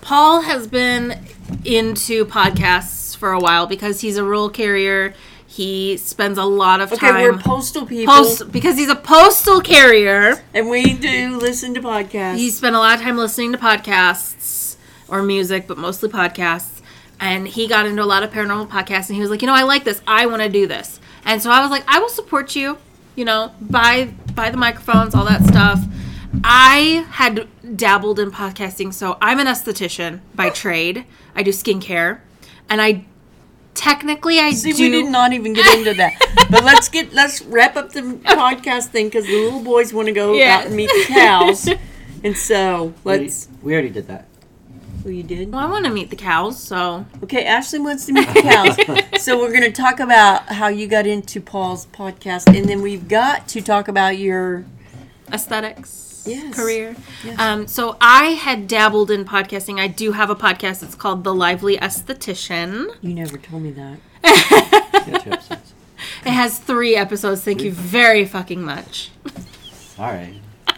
Paul 0.00 0.42
has 0.42 0.66
been 0.66 1.18
into 1.64 2.24
podcasts 2.24 3.16
for 3.16 3.30
a 3.32 3.38
while 3.38 3.66
because 3.66 4.00
he's 4.00 4.16
a 4.16 4.24
rural 4.24 4.48
carrier. 4.50 5.14
He 5.46 5.96
spends 5.96 6.38
a 6.38 6.44
lot 6.44 6.80
of 6.80 6.92
Okay, 6.92 7.06
time. 7.06 7.16
Okay, 7.16 7.30
we're 7.30 7.38
postal 7.38 7.86
people, 7.86 8.12
post 8.14 8.50
because 8.52 8.76
he's 8.76 8.88
a 8.88 8.96
postal 8.96 9.60
carrier. 9.60 10.42
and 10.54 10.68
we 10.68 10.94
do 10.94 11.36
listen 11.38 11.74
to 11.74 11.80
podcasts. 11.80 12.36
He 12.36 12.50
spent 12.50 12.74
a 12.74 12.78
lot 12.78 12.96
of 12.96 13.02
time 13.02 13.16
listening 13.16 13.52
to 13.52 13.58
podcasts 13.58 14.76
or 15.08 15.22
music, 15.22 15.66
but 15.68 15.76
mostly 15.78 16.08
podcasts. 16.08 16.79
And 17.20 17.46
he 17.46 17.68
got 17.68 17.84
into 17.86 18.02
a 18.02 18.04
lot 18.06 18.22
of 18.22 18.30
paranormal 18.30 18.68
podcasts, 18.68 19.08
and 19.08 19.14
he 19.14 19.20
was 19.20 19.28
like, 19.30 19.42
you 19.42 19.46
know, 19.46 19.54
I 19.54 19.62
like 19.62 19.84
this. 19.84 20.00
I 20.06 20.24
want 20.26 20.40
to 20.42 20.48
do 20.48 20.66
this. 20.66 20.98
And 21.24 21.42
so 21.42 21.50
I 21.50 21.60
was 21.60 21.70
like, 21.70 21.84
I 21.86 21.98
will 21.98 22.08
support 22.08 22.56
you. 22.56 22.78
You 23.14 23.24
know, 23.26 23.52
buy 23.60 24.14
buy 24.34 24.50
the 24.50 24.56
microphones, 24.56 25.14
all 25.14 25.26
that 25.26 25.44
stuff. 25.44 25.84
I 26.44 27.06
had 27.10 27.48
dabbled 27.76 28.18
in 28.18 28.30
podcasting, 28.30 28.94
so 28.94 29.18
I'm 29.20 29.38
an 29.38 29.46
esthetician 29.46 30.20
by 30.34 30.48
oh. 30.48 30.52
trade. 30.52 31.04
I 31.34 31.42
do 31.42 31.50
skincare, 31.50 32.20
and 32.68 32.80
I 32.80 33.04
technically 33.74 34.38
I 34.38 34.52
See, 34.52 34.72
do. 34.72 34.82
we 34.84 34.90
did 34.90 35.10
not 35.10 35.32
even 35.32 35.52
get 35.52 35.76
into 35.76 35.92
that. 35.94 36.14
but 36.50 36.64
let's 36.64 36.88
get 36.88 37.12
let's 37.12 37.42
wrap 37.42 37.76
up 37.76 37.92
the 37.92 38.00
podcast 38.00 38.86
thing 38.86 39.06
because 39.06 39.26
the 39.26 39.44
little 39.44 39.62
boys 39.62 39.92
want 39.92 40.06
to 40.06 40.12
go 40.12 40.32
Yeah. 40.32 40.58
out 40.58 40.66
and 40.66 40.76
meet 40.76 40.88
the 40.88 41.04
cows, 41.12 41.68
and 42.24 42.36
so 42.36 42.94
let's. 43.04 43.48
we 43.60 43.72
already 43.72 43.90
did 43.90 44.06
that. 44.08 44.26
Oh, 45.04 45.08
you 45.08 45.22
did. 45.22 45.50
well, 45.50 45.60
I 45.66 45.70
want 45.70 45.86
to 45.86 45.90
meet 45.90 46.10
the 46.10 46.16
cows, 46.16 46.62
so 46.62 47.06
Okay, 47.22 47.44
Ashley 47.46 47.78
wants 47.78 48.04
to 48.06 48.12
meet 48.12 48.28
the 48.28 48.42
cows. 48.42 49.22
so 49.22 49.38
we're 49.38 49.48
going 49.50 49.62
to 49.62 49.72
talk 49.72 49.98
about 49.98 50.46
how 50.48 50.68
you 50.68 50.86
got 50.86 51.06
into 51.06 51.40
Paul's 51.40 51.86
podcast, 51.86 52.54
and 52.54 52.68
then 52.68 52.82
we've 52.82 53.08
got 53.08 53.48
to 53.48 53.62
talk 53.62 53.88
about 53.88 54.18
your. 54.18 54.64
aesthetics 55.32 56.22
Yes. 56.26 56.54
career. 56.54 56.94
Yes. 57.24 57.38
Um, 57.40 57.66
so 57.66 57.96
I 57.98 58.32
had 58.32 58.68
dabbled 58.68 59.10
in 59.10 59.24
podcasting. 59.24 59.80
I 59.80 59.88
do 59.88 60.12
have 60.12 60.28
a 60.28 60.34
podcast. 60.36 60.82
It's 60.82 60.94
called 60.94 61.24
The 61.24 61.32
Lively 61.32 61.78
Aesthetician. 61.78 62.94
You 63.00 63.14
never 63.14 63.38
told 63.38 63.62
me 63.62 63.70
that. 63.72 63.98
Yeah, 65.06 65.16
two 65.18 65.30
episodes. 65.32 65.72
It 66.26 66.30
has 66.30 66.58
three 66.58 66.94
episodes. 66.94 67.42
Thank 67.42 67.62
you 67.62 67.72
very 67.72 68.26
fucking 68.26 68.62
much. 68.62 69.10
All 69.98 70.04
right. 70.06 70.34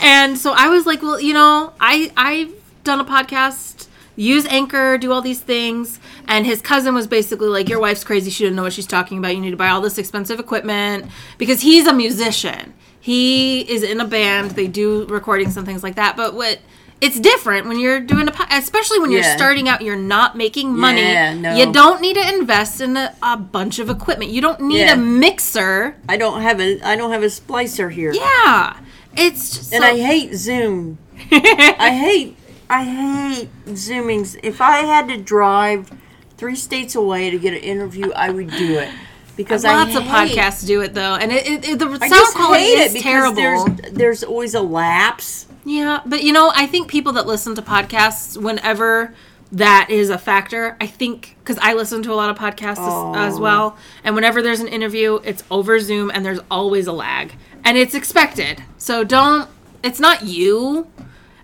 And 0.00 0.36
so 0.36 0.52
I 0.52 0.68
was 0.68 0.84
like, 0.84 1.00
well, 1.00 1.20
you 1.20 1.32
know, 1.32 1.72
I 1.80 2.10
I've 2.16 2.52
done 2.84 3.00
a 3.00 3.04
podcast, 3.04 3.88
use 4.16 4.46
Anchor, 4.46 4.96
do 4.98 5.10
all 5.12 5.20
these 5.22 5.40
things. 5.40 5.98
And 6.28 6.46
his 6.46 6.60
cousin 6.60 6.94
was 6.94 7.06
basically 7.06 7.48
like, 7.48 7.68
your 7.68 7.80
wife's 7.80 8.04
crazy. 8.04 8.30
She 8.30 8.44
doesn't 8.44 8.54
know 8.56 8.62
what 8.62 8.72
she's 8.72 8.86
talking 8.86 9.18
about. 9.18 9.34
You 9.34 9.40
need 9.40 9.50
to 9.50 9.56
buy 9.56 9.68
all 9.68 9.80
this 9.80 9.98
expensive 9.98 10.38
equipment 10.38 11.06
because 11.38 11.62
he's 11.62 11.86
a 11.86 11.92
musician. 11.92 12.74
He 13.00 13.60
is 13.70 13.82
in 13.82 14.00
a 14.00 14.06
band. 14.06 14.52
They 14.52 14.66
do 14.68 15.04
recordings 15.06 15.56
and 15.56 15.66
things 15.66 15.82
like 15.82 15.96
that. 15.96 16.16
But 16.16 16.34
what 16.34 16.60
it's 17.00 17.18
different 17.20 17.66
when 17.66 17.78
you're 17.78 18.00
doing 18.00 18.28
a 18.28 18.30
po- 18.30 18.44
especially 18.50 18.98
when 19.00 19.10
you're 19.10 19.20
Yeah. 19.20 19.36
starting 19.36 19.68
out 19.68 19.82
you're 19.82 19.96
not 19.96 20.36
making 20.38 20.74
money 20.74 21.02
Yeah, 21.02 21.34
no. 21.34 21.54
you 21.56 21.70
don't 21.70 22.00
need 22.00 22.14
to 22.14 22.34
invest 22.34 22.80
in 22.80 22.96
a, 22.96 23.14
a 23.20 23.36
bunch 23.36 23.78
of 23.80 23.90
equipment 23.90 24.30
you 24.30 24.40
don't 24.40 24.60
need 24.60 24.78
Yeah. 24.78 24.94
a 24.94 24.96
mixer 24.96 25.96
I 26.08 26.16
don't 26.16 26.40
have 26.40 26.60
a 26.60 26.80
I 26.82 26.94
don't 26.96 27.10
have 27.10 27.22
a 27.24 27.26
splicer 27.26 27.90
here. 27.92 28.12
yeah 28.14 28.78
it's 29.16 29.50
just 29.56 29.72
And 29.74 29.82
so- 29.82 29.88
I 29.90 29.98
hate 29.98 30.34
Zoom. 30.34 30.98
I 31.32 31.90
hate 32.00 32.36
I 32.74 32.84
hate 32.84 33.48
zoomings. 33.76 34.36
If 34.42 34.60
I 34.60 34.78
had 34.78 35.08
to 35.08 35.16
drive 35.16 35.90
three 36.36 36.56
states 36.56 36.94
away 36.94 37.30
to 37.30 37.38
get 37.38 37.52
an 37.54 37.60
interview, 37.60 38.10
I 38.12 38.30
would 38.30 38.50
do 38.50 38.78
it 38.78 38.90
because 39.36 39.64
Lots 39.64 39.94
I 39.94 39.98
of 39.98 40.04
hate- 40.04 40.36
podcasts 40.36 40.66
do 40.66 40.80
it 40.80 40.94
though, 40.94 41.14
and 41.14 41.30
it, 41.32 41.46
it, 41.46 41.68
it- 41.68 41.78
the 41.78 41.86
I 42.00 42.08
sound 42.08 42.34
quality 42.34 42.64
is 42.64 42.92
because 42.92 43.02
terrible. 43.02 43.34
there's 43.36 43.92
there's 43.92 44.24
always 44.24 44.54
a 44.54 44.60
lapse. 44.62 45.46
Yeah, 45.64 46.00
but 46.04 46.22
you 46.22 46.32
know, 46.32 46.52
I 46.54 46.66
think 46.66 46.88
people 46.88 47.12
that 47.14 47.26
listen 47.26 47.54
to 47.54 47.62
podcasts, 47.62 48.36
whenever 48.40 49.14
that 49.52 49.86
is 49.88 50.10
a 50.10 50.18
factor, 50.18 50.76
I 50.80 50.86
think 50.86 51.36
because 51.38 51.58
I 51.62 51.74
listen 51.74 52.02
to 52.02 52.12
a 52.12 52.16
lot 52.16 52.28
of 52.30 52.36
podcasts 52.36 52.78
as, 53.16 53.32
as 53.34 53.38
Oh. 53.38 53.42
well, 53.42 53.78
and 54.02 54.14
whenever 54.14 54.42
there's 54.42 54.60
an 54.60 54.68
interview, 54.68 55.20
it's 55.24 55.42
over 55.50 55.78
Zoom, 55.80 56.10
and 56.12 56.24
there's 56.26 56.40
always 56.50 56.86
a 56.88 56.92
lag, 56.92 57.32
and 57.64 57.78
it's 57.78 57.94
expected. 57.94 58.62
So 58.78 59.04
don't. 59.04 59.48
It's 59.82 60.00
not 60.00 60.24
you. 60.24 60.86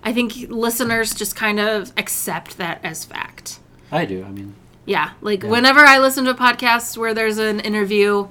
I 0.03 0.13
think 0.13 0.35
listeners 0.49 1.15
just 1.15 1.37
kind 1.37 1.61
of 1.61 1.93
accept 1.97 2.57
that 2.59 2.81
as 2.85 3.05
fact. 3.05 3.59
I 3.93 4.05
do. 4.05 4.25
I 4.25 4.31
mean, 4.31 4.55
Yeah, 4.87 5.11
like 5.21 5.43
whenever 5.43 5.81
I 5.81 5.99
listen 5.99 6.25
to 6.25 6.31
a 6.31 6.35
podcast 6.35 6.97
where 6.97 7.13
there's 7.13 7.39
an 7.39 7.61
interview, 7.61 8.29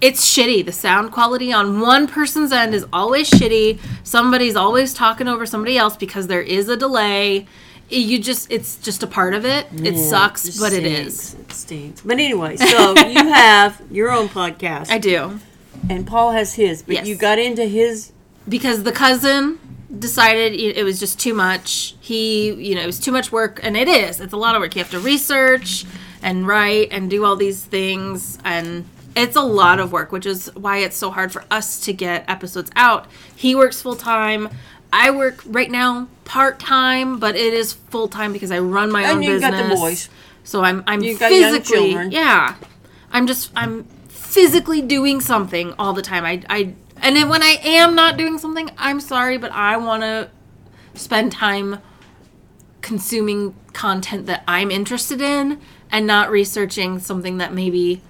it's 0.00 0.24
shitty. 0.36 0.64
The 0.66 0.72
sound 0.72 1.12
quality 1.12 1.52
on 1.52 1.80
one 1.80 2.08
person's 2.08 2.52
end 2.52 2.74
is 2.74 2.84
always 2.92 3.30
shitty. 3.30 3.78
Somebody's 4.02 4.56
always 4.56 4.92
talking 4.92 5.28
over 5.28 5.46
somebody 5.46 5.78
else 5.78 5.96
because 5.96 6.26
there 6.26 6.42
is 6.42 6.68
a 6.68 6.76
delay. 6.76 7.46
You 7.88 8.18
just 8.18 8.50
it's 8.50 8.76
just 8.76 9.02
a 9.02 9.06
part 9.06 9.34
of 9.34 9.44
it. 9.44 9.66
It 9.72 9.94
Yeah, 9.94 10.02
sucks, 10.08 10.46
it 10.46 10.56
but 10.58 10.72
it 10.72 10.82
stinks. 10.82 11.14
is. 11.14 11.34
It 11.34 11.52
stinks. 11.52 12.00
But 12.00 12.14
anyway, 12.18 12.56
so 12.56 12.98
you 13.06 13.14
have 13.32 13.80
your 13.90 14.10
own 14.10 14.28
podcast, 14.28 14.90
I 14.90 14.98
do. 14.98 15.38
and 15.88 16.06
Paul 16.06 16.32
has 16.32 16.54
his. 16.54 16.82
But 16.82 16.94
Yes. 16.96 17.06
you 17.06 17.14
got 17.14 17.38
into 17.38 17.64
his. 17.66 18.10
Because 18.48 18.82
the 18.82 18.92
cousin 18.92 19.58
decided 20.00 20.52
it 20.54 20.76
it 20.76 20.84
was 20.84 20.98
just 21.00 21.18
too 21.20 21.34
much. 21.34 21.94
He, 22.00 22.52
you 22.52 22.74
know, 22.74 22.82
it 22.82 22.86
was 22.86 23.00
too 23.00 23.12
much 23.12 23.30
work 23.32 23.60
and 23.62 23.76
it 23.76 23.88
is. 23.88 24.20
It's 24.20 24.32
a 24.32 24.36
lot 24.36 24.54
of 24.54 24.60
work. 24.62 24.74
You 24.76 24.82
have 24.82 24.90
to 24.92 25.00
research 25.00 25.84
and 26.22 26.46
write 26.46 26.88
and 26.90 27.10
do 27.10 27.24
all 27.24 27.36
these 27.36 27.64
things 27.64 28.38
and 28.44 28.84
it's 29.16 29.36
a 29.36 29.42
lot 29.42 29.78
of 29.78 29.92
work, 29.92 30.10
which 30.10 30.26
is 30.26 30.50
why 30.56 30.78
it's 30.78 30.96
so 30.96 31.10
hard 31.10 31.30
for 31.32 31.44
us 31.50 31.78
to 31.80 31.92
get 31.92 32.28
episodes 32.28 32.70
out. 32.74 33.06
He 33.36 33.54
works 33.54 33.80
full 33.80 33.94
time. 33.96 34.48
I 34.92 35.10
work 35.10 35.42
right 35.46 35.70
now 35.70 36.08
part 36.24 36.58
time, 36.58 37.18
but 37.18 37.36
it 37.36 37.54
is 37.54 37.72
full 37.72 38.08
time 38.08 38.32
because 38.32 38.50
I 38.50 38.58
run 38.58 38.90
my 38.90 39.02
And 39.02 39.18
own 39.18 39.22
you've 39.22 39.40
got 39.40 39.52
business. 39.52 39.70
the 39.70 39.76
boys. 39.76 40.08
So 40.44 40.62
I'm 40.64 40.82
I'm 40.86 41.00
got 41.00 41.32
young 41.32 41.52
physically 41.52 41.62
children. 41.90 42.10
yeah. 42.12 42.56
I'm 43.12 43.26
just 43.26 43.50
I'm 43.54 43.84
physically 44.08 44.82
doing 44.82 45.20
something 45.20 45.74
all 45.78 45.92
the 45.92 46.02
time. 46.02 46.24
I 46.24 46.42
I 46.50 46.74
and 47.04 47.14
then 47.14 47.28
when 47.28 47.42
I 47.42 47.58
am 47.62 47.94
not 47.94 48.16
doing 48.16 48.38
something, 48.38 48.70
I'm 48.78 48.98
sorry, 48.98 49.36
but 49.36 49.52
I 49.52 49.76
want 49.76 50.02
to 50.02 50.30
spend 50.94 51.32
time 51.32 51.78
consuming 52.80 53.54
content 53.74 54.24
that 54.24 54.42
I'm 54.48 54.70
interested 54.70 55.20
in 55.20 55.60
and 55.90 56.06
not 56.06 56.30
researching 56.30 56.98
something 56.98 57.36
that 57.38 57.52
maybe 57.52 58.00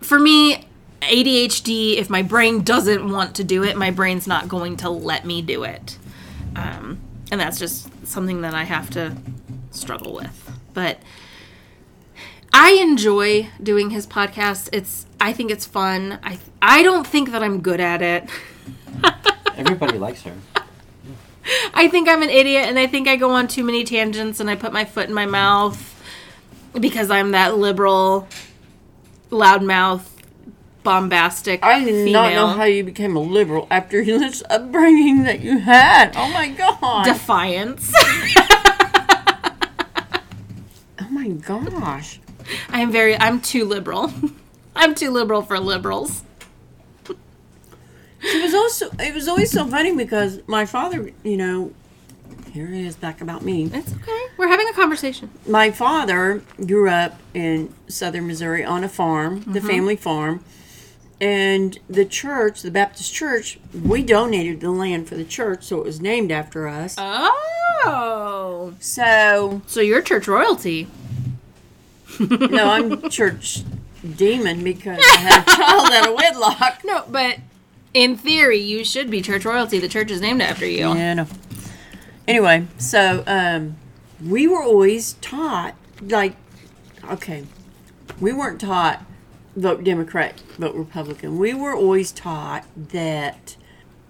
for 0.00 0.18
me 0.18 0.68
ADHD 1.00 1.96
if 1.96 2.10
my 2.10 2.20
brain 2.20 2.62
doesn't 2.62 3.10
want 3.10 3.34
to 3.36 3.44
do 3.44 3.64
it, 3.64 3.78
my 3.78 3.90
brain's 3.90 4.26
not 4.26 4.46
going 4.46 4.76
to 4.78 4.90
let 4.90 5.24
me 5.24 5.40
do 5.40 5.64
it. 5.64 5.96
Um, 6.54 7.00
and 7.30 7.40
that's 7.40 7.58
just 7.58 7.88
something 8.06 8.42
that 8.42 8.52
I 8.52 8.64
have 8.64 8.90
to 8.90 9.16
struggle 9.70 10.12
with. 10.14 10.52
But 10.74 10.98
I 12.60 12.72
enjoy 12.72 13.50
doing 13.62 13.90
his 13.90 14.04
podcast. 14.04 14.68
It's 14.72 15.06
I 15.20 15.32
think 15.32 15.52
it's 15.52 15.64
fun. 15.64 16.18
I 16.24 16.40
I 16.60 16.82
don't 16.82 17.06
think 17.06 17.30
that 17.30 17.40
I'm 17.40 17.60
good 17.60 17.78
at 17.78 18.02
it. 18.02 18.28
Everybody 19.56 19.96
likes 19.96 20.22
her. 20.22 20.34
I 21.72 21.86
think 21.86 22.08
I'm 22.08 22.20
an 22.20 22.30
idiot 22.30 22.64
and 22.66 22.76
I 22.76 22.88
think 22.88 23.06
I 23.06 23.14
go 23.14 23.30
on 23.30 23.46
too 23.46 23.62
many 23.62 23.84
tangents 23.84 24.40
and 24.40 24.50
I 24.50 24.56
put 24.56 24.72
my 24.72 24.84
foot 24.84 25.08
in 25.08 25.14
my 25.14 25.24
mouth 25.24 26.02
because 26.78 27.12
I'm 27.12 27.30
that 27.30 27.56
liberal, 27.56 28.26
loudmouth, 29.30 30.02
bombastic 30.82 31.62
I 31.62 31.84
did 31.84 32.06
female. 32.06 32.12
not 32.12 32.32
know 32.32 32.48
how 32.48 32.64
you 32.64 32.82
became 32.82 33.14
a 33.14 33.20
liberal 33.20 33.68
after 33.70 34.04
this 34.04 34.42
upbringing 34.50 35.22
that 35.22 35.38
you 35.38 35.58
had. 35.58 36.16
Oh 36.16 36.28
my 36.32 36.48
god. 36.48 37.04
Defiance. 37.04 37.92
oh 40.98 41.08
my 41.08 41.28
gosh. 41.28 42.18
I 42.70 42.80
am 42.80 42.92
very 42.92 43.18
I'm 43.18 43.40
too 43.40 43.64
liberal. 43.64 44.12
I'm 44.76 44.94
too 44.94 45.10
liberal 45.10 45.42
for 45.42 45.58
liberals. 45.58 46.22
It 48.20 48.42
was 48.42 48.54
also 48.54 48.90
it 48.98 49.14
was 49.14 49.28
always 49.28 49.50
so 49.50 49.66
funny 49.66 49.94
because 49.94 50.40
my 50.46 50.66
father, 50.66 51.12
you 51.22 51.36
know, 51.36 51.72
here 52.52 52.66
it 52.66 52.84
is 52.84 52.96
back 52.96 53.20
about 53.20 53.44
me. 53.44 53.70
It's 53.72 53.92
okay. 53.92 54.26
We're 54.36 54.48
having 54.48 54.68
a 54.68 54.72
conversation. 54.72 55.30
My 55.46 55.70
father 55.70 56.42
grew 56.66 56.88
up 56.88 57.18
in 57.34 57.72
southern 57.86 58.26
Missouri 58.26 58.64
on 58.64 58.82
a 58.82 58.88
farm, 58.88 59.42
the 59.42 59.60
mm-hmm. 59.60 59.68
family 59.68 59.96
farm. 59.96 60.44
And 61.20 61.78
the 61.88 62.04
church, 62.04 62.62
the 62.62 62.70
Baptist 62.70 63.12
church, 63.12 63.58
we 63.74 64.04
donated 64.04 64.60
the 64.60 64.70
land 64.70 65.08
for 65.08 65.16
the 65.16 65.24
church, 65.24 65.64
so 65.64 65.78
it 65.78 65.84
was 65.84 66.00
named 66.00 66.30
after 66.30 66.68
us. 66.68 66.94
Oh. 66.96 68.74
So, 68.80 69.62
So 69.66 69.80
you're 69.80 70.02
church 70.02 70.28
royalty. 70.28 70.88
No, 72.20 72.70
I'm 72.70 73.10
church 73.10 73.62
demon 74.16 74.64
because 74.64 74.98
I 74.98 75.16
had 75.16 75.42
a 75.42 75.44
child 75.44 75.90
out 75.92 76.08
of 76.08 76.14
wedlock. 76.14 76.80
No, 76.84 77.04
but 77.08 77.38
in 77.94 78.16
theory, 78.16 78.58
you 78.58 78.84
should 78.84 79.10
be 79.10 79.20
church 79.22 79.44
royalty. 79.44 79.78
The 79.78 79.88
church 79.88 80.10
is 80.10 80.20
named 80.20 80.42
after 80.42 80.66
you. 80.66 80.94
Yeah, 80.94 81.14
no. 81.14 81.26
Anyway, 82.26 82.66
so 82.78 83.24
um, 83.26 83.76
we 84.24 84.46
were 84.46 84.62
always 84.62 85.14
taught, 85.14 85.74
like, 86.02 86.36
okay, 87.10 87.44
we 88.20 88.32
weren't 88.32 88.60
taught 88.60 89.04
vote 89.56 89.82
Democrat, 89.82 90.40
vote 90.58 90.74
Republican. 90.74 91.38
We 91.38 91.54
were 91.54 91.74
always 91.74 92.12
taught 92.12 92.64
that 92.76 93.56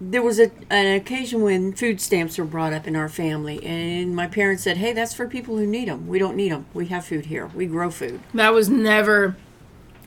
there 0.00 0.22
was 0.22 0.38
a, 0.38 0.50
an 0.70 0.94
occasion 0.94 1.42
when 1.42 1.72
food 1.72 2.00
stamps 2.00 2.38
were 2.38 2.44
brought 2.44 2.72
up 2.72 2.86
in 2.86 2.94
our 2.94 3.08
family, 3.08 3.64
and 3.64 4.14
my 4.14 4.26
parents 4.26 4.62
said, 4.62 4.76
"Hey, 4.76 4.92
that's 4.92 5.14
for 5.14 5.26
people 5.26 5.58
who 5.58 5.66
need 5.66 5.88
them. 5.88 6.06
We 6.06 6.18
don't 6.18 6.36
need 6.36 6.52
them. 6.52 6.66
We 6.72 6.86
have 6.86 7.04
food 7.04 7.26
here. 7.26 7.46
We 7.46 7.66
grow 7.66 7.90
food. 7.90 8.20
That 8.34 8.52
was 8.52 8.68
never. 8.68 9.36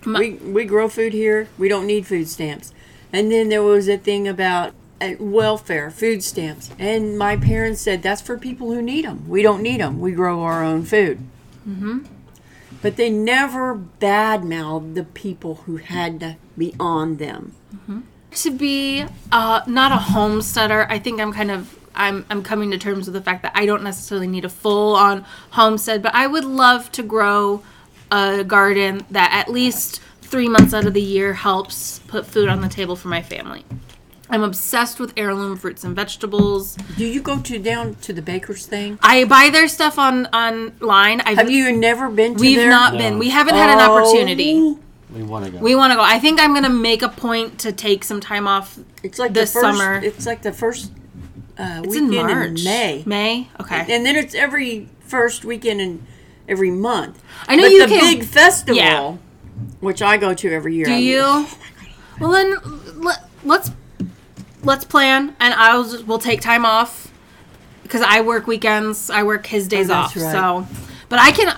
we 0.06 0.34
we 0.36 0.66
grow 0.66 0.88
food 0.88 1.14
here. 1.14 1.50
We 1.58 1.68
don't 1.68 1.86
need 1.86 2.08
food 2.08 2.28
stamps." 2.28 2.74
And 3.14 3.30
then 3.30 3.50
there 3.50 3.64
was 3.64 3.90
a 3.90 3.98
thing 3.98 4.28
about 4.28 4.74
uh, 5.02 5.16
welfare, 5.20 5.92
food 5.92 6.24
stamps, 6.24 6.72
and 6.80 7.18
my 7.18 7.36
parents 7.36 7.82
said, 7.82 8.02
"That's 8.02 8.22
for 8.22 8.38
people 8.38 8.72
who 8.72 8.82
need 8.82 9.04
them. 9.04 9.28
We 9.28 9.42
don't 9.42 9.62
need 9.62 9.82
them. 9.82 10.00
We 10.00 10.14
grow 10.14 10.42
our 10.42 10.64
own 10.64 10.86
food." 10.86 11.20
Mm-hmm. 11.68 12.06
But 12.82 12.96
they 12.96 13.10
never 13.10 13.80
badmouthed 14.00 14.96
the 14.96 15.04
people 15.04 15.56
who 15.66 15.78
had 15.78 16.20
to 16.22 16.38
be 16.58 16.74
on 16.80 17.18
them. 17.18 17.54
To 18.36 18.52
be 18.52 19.06
uh, 19.32 19.62
not 19.68 19.92
a 19.92 19.98
homesteader. 19.98 20.86
I 20.90 21.00
think 21.00 21.20
I'm 21.20 21.34
kind 21.34 21.52
of 21.52 21.78
I'm 21.96 22.26
I'm 22.30 22.44
coming 22.44 22.72
to 22.72 22.78
terms 22.78 23.06
with 23.08 23.14
the 23.14 23.22
fact 23.22 23.42
that 23.44 23.52
I 23.56 23.66
don't 23.66 23.84
necessarily 23.84 24.28
need 24.28 24.46
a 24.46 24.50
full 24.50 24.96
on 24.96 25.26
homestead, 25.52 26.02
but 26.02 26.14
I 26.16 26.28
would 26.28 26.46
love 26.46 26.92
to 26.94 27.04
grow 27.04 27.64
a 28.12 28.44
garden 28.44 29.06
that 29.12 29.32
at 29.34 29.52
least 29.52 30.02
three 30.22 30.48
months 30.48 30.74
out 30.74 30.86
of 30.86 30.94
the 30.94 31.02
year 31.02 31.34
helps 31.34 32.00
put 32.08 32.26
food 32.26 32.48
on 32.50 32.62
the 32.62 32.70
table 32.70 32.96
for 32.96 33.08
my 33.10 33.22
family. 33.22 33.66
I'm 34.30 34.44
obsessed 34.44 34.98
with 34.98 35.12
heirloom 35.18 35.58
fruits 35.58 35.84
and 35.84 35.94
vegetables. 35.94 36.76
Do 36.98 37.06
you 37.06 37.22
go 37.22 37.40
to 37.42 37.60
down 37.60 37.96
to 37.96 38.14
the 38.14 38.22
baker's 38.22 38.66
thing? 38.66 38.98
I 39.02 39.26
buy 39.26 39.50
their 39.50 39.68
stuff 39.68 40.00
on 40.00 40.28
online. 40.28 41.20
I've, 41.22 41.38
Have 41.38 41.52
you 41.52 41.76
never 41.76 42.10
been 42.10 42.36
to 42.36 42.40
We've 42.42 42.56
there? 42.58 42.70
not 42.70 42.94
No. 42.94 43.00
been. 43.00 43.20
We 43.20 43.30
haven't 43.30 43.56
had 43.56 43.70
an 43.78 43.80
opportunity. 43.80 44.54
Oh, 44.56 44.80
We 45.14 45.24
want 45.24 45.46
to 45.46 45.52
go. 45.52 45.58
We 45.60 45.76
want 45.76 45.92
to 45.92 45.98
go. 45.98 46.04
I 46.04 46.20
think 46.20 46.40
I'm 46.40 46.54
gonna 46.54 46.70
make 46.70 47.02
a 47.02 47.10
point 47.10 47.60
to 47.60 47.72
take 47.72 48.04
some 48.04 48.22
time 48.22 48.48
off. 48.48 48.80
It's 49.04 49.20
like 49.20 49.34
This 49.34 49.52
the 49.54 49.60
first, 49.62 49.78
summer. 49.78 49.96
It's 50.04 50.26
like 50.26 50.42
the 50.42 50.54
first 50.54 50.92
uh, 51.58 51.82
It's 51.84 51.96
in 51.96 52.08
weekend 52.08 52.30
in, 52.32 52.38
March, 52.38 52.64
May. 52.64 53.04
May. 53.06 53.50
Okay. 53.60 53.86
and 53.94 54.06
then 54.06 54.16
it's 54.16 54.34
every 54.34 54.88
first 55.02 55.44
weekend 55.44 55.82
in 55.82 56.06
every 56.48 56.72
month. 56.72 57.22
I 57.48 57.56
know 57.56 57.64
but 57.64 57.72
you 57.72 57.82
the 57.88 57.88
can- 57.94 58.18
big 58.20 58.24
festival, 58.26 58.76
Yeah. 58.78 59.18
which 59.82 60.02
I 60.02 60.18
go 60.18 60.34
to 60.34 60.52
every 60.54 60.76
year. 60.76 60.86
Do 60.86 60.94
I- 60.94 60.98
you? 60.98 61.48
Well 62.20 62.32
then, 62.32 62.56
let, 63.02 63.28
let's 63.44 63.72
let's 64.64 64.86
plan, 64.86 65.36
and 65.40 65.54
I'll 65.56 65.84
just, 65.84 66.06
we'll 66.06 66.20
take 66.20 66.40
time 66.40 66.66
off 66.66 67.12
because 67.82 68.02
I 68.04 68.22
work 68.22 68.46
weekends. 68.46 69.10
I 69.10 69.24
work 69.24 69.48
his 69.48 69.68
days 69.68 69.90
Oh, 69.90 69.94
off. 69.96 70.16
right. 70.16 70.32
So, 70.32 70.68
but 71.10 71.18
I 71.20 71.32
can. 71.32 71.58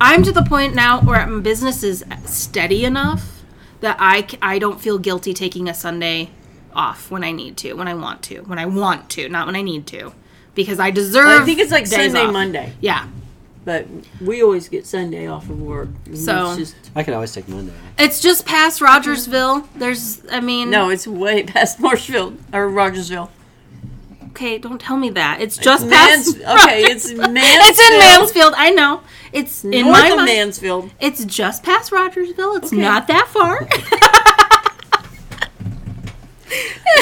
I'm 0.00 0.22
to 0.24 0.32
the 0.32 0.42
point 0.42 0.74
now 0.74 1.00
where 1.00 1.26
my 1.26 1.40
business 1.40 1.82
is 1.82 2.04
steady 2.24 2.84
enough 2.84 3.42
that 3.80 3.96
I, 4.00 4.26
I 4.42 4.58
don't 4.58 4.80
feel 4.80 4.98
guilty 4.98 5.34
taking 5.34 5.68
a 5.68 5.74
Sunday 5.74 6.30
off 6.74 7.10
when 7.10 7.22
I 7.22 7.32
need 7.32 7.56
to, 7.58 7.74
when 7.74 7.86
I 7.88 7.94
want 7.94 8.22
to, 8.24 8.40
when 8.42 8.58
I 8.58 8.66
want 8.66 9.08
to, 9.10 9.28
not 9.28 9.46
when 9.46 9.56
I 9.56 9.62
need 9.62 9.86
to, 9.88 10.12
because 10.54 10.80
I 10.80 10.90
deserve. 10.90 11.42
I 11.42 11.44
think 11.44 11.58
it's 11.60 11.70
like 11.72 11.84
days 11.84 12.12
Sunday, 12.12 12.26
off. 12.26 12.32
Monday, 12.32 12.72
Yeah. 12.80 13.06
but 13.64 13.86
we 14.20 14.42
always 14.42 14.68
get 14.68 14.86
Sunday 14.86 15.26
off 15.26 15.48
of 15.48 15.60
work. 15.60 15.88
So- 16.14 16.56
just, 16.56 16.74
I 16.96 17.02
can 17.02 17.14
always 17.14 17.32
take 17.32 17.48
Monday. 17.48 17.72
It's 17.98 18.20
just 18.20 18.44
past 18.46 18.80
Rogersville. 18.80 19.68
There's, 19.76 20.22
I 20.30 20.40
mean, 20.40 20.70
no, 20.70 20.90
it's 20.90 21.06
way 21.06 21.42
past 21.44 21.78
Marshfield 21.78 22.38
or 22.52 22.68
Rogersville. 22.68 23.30
Okay, 24.34 24.58
don't 24.58 24.80
tell 24.80 24.96
me 24.96 25.10
that. 25.10 25.40
It's 25.40 25.56
just 25.56 25.88
past. 25.88 26.36
Mans- 26.38 26.60
okay, 26.64 26.82
it's 26.82 27.12
Mansfield. 27.12 27.36
It's 27.36 27.80
in 27.80 27.98
Mansfield. 28.00 28.54
I 28.56 28.70
know. 28.70 29.00
It's 29.32 29.64
in 29.64 29.70
North 29.86 29.92
my 30.00 30.08
of. 30.10 30.24
Mansfield. 30.24 30.90
It's 31.00 31.24
just 31.24 31.62
past 31.62 31.92
Rogersville. 31.92 32.56
It's 32.56 32.72
Okay. 32.72 32.82
not 32.82 33.06
that 33.06 33.28
far. 33.28 33.60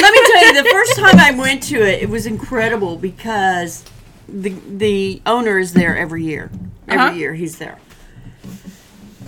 Let 0.01 0.13
me 0.13 0.21
tell 0.27 0.47
you, 0.55 0.63
the 0.63 0.69
first 0.71 0.97
time 0.97 1.19
I 1.19 1.31
went 1.37 1.63
to 1.65 1.77
it, 1.77 2.03
it 2.03 2.09
was 2.11 2.27
incredible 2.27 2.97
because 2.97 3.85
the 4.29 4.51
the 4.69 5.23
owner 5.27 5.59
is 5.59 5.73
there 5.75 5.97
every 5.97 6.25
year. 6.25 6.51
Every 6.89 7.01
Uh-huh. 7.07 7.15
year 7.15 7.35
he's 7.35 7.57
there. 7.59 7.79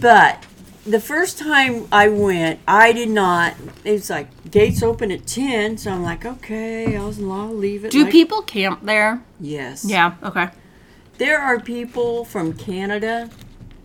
But 0.00 0.44
the 0.86 1.00
first 1.00 1.38
time 1.38 1.86
I 1.90 2.08
went, 2.08 2.60
I 2.68 2.92
did 2.92 3.08
not. 3.08 3.54
It's 3.84 4.10
like 4.10 4.28
gates 4.50 4.82
open 4.82 5.10
at 5.10 5.26
ten, 5.26 5.78
so 5.78 5.90
I'm 5.90 6.02
like, 6.02 6.24
okay, 6.24 6.96
I'll, 6.96 7.32
I'll 7.32 7.54
leave 7.54 7.84
it. 7.84 7.90
Do 7.90 8.02
like- 8.04 8.12
people 8.12 8.42
camp 8.42 8.80
there? 8.82 9.22
Yes. 9.40 9.84
Yeah. 9.84 10.14
Okay. 10.22 10.48
There 11.18 11.40
are 11.40 11.60
people 11.60 12.24
from 12.24 12.52
Canada. 12.54 13.30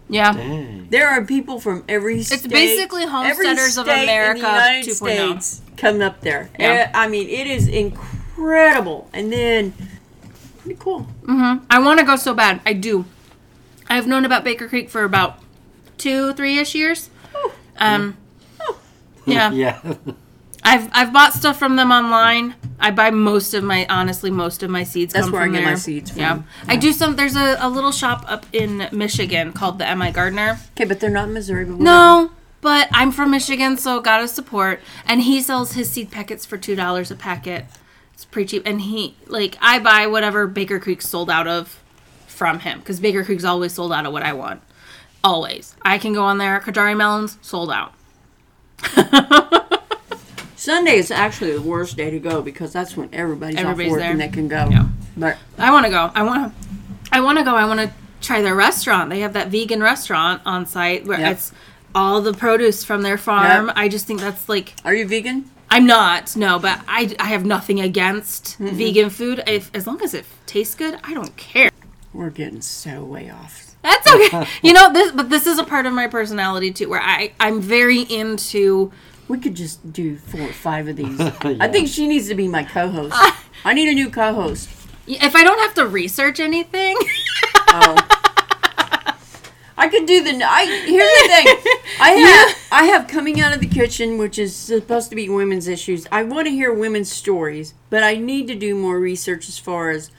Yeah. 0.09 0.33
Dang. 0.33 0.87
There 0.89 1.07
are 1.07 1.23
people 1.23 1.59
from 1.59 1.83
every 1.87 2.23
state. 2.23 2.39
It's 2.39 2.47
basically 2.47 3.03
every 3.03 3.11
Homesteaders 3.11 3.77
of 3.77 3.85
state 3.85 3.99
in 3.99 4.05
the 4.07 4.11
America 4.11 4.39
United 4.39 4.89
2.0. 4.89 4.95
States 4.95 5.61
come 5.77 6.01
up 6.01 6.21
there. 6.21 6.49
Yeah. 6.59 6.67
Eh, 6.67 6.91
I 6.95 7.07
mean, 7.07 7.29
it 7.29 7.45
is 7.45 7.67
incredible. 7.67 9.07
And 9.13 9.31
then, 9.31 9.73
pretty 10.61 10.79
cool. 10.79 11.07
I 11.27 11.77
want 11.79 11.99
to 11.99 12.05
go 12.05 12.15
so 12.15 12.33
bad. 12.33 12.59
I 12.65 12.73
do. 12.73 13.05
I've 13.87 14.07
known 14.07 14.25
about 14.25 14.43
Baker 14.43 14.67
Creek 14.67 14.89
for 14.89 15.03
about 15.03 15.39
two, 15.99 16.33
three 16.33 16.57
ish 16.57 16.73
years. 16.73 17.09
Um. 17.77 18.17
Yeah. 19.25 19.51
Yeah. 19.51 19.95
I've 20.63 20.89
I've 20.91 21.13
bought 21.13 21.33
stuff 21.33 21.57
from 21.57 21.75
them 21.75 21.91
online. 21.91 22.55
I 22.79 22.91
buy 22.91 23.11
most 23.11 23.53
of 23.53 23.63
my 23.63 23.85
honestly 23.89 24.31
most 24.31 24.63
of 24.63 24.69
my 24.69 24.83
seeds. 24.83 25.13
That's 25.13 25.25
come 25.25 25.33
where 25.33 25.41
I 25.41 25.45
from 25.45 25.53
get 25.53 25.63
my 25.63 25.75
seeds 25.75 26.11
from. 26.11 26.19
Yeah. 26.19 26.41
I 26.67 26.75
do 26.75 26.91
some. 26.91 27.15
There's 27.15 27.35
a, 27.35 27.57
a 27.59 27.69
little 27.69 27.91
shop 27.91 28.25
up 28.27 28.45
in 28.51 28.89
Michigan 28.91 29.53
called 29.53 29.79
the 29.79 29.95
Mi 29.95 30.11
Gardener. 30.11 30.59
Okay, 30.71 30.85
but 30.85 30.99
they're 30.99 31.09
not 31.09 31.27
in 31.27 31.33
Missouri. 31.33 31.65
But 31.65 31.79
No, 31.79 32.31
But 32.61 32.89
I'm 32.91 33.11
from 33.11 33.31
Michigan, 33.31 33.77
so 33.77 34.01
gotta 34.01 34.27
support. 34.27 34.81
And 35.05 35.21
he 35.21 35.41
sells 35.41 35.73
his 35.73 35.89
seed 35.89 36.11
packets 36.11 36.45
for 36.45 36.57
two 36.57 36.75
dollars 36.75 37.09
a 37.11 37.15
packet. 37.15 37.65
It's 38.13 38.25
pretty 38.25 38.47
cheap. 38.47 38.63
And 38.65 38.81
he 38.81 39.15
like 39.27 39.57
I 39.61 39.79
buy 39.79 40.07
whatever 40.07 40.45
Baker 40.47 40.79
Creek 40.79 41.01
sold 41.01 41.29
out 41.29 41.47
of 41.47 41.81
from 42.27 42.59
him 42.59 42.79
because 42.79 42.99
Baker 42.99 43.23
Creek's 43.23 43.45
always 43.45 43.73
sold 43.73 43.93
out 43.93 44.05
of 44.05 44.11
what 44.11 44.23
I 44.23 44.33
want. 44.33 44.61
Always. 45.23 45.75
I 45.83 45.97
can 45.97 46.13
go 46.13 46.23
on 46.23 46.37
there. 46.37 46.59
Kajari 46.59 46.95
melons 46.95 47.37
sold 47.41 47.71
out. 47.71 47.93
Sunday 50.55 50.97
is 50.97 51.09
actually 51.09 51.53
the 51.53 51.61
worst 51.61 51.95
day 51.95 52.09
to 52.09 52.19
go 52.19 52.41
because 52.41 52.73
that's 52.73 52.95
when 52.97 53.09
everybody's, 53.13 53.57
Everybody's 53.57 53.87
off 53.87 53.91
work 53.91 53.99
there. 54.01 54.11
and 54.11 54.19
they 54.19 54.27
can 54.27 54.47
go. 54.49 54.67
Yeah. 54.69 54.87
But 55.15 55.37
I 55.57 55.71
want 55.71 55.85
to 55.85 55.89
go. 55.89 56.11
I 56.13 56.23
want 56.23 56.51
to. 56.53 56.69
I 57.11 57.21
want 57.21 57.37
to 57.39 57.43
go. 57.45 57.55
I 57.55 57.65
want 57.65 57.79
to 57.79 57.91
try 58.21 58.41
their 58.41 58.55
restaurant. 58.55 59.09
They 59.09 59.21
have 59.21 59.33
that 59.33 59.47
vegan 59.47 59.81
restaurant 59.81 60.41
on 60.45 60.65
site 60.65 61.05
where 61.05 61.19
Yep. 61.19 61.31
it's 61.31 61.51
all 61.95 62.21
the 62.21 62.33
produce 62.33 62.83
from 62.83 63.01
their 63.03 63.17
farm. 63.17 63.67
Yep. 63.67 63.75
I 63.77 63.87
just 63.87 64.05
think 64.05 64.19
that's 64.19 64.47
like 64.49 64.75
are 64.83 64.93
you 64.93 65.07
vegan? 65.07 65.49
I'm 65.69 65.85
not 65.85 66.35
no, 66.35 66.59
but 66.59 66.81
I 66.87 67.15
I 67.19 67.27
have 67.29 67.45
nothing 67.45 67.79
against 67.79 68.57
vegan 68.57 69.09
food. 69.09 69.41
If 69.47 69.71
as 69.73 69.87
long 69.87 70.01
as 70.03 70.13
it 70.13 70.25
tastes 70.45 70.75
good, 70.75 70.99
I 71.03 71.13
don't 71.13 71.35
care. 71.37 71.69
We're 72.13 72.31
getting 72.31 72.61
so 72.61 73.03
way 73.03 73.29
off. 73.29 73.68
That's 73.81 74.11
okay. 74.11 74.45
you 74.61 74.73
know 74.73 74.91
this, 74.91 75.11
but 75.11 75.29
this 75.29 75.47
is 75.47 75.57
a 75.57 75.63
part 75.63 75.85
of 75.85 75.93
my 75.93 76.07
personality 76.07 76.71
too, 76.71 76.89
where 76.89 77.01
I 77.01 77.31
I'm 77.39 77.61
very 77.61 78.01
into. 78.01 78.91
We 79.27 79.37
could 79.37 79.55
just 79.55 79.93
do 79.93 80.17
four 80.17 80.41
or 80.41 80.53
five 80.53 80.87
of 80.87 80.95
these. 80.95 81.19
Yeah. 81.43 81.57
I 81.59 81.67
think 81.67 81.87
she 81.87 82.07
needs 82.07 82.27
to 82.29 82.35
be 82.35 82.47
my 82.47 82.63
co-host. 82.63 83.15
Uh, 83.15 83.31
I 83.63 83.73
need 83.73 83.87
a 83.87 83.93
new 83.93 84.09
co-host. 84.09 84.67
If 85.07 85.35
I 85.35 85.43
don't 85.43 85.59
have 85.59 85.73
to 85.75 85.87
research 85.87 86.39
anything, 86.39 86.97
Oh. 87.71 87.95
I 89.77 89.87
could 89.87 90.05
do 90.05 90.21
the. 90.23 90.43
I 90.43 90.65
here's 90.65 91.21
the 91.21 91.27
thing. 91.27 91.73
I 92.01 92.09
have 92.11 92.57
I 92.71 92.83
have 92.85 93.07
coming 93.07 93.39
out 93.39 93.53
of 93.53 93.61
the 93.61 93.67
kitchen, 93.67 94.17
which 94.17 94.37
is 94.37 94.53
supposed 94.55 95.09
to 95.11 95.15
be 95.15 95.29
women's 95.29 95.67
issues. 95.69 96.05
I 96.11 96.23
want 96.23 96.47
to 96.47 96.51
hear 96.51 96.73
women's 96.73 97.09
stories, 97.11 97.73
but 97.89 98.03
I 98.03 98.15
need 98.15 98.47
to 98.47 98.55
do 98.55 98.75
more 98.75 98.99
research 98.99 99.47
as 99.47 99.57
far 99.57 99.89
as 99.89 100.11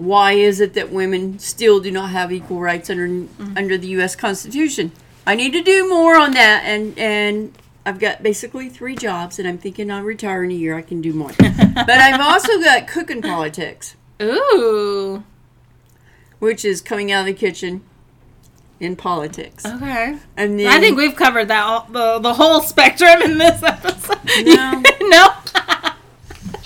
why 0.00 0.32
is 0.32 0.60
it 0.60 0.72
that 0.74 0.90
women 0.90 1.38
still 1.38 1.78
do 1.78 1.90
not 1.90 2.10
have 2.10 2.32
equal 2.32 2.58
rights 2.60 2.88
under 2.88 3.06
mm-hmm. 3.06 3.56
under 3.56 3.76
the 3.76 3.88
U.S. 3.88 4.16
Constitution. 4.16 4.92
I 5.26 5.34
need 5.34 5.52
to 5.52 5.62
do 5.62 5.88
more 5.88 6.18
on 6.18 6.32
that, 6.32 6.62
and 6.64 6.98
and 6.98 7.52
I've 7.84 7.98
got 7.98 8.22
basically 8.22 8.70
three 8.70 8.96
jobs, 8.96 9.38
and 9.38 9.46
I'm 9.46 9.58
thinking 9.58 9.90
I'll 9.90 10.02
retire 10.02 10.42
in 10.42 10.50
a 10.50 10.54
year. 10.54 10.76
I 10.76 10.82
can 10.82 11.02
do 11.02 11.12
more, 11.12 11.32
but 11.38 11.90
I've 11.90 12.20
also 12.20 12.58
got 12.60 12.88
cooking 12.88 13.20
politics 13.20 13.96
ooh, 14.22 15.22
which 16.38 16.64
is 16.64 16.80
coming 16.80 17.12
out 17.12 17.20
of 17.20 17.26
the 17.26 17.34
kitchen 17.34 17.82
in 18.78 18.96
politics. 18.96 19.66
okay. 19.66 20.18
And 20.36 20.58
then 20.58 20.68
I 20.68 20.80
think 20.80 20.96
we've 20.96 21.14
covered 21.14 21.48
that 21.48 21.62
all, 21.62 21.86
the 21.90 22.18
the 22.20 22.34
whole 22.34 22.62
spectrum 22.62 23.20
in 23.22 23.36
this 23.36 23.62
episode. 23.62 24.18
No. 24.46 24.82
no. 25.00 25.28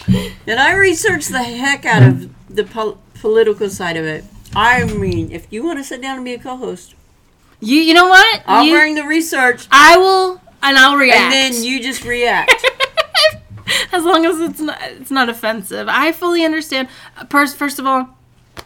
and 0.47 0.61
I 0.61 0.75
researched 0.75 1.31
the 1.31 1.43
heck 1.43 1.85
out 1.85 2.05
of 2.05 2.31
the 2.49 2.63
pol- 2.63 2.99
political 3.25 3.71
side 3.71 3.97
of 3.97 4.05
it. 4.05 4.23
I 4.55 4.85
mean, 4.85 5.33
if 5.33 5.47
you 5.51 5.65
want 5.65 5.79
to 5.79 5.85
sit 5.85 6.03
down 6.03 6.17
and 6.17 6.25
be 6.27 6.35
a 6.35 6.39
co-host, 6.39 6.95
You 7.61 7.81
you 7.81 7.95
know 7.95 8.07
what? 8.09 8.43
I'll 8.47 8.65
You- 8.67 8.75
bring 8.77 8.95
the 8.97 9.05
research, 9.05 9.67
I 9.73 9.97
will 9.97 10.41
and 10.63 10.77
I'll 10.77 10.97
react. 10.97 11.21
and 11.21 11.33
then 11.33 11.65
you 11.65 11.81
just 11.83 12.05
react. 12.05 12.53
as 13.93 14.05
long 14.05 14.27
as 14.27 14.39
it's 14.41 14.61
not 14.61 14.79
it's 15.01 15.11
not 15.11 15.29
offensive. 15.31 15.87
I 15.89 16.13
fully 16.13 16.45
understand. 16.45 16.89
First, 17.31 17.57
first 17.57 17.79
of 17.79 17.87
all, 17.87 18.09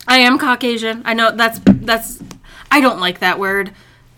I 0.09 0.19
am 0.19 0.39
Caucasian. 0.39 1.03
I 1.05 1.15
know 1.15 1.31
that's 1.35 1.61
that's 1.65 2.19
I 2.71 2.81
don't 2.81 2.99
like 3.01 3.21
that 3.21 3.39
word 3.39 3.71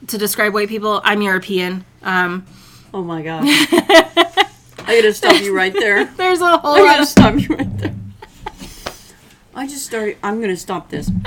to 0.07 0.17
describe 0.17 0.55
white 0.55 0.69
people. 0.71 1.03
I'm 1.05 1.21
European. 1.21 1.85
Um, 2.03 2.47
oh 2.95 3.03
my 3.03 3.21
god! 3.23 3.43
I 4.89 4.97
gotta 4.97 5.13
stop 5.13 5.41
you 5.43 5.55
right 5.55 5.75
there. 5.75 6.05
there's 6.17 6.41
a 6.41 6.57
whole 6.59 6.77
I 6.77 6.81
lot 6.81 6.87
gotta 6.87 7.03
of 7.03 7.09
stop 7.09 7.35
you 7.39 7.49
right 7.55 7.79
there. 7.79 7.95
I 9.55 9.67
just 9.67 9.87
started. 9.87 10.17
I'm 10.23 10.41
gonna 10.41 10.57
stop 10.57 10.91
this. 10.91 11.11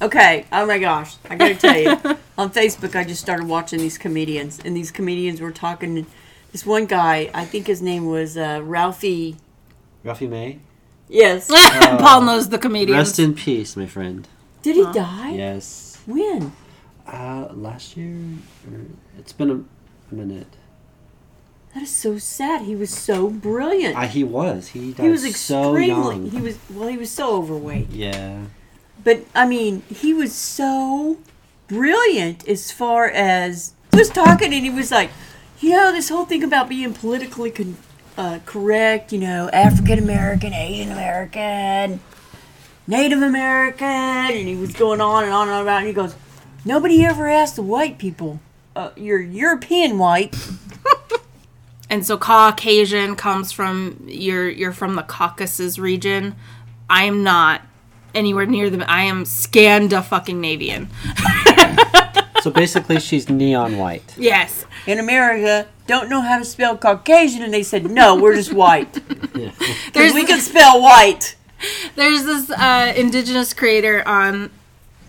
Okay. 0.00 0.44
Oh 0.52 0.66
my 0.66 0.78
gosh. 0.78 1.16
I 1.28 1.36
gotta 1.36 1.54
tell 1.54 1.78
you, 1.78 1.88
on 2.38 2.50
Facebook, 2.50 2.94
I 2.94 3.04
just 3.04 3.20
started 3.20 3.46
watching 3.46 3.78
these 3.78 3.96
comedians, 3.96 4.60
and 4.64 4.76
these 4.76 4.90
comedians 4.90 5.40
were 5.40 5.52
talking. 5.52 6.06
This 6.52 6.66
one 6.66 6.86
guy, 6.86 7.30
I 7.34 7.44
think 7.44 7.66
his 7.66 7.82
name 7.82 8.06
was 8.06 8.36
uh, 8.36 8.60
Ralphie. 8.62 9.36
Ralphie 10.04 10.26
May. 10.26 10.58
Yes. 11.08 11.48
Paul 11.98 12.22
knows 12.22 12.48
the 12.48 12.58
comedian. 12.58 12.98
Rest 12.98 13.18
in 13.18 13.34
peace, 13.34 13.76
my 13.76 13.86
friend. 13.86 14.26
Did 14.62 14.76
he 14.76 14.84
die? 14.92 15.32
Yes. 15.32 15.98
When? 16.06 16.52
Uh, 17.06 17.48
last 17.52 17.96
year? 17.96 18.16
Or, 18.70 18.80
it's 19.18 19.32
been 19.32 19.50
a 19.50 20.14
minute. 20.14 20.56
That 21.76 21.82
is 21.82 21.94
so 21.94 22.16
sad. 22.16 22.62
He 22.62 22.74
was 22.74 22.88
so 22.88 23.28
brilliant. 23.28 23.98
Uh, 23.98 24.08
he 24.08 24.24
was. 24.24 24.68
He 24.68 24.94
died 24.94 25.04
he 25.04 25.10
was 25.10 25.20
so 25.36 25.76
extremely. 25.76 26.16
young. 26.16 26.30
He 26.30 26.40
was 26.40 26.58
well. 26.70 26.88
He 26.88 26.96
was 26.96 27.10
so 27.10 27.36
overweight. 27.36 27.90
yeah. 27.90 28.44
But 29.04 29.26
I 29.34 29.46
mean, 29.46 29.82
he 29.82 30.14
was 30.14 30.34
so 30.34 31.18
brilliant 31.68 32.48
as 32.48 32.72
far 32.72 33.10
as 33.10 33.74
he 33.92 33.98
was 33.98 34.08
talking, 34.08 34.54
and 34.54 34.64
he 34.64 34.70
was 34.70 34.90
like, 34.90 35.10
you 35.60 35.72
know, 35.72 35.92
this 35.92 36.08
whole 36.08 36.24
thing 36.24 36.42
about 36.42 36.70
being 36.70 36.94
politically 36.94 37.50
con- 37.50 37.76
uh, 38.16 38.38
correct, 38.46 39.12
you 39.12 39.18
know, 39.18 39.50
African 39.52 39.98
American, 39.98 40.54
Asian 40.54 40.90
American, 40.90 42.00
Native 42.86 43.20
American, 43.20 43.86
and 43.86 44.48
he 44.48 44.56
was 44.56 44.72
going 44.72 45.02
on 45.02 45.24
and 45.24 45.32
on 45.34 45.48
and 45.48 45.54
on 45.54 45.62
about, 45.62 45.80
and 45.80 45.88
he 45.88 45.92
goes, 45.92 46.14
nobody 46.64 47.04
ever 47.04 47.28
asked 47.28 47.56
the 47.56 47.62
white 47.62 47.98
people, 47.98 48.40
uh, 48.74 48.92
you're 48.96 49.20
European 49.20 49.98
white. 49.98 50.34
And 51.88 52.04
so 52.04 52.16
Caucasian 52.16 53.16
comes 53.16 53.52
from 53.52 54.04
you're 54.06 54.48
you're 54.48 54.72
from 54.72 54.96
the 54.96 55.02
Caucasus 55.02 55.78
region. 55.78 56.34
I 56.90 57.04
am 57.04 57.22
not 57.22 57.62
anywhere 58.14 58.46
near 58.46 58.70
them. 58.70 58.84
I 58.86 59.04
am 59.04 59.24
Scanda 59.24 60.02
fucking 60.04 60.40
Navian. 60.40 60.88
So 62.46 62.52
basically, 62.52 63.00
she's 63.00 63.28
neon 63.28 63.76
white. 63.76 64.14
Yes. 64.16 64.66
In 64.86 65.00
America, 65.00 65.66
don't 65.88 66.08
know 66.08 66.20
how 66.20 66.38
to 66.38 66.44
spell 66.44 66.78
Caucasian, 66.78 67.42
and 67.42 67.52
they 67.52 67.64
said, 67.64 67.90
no, 67.90 68.14
we're 68.14 68.36
just 68.36 68.52
white. 68.52 69.00
Yeah. 69.34 69.50
Because 69.86 70.14
we 70.14 70.24
can 70.24 70.40
spell 70.40 70.80
white. 70.80 71.34
There's 71.96 72.24
this 72.24 72.48
uh, 72.50 72.92
indigenous 72.96 73.52
creator 73.52 74.06
on 74.06 74.52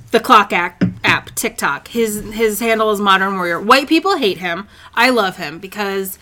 the 0.09 0.19
Clock 0.19 0.51
app, 0.51 0.83
app 1.03 1.35
TikTok. 1.35 1.89
His 1.89 2.23
his 2.33 2.59
handle 2.59 2.89
is 2.89 2.99
Modern 2.99 3.35
Warrior. 3.35 3.61
White 3.61 3.87
people 3.87 4.17
hate 4.17 4.39
him. 4.39 4.67
I 4.95 5.11
love 5.11 5.37
him 5.37 5.59
because 5.59 6.17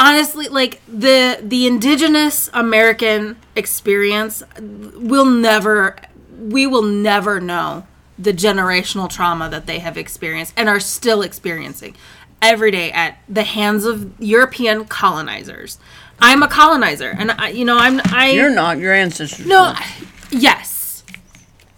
honestly, 0.00 0.48
like 0.48 0.80
the 0.88 1.38
the 1.42 1.66
indigenous 1.66 2.50
American 2.52 3.36
experience 3.54 4.42
will 4.60 5.26
never 5.26 5.96
we 6.38 6.66
will 6.66 6.82
never 6.82 7.38
know 7.40 7.86
the 8.18 8.32
generational 8.32 9.08
trauma 9.08 9.48
that 9.50 9.66
they 9.66 9.78
have 9.78 9.96
experienced 9.96 10.52
and 10.56 10.68
are 10.68 10.80
still 10.80 11.22
experiencing 11.22 11.94
every 12.42 12.70
day 12.70 12.90
at 12.92 13.18
the 13.28 13.42
hands 13.44 13.84
of 13.84 14.12
European 14.20 14.84
colonizers. 14.86 15.78
I'm 16.18 16.42
a 16.42 16.48
colonizer, 16.48 17.14
and 17.18 17.30
I, 17.32 17.48
you 17.50 17.64
know, 17.64 17.78
I'm 17.78 18.00
I. 18.06 18.30
You're 18.32 18.50
not. 18.54 18.78
Your 18.78 18.92
ancestors. 18.94 19.46
No. 19.46 19.72
I- 19.76 19.86
yes. 20.30 21.02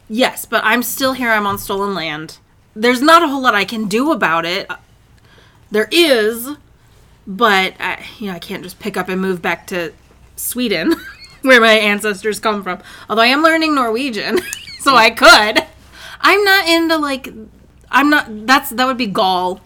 Yes, 0.09 0.44
but 0.44 0.62
I'm 0.65 0.82
still 0.82 1.12
here. 1.15 1.31
I'm 1.31 1.47
on 1.47 1.59
stolen 1.59 1.94
land. 1.94 2.39
There's 2.74 3.01
not 3.03 3.23
a 3.23 3.28
whole 3.28 3.40
lot 3.43 3.55
I 3.55 3.65
can 3.65 3.86
do 3.86 4.11
about 4.12 4.44
it. 4.44 4.69
There 5.70 5.89
is, 5.90 6.49
but 7.27 7.74
I, 7.81 8.05
you 8.19 8.27
know, 8.28 8.35
I 8.35 8.39
can't 8.39 8.62
just 8.62 8.78
pick 8.78 8.97
up 8.97 9.09
and 9.09 9.20
move 9.20 9.43
back 9.43 9.66
to 9.69 9.93
Sweden, 10.36 10.94
where 11.43 11.61
my 11.61 11.73
ancestors 11.73 12.40
come 12.40 12.62
from. 12.62 12.81
Although 13.09 13.23
I 13.23 13.27
am 13.27 13.43
learning 13.43 13.74
Norwegian, 13.74 14.39
so 14.81 14.94
I 14.94 15.11
could. 15.11 15.65
I'm 16.20 16.44
not 16.44 16.69
into 16.69 16.97
like 16.97 17.28
I'm 17.90 18.11
not 18.11 18.47
that's 18.47 18.70
that 18.70 18.86
would 18.86 18.97
be 18.99 19.07
Gaul. 19.07 19.61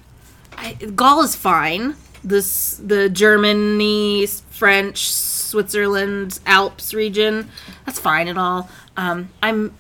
I, 0.56 0.74
Gaul 0.74 1.22
is 1.22 1.36
fine. 1.36 1.96
This 2.24 2.76
the 2.76 3.08
Germany, 3.08 4.26
French, 4.26 5.10
Switzerland, 5.10 6.40
Alps 6.46 6.92
region. 6.94 7.50
That's 7.84 7.98
fine 7.98 8.28
at 8.28 8.38
all. 8.38 8.68
Um, 8.96 9.28
I'm 9.42 9.74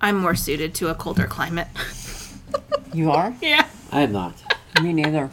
I'm 0.00 0.16
more 0.16 0.34
suited 0.34 0.74
to 0.76 0.88
a 0.88 0.94
colder 0.94 1.26
climate. 1.26 1.68
You 2.92 3.12
are? 3.12 3.32
yeah, 3.40 3.68
I 3.92 4.00
am 4.00 4.10
not. 4.10 4.34
Me 4.82 4.92
neither. 4.92 5.30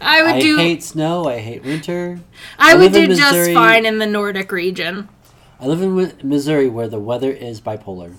I 0.00 0.22
would 0.22 0.34
I 0.34 0.40
do. 0.40 0.58
I 0.58 0.62
hate 0.62 0.82
snow. 0.82 1.24
I 1.24 1.38
hate 1.38 1.64
winter. 1.64 2.20
I 2.58 2.72
I 2.72 2.74
would 2.74 2.92
do 2.92 3.06
just 3.06 3.52
fine 3.52 3.86
in 3.86 3.98
the 3.98 4.06
Nordic 4.06 4.50
region. 4.52 5.08
I 5.60 5.66
live 5.66 5.80
in 5.80 5.90
Wi- 5.90 6.14
Missouri 6.22 6.68
where 6.68 6.88
the 6.88 6.98
weather 6.98 7.30
is 7.30 7.60
bipolar. 7.60 8.14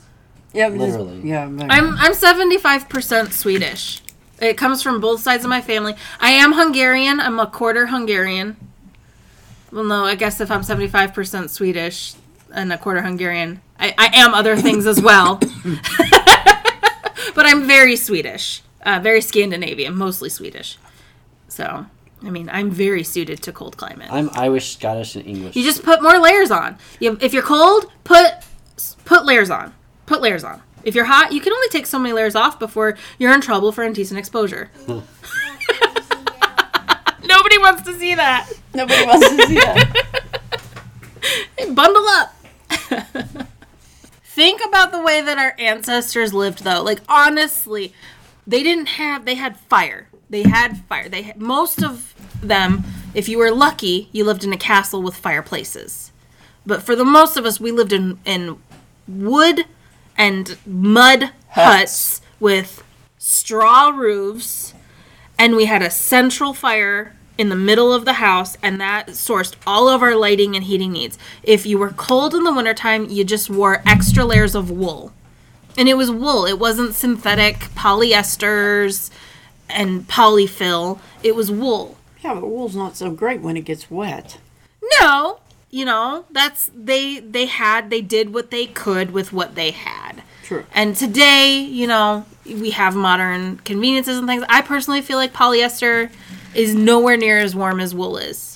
Yeah, 0.54 0.68
I'm 0.68 0.78
just- 0.78 0.98
Literally. 0.98 1.22
yeah, 1.28 1.44
I'm 1.44 1.60
I'm 1.98 2.14
75% 2.14 3.34
Swedish. 3.34 4.02
It 4.40 4.58
comes 4.58 4.82
from 4.82 5.00
both 5.02 5.22
sides 5.22 5.44
of 5.44 5.50
my 5.50 5.62
family. 5.62 5.96
I 6.20 6.32
am 6.32 6.54
Hungarian. 6.54 7.20
I'm 7.20 7.40
a 7.40 7.48
quarter 7.48 7.88
Hungarian. 7.88 8.56
Well, 9.72 9.84
no, 9.84 10.06
I 10.06 10.16
guess 10.16 10.40
if 10.40 10.52
I'm 10.52 10.62
75% 10.62 11.50
Swedish 11.50 12.14
and 12.54 12.72
a 12.72 12.78
quarter 12.78 13.02
Hungarian, 13.02 13.62
I, 13.80 13.94
I 13.98 14.10
am 14.14 14.34
other 14.34 14.56
things 14.56 14.86
as 14.86 15.02
well. 15.02 15.36
but 17.36 17.46
I'm 17.46 17.66
very 17.66 17.96
Swedish. 17.96 18.62
Uh, 18.86 19.00
very 19.02 19.22
Scandinavian, 19.22 19.96
mostly 19.96 20.30
Swedish. 20.30 20.78
So, 21.54 21.86
I 22.24 22.32
mean, 22.32 22.50
I'm 22.50 22.72
very 22.72 23.04
suited 23.04 23.44
to 23.44 23.52
cold 23.52 23.78
climate. 23.78 24.08
I'm 24.10 24.32
Irish, 24.34 24.74
Scottish, 24.76 25.16
and 25.16 25.24
English. 25.28 25.56
You 25.56 25.64
just 25.64 25.84
put 25.84 26.02
more 26.02 26.18
layers 26.18 26.50
on. 26.50 26.80
You, 27.00 27.16
if 27.22 27.32
you're 27.32 27.44
cold, 27.44 27.92
put 28.04 28.34
put 29.06 29.24
layers 29.26 29.52
on. 29.52 29.72
Put 30.08 30.24
layers 30.24 30.44
on. 30.44 30.64
If 30.84 30.96
you're 30.96 31.06
hot, 31.06 31.32
you 31.32 31.40
can 31.40 31.54
only 31.54 31.68
take 31.70 31.86
so 31.86 32.00
many 32.00 32.12
layers 32.12 32.34
off 32.34 32.58
before 32.58 32.98
you're 33.20 33.32
in 33.32 33.40
trouble 33.40 33.72
for 33.72 33.84
indecent 33.84 34.18
exposure. 34.18 34.72
Nobody 34.88 35.06
wants 37.60 37.84
to 37.84 37.94
see 38.00 38.16
that. 38.16 38.52
Nobody 38.74 39.06
wants 39.06 39.30
to 39.30 39.46
see 39.46 39.56
that. 39.56 40.10
Bundle 41.76 42.08
up. 42.08 42.36
Think 44.24 44.60
about 44.68 44.92
the 44.92 45.04
way 45.04 45.22
that 45.22 45.38
our 45.38 45.54
ancestors 45.60 46.34
lived, 46.34 46.64
though. 46.64 46.82
Like 46.82 47.02
honestly, 47.08 47.94
they 48.48 48.64
didn't 48.64 48.88
have. 48.88 49.26
They 49.26 49.36
had 49.36 49.56
fire. 49.60 50.08
They 50.34 50.50
had 50.50 50.80
fire. 50.86 51.08
They 51.08 51.22
had, 51.22 51.40
most 51.40 51.84
of 51.84 52.16
them, 52.42 52.84
if 53.14 53.30
you 53.30 53.38
were 53.38 53.52
lucky, 53.52 54.10
you 54.12 54.24
lived 54.24 54.44
in 54.44 54.52
a 54.52 54.58
castle 54.58 55.04
with 55.04 55.16
fireplaces. 55.16 56.12
But 56.66 56.82
for 56.82 56.96
the 56.96 57.06
most 57.06 57.38
of 57.38 57.46
us, 57.46 57.60
we 57.60 57.72
lived 57.72 57.94
in 57.94 58.18
in 58.26 58.58
wood 59.08 59.66
and 60.18 60.58
mud 60.66 61.30
huts, 61.50 62.22
with 62.40 62.84
straw 63.20 63.90
roofs, 63.90 64.74
and 65.38 65.56
we 65.56 65.66
had 65.66 65.84
a 65.84 65.92
central 65.92 66.56
fire 66.56 67.16
in 67.38 67.50
the 67.50 67.56
middle 67.56 67.94
of 67.94 68.06
the 68.06 68.14
house, 68.14 68.58
and 68.64 68.82
that 68.82 69.10
sourced 69.10 69.54
all 69.68 69.88
of 69.88 70.02
our 70.02 70.16
lighting 70.16 70.56
and 70.56 70.66
heating 70.66 70.94
needs. 70.94 71.20
If 71.44 71.64
you 71.68 71.78
were 71.78 71.92
cold 71.92 72.34
in 72.34 72.44
the 72.44 72.54
wintertime, 72.54 73.08
you 73.08 73.24
just 73.24 73.52
wore 73.52 73.84
extra 73.86 74.26
layers 74.26 74.56
of 74.56 74.72
wool. 74.72 75.14
And 75.78 75.88
it 75.88 75.94
was 75.94 76.10
wool, 76.10 76.48
it 76.48 76.58
wasn't 76.58 76.96
synthetic 76.96 77.60
polyesters 77.76 79.12
and 79.74 80.08
polyfill, 80.08 81.00
it 81.22 81.36
was 81.36 81.52
wool. 81.52 81.98
Yeah, 82.24 82.36
but 82.36 82.48
wool's 82.48 82.76
not 82.76 82.96
so 82.96 83.12
great 83.12 83.42
when 83.42 83.58
it 83.58 83.66
gets 83.66 83.92
wet. 83.92 84.38
No, 85.00 85.40
you 85.70 85.86
know, 85.86 86.26
that's 86.32 86.70
they 86.76 87.20
they 87.20 87.48
had 87.48 87.90
they 87.90 88.02
did 88.02 88.34
what 88.34 88.52
they 88.52 88.66
could 88.68 89.12
with 89.12 89.34
what 89.34 89.56
they 89.56 89.72
had. 89.72 90.24
True. 90.44 90.66
And 90.74 90.96
today, 90.96 91.58
you 91.60 91.88
know, 91.88 92.26
we 92.46 92.72
have 92.72 92.96
modern 92.96 93.58
conveniences 93.60 94.18
and 94.18 94.28
things. 94.28 94.44
I 94.50 94.62
personally 94.62 95.02
feel 95.02 95.18
like 95.18 95.34
polyester 95.34 96.12
is 96.54 96.76
nowhere 96.76 97.18
near 97.18 97.40
as 97.40 97.56
warm 97.56 97.80
as 97.80 97.96
wool 97.96 98.18
is. 98.18 98.53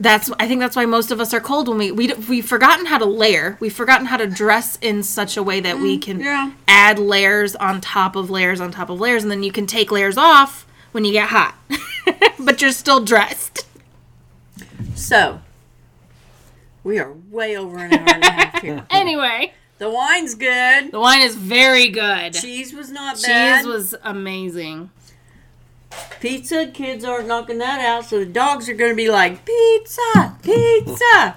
That's 0.00 0.30
I 0.38 0.46
think 0.46 0.60
that's 0.60 0.76
why 0.76 0.86
most 0.86 1.10
of 1.10 1.20
us 1.20 1.34
are 1.34 1.40
cold 1.40 1.68
when 1.68 1.78
we 1.78 1.90
we 1.90 2.12
we've 2.28 2.46
forgotten 2.46 2.86
how 2.86 2.98
to 2.98 3.04
layer. 3.04 3.56
We've 3.60 3.72
forgotten 3.72 4.06
how 4.06 4.16
to 4.16 4.26
dress 4.26 4.78
in 4.80 5.02
such 5.02 5.36
a 5.36 5.42
way 5.42 5.58
that 5.60 5.78
we 5.78 5.98
mm, 5.98 6.02
can 6.02 6.20
yeah. 6.20 6.52
add 6.68 6.98
layers 7.00 7.56
on 7.56 7.80
top 7.80 8.14
of 8.14 8.30
layers 8.30 8.60
on 8.60 8.70
top 8.70 8.90
of 8.90 9.00
layers 9.00 9.22
and 9.24 9.30
then 9.30 9.42
you 9.42 9.50
can 9.50 9.66
take 9.66 9.90
layers 9.90 10.16
off 10.16 10.66
when 10.92 11.04
you 11.04 11.12
get 11.12 11.30
hot. 11.30 11.56
but 12.38 12.62
you're 12.62 12.70
still 12.70 13.04
dressed. 13.04 13.66
So, 14.94 15.40
we 16.84 16.98
are 16.98 17.12
way 17.30 17.56
over 17.56 17.78
an 17.78 17.92
hour 17.92 18.08
and 18.08 18.24
a 18.24 18.30
half 18.30 18.62
here. 18.62 18.86
Anyway, 18.90 19.52
The 19.78 19.90
wine's 19.90 20.34
good. 20.34 20.92
the 20.92 21.00
wine 21.00 21.22
is 21.22 21.34
very 21.34 21.88
good. 21.88 22.34
Cheese 22.34 22.72
was 22.72 22.90
not 22.90 23.20
bad. 23.22 23.58
Cheese 23.58 23.66
was 23.66 23.94
amazing. 24.02 24.90
Pizza, 26.20 26.66
kids 26.66 27.04
aren't 27.04 27.28
knocking 27.28 27.58
that 27.58 27.80
out, 27.80 28.04
so 28.04 28.18
the 28.18 28.26
dogs 28.26 28.68
are 28.68 28.74
going 28.74 28.90
to 28.92 28.96
be 28.96 29.08
like, 29.10 29.44
pizza, 29.44 30.36
pizza. 30.42 31.36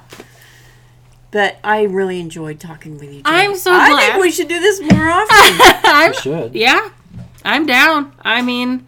But 1.31 1.57
I 1.63 1.83
really 1.83 2.19
enjoyed 2.19 2.59
talking 2.59 2.97
with 2.97 3.13
you. 3.13 3.21
I'm 3.23 3.51
today. 3.51 3.59
so 3.59 3.71
I 3.71 3.89
glad. 3.89 4.11
think 4.13 4.23
we 4.23 4.31
should 4.31 4.47
do 4.49 4.59
this 4.59 4.81
more 4.81 5.07
often. 5.09 5.29
I'm 5.83 6.13
You 6.13 6.19
should. 6.19 6.55
Yeah, 6.55 6.89
I'm 7.45 7.65
down. 7.65 8.11
I 8.21 8.41
mean, 8.41 8.85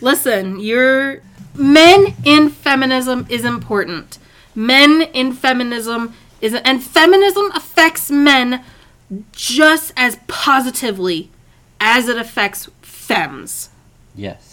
listen, 0.00 0.60
you're 0.60 1.22
men 1.54 2.14
in 2.24 2.50
feminism 2.50 3.26
is 3.30 3.44
important. 3.44 4.18
Men 4.54 5.02
in 5.14 5.32
feminism 5.32 6.14
is 6.40 6.52
and 6.54 6.82
feminism 6.82 7.50
affects 7.54 8.10
men 8.10 8.62
just 9.32 9.92
as 9.96 10.18
positively 10.26 11.30
as 11.80 12.08
it 12.08 12.18
affects 12.18 12.68
femmes. 12.82 13.70
Yes. 14.14 14.47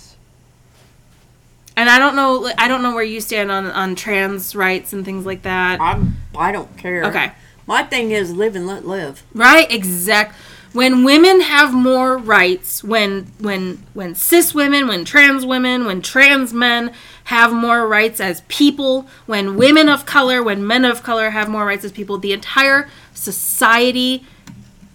And 1.77 1.89
I 1.89 1.99
don't 1.99 2.15
know 2.15 2.51
I 2.57 2.67
don't 2.67 2.81
know 2.81 2.93
where 2.93 3.03
you 3.03 3.19
stand 3.21 3.51
on 3.51 3.65
on 3.65 3.95
trans 3.95 4.55
rights 4.55 4.93
and 4.93 5.03
things 5.03 5.25
like 5.25 5.41
that. 5.43 5.81
I'm, 5.81 6.17
I 6.37 6.51
don't 6.51 6.75
care. 6.77 7.05
Okay. 7.05 7.31
My 7.67 7.83
thing 7.83 8.11
is 8.11 8.31
live 8.31 8.55
and 8.55 8.67
let 8.67 8.85
live. 8.85 9.23
Right, 9.33 9.69
exact. 9.71 10.35
When 10.71 11.03
women 11.03 11.41
have 11.41 11.73
more 11.73 12.17
rights, 12.17 12.83
when 12.83 13.27
when 13.39 13.83
when 13.93 14.13
cis 14.13 14.53
women, 14.53 14.87
when 14.87 15.05
trans 15.05 15.45
women, 15.45 15.85
when 15.85 16.01
trans 16.01 16.53
men 16.53 16.91
have 17.25 17.53
more 17.53 17.87
rights 17.87 18.19
as 18.19 18.41
people, 18.49 19.07
when 19.25 19.55
women 19.55 19.89
of 19.89 20.05
color, 20.05 20.43
when 20.43 20.65
men 20.67 20.85
of 20.85 21.01
color 21.01 21.31
have 21.31 21.49
more 21.49 21.65
rights 21.65 21.85
as 21.85 21.91
people, 21.91 22.17
the 22.17 22.33
entire 22.33 22.89
society 23.13 24.25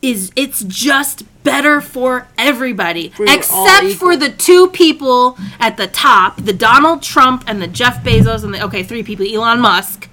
is 0.03 0.33
it's 0.37 0.65
just 0.65 1.25
better 1.43 1.81
for 1.81 2.27
everybody 2.39 3.13
We 3.19 3.27
were 3.27 3.35
except 3.35 3.95
for 3.95 4.17
the 4.17 4.31
two 4.31 4.69
people 4.69 5.39
at 5.59 5.77
the 5.77 5.87
top, 5.87 6.37
the 6.37 6.53
Donald 6.53 7.03
Trump 7.03 7.45
and 7.47 7.61
the 7.61 7.67
Jeff 7.67 8.03
Bezos 8.03 8.45
and 8.45 8.55
the 8.55 8.65
okay, 8.65 8.83
three 8.83 9.03
people, 9.03 9.27
Elon 9.27 9.61
Musk. 9.61 10.09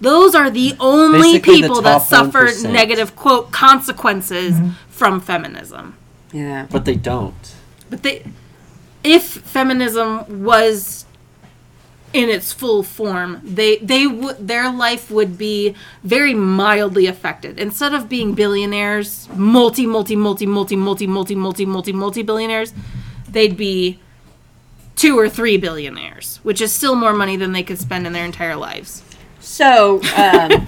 Those 0.00 0.34
are 0.34 0.50
the 0.50 0.74
only 0.80 1.18
Basically 1.18 1.56
the 1.56 1.68
people 1.68 1.82
that 1.82 2.02
suffer 2.02 2.46
1%. 2.46 2.72
negative 2.72 3.16
quote 3.16 3.52
consequences 3.52 4.54
mm-hmm. 4.54 4.70
from 4.88 5.20
feminism. 5.20 5.96
Yeah. 6.32 6.66
But 6.70 6.86
they 6.86 6.96
don't. 6.96 7.54
But 7.90 8.02
they 8.02 8.24
if 9.02 9.24
feminism 9.24 10.44
was 10.44 11.06
in 12.12 12.28
its 12.28 12.52
full 12.52 12.82
form, 12.82 13.40
they 13.44 13.76
they 13.78 14.06
would 14.06 14.48
their 14.48 14.70
life 14.72 15.10
would 15.10 15.38
be 15.38 15.74
very 16.02 16.34
mildly 16.34 17.06
affected. 17.06 17.58
Instead 17.58 17.94
of 17.94 18.08
being 18.08 18.34
billionaires, 18.34 19.28
multi 19.36 19.86
multi 19.86 20.16
multi 20.16 20.46
multi 20.46 20.76
multi 20.76 21.06
multi 21.06 21.34
multi 21.36 21.64
multi 21.64 21.92
multi 21.92 22.22
billionaires, 22.22 22.72
they'd 23.28 23.56
be 23.56 23.98
two 24.96 25.18
or 25.18 25.28
three 25.28 25.56
billionaires, 25.56 26.40
which 26.42 26.60
is 26.60 26.72
still 26.72 26.94
more 26.94 27.12
money 27.12 27.36
than 27.36 27.52
they 27.52 27.62
could 27.62 27.78
spend 27.78 28.06
in 28.06 28.12
their 28.12 28.24
entire 28.24 28.56
lives. 28.56 29.02
So, 29.40 29.94
um, 30.16 30.50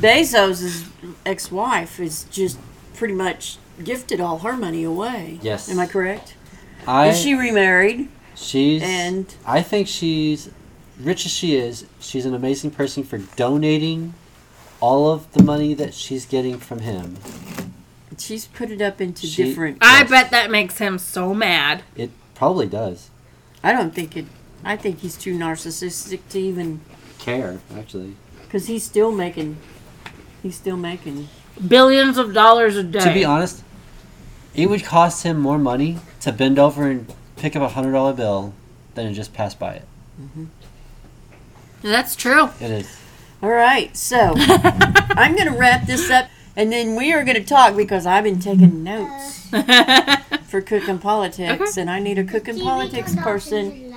Bezos' 0.00 0.88
ex 1.26 1.50
wife 1.52 2.00
is 2.00 2.24
just 2.30 2.58
pretty 2.94 3.14
much 3.14 3.58
gifted 3.82 4.20
all 4.20 4.38
her 4.38 4.56
money 4.56 4.84
away. 4.84 5.38
Yes. 5.42 5.68
Am 5.68 5.78
I 5.78 5.86
correct? 5.86 6.34
I. 6.86 7.08
Is 7.08 7.20
she 7.20 7.34
remarried? 7.34 8.08
she's. 8.34 8.82
and- 8.82 9.34
I 9.44 9.62
think 9.62 9.88
she's 9.88 10.50
rich 11.00 11.24
as 11.26 11.32
she 11.32 11.56
is. 11.56 11.86
She's 12.00 12.26
an 12.26 12.34
amazing 12.34 12.70
person 12.72 13.02
for 13.04 13.18
donating 13.36 14.14
all 14.80 15.10
of 15.10 15.30
the 15.32 15.42
money 15.42 15.74
that 15.74 15.94
she's 15.94 16.24
getting 16.26 16.58
from 16.58 16.80
him. 16.80 17.16
She's 18.18 18.46
put 18.46 18.70
it 18.70 18.80
up 18.82 19.00
into 19.00 19.26
She- 19.26 19.44
different. 19.44 19.78
I 19.80 20.00
Yes. 20.00 20.10
bet 20.10 20.30
that 20.30 20.50
makes 20.50 20.78
him 20.78 20.98
so 20.98 21.34
mad. 21.34 21.82
It 21.96 22.10
probably 22.34 22.66
does 22.66 23.10
I 23.62 23.72
don't 23.72 23.92
think 23.94 24.16
it. 24.16 24.26
I 24.64 24.76
think 24.76 25.00
he's 25.00 25.16
too 25.16 25.36
narcissistic 25.36 26.20
to 26.30 26.38
even. 26.40 26.80
care 27.18 27.58
actually. 27.76 28.14
Because 28.42 28.66
he's 28.68 28.84
still 28.84 29.10
making. 29.12 29.56
He's 30.42 30.54
still 30.54 30.76
making. 30.76 31.28
Billions 31.66 32.16
of 32.16 32.32
dollars 32.32 32.76
a 32.76 32.82
day. 32.84 33.00
To 33.00 33.12
be 33.12 33.24
honest, 33.24 33.62
it 34.54 34.70
would 34.70 34.84
cost 34.84 35.24
him 35.24 35.38
more 35.40 35.58
money 35.58 35.98
to 36.20 36.30
bend 36.32 36.58
over 36.58 36.88
and 36.88 37.12
pick 37.36 37.56
up 37.56 37.62
a 37.62 37.68
hundred 37.68 37.92
dollar 37.92 38.12
bill 38.12 38.54
than 38.94 39.06
to 39.08 39.12
just 39.12 39.32
pass 39.34 39.54
by 39.54 39.74
it. 39.74 39.84
Mm-hmm. 40.20 40.44
That's 41.82 42.16
true. 42.16 42.50
It 42.60 42.70
is. 42.70 42.98
All 43.42 43.50
right, 43.50 43.96
so 43.96 44.34
I'm 44.36 45.36
going 45.36 45.46
to 45.46 45.56
wrap 45.56 45.86
this 45.86 46.10
up, 46.10 46.28
and 46.56 46.72
then 46.72 46.96
we 46.96 47.12
are 47.12 47.24
going 47.24 47.36
to 47.36 47.44
talk 47.44 47.76
because 47.76 48.04
I've 48.04 48.24
been 48.24 48.40
taking 48.40 48.82
notes 48.82 49.48
for 50.48 50.60
cooking 50.60 50.98
politics, 50.98 51.76
and 51.76 51.88
I 51.88 52.00
need 52.00 52.18
a 52.18 52.24
cooking 52.24 52.58
politics 52.58 53.14
person. 53.14 53.94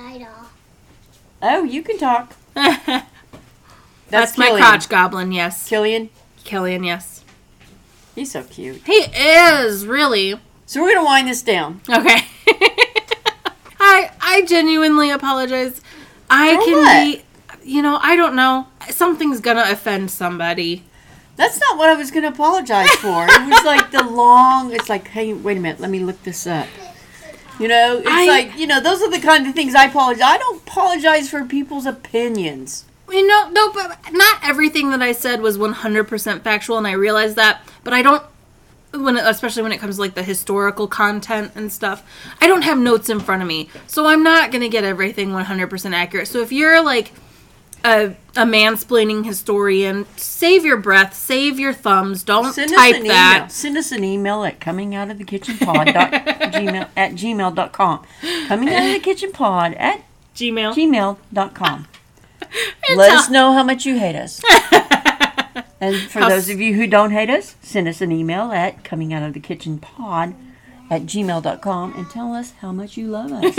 Oh, 1.42 1.64
you 1.64 1.82
can 1.82 1.98
talk. 1.98 2.36
That's, 2.54 3.04
That's, 4.08 4.38
my 4.38 4.50
crotch 4.50 4.88
goblin, 4.88 5.32
yes. 5.32 5.68
Killian, 5.68 6.10
Killian, 6.44 6.84
yes. 6.84 7.24
he's 8.14 8.30
so 8.30 8.44
cute. 8.44 8.82
He 8.86 8.92
is, 8.92 9.86
really. 9.86 10.38
So 10.66 10.80
we're 10.82 10.92
going 10.94 11.00
to 11.00 11.04
wind 11.04 11.28
this 11.28 11.42
down. 11.42 11.80
Okay. 11.88 12.26
I 13.80 14.10
I 14.20 14.44
genuinely 14.46 15.10
apologize. 15.10 15.80
I 16.30 16.54
For 16.54 16.64
can 16.64 16.74
what? 16.74 17.04
be 17.04 17.22
you 17.64 17.82
know, 17.82 17.98
I 18.02 18.16
don't 18.16 18.34
know. 18.34 18.66
Something's 18.90 19.40
gonna 19.40 19.64
offend 19.66 20.10
somebody. 20.10 20.84
That's 21.36 21.58
not 21.58 21.78
what 21.78 21.88
I 21.88 21.94
was 21.94 22.10
going 22.10 22.24
to 22.24 22.28
apologize 22.28 22.90
for. 22.96 23.24
It 23.24 23.48
was 23.48 23.64
like 23.64 23.90
the 23.90 24.02
long. 24.04 24.70
It's 24.74 24.90
like, 24.90 25.08
hey, 25.08 25.32
wait 25.32 25.56
a 25.56 25.60
minute, 25.60 25.80
let 25.80 25.90
me 25.90 26.00
look 26.00 26.22
this 26.24 26.46
up. 26.46 26.68
You 27.58 27.68
know, 27.68 27.98
it's 27.98 28.06
I- 28.08 28.26
like 28.26 28.56
you 28.58 28.66
know, 28.66 28.80
those 28.80 29.00
are 29.02 29.10
the 29.10 29.18
kind 29.18 29.46
of 29.46 29.54
things 29.54 29.74
I 29.74 29.86
apologize. 29.86 30.22
I 30.22 30.36
don't 30.38 30.60
apologize 30.66 31.30
for 31.30 31.44
people's 31.44 31.86
opinions. 31.86 32.84
You 33.10 33.26
know, 33.26 33.48
no, 33.50 33.72
but 33.72 33.98
not 34.12 34.40
everything 34.42 34.90
that 34.90 35.02
I 35.02 35.12
said 35.12 35.40
was 35.40 35.58
100% 35.58 36.42
factual, 36.42 36.78
and 36.78 36.86
I 36.86 36.92
realize 36.92 37.34
that. 37.34 37.62
But 37.84 37.92
I 37.92 38.00
don't, 38.02 38.22
when 38.94 39.16
especially 39.16 39.62
when 39.62 39.72
it 39.72 39.78
comes 39.80 39.96
to 39.96 40.00
like 40.02 40.14
the 40.14 40.22
historical 40.22 40.86
content 40.86 41.52
and 41.54 41.72
stuff. 41.72 42.02
I 42.40 42.46
don't 42.46 42.62
have 42.62 42.78
notes 42.78 43.08
in 43.08 43.20
front 43.20 43.42
of 43.42 43.48
me, 43.48 43.68
so 43.86 44.06
I'm 44.06 44.22
not 44.22 44.50
gonna 44.52 44.68
get 44.68 44.84
everything 44.84 45.30
100% 45.30 45.92
accurate. 45.94 46.28
So 46.28 46.40
if 46.42 46.52
you're 46.52 46.82
like 46.82 47.12
a, 47.84 48.14
a 48.36 48.44
mansplaining 48.46 49.24
historian, 49.24 50.06
save 50.16 50.64
your 50.64 50.76
breath, 50.76 51.14
save 51.14 51.58
your 51.58 51.72
thumbs, 51.72 52.22
don't 52.22 52.52
Send 52.52 52.70
type 52.72 52.94
us 52.94 53.00
an 53.00 53.08
that. 53.08 53.36
email. 53.38 53.48
Send 53.50 53.76
us 53.76 53.92
an 53.92 54.04
email 54.04 54.44
at 54.44 54.60
coming 54.60 54.94
out 54.94 55.10
of 55.10 55.18
the 55.18 55.24
kitchen 55.24 55.56
pod 55.58 55.86
gmail 55.88 56.88
at 56.96 57.12
gmail.com. 57.12 58.06
Coming 58.48 58.68
out 58.68 58.86
of 58.86 58.92
the 58.92 59.00
kitchen 59.00 59.32
pod 59.32 59.74
at 59.74 60.02
Gmail. 60.34 60.74
gmail.com. 60.74 61.88
Let 62.96 63.12
us 63.12 63.28
know 63.30 63.52
how 63.52 63.62
much 63.62 63.84
you 63.86 63.98
hate 63.98 64.16
us. 64.16 64.42
and 65.80 65.96
for 66.10 66.20
How 66.20 66.28
those 66.28 66.48
of 66.48 66.60
you 66.60 66.74
who 66.74 66.86
don't 66.86 67.10
hate 67.10 67.30
us, 67.30 67.56
send 67.62 67.86
us 67.88 68.00
an 68.00 68.10
email 68.12 68.50
at 68.52 68.82
coming 68.84 69.12
out 69.12 69.22
of 69.22 69.34
the 69.34 69.40
kitchen 69.40 69.78
pod 69.78 70.34
at 70.90 71.02
gmail.com 71.02 71.94
and 71.96 72.10
tell 72.10 72.34
us 72.34 72.52
how 72.60 72.72
much 72.72 72.96
you 72.96 73.08
love 73.08 73.32
us. 73.32 73.56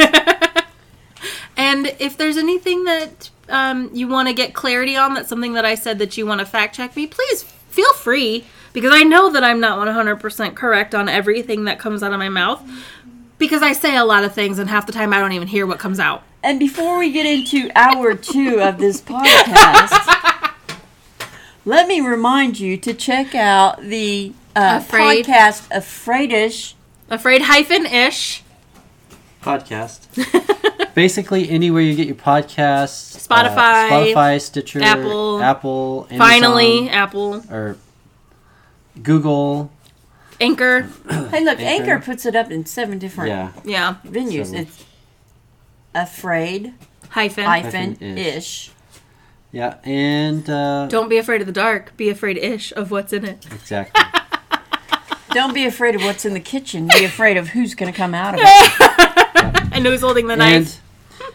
And 1.56 1.88
if 2.00 2.18
there's 2.18 2.38
anything 2.38 2.84
that 2.86 3.30
um, 3.50 3.90
you 3.94 4.08
want 4.08 4.28
to 4.28 4.34
get 4.34 4.54
clarity 4.54 4.96
on, 4.96 5.14
that's 5.14 5.30
something 5.30 5.54
that 5.54 5.66
I 5.66 5.76
said 5.76 6.00
that 6.00 6.18
you 6.18 6.26
want 6.26 6.40
to 6.40 6.46
fact 6.46 6.76
check 6.76 6.96
me, 6.96 7.08
please 7.08 7.44
feel 7.44 7.94
free 7.94 8.46
because 8.72 8.92
I 8.94 9.04
know 9.04 9.32
that 9.32 9.44
I'm 9.44 9.60
not 9.60 9.80
100% 9.80 10.56
correct 10.56 10.96
on 10.96 11.10
everything 11.10 11.66
that 11.66 11.80
comes 11.80 12.04
out 12.04 12.14
of 12.14 12.20
my 12.20 12.30
mouth 12.30 12.62
because 13.38 13.62
I 13.62 13.74
say 13.74 13.96
a 13.96 14.06
lot 14.06 14.24
of 14.24 14.34
things 14.34 14.60
and 14.60 14.70
half 14.70 14.86
the 14.86 14.92
time 14.92 15.14
I 15.14 15.20
don't 15.20 15.32
even 15.34 15.48
hear 15.48 15.66
what 15.66 15.80
comes 15.80 16.00
out. 16.00 16.24
And 16.44 16.60
before 16.60 17.00
we 17.00 17.12
get 17.12 17.26
into 17.26 17.72
hour 17.76 18.16
two 18.16 18.60
of 18.62 18.78
this 18.78 19.02
podcast, 19.02 20.54
let 21.66 21.88
me 21.88 22.02
remind 22.02 22.60
you 22.60 22.78
to 22.78 22.94
check 22.94 23.34
out 23.34 23.82
the 23.82 24.34
uh, 24.56 24.82
Afraid. 24.82 25.26
podcast 25.26 25.70
Afraidish. 25.70 26.74
Afraid 27.10 27.44
hyphen 27.44 27.86
ish. 27.86 28.43
Podcast. 29.44 30.94
Basically, 30.96 31.50
anywhere 31.50 31.82
you 31.82 31.96
get 31.96 32.08
your 32.08 32.16
podcasts, 32.16 33.16
uh, 33.16 33.20
Spotify, 33.36 33.90
Spotify, 34.14 34.42
Stitcher, 34.42 34.82
Apple, 34.84 35.42
Apple, 35.42 36.08
Amazon, 36.12 36.28
Finally, 36.28 36.90
Apple, 36.90 37.44
or 37.52 37.78
Google. 39.02 39.72
Anchor. 40.40 40.88
Hey, 41.30 41.44
look, 41.44 41.60
Anchor. 41.60 41.94
Anchor. 41.94 42.06
puts 42.06 42.26
it 42.26 42.36
up 42.36 42.52
in 42.52 42.66
seven 42.66 43.00
different 43.00 43.30
Yeah, 43.30 43.52
Yeah. 43.64 43.96
venues. 44.06 44.46
Several. 44.48 44.62
It's 44.62 44.84
afraid 45.96 46.74
Hyphen. 47.10 47.46
hyphen 47.46 47.92
Hyphen 47.96 48.18
ish. 48.18 48.72
yeah, 49.52 49.78
and 49.84 50.48
uh, 50.50 50.88
Don't 50.88 51.10
be 51.10 51.18
afraid 51.18 51.42
of 51.42 51.48
the 51.48 51.54
dark. 51.54 51.96
Be 51.98 52.10
afraid 52.10 52.38
ish 52.38 52.72
of 52.74 52.92
what's 52.92 53.14
in 53.14 53.26
it. 53.26 53.46
exactly. 53.52 54.04
Don't 55.32 55.54
be 55.56 55.66
afraid 55.66 55.96
of 55.96 56.04
what's 56.04 56.26
in 56.26 56.34
the 56.34 56.40
kitchen. 56.40 56.88
Be 56.96 57.04
afraid 57.06 57.38
of 57.38 57.50
who's 57.50 57.74
going 57.74 57.92
to 57.92 57.98
come 57.98 58.14
out 58.14 58.36
of 58.36 58.42
it. 58.44 59.10
And 59.74 59.86
who's 59.86 60.02
holding 60.02 60.28
the 60.28 60.34
and 60.34 60.40
knife? 60.40 60.82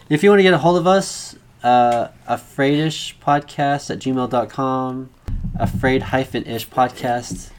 if 0.09 0.23
you 0.23 0.29
want 0.29 0.39
to 0.39 0.43
get 0.43 0.53
a 0.53 0.57
hold 0.57 0.77
of 0.77 0.87
us, 0.87 1.35
uh, 1.63 2.07
afraidish 2.27 3.15
podcast 3.19 3.89
at 3.89 3.99
gmail.com, 3.99 5.09
afraid 5.59 6.01
hyphen 6.03 6.45
ish 6.45 6.67
podcast. 6.69 7.49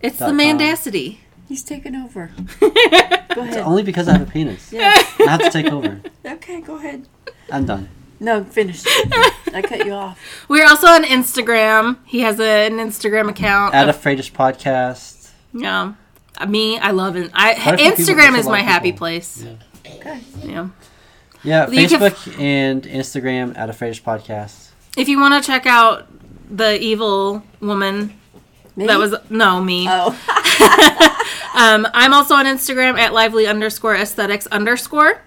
It's 0.00 0.18
the 0.18 0.26
dot 0.26 0.28
com. 0.28 0.36
mendacity. 0.36 1.20
He's 1.48 1.62
taking 1.64 1.96
over. 1.96 2.30
Go 2.60 2.68
ahead. 3.42 3.58
Only 3.64 3.82
because 3.82 4.08
I 4.08 4.12
have 4.12 4.22
a 4.28 4.30
penis. 4.30 4.72
Yes. 4.72 5.14
I 5.20 5.30
have 5.30 5.40
to 5.40 5.50
take 5.50 5.66
over. 5.72 6.00
Okay, 6.24 6.60
go 6.60 6.76
ahead. 6.76 7.06
I'm 7.52 7.64
done. 7.66 7.88
No, 8.20 8.44
finish. 8.44 8.82
It. 8.86 9.34
I 9.54 9.62
cut 9.62 9.84
you 9.84 9.92
off. 9.92 10.20
We're 10.48 10.66
also 10.66 10.86
on 10.86 11.02
Instagram. 11.04 11.96
He 12.04 12.20
has 12.20 12.38
a, 12.38 12.66
an 12.66 12.74
Instagram 12.78 13.28
account. 13.28 13.74
At 13.74 13.88
afraidish 13.88 14.30
podcast. 14.32 15.30
Yeah. 15.52 15.94
Me, 16.48 16.78
I 16.78 16.90
love 16.92 17.16
it. 17.16 17.30
I 17.34 17.54
Quite 17.54 17.74
a 17.74 17.78
few 17.78 17.90
people- 17.96 18.04
Instagram 18.14 18.38
is 18.38 18.46
my 18.46 18.60
of 18.60 18.66
happy 18.66 18.92
place. 18.92 19.42
Yeah. 19.42 19.54
Okay. 20.00 20.20
Yeah. 20.42 20.68
Yeah, 21.42 21.68
You 21.70 21.88
can 21.88 22.00
Facebook 22.00 22.38
and 22.40 22.82
Instagram 22.82 23.56
at 23.56 23.68
afraidish 23.70 24.02
podcast. 24.02 24.70
If 24.96 25.08
you 25.08 25.18
want 25.20 25.42
to 25.42 25.46
check 25.46 25.66
out 25.66 26.06
the 26.50 26.78
evil 26.80 27.42
woman 27.60 28.18
Me? 28.76 28.86
that 28.86 28.98
was 28.98 29.14
no 29.30 29.62
me, 29.62 29.86
Oh. 29.88 30.08
um, 31.54 31.86
I'm 31.94 32.12
also 32.12 32.34
on 32.34 32.44
Instagram 32.44 32.98
at 32.98 33.12
lively 33.14 33.46
underscore 33.46 33.94
aesthetics 33.94 34.46
underscore. 34.48 35.22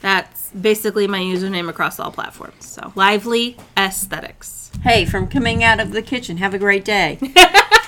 That's 0.00 0.50
basically 0.50 1.06
my 1.06 1.20
username 1.20 1.68
across 1.68 2.00
all 2.00 2.10
platforms. 2.10 2.66
So 2.66 2.92
lively 2.96 3.56
aesthetics. 3.76 4.70
Hey, 4.82 5.04
from 5.04 5.28
coming 5.28 5.62
out 5.62 5.78
of 5.78 5.92
the 5.92 6.02
kitchen. 6.02 6.38
Have 6.38 6.54
a 6.54 6.58
great 6.58 6.84
day. 6.84 7.18